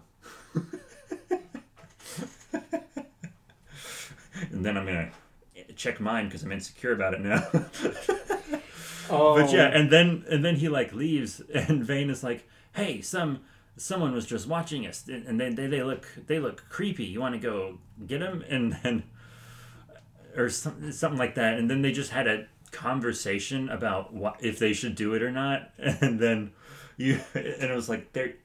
and 4.52 4.66
then 4.66 4.78
I'm 4.78 4.86
gonna 4.86 5.12
check 5.76 6.00
mine 6.00 6.26
because 6.26 6.44
I'm 6.44 6.52
insecure 6.52 6.94
about 6.94 7.14
it 7.14 7.22
now. 7.22 7.48
Oh, 9.10 9.36
but 9.40 9.52
yeah, 9.52 9.68
and 9.68 9.92
then 9.92 10.26
and 10.30 10.44
then 10.44 10.56
he 10.56 10.70
like 10.70 10.94
leaves, 10.94 11.42
and 11.54 11.84
Vane 11.84 12.10
is 12.10 12.24
like, 12.24 12.48
"Hey, 12.74 13.02
some 13.02 13.42
someone 13.78 14.14
was 14.14 14.26
just 14.26 14.48
watching 14.48 14.88
us, 14.88 15.08
and 15.08 15.40
they 15.40 15.50
they, 15.52 15.68
they 15.68 15.84
look 15.84 16.08
they 16.28 16.40
look 16.40 16.66
creepy. 16.70 17.06
You 17.06 17.20
want 17.22 17.36
to 17.36 17.40
go 17.40 17.78
get 18.06 18.20
them?" 18.20 18.44
And 18.50 18.74
then 18.84 19.04
or 20.36 20.50
some, 20.50 20.92
something 20.92 21.20
like 21.20 21.36
that. 21.36 21.58
And 21.58 21.70
then 21.70 21.82
they 21.82 21.92
just 21.92 22.12
had 22.12 22.28
a 22.28 22.48
conversation 22.72 23.70
about 23.70 24.14
what 24.14 24.38
if 24.42 24.60
they 24.60 24.74
should 24.74 24.96
do 24.96 25.14
it 25.14 25.22
or 25.22 25.32
not. 25.32 25.72
And 25.78 26.20
then 26.20 26.52
you 27.00 27.20
and 27.34 27.64
it 27.64 27.76
was 27.76 27.90
like 27.90 28.14
they're 28.14 28.36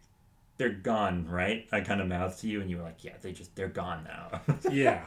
they're 0.57 0.71
gone, 0.71 1.27
right? 1.29 1.67
I 1.73 1.81
kind 1.81 2.01
of 2.01 2.07
mouthed 2.07 2.41
to 2.41 2.49
you, 2.49 2.61
and 2.61 2.71
you 2.71 2.79
were 2.79 2.85
like, 2.85 3.05
"Yeah, 3.05 3.15
they 3.21 3.33
just 3.33 3.55
they're 3.57 3.69
gone 3.69 4.05
now." 4.05 4.41
yeah. 4.71 5.03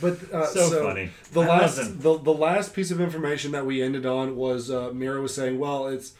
But 0.00 0.32
uh, 0.32 0.46
So 0.46 0.68
so, 0.68 0.86
funny. 0.86 1.10
The 1.32 1.40
I 1.40 1.46
last 1.46 1.76
the, 2.02 2.18
the 2.18 2.34
last 2.34 2.74
piece 2.74 2.90
of 2.90 3.00
information 3.00 3.52
that 3.52 3.64
we 3.66 3.82
ended 3.82 4.06
on 4.06 4.36
was 4.36 4.70
uh, 4.70 4.90
Mira 4.92 5.20
was 5.20 5.34
saying, 5.34 5.58
well, 5.58 5.88
it's 5.88 6.12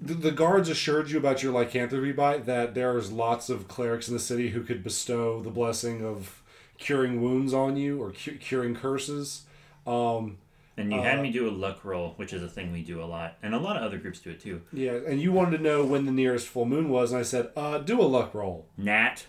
the, 0.00 0.14
the 0.14 0.30
guards 0.32 0.68
assured 0.68 1.10
you 1.10 1.18
about 1.18 1.42
your 1.42 1.52
lycanthropy 1.52 2.12
bite 2.12 2.46
that 2.46 2.74
there's 2.74 3.12
lots 3.12 3.48
of 3.48 3.68
clerics 3.68 4.08
in 4.08 4.14
the 4.14 4.20
city 4.20 4.50
who 4.50 4.62
could 4.62 4.82
bestow 4.82 5.40
the 5.40 5.50
blessing 5.50 6.04
of 6.04 6.42
curing 6.78 7.22
wounds 7.22 7.54
on 7.54 7.76
you 7.76 8.02
or 8.02 8.10
cu- 8.12 8.38
curing 8.38 8.74
curses. 8.74 9.42
Um, 9.86 10.38
and 10.76 10.92
you 10.92 11.00
had 11.00 11.18
Uh, 11.18 11.22
me 11.22 11.30
do 11.32 11.48
a 11.48 11.50
luck 11.50 11.84
roll, 11.84 12.14
which 12.16 12.32
is 12.32 12.42
a 12.42 12.48
thing 12.48 12.72
we 12.72 12.82
do 12.82 13.02
a 13.02 13.04
lot, 13.06 13.36
and 13.42 13.54
a 13.54 13.58
lot 13.58 13.76
of 13.76 13.82
other 13.82 13.98
groups 13.98 14.20
do 14.20 14.30
it 14.30 14.40
too. 14.40 14.62
yeah, 14.72 14.92
and 15.06 15.20
you 15.20 15.32
wanted 15.32 15.58
to 15.58 15.62
know 15.62 15.84
when 15.84 16.06
the 16.06 16.12
nearest 16.12 16.48
full 16.48 16.64
moon 16.66 16.88
was, 16.88 17.12
and 17.12 17.20
I 17.20 17.22
said, 17.22 17.50
uh, 17.56 17.78
do 17.78 18.00
a 18.00 18.04
luck 18.04 18.34
roll. 18.34 18.66
Nat 18.76 19.26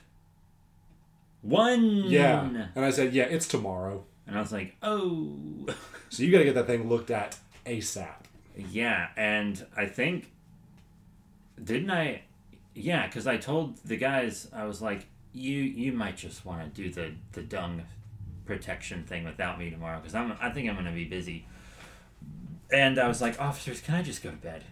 one. 1.41 2.05
Yeah, 2.05 2.67
and 2.75 2.85
I 2.85 2.89
said, 2.91 3.13
yeah, 3.13 3.23
it's 3.23 3.47
tomorrow. 3.47 4.05
and 4.25 4.37
I 4.37 4.41
was 4.41 4.51
like, 4.51 4.75
"Oh." 4.81 5.67
So 6.09 6.21
you 6.21 6.31
got 6.31 6.37
to 6.37 6.43
get 6.45 6.53
that 6.53 6.67
thing 6.67 6.87
looked 6.87 7.09
at 7.09 7.39
ASAP. 7.65 8.07
Yeah, 8.55 9.07
and 9.17 9.65
I 9.75 9.87
think 9.87 10.29
didn't 11.61 11.89
I? 11.89 12.21
Yeah, 12.75 13.07
because 13.07 13.25
I 13.25 13.37
told 13.37 13.77
the 13.77 13.97
guys 13.97 14.47
I 14.53 14.65
was 14.65 14.79
like, 14.79 15.07
you 15.33 15.57
you 15.61 15.91
might 15.91 16.15
just 16.17 16.45
want 16.45 16.61
to 16.75 16.81
do 16.83 16.91
the 16.91 17.13
the 17.31 17.41
dung 17.41 17.81
protection 18.45 19.03
thing 19.03 19.23
without 19.23 19.59
me 19.59 19.69
tomorrow 19.69 19.99
because 19.99 20.15
I'm 20.15 20.33
I 20.41 20.49
think 20.49 20.69
I'm 20.69 20.75
gonna 20.75 20.91
be 20.91 21.05
busy. 21.05 21.45
And 22.71 22.97
I 22.97 23.07
was 23.07 23.21
like, 23.21 23.39
officers, 23.39 23.81
can 23.81 23.95
I 23.95 24.01
just 24.01 24.23
go 24.23 24.31
to 24.31 24.35
bed? 24.37 24.63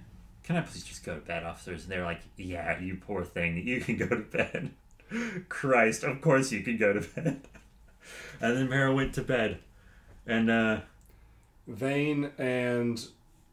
Can 0.43 0.55
I 0.55 0.61
please 0.61 0.83
just 0.83 1.03
go 1.05 1.15
to 1.15 1.21
bed, 1.21 1.43
officers? 1.43 1.83
And 1.83 1.91
they're 1.91 2.03
like, 2.03 2.21
yeah, 2.35 2.79
you 2.79 2.95
poor 2.95 3.23
thing, 3.23 3.65
you 3.67 3.79
can 3.79 3.97
go 3.97 4.07
to 4.07 4.17
bed. 4.17 4.71
Christ, 5.49 6.03
of 6.03 6.21
course 6.21 6.51
you 6.51 6.61
can 6.61 6.77
go 6.77 6.93
to 6.93 7.01
bed. 7.01 7.41
And 8.41 8.57
then 8.57 8.69
Mara 8.69 8.91
went 8.91 9.13
to 9.13 9.21
bed, 9.21 9.59
and 10.25 10.49
uh, 10.49 10.79
Vane 11.67 12.31
and 12.39 12.99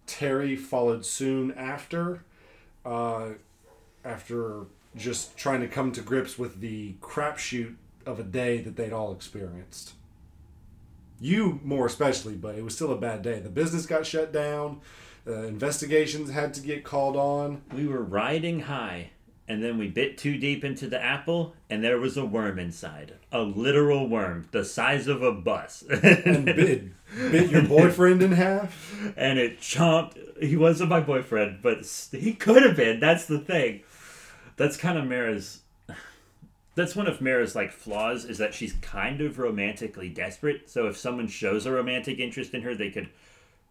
Terry 0.06 0.56
followed 0.56 1.04
soon 1.04 1.52
after, 1.52 2.24
uh, 2.86 3.32
after 4.02 4.64
just 4.96 5.36
trying 5.36 5.60
to 5.60 5.68
come 5.68 5.92
to 5.92 6.00
grips 6.00 6.38
with 6.38 6.60
the 6.60 6.94
crapshoot 7.02 7.74
of 8.06 8.18
a 8.18 8.22
day 8.22 8.62
that 8.62 8.76
they'd 8.76 8.92
all 8.92 9.12
experienced. 9.12 9.92
You 11.20 11.60
more 11.64 11.86
especially, 11.86 12.34
but 12.34 12.54
it 12.54 12.64
was 12.64 12.74
still 12.74 12.92
a 12.92 12.96
bad 12.96 13.22
day. 13.22 13.40
The 13.40 13.48
business 13.48 13.86
got 13.86 14.06
shut 14.06 14.32
down. 14.32 14.80
Uh, 15.26 15.42
investigations 15.42 16.30
had 16.30 16.54
to 16.54 16.60
get 16.60 16.84
called 16.84 17.16
on. 17.16 17.62
We 17.72 17.86
were 17.86 18.02
riding 18.02 18.60
high, 18.60 19.10
and 19.46 19.62
then 19.62 19.76
we 19.76 19.88
bit 19.88 20.16
too 20.16 20.38
deep 20.38 20.64
into 20.64 20.88
the 20.88 21.02
apple, 21.02 21.54
and 21.68 21.82
there 21.82 21.98
was 21.98 22.16
a 22.16 22.24
worm 22.24 22.58
inside. 22.58 23.14
A 23.32 23.42
literal 23.42 24.08
worm, 24.08 24.48
the 24.52 24.64
size 24.64 25.06
of 25.06 25.22
a 25.22 25.32
bus. 25.32 25.82
And 25.88 26.44
bit, 26.46 26.84
bit 27.30 27.50
your 27.50 27.62
boyfriend 27.62 28.22
in 28.22 28.32
half. 28.32 28.94
and 29.16 29.38
it 29.38 29.60
chomped. 29.60 30.16
He 30.42 30.56
wasn't 30.56 30.90
my 30.90 31.00
boyfriend, 31.00 31.58
but 31.62 31.84
he 32.12 32.32
could 32.32 32.62
have 32.62 32.76
been. 32.76 33.00
That's 33.00 33.26
the 33.26 33.38
thing. 33.38 33.82
That's 34.56 34.76
kind 34.76 34.98
of 34.98 35.06
Mara's. 35.06 35.62
That's 36.78 36.94
one 36.94 37.08
of 37.08 37.20
Mara's 37.20 37.56
like 37.56 37.72
flaws 37.72 38.24
is 38.24 38.38
that 38.38 38.54
she's 38.54 38.72
kind 38.74 39.20
of 39.20 39.40
romantically 39.40 40.08
desperate. 40.08 40.70
So 40.70 40.86
if 40.86 40.96
someone 40.96 41.26
shows 41.26 41.66
a 41.66 41.72
romantic 41.72 42.20
interest 42.20 42.54
in 42.54 42.62
her, 42.62 42.72
they 42.72 42.90
could 42.90 43.08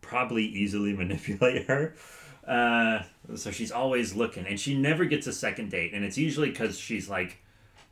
probably 0.01 0.43
easily 0.43 0.91
manipulate 0.97 1.67
her. 1.67 1.95
Uh, 2.45 3.03
so 3.35 3.49
she's 3.49 3.71
always 3.71 4.13
looking, 4.13 4.45
and 4.45 4.59
she 4.59 4.77
never 4.77 5.05
gets 5.05 5.25
a 5.25 5.31
second 5.31 5.71
date, 5.71 5.93
and 5.93 6.03
it's 6.03 6.17
usually 6.17 6.49
because 6.49 6.77
she's 6.77 7.07
like 7.09 7.37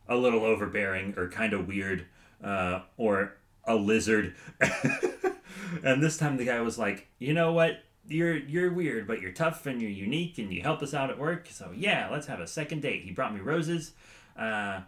a 0.10 0.18
little 0.18 0.44
overbearing 0.44 1.14
or 1.18 1.30
kind 1.30 1.54
of 1.54 1.66
weird, 1.66 2.06
uh, 2.44 2.82
or 2.98 3.38
a 3.64 3.76
lizard. 3.76 4.36
and 5.82 6.04
this 6.04 6.18
time 6.18 6.36
the 6.36 6.46
guy 6.46 6.60
was 6.60 6.78
like, 6.78 7.08
you 7.20 7.34
know 7.34 7.54
what? 7.54 7.84
You're 8.08 8.36
you're 8.36 8.72
weird, 8.74 9.08
but 9.08 9.22
you're 9.22 9.32
tough 9.32 9.66
and 9.66 9.82
you're 9.82 9.90
unique, 9.92 10.38
and 10.40 10.54
you 10.54 10.62
help 10.62 10.82
us 10.82 10.94
out 10.94 11.10
at 11.10 11.18
work. 11.18 11.48
So 11.50 11.72
yeah, 11.74 12.10
let's 12.12 12.28
have 12.28 12.42
a 12.42 12.48
second 12.48 12.82
date. 12.82 13.04
He 13.04 13.12
brought 13.12 13.34
me 13.34 13.40
roses, 13.40 13.94
uh, 14.38 14.82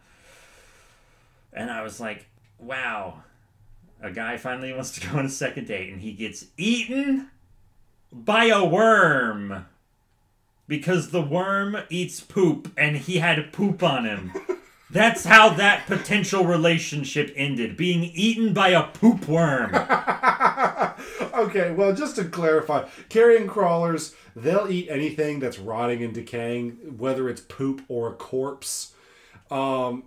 and 1.57 1.71
I 1.71 1.81
was 1.81 1.99
like, 1.99 2.27
wow, 2.59 3.23
a 4.01 4.11
guy 4.11 4.37
finally 4.37 4.71
wants 4.71 4.91
to 4.99 5.07
go 5.07 5.17
on 5.17 5.25
a 5.25 5.29
second 5.29 5.67
date, 5.67 5.91
and 5.91 6.01
he 6.01 6.13
gets 6.13 6.45
eaten 6.55 7.29
by 8.11 8.45
a 8.45 8.63
worm 8.63 9.65
because 10.67 11.09
the 11.09 11.21
worm 11.21 11.77
eats 11.89 12.19
poop, 12.19 12.71
and 12.77 12.97
he 12.97 13.17
had 13.17 13.51
poop 13.51 13.81
on 13.81 14.05
him. 14.05 14.31
That's 14.89 15.25
how 15.25 15.49
that 15.49 15.85
potential 15.85 16.45
relationship 16.45 17.33
ended, 17.35 17.75
being 17.75 18.03
eaten 18.03 18.53
by 18.53 18.69
a 18.69 18.83
poop 18.83 19.27
worm. 19.27 19.75
okay, 21.33 21.71
well, 21.71 21.93
just 21.93 22.15
to 22.15 22.23
clarify, 22.23 22.87
carrion 23.09 23.47
crawlers, 23.47 24.15
they'll 24.33 24.69
eat 24.69 24.87
anything 24.89 25.39
that's 25.39 25.59
rotting 25.59 26.03
and 26.03 26.13
decaying, 26.13 26.97
whether 26.97 27.27
it's 27.27 27.41
poop 27.41 27.81
or 27.89 28.13
a 28.13 28.15
corpse. 28.15 28.93
Um, 29.51 30.03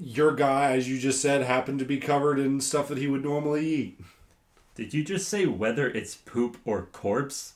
your 0.00 0.34
guy, 0.34 0.72
as 0.72 0.88
you 0.88 0.98
just 0.98 1.20
said, 1.20 1.42
happened 1.42 1.78
to 1.78 1.84
be 1.84 1.98
covered 1.98 2.38
in 2.38 2.60
stuff 2.60 2.88
that 2.88 2.98
he 2.98 3.06
would 3.06 3.22
normally 3.22 3.66
eat. 3.66 4.00
Did 4.74 4.94
you 4.94 5.04
just 5.04 5.28
say 5.28 5.44
whether 5.44 5.88
it's 5.88 6.14
poop 6.14 6.56
or 6.64 6.86
corpse? 6.86 7.54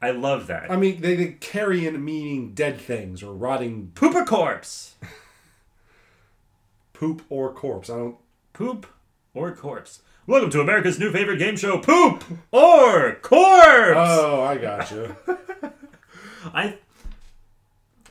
I 0.00 0.12
love 0.12 0.46
that. 0.46 0.70
I 0.70 0.76
mean, 0.76 1.00
they, 1.00 1.14
they 1.14 1.32
carrion 1.32 2.02
meaning 2.02 2.54
dead 2.54 2.80
things 2.80 3.22
or 3.22 3.34
rotting 3.34 3.92
poop 3.94 4.14
or 4.14 4.24
corpse? 4.24 4.94
poop 6.94 7.22
or 7.28 7.52
corpse. 7.52 7.90
I 7.90 7.96
don't. 7.96 8.16
Poop 8.54 8.86
or 9.34 9.54
corpse. 9.54 10.02
Welcome 10.26 10.50
to 10.50 10.60
America's 10.60 10.98
new 10.98 11.12
favorite 11.12 11.38
game 11.38 11.56
show, 11.56 11.78
Poop 11.78 12.22
or 12.50 13.14
Corpse. 13.22 13.96
Oh, 13.96 14.42
I 14.42 14.58
got 14.58 14.90
you. 14.90 15.16
I. 16.52 16.76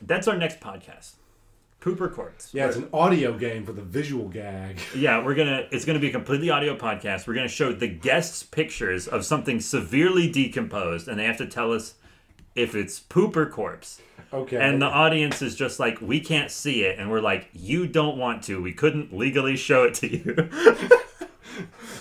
That's 0.02 0.26
our 0.26 0.36
next 0.36 0.58
podcast. 0.58 1.12
Poop 1.80 2.00
or 2.00 2.08
Corpse. 2.08 2.52
Yeah, 2.52 2.66
it's 2.66 2.76
an 2.76 2.88
audio 2.92 3.38
game 3.38 3.64
for 3.64 3.72
the 3.72 3.82
visual 3.82 4.28
gag. 4.28 4.78
Yeah, 4.96 5.24
we're 5.24 5.34
gonna. 5.34 5.66
It's 5.70 5.84
gonna 5.84 6.00
be 6.00 6.08
a 6.08 6.12
completely 6.12 6.50
audio 6.50 6.76
podcast. 6.76 7.26
We're 7.28 7.34
gonna 7.34 7.46
show 7.48 7.72
the 7.72 7.86
guests 7.86 8.42
pictures 8.42 9.06
of 9.06 9.24
something 9.24 9.60
severely 9.60 10.30
decomposed, 10.30 11.06
and 11.06 11.18
they 11.18 11.24
have 11.24 11.38
to 11.38 11.46
tell 11.46 11.72
us 11.72 11.94
if 12.56 12.74
it's 12.74 12.98
poop 12.98 13.36
or 13.36 13.46
corpse. 13.46 14.00
Okay. 14.32 14.56
And 14.56 14.82
the 14.82 14.86
audience 14.86 15.40
is 15.40 15.54
just 15.54 15.78
like, 15.78 16.00
we 16.00 16.20
can't 16.20 16.50
see 16.50 16.82
it, 16.82 16.98
and 16.98 17.10
we're 17.10 17.20
like, 17.20 17.48
you 17.52 17.86
don't 17.86 18.18
want 18.18 18.42
to. 18.44 18.60
We 18.60 18.72
couldn't 18.72 19.16
legally 19.16 19.56
show 19.56 19.84
it 19.84 19.94
to 19.94 20.08
you. 20.08 20.48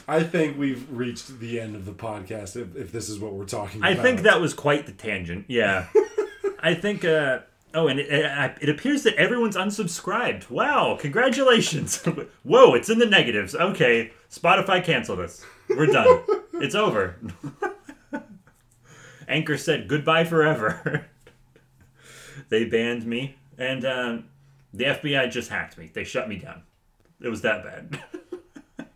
I 0.08 0.24
think 0.24 0.58
we've 0.58 0.90
reached 0.92 1.40
the 1.40 1.60
end 1.60 1.76
of 1.76 1.86
the 1.86 1.94
podcast 1.94 2.56
if, 2.56 2.76
if 2.76 2.92
this 2.92 3.10
is 3.10 3.20
what 3.20 3.34
we're 3.34 3.46
talking 3.46 3.84
I 3.84 3.96
think 3.96 4.22
that 4.22 4.42
was 4.42 4.54
quite 4.54 4.86
the 4.86 4.92
tangent. 4.92 5.46
Yeah. 5.48 5.88
I 6.60 6.74
think. 6.74 7.06
uh 7.06 7.40
Oh, 7.74 7.88
and 7.88 8.00
it, 8.00 8.08
it, 8.10 8.58
it 8.62 8.70
appears 8.70 9.04
that 9.04 9.16
everyone's 9.16 9.56
unsubscribed. 9.56 10.50
Wow, 10.50 10.98
congratulations. 11.00 11.98
Whoa, 12.44 12.74
it's 12.74 12.90
in 12.90 13.00
the 13.00 13.06
negatives. 13.06 13.54
Okay, 13.56 14.12
Spotify 14.32 14.84
canceled 14.84 15.20
us. 15.20 15.46
We're 15.70 15.88
done. 15.88 16.24
it's 16.54 16.76
over. 16.76 17.18
Anchor 19.28 19.58
said 19.58 19.90
goodbye 19.90 20.24
forever. 20.24 21.06
they 22.50 22.64
banned 22.66 23.06
me, 23.06 23.36
and 23.58 23.86
um, 23.86 24.26
the 24.74 24.86
FBI 24.86 25.30
just 25.30 25.50
hacked 25.50 25.78
me. 25.78 25.92
They 25.94 26.06
shut 26.06 26.30
me 26.30 26.38
down. 26.38 26.64
It 27.20 27.28
was 27.28 27.42
that 27.42 27.64
bad. 27.64 28.88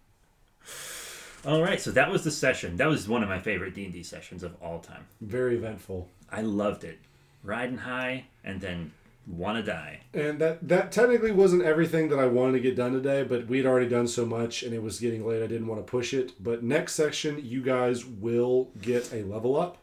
all 1.45 1.61
right, 1.61 1.81
so 1.81 1.91
that 1.91 2.09
was 2.09 2.23
the 2.23 2.31
session. 2.31 2.77
That 2.77 2.87
was 2.87 3.09
one 3.09 3.21
of 3.23 3.27
my 3.27 3.39
favorite 3.39 3.75
D&D 3.75 4.03
sessions 4.03 4.43
of 4.43 4.55
all 4.61 4.79
time. 4.79 5.05
Very 5.19 5.57
eventful. 5.57 6.07
I 6.31 6.41
loved 6.41 6.85
it. 6.85 6.99
Riding 7.43 7.79
high 7.79 8.25
and 8.43 8.61
then 8.61 8.93
wanna 9.27 9.63
die. 9.63 10.01
And 10.13 10.39
that 10.39 10.67
that 10.67 10.91
technically 10.91 11.31
wasn't 11.31 11.63
everything 11.63 12.09
that 12.09 12.19
I 12.19 12.25
wanted 12.25 12.53
to 12.53 12.59
get 12.59 12.75
done 12.75 12.93
today, 12.93 13.23
but 13.23 13.47
we'd 13.47 13.65
already 13.65 13.87
done 13.87 14.07
so 14.07 14.25
much 14.25 14.63
and 14.63 14.73
it 14.73 14.81
was 14.81 14.99
getting 14.99 15.25
late. 15.25 15.43
I 15.43 15.47
didn't 15.47 15.67
want 15.67 15.85
to 15.85 15.89
push 15.89 16.13
it. 16.13 16.33
But 16.43 16.63
next 16.63 16.95
section, 16.95 17.39
you 17.43 17.61
guys 17.61 18.05
will 18.05 18.69
get 18.81 19.13
a 19.13 19.23
level 19.23 19.55
up, 19.59 19.77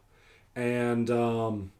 and 0.54 1.10
um, 1.10 1.72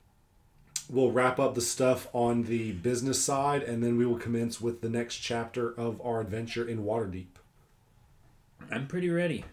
we'll 0.88 1.10
wrap 1.10 1.38
up 1.38 1.54
the 1.54 1.60
stuff 1.60 2.08
on 2.12 2.44
the 2.44 2.72
business 2.72 3.22
side, 3.22 3.62
and 3.62 3.82
then 3.82 3.96
we 3.96 4.06
will 4.06 4.18
commence 4.18 4.60
with 4.60 4.80
the 4.80 4.88
next 4.88 5.16
chapter 5.16 5.72
of 5.78 6.00
our 6.00 6.20
adventure 6.20 6.66
in 6.66 6.84
Waterdeep. 6.84 7.26
I'm 8.70 8.86
pretty 8.86 9.10
ready. 9.10 9.44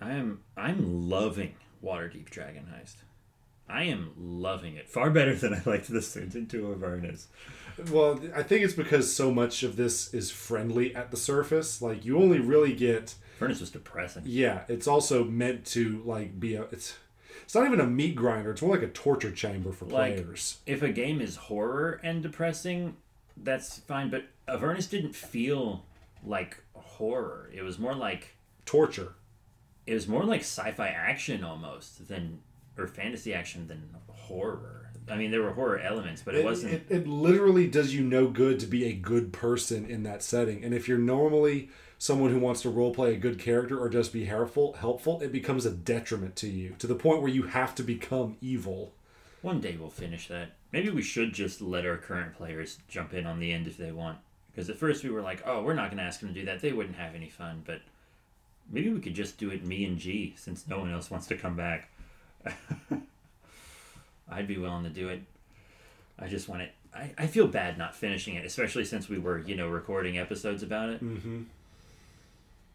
I 0.00 0.12
am 0.12 0.42
I'm 0.56 1.08
loving 1.08 1.54
Waterdeep 1.82 2.30
Dragon 2.30 2.68
Heist. 2.72 2.96
I 3.68 3.84
am 3.84 4.12
loving 4.16 4.76
it. 4.76 4.88
Far 4.88 5.10
better 5.10 5.34
than 5.42 5.54
I 5.54 5.62
liked 5.66 5.88
the 5.88 6.02
Sinton 6.02 6.46
to 6.48 6.72
Avernus. 6.72 7.28
Well, 7.90 8.20
I 8.34 8.42
think 8.42 8.64
it's 8.64 8.74
because 8.74 9.14
so 9.14 9.30
much 9.30 9.62
of 9.62 9.76
this 9.76 10.12
is 10.12 10.30
friendly 10.30 10.94
at 10.94 11.10
the 11.10 11.16
surface. 11.16 11.80
Like 11.80 12.04
you 12.04 12.18
only 12.18 12.40
really 12.40 12.72
get 12.74 13.14
Avernus 13.36 13.60
was 13.60 13.70
depressing. 13.70 14.22
Yeah, 14.26 14.62
it's 14.68 14.88
also 14.88 15.22
meant 15.24 15.64
to 15.66 16.02
like 16.04 16.40
be 16.40 16.54
a 16.56 16.62
it's 16.72 16.96
it's 17.44 17.54
not 17.54 17.66
even 17.66 17.80
a 17.80 17.86
meat 17.86 18.16
grinder. 18.16 18.50
It's 18.50 18.62
more 18.62 18.74
like 18.74 18.82
a 18.84 18.88
torture 18.90 19.30
chamber 19.30 19.70
for 19.72 19.84
Like- 19.84 20.16
players. 20.16 20.58
If 20.66 20.82
a 20.82 20.88
game 20.90 21.20
is 21.20 21.36
horror 21.36 22.00
and 22.02 22.22
depressing, 22.22 22.96
that's 23.36 23.78
fine. 23.78 24.10
But 24.10 24.24
Avernus 24.48 24.86
didn't 24.88 25.14
feel 25.14 25.84
like 26.24 26.62
horror. 26.74 27.48
It 27.54 27.62
was 27.62 27.78
more 27.78 27.94
like 27.94 28.34
Torture. 28.66 29.14
it 29.86 29.94
was 29.94 30.08
more 30.08 30.24
like 30.24 30.40
sci-fi 30.40 30.88
action 30.88 31.44
almost 31.44 32.08
than 32.08 32.40
or 32.78 32.86
fantasy 32.86 33.34
action 33.34 33.66
than 33.66 33.90
horror. 34.08 34.90
I 35.10 35.16
mean, 35.16 35.30
there 35.30 35.42
were 35.42 35.52
horror 35.52 35.78
elements, 35.78 36.22
but 36.22 36.34
it, 36.34 36.40
It, 36.40 36.44
wasn't. 36.44 36.72
it, 36.74 36.86
it 36.90 37.06
literally 37.06 37.66
does 37.66 37.94
you 37.94 38.02
no 38.02 38.28
good 38.28 38.60
to 38.60 38.66
be 38.66 38.84
a 38.84 38.92
good 38.92 39.32
person 39.32 39.86
in 39.86 40.02
that 40.02 40.22
setting. 40.22 40.62
And 40.62 40.74
if 40.74 40.86
you're 40.86 40.98
normally 40.98 41.70
someone 41.98 42.30
who 42.30 42.38
wants 42.38 42.62
to 42.62 42.70
role 42.70 42.94
play 42.94 43.14
a 43.14 43.18
good 43.18 43.38
character 43.38 43.78
or 43.78 43.88
just 43.88 44.12
be 44.12 44.26
helpful, 44.26 44.74
helpful, 44.74 45.20
it 45.20 45.32
becomes 45.32 45.64
a 45.64 45.70
detriment 45.70 46.36
to 46.36 46.48
you 46.48 46.76
to 46.78 46.86
the 46.86 46.94
point 46.94 47.22
where 47.22 47.30
you 47.30 47.44
have 47.44 47.74
to 47.76 47.82
become 47.82 48.36
evil. 48.40 48.92
One 49.40 49.60
day 49.60 49.76
we'll 49.78 49.88
finish 49.88 50.28
that. 50.28 50.50
Maybe 50.72 50.90
we 50.90 51.02
should 51.02 51.32
just 51.32 51.62
let 51.62 51.86
our 51.86 51.96
current 51.96 52.34
players 52.34 52.78
jump 52.88 53.14
in 53.14 53.24
on 53.26 53.40
the 53.40 53.52
end 53.52 53.66
if 53.66 53.78
they 53.78 53.92
want. 53.92 54.18
Because 54.50 54.68
at 54.68 54.76
first 54.76 55.04
we 55.04 55.10
were 55.10 55.22
like, 55.22 55.42
oh, 55.46 55.62
we're 55.62 55.74
not 55.74 55.86
going 55.88 55.98
to 55.98 56.04
ask 56.04 56.20
them 56.20 56.28
to 56.28 56.34
do 56.34 56.44
that. 56.46 56.60
They 56.60 56.72
wouldn't 56.72 56.96
have 56.96 57.14
any 57.14 57.28
fun. 57.30 57.62
But 57.64 57.80
maybe 58.70 58.90
we 58.90 59.00
could 59.00 59.14
just 59.14 59.38
do 59.38 59.50
it 59.50 59.64
me 59.64 59.84
and 59.86 59.96
G 59.98 60.34
since 60.36 60.66
no 60.68 60.80
one 60.80 60.92
else 60.92 61.10
wants 61.10 61.26
to 61.28 61.36
come 61.36 61.56
back. 61.56 61.88
I'd 64.30 64.46
be 64.46 64.58
willing 64.58 64.84
to 64.84 64.90
do 64.90 65.08
it. 65.08 65.22
I 66.18 66.28
just 66.28 66.48
want 66.48 66.62
it. 66.62 66.72
I, 66.94 67.12
I 67.16 67.26
feel 67.26 67.46
bad 67.46 67.78
not 67.78 67.94
finishing 67.94 68.34
it, 68.34 68.44
especially 68.44 68.84
since 68.84 69.08
we 69.08 69.18
were, 69.18 69.38
you 69.38 69.56
know, 69.56 69.68
recording 69.68 70.18
episodes 70.18 70.62
about 70.62 70.90
it. 70.90 71.04
Mm-hmm. 71.04 71.42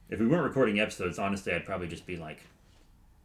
If 0.09 0.19
we 0.19 0.27
weren't 0.27 0.43
recording 0.43 0.79
episodes, 0.79 1.17
honestly, 1.17 1.53
I'd 1.53 1.65
probably 1.65 1.87
just 1.87 2.05
be 2.05 2.17
like, 2.17 2.39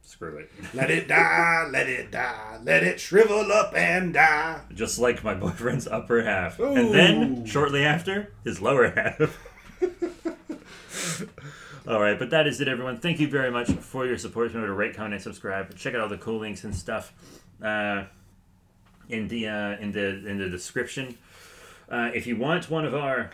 screw 0.02 0.38
it. 0.38 0.50
Let 0.74 0.90
it 0.90 1.06
die, 1.06 1.68
let 1.70 1.86
it 1.86 2.10
die, 2.10 2.58
let 2.64 2.82
it 2.82 2.98
shrivel 2.98 3.52
up 3.52 3.74
and 3.76 4.14
die. 4.14 4.60
just 4.74 4.98
like 4.98 5.22
my 5.22 5.34
boyfriend's 5.34 5.86
upper 5.86 6.22
half. 6.22 6.58
And 6.58 6.94
then, 6.94 7.44
shortly 7.44 7.84
after, 7.84 8.32
his 8.44 8.60
lower 8.62 8.90
half. 8.90 9.38
all 11.88 12.02
right, 12.02 12.18
but 12.18 12.28
that 12.30 12.46
is 12.46 12.60
it, 12.60 12.68
everyone. 12.68 12.98
Thank 12.98 13.18
you 13.18 13.28
very 13.28 13.50
much 13.50 13.70
for 13.70 14.04
your 14.04 14.18
support. 14.18 14.48
Remember 14.48 14.66
to 14.66 14.74
rate, 14.74 14.94
comment, 14.94 15.14
and 15.14 15.22
subscribe. 15.22 15.74
Check 15.74 15.94
out 15.94 16.02
all 16.02 16.08
the 16.08 16.18
cool 16.18 16.38
links 16.38 16.62
and 16.64 16.74
stuff 16.74 17.14
uh, 17.62 18.04
in 19.08 19.26
the 19.28 19.48
uh, 19.48 19.78
in 19.78 19.92
the 19.92 20.28
in 20.28 20.36
the 20.36 20.50
description. 20.50 21.16
Uh, 21.88 22.10
if 22.14 22.26
you 22.26 22.36
want 22.36 22.68
one 22.68 22.84
of 22.84 22.94
our 22.94 23.30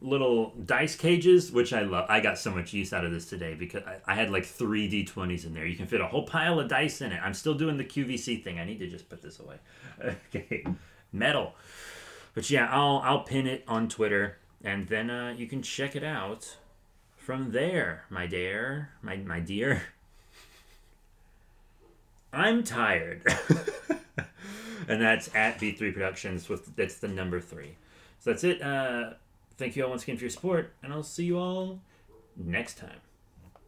little 0.00 0.54
dice 0.64 0.94
cages, 0.94 1.50
which 1.50 1.72
I 1.72 1.82
love, 1.82 2.06
I 2.08 2.20
got 2.20 2.38
so 2.38 2.52
much 2.52 2.72
use 2.72 2.92
out 2.92 3.04
of 3.04 3.10
this 3.10 3.28
today 3.28 3.54
because 3.54 3.82
I, 3.82 3.96
I 4.06 4.14
had 4.14 4.30
like 4.30 4.44
three 4.44 4.88
d20s 4.88 5.44
in 5.44 5.52
there. 5.52 5.66
You 5.66 5.76
can 5.76 5.88
fit 5.88 6.00
a 6.00 6.06
whole 6.06 6.24
pile 6.24 6.60
of 6.60 6.68
dice 6.68 7.00
in 7.00 7.10
it. 7.10 7.20
I'm 7.20 7.34
still 7.34 7.54
doing 7.54 7.76
the 7.76 7.84
QVC 7.84 8.44
thing. 8.44 8.60
I 8.60 8.64
need 8.64 8.78
to 8.78 8.86
just 8.86 9.08
put 9.08 9.20
this 9.20 9.40
away. 9.40 9.56
Okay, 10.32 10.64
metal. 11.12 11.54
But 12.34 12.48
yeah, 12.50 12.68
I'll 12.70 13.02
I'll 13.04 13.24
pin 13.24 13.48
it 13.48 13.64
on 13.66 13.88
Twitter, 13.88 14.38
and 14.62 14.86
then 14.86 15.10
uh, 15.10 15.34
you 15.36 15.48
can 15.48 15.60
check 15.60 15.96
it 15.96 16.04
out 16.04 16.56
from 17.20 17.52
there, 17.52 18.04
my 18.08 18.26
dear, 18.26 18.90
my 19.02 19.16
my 19.16 19.40
dear. 19.40 19.82
I'm 22.32 22.64
tired, 22.64 23.22
and 24.88 25.02
that's 25.02 25.32
at 25.34 25.58
B3 25.58 25.92
Productions 25.92 26.48
with 26.48 26.74
that's 26.76 26.96
the 26.96 27.08
number 27.08 27.40
three. 27.40 27.76
So 28.20 28.30
that's 28.30 28.44
it. 28.44 28.62
Uh, 28.62 29.14
thank 29.56 29.76
you 29.76 29.84
all 29.84 29.90
once 29.90 30.02
again 30.02 30.16
for 30.16 30.24
your 30.24 30.30
support, 30.30 30.72
and 30.82 30.92
I'll 30.92 31.02
see 31.02 31.24
you 31.24 31.38
all 31.38 31.80
next 32.36 32.78
time. 32.78 33.00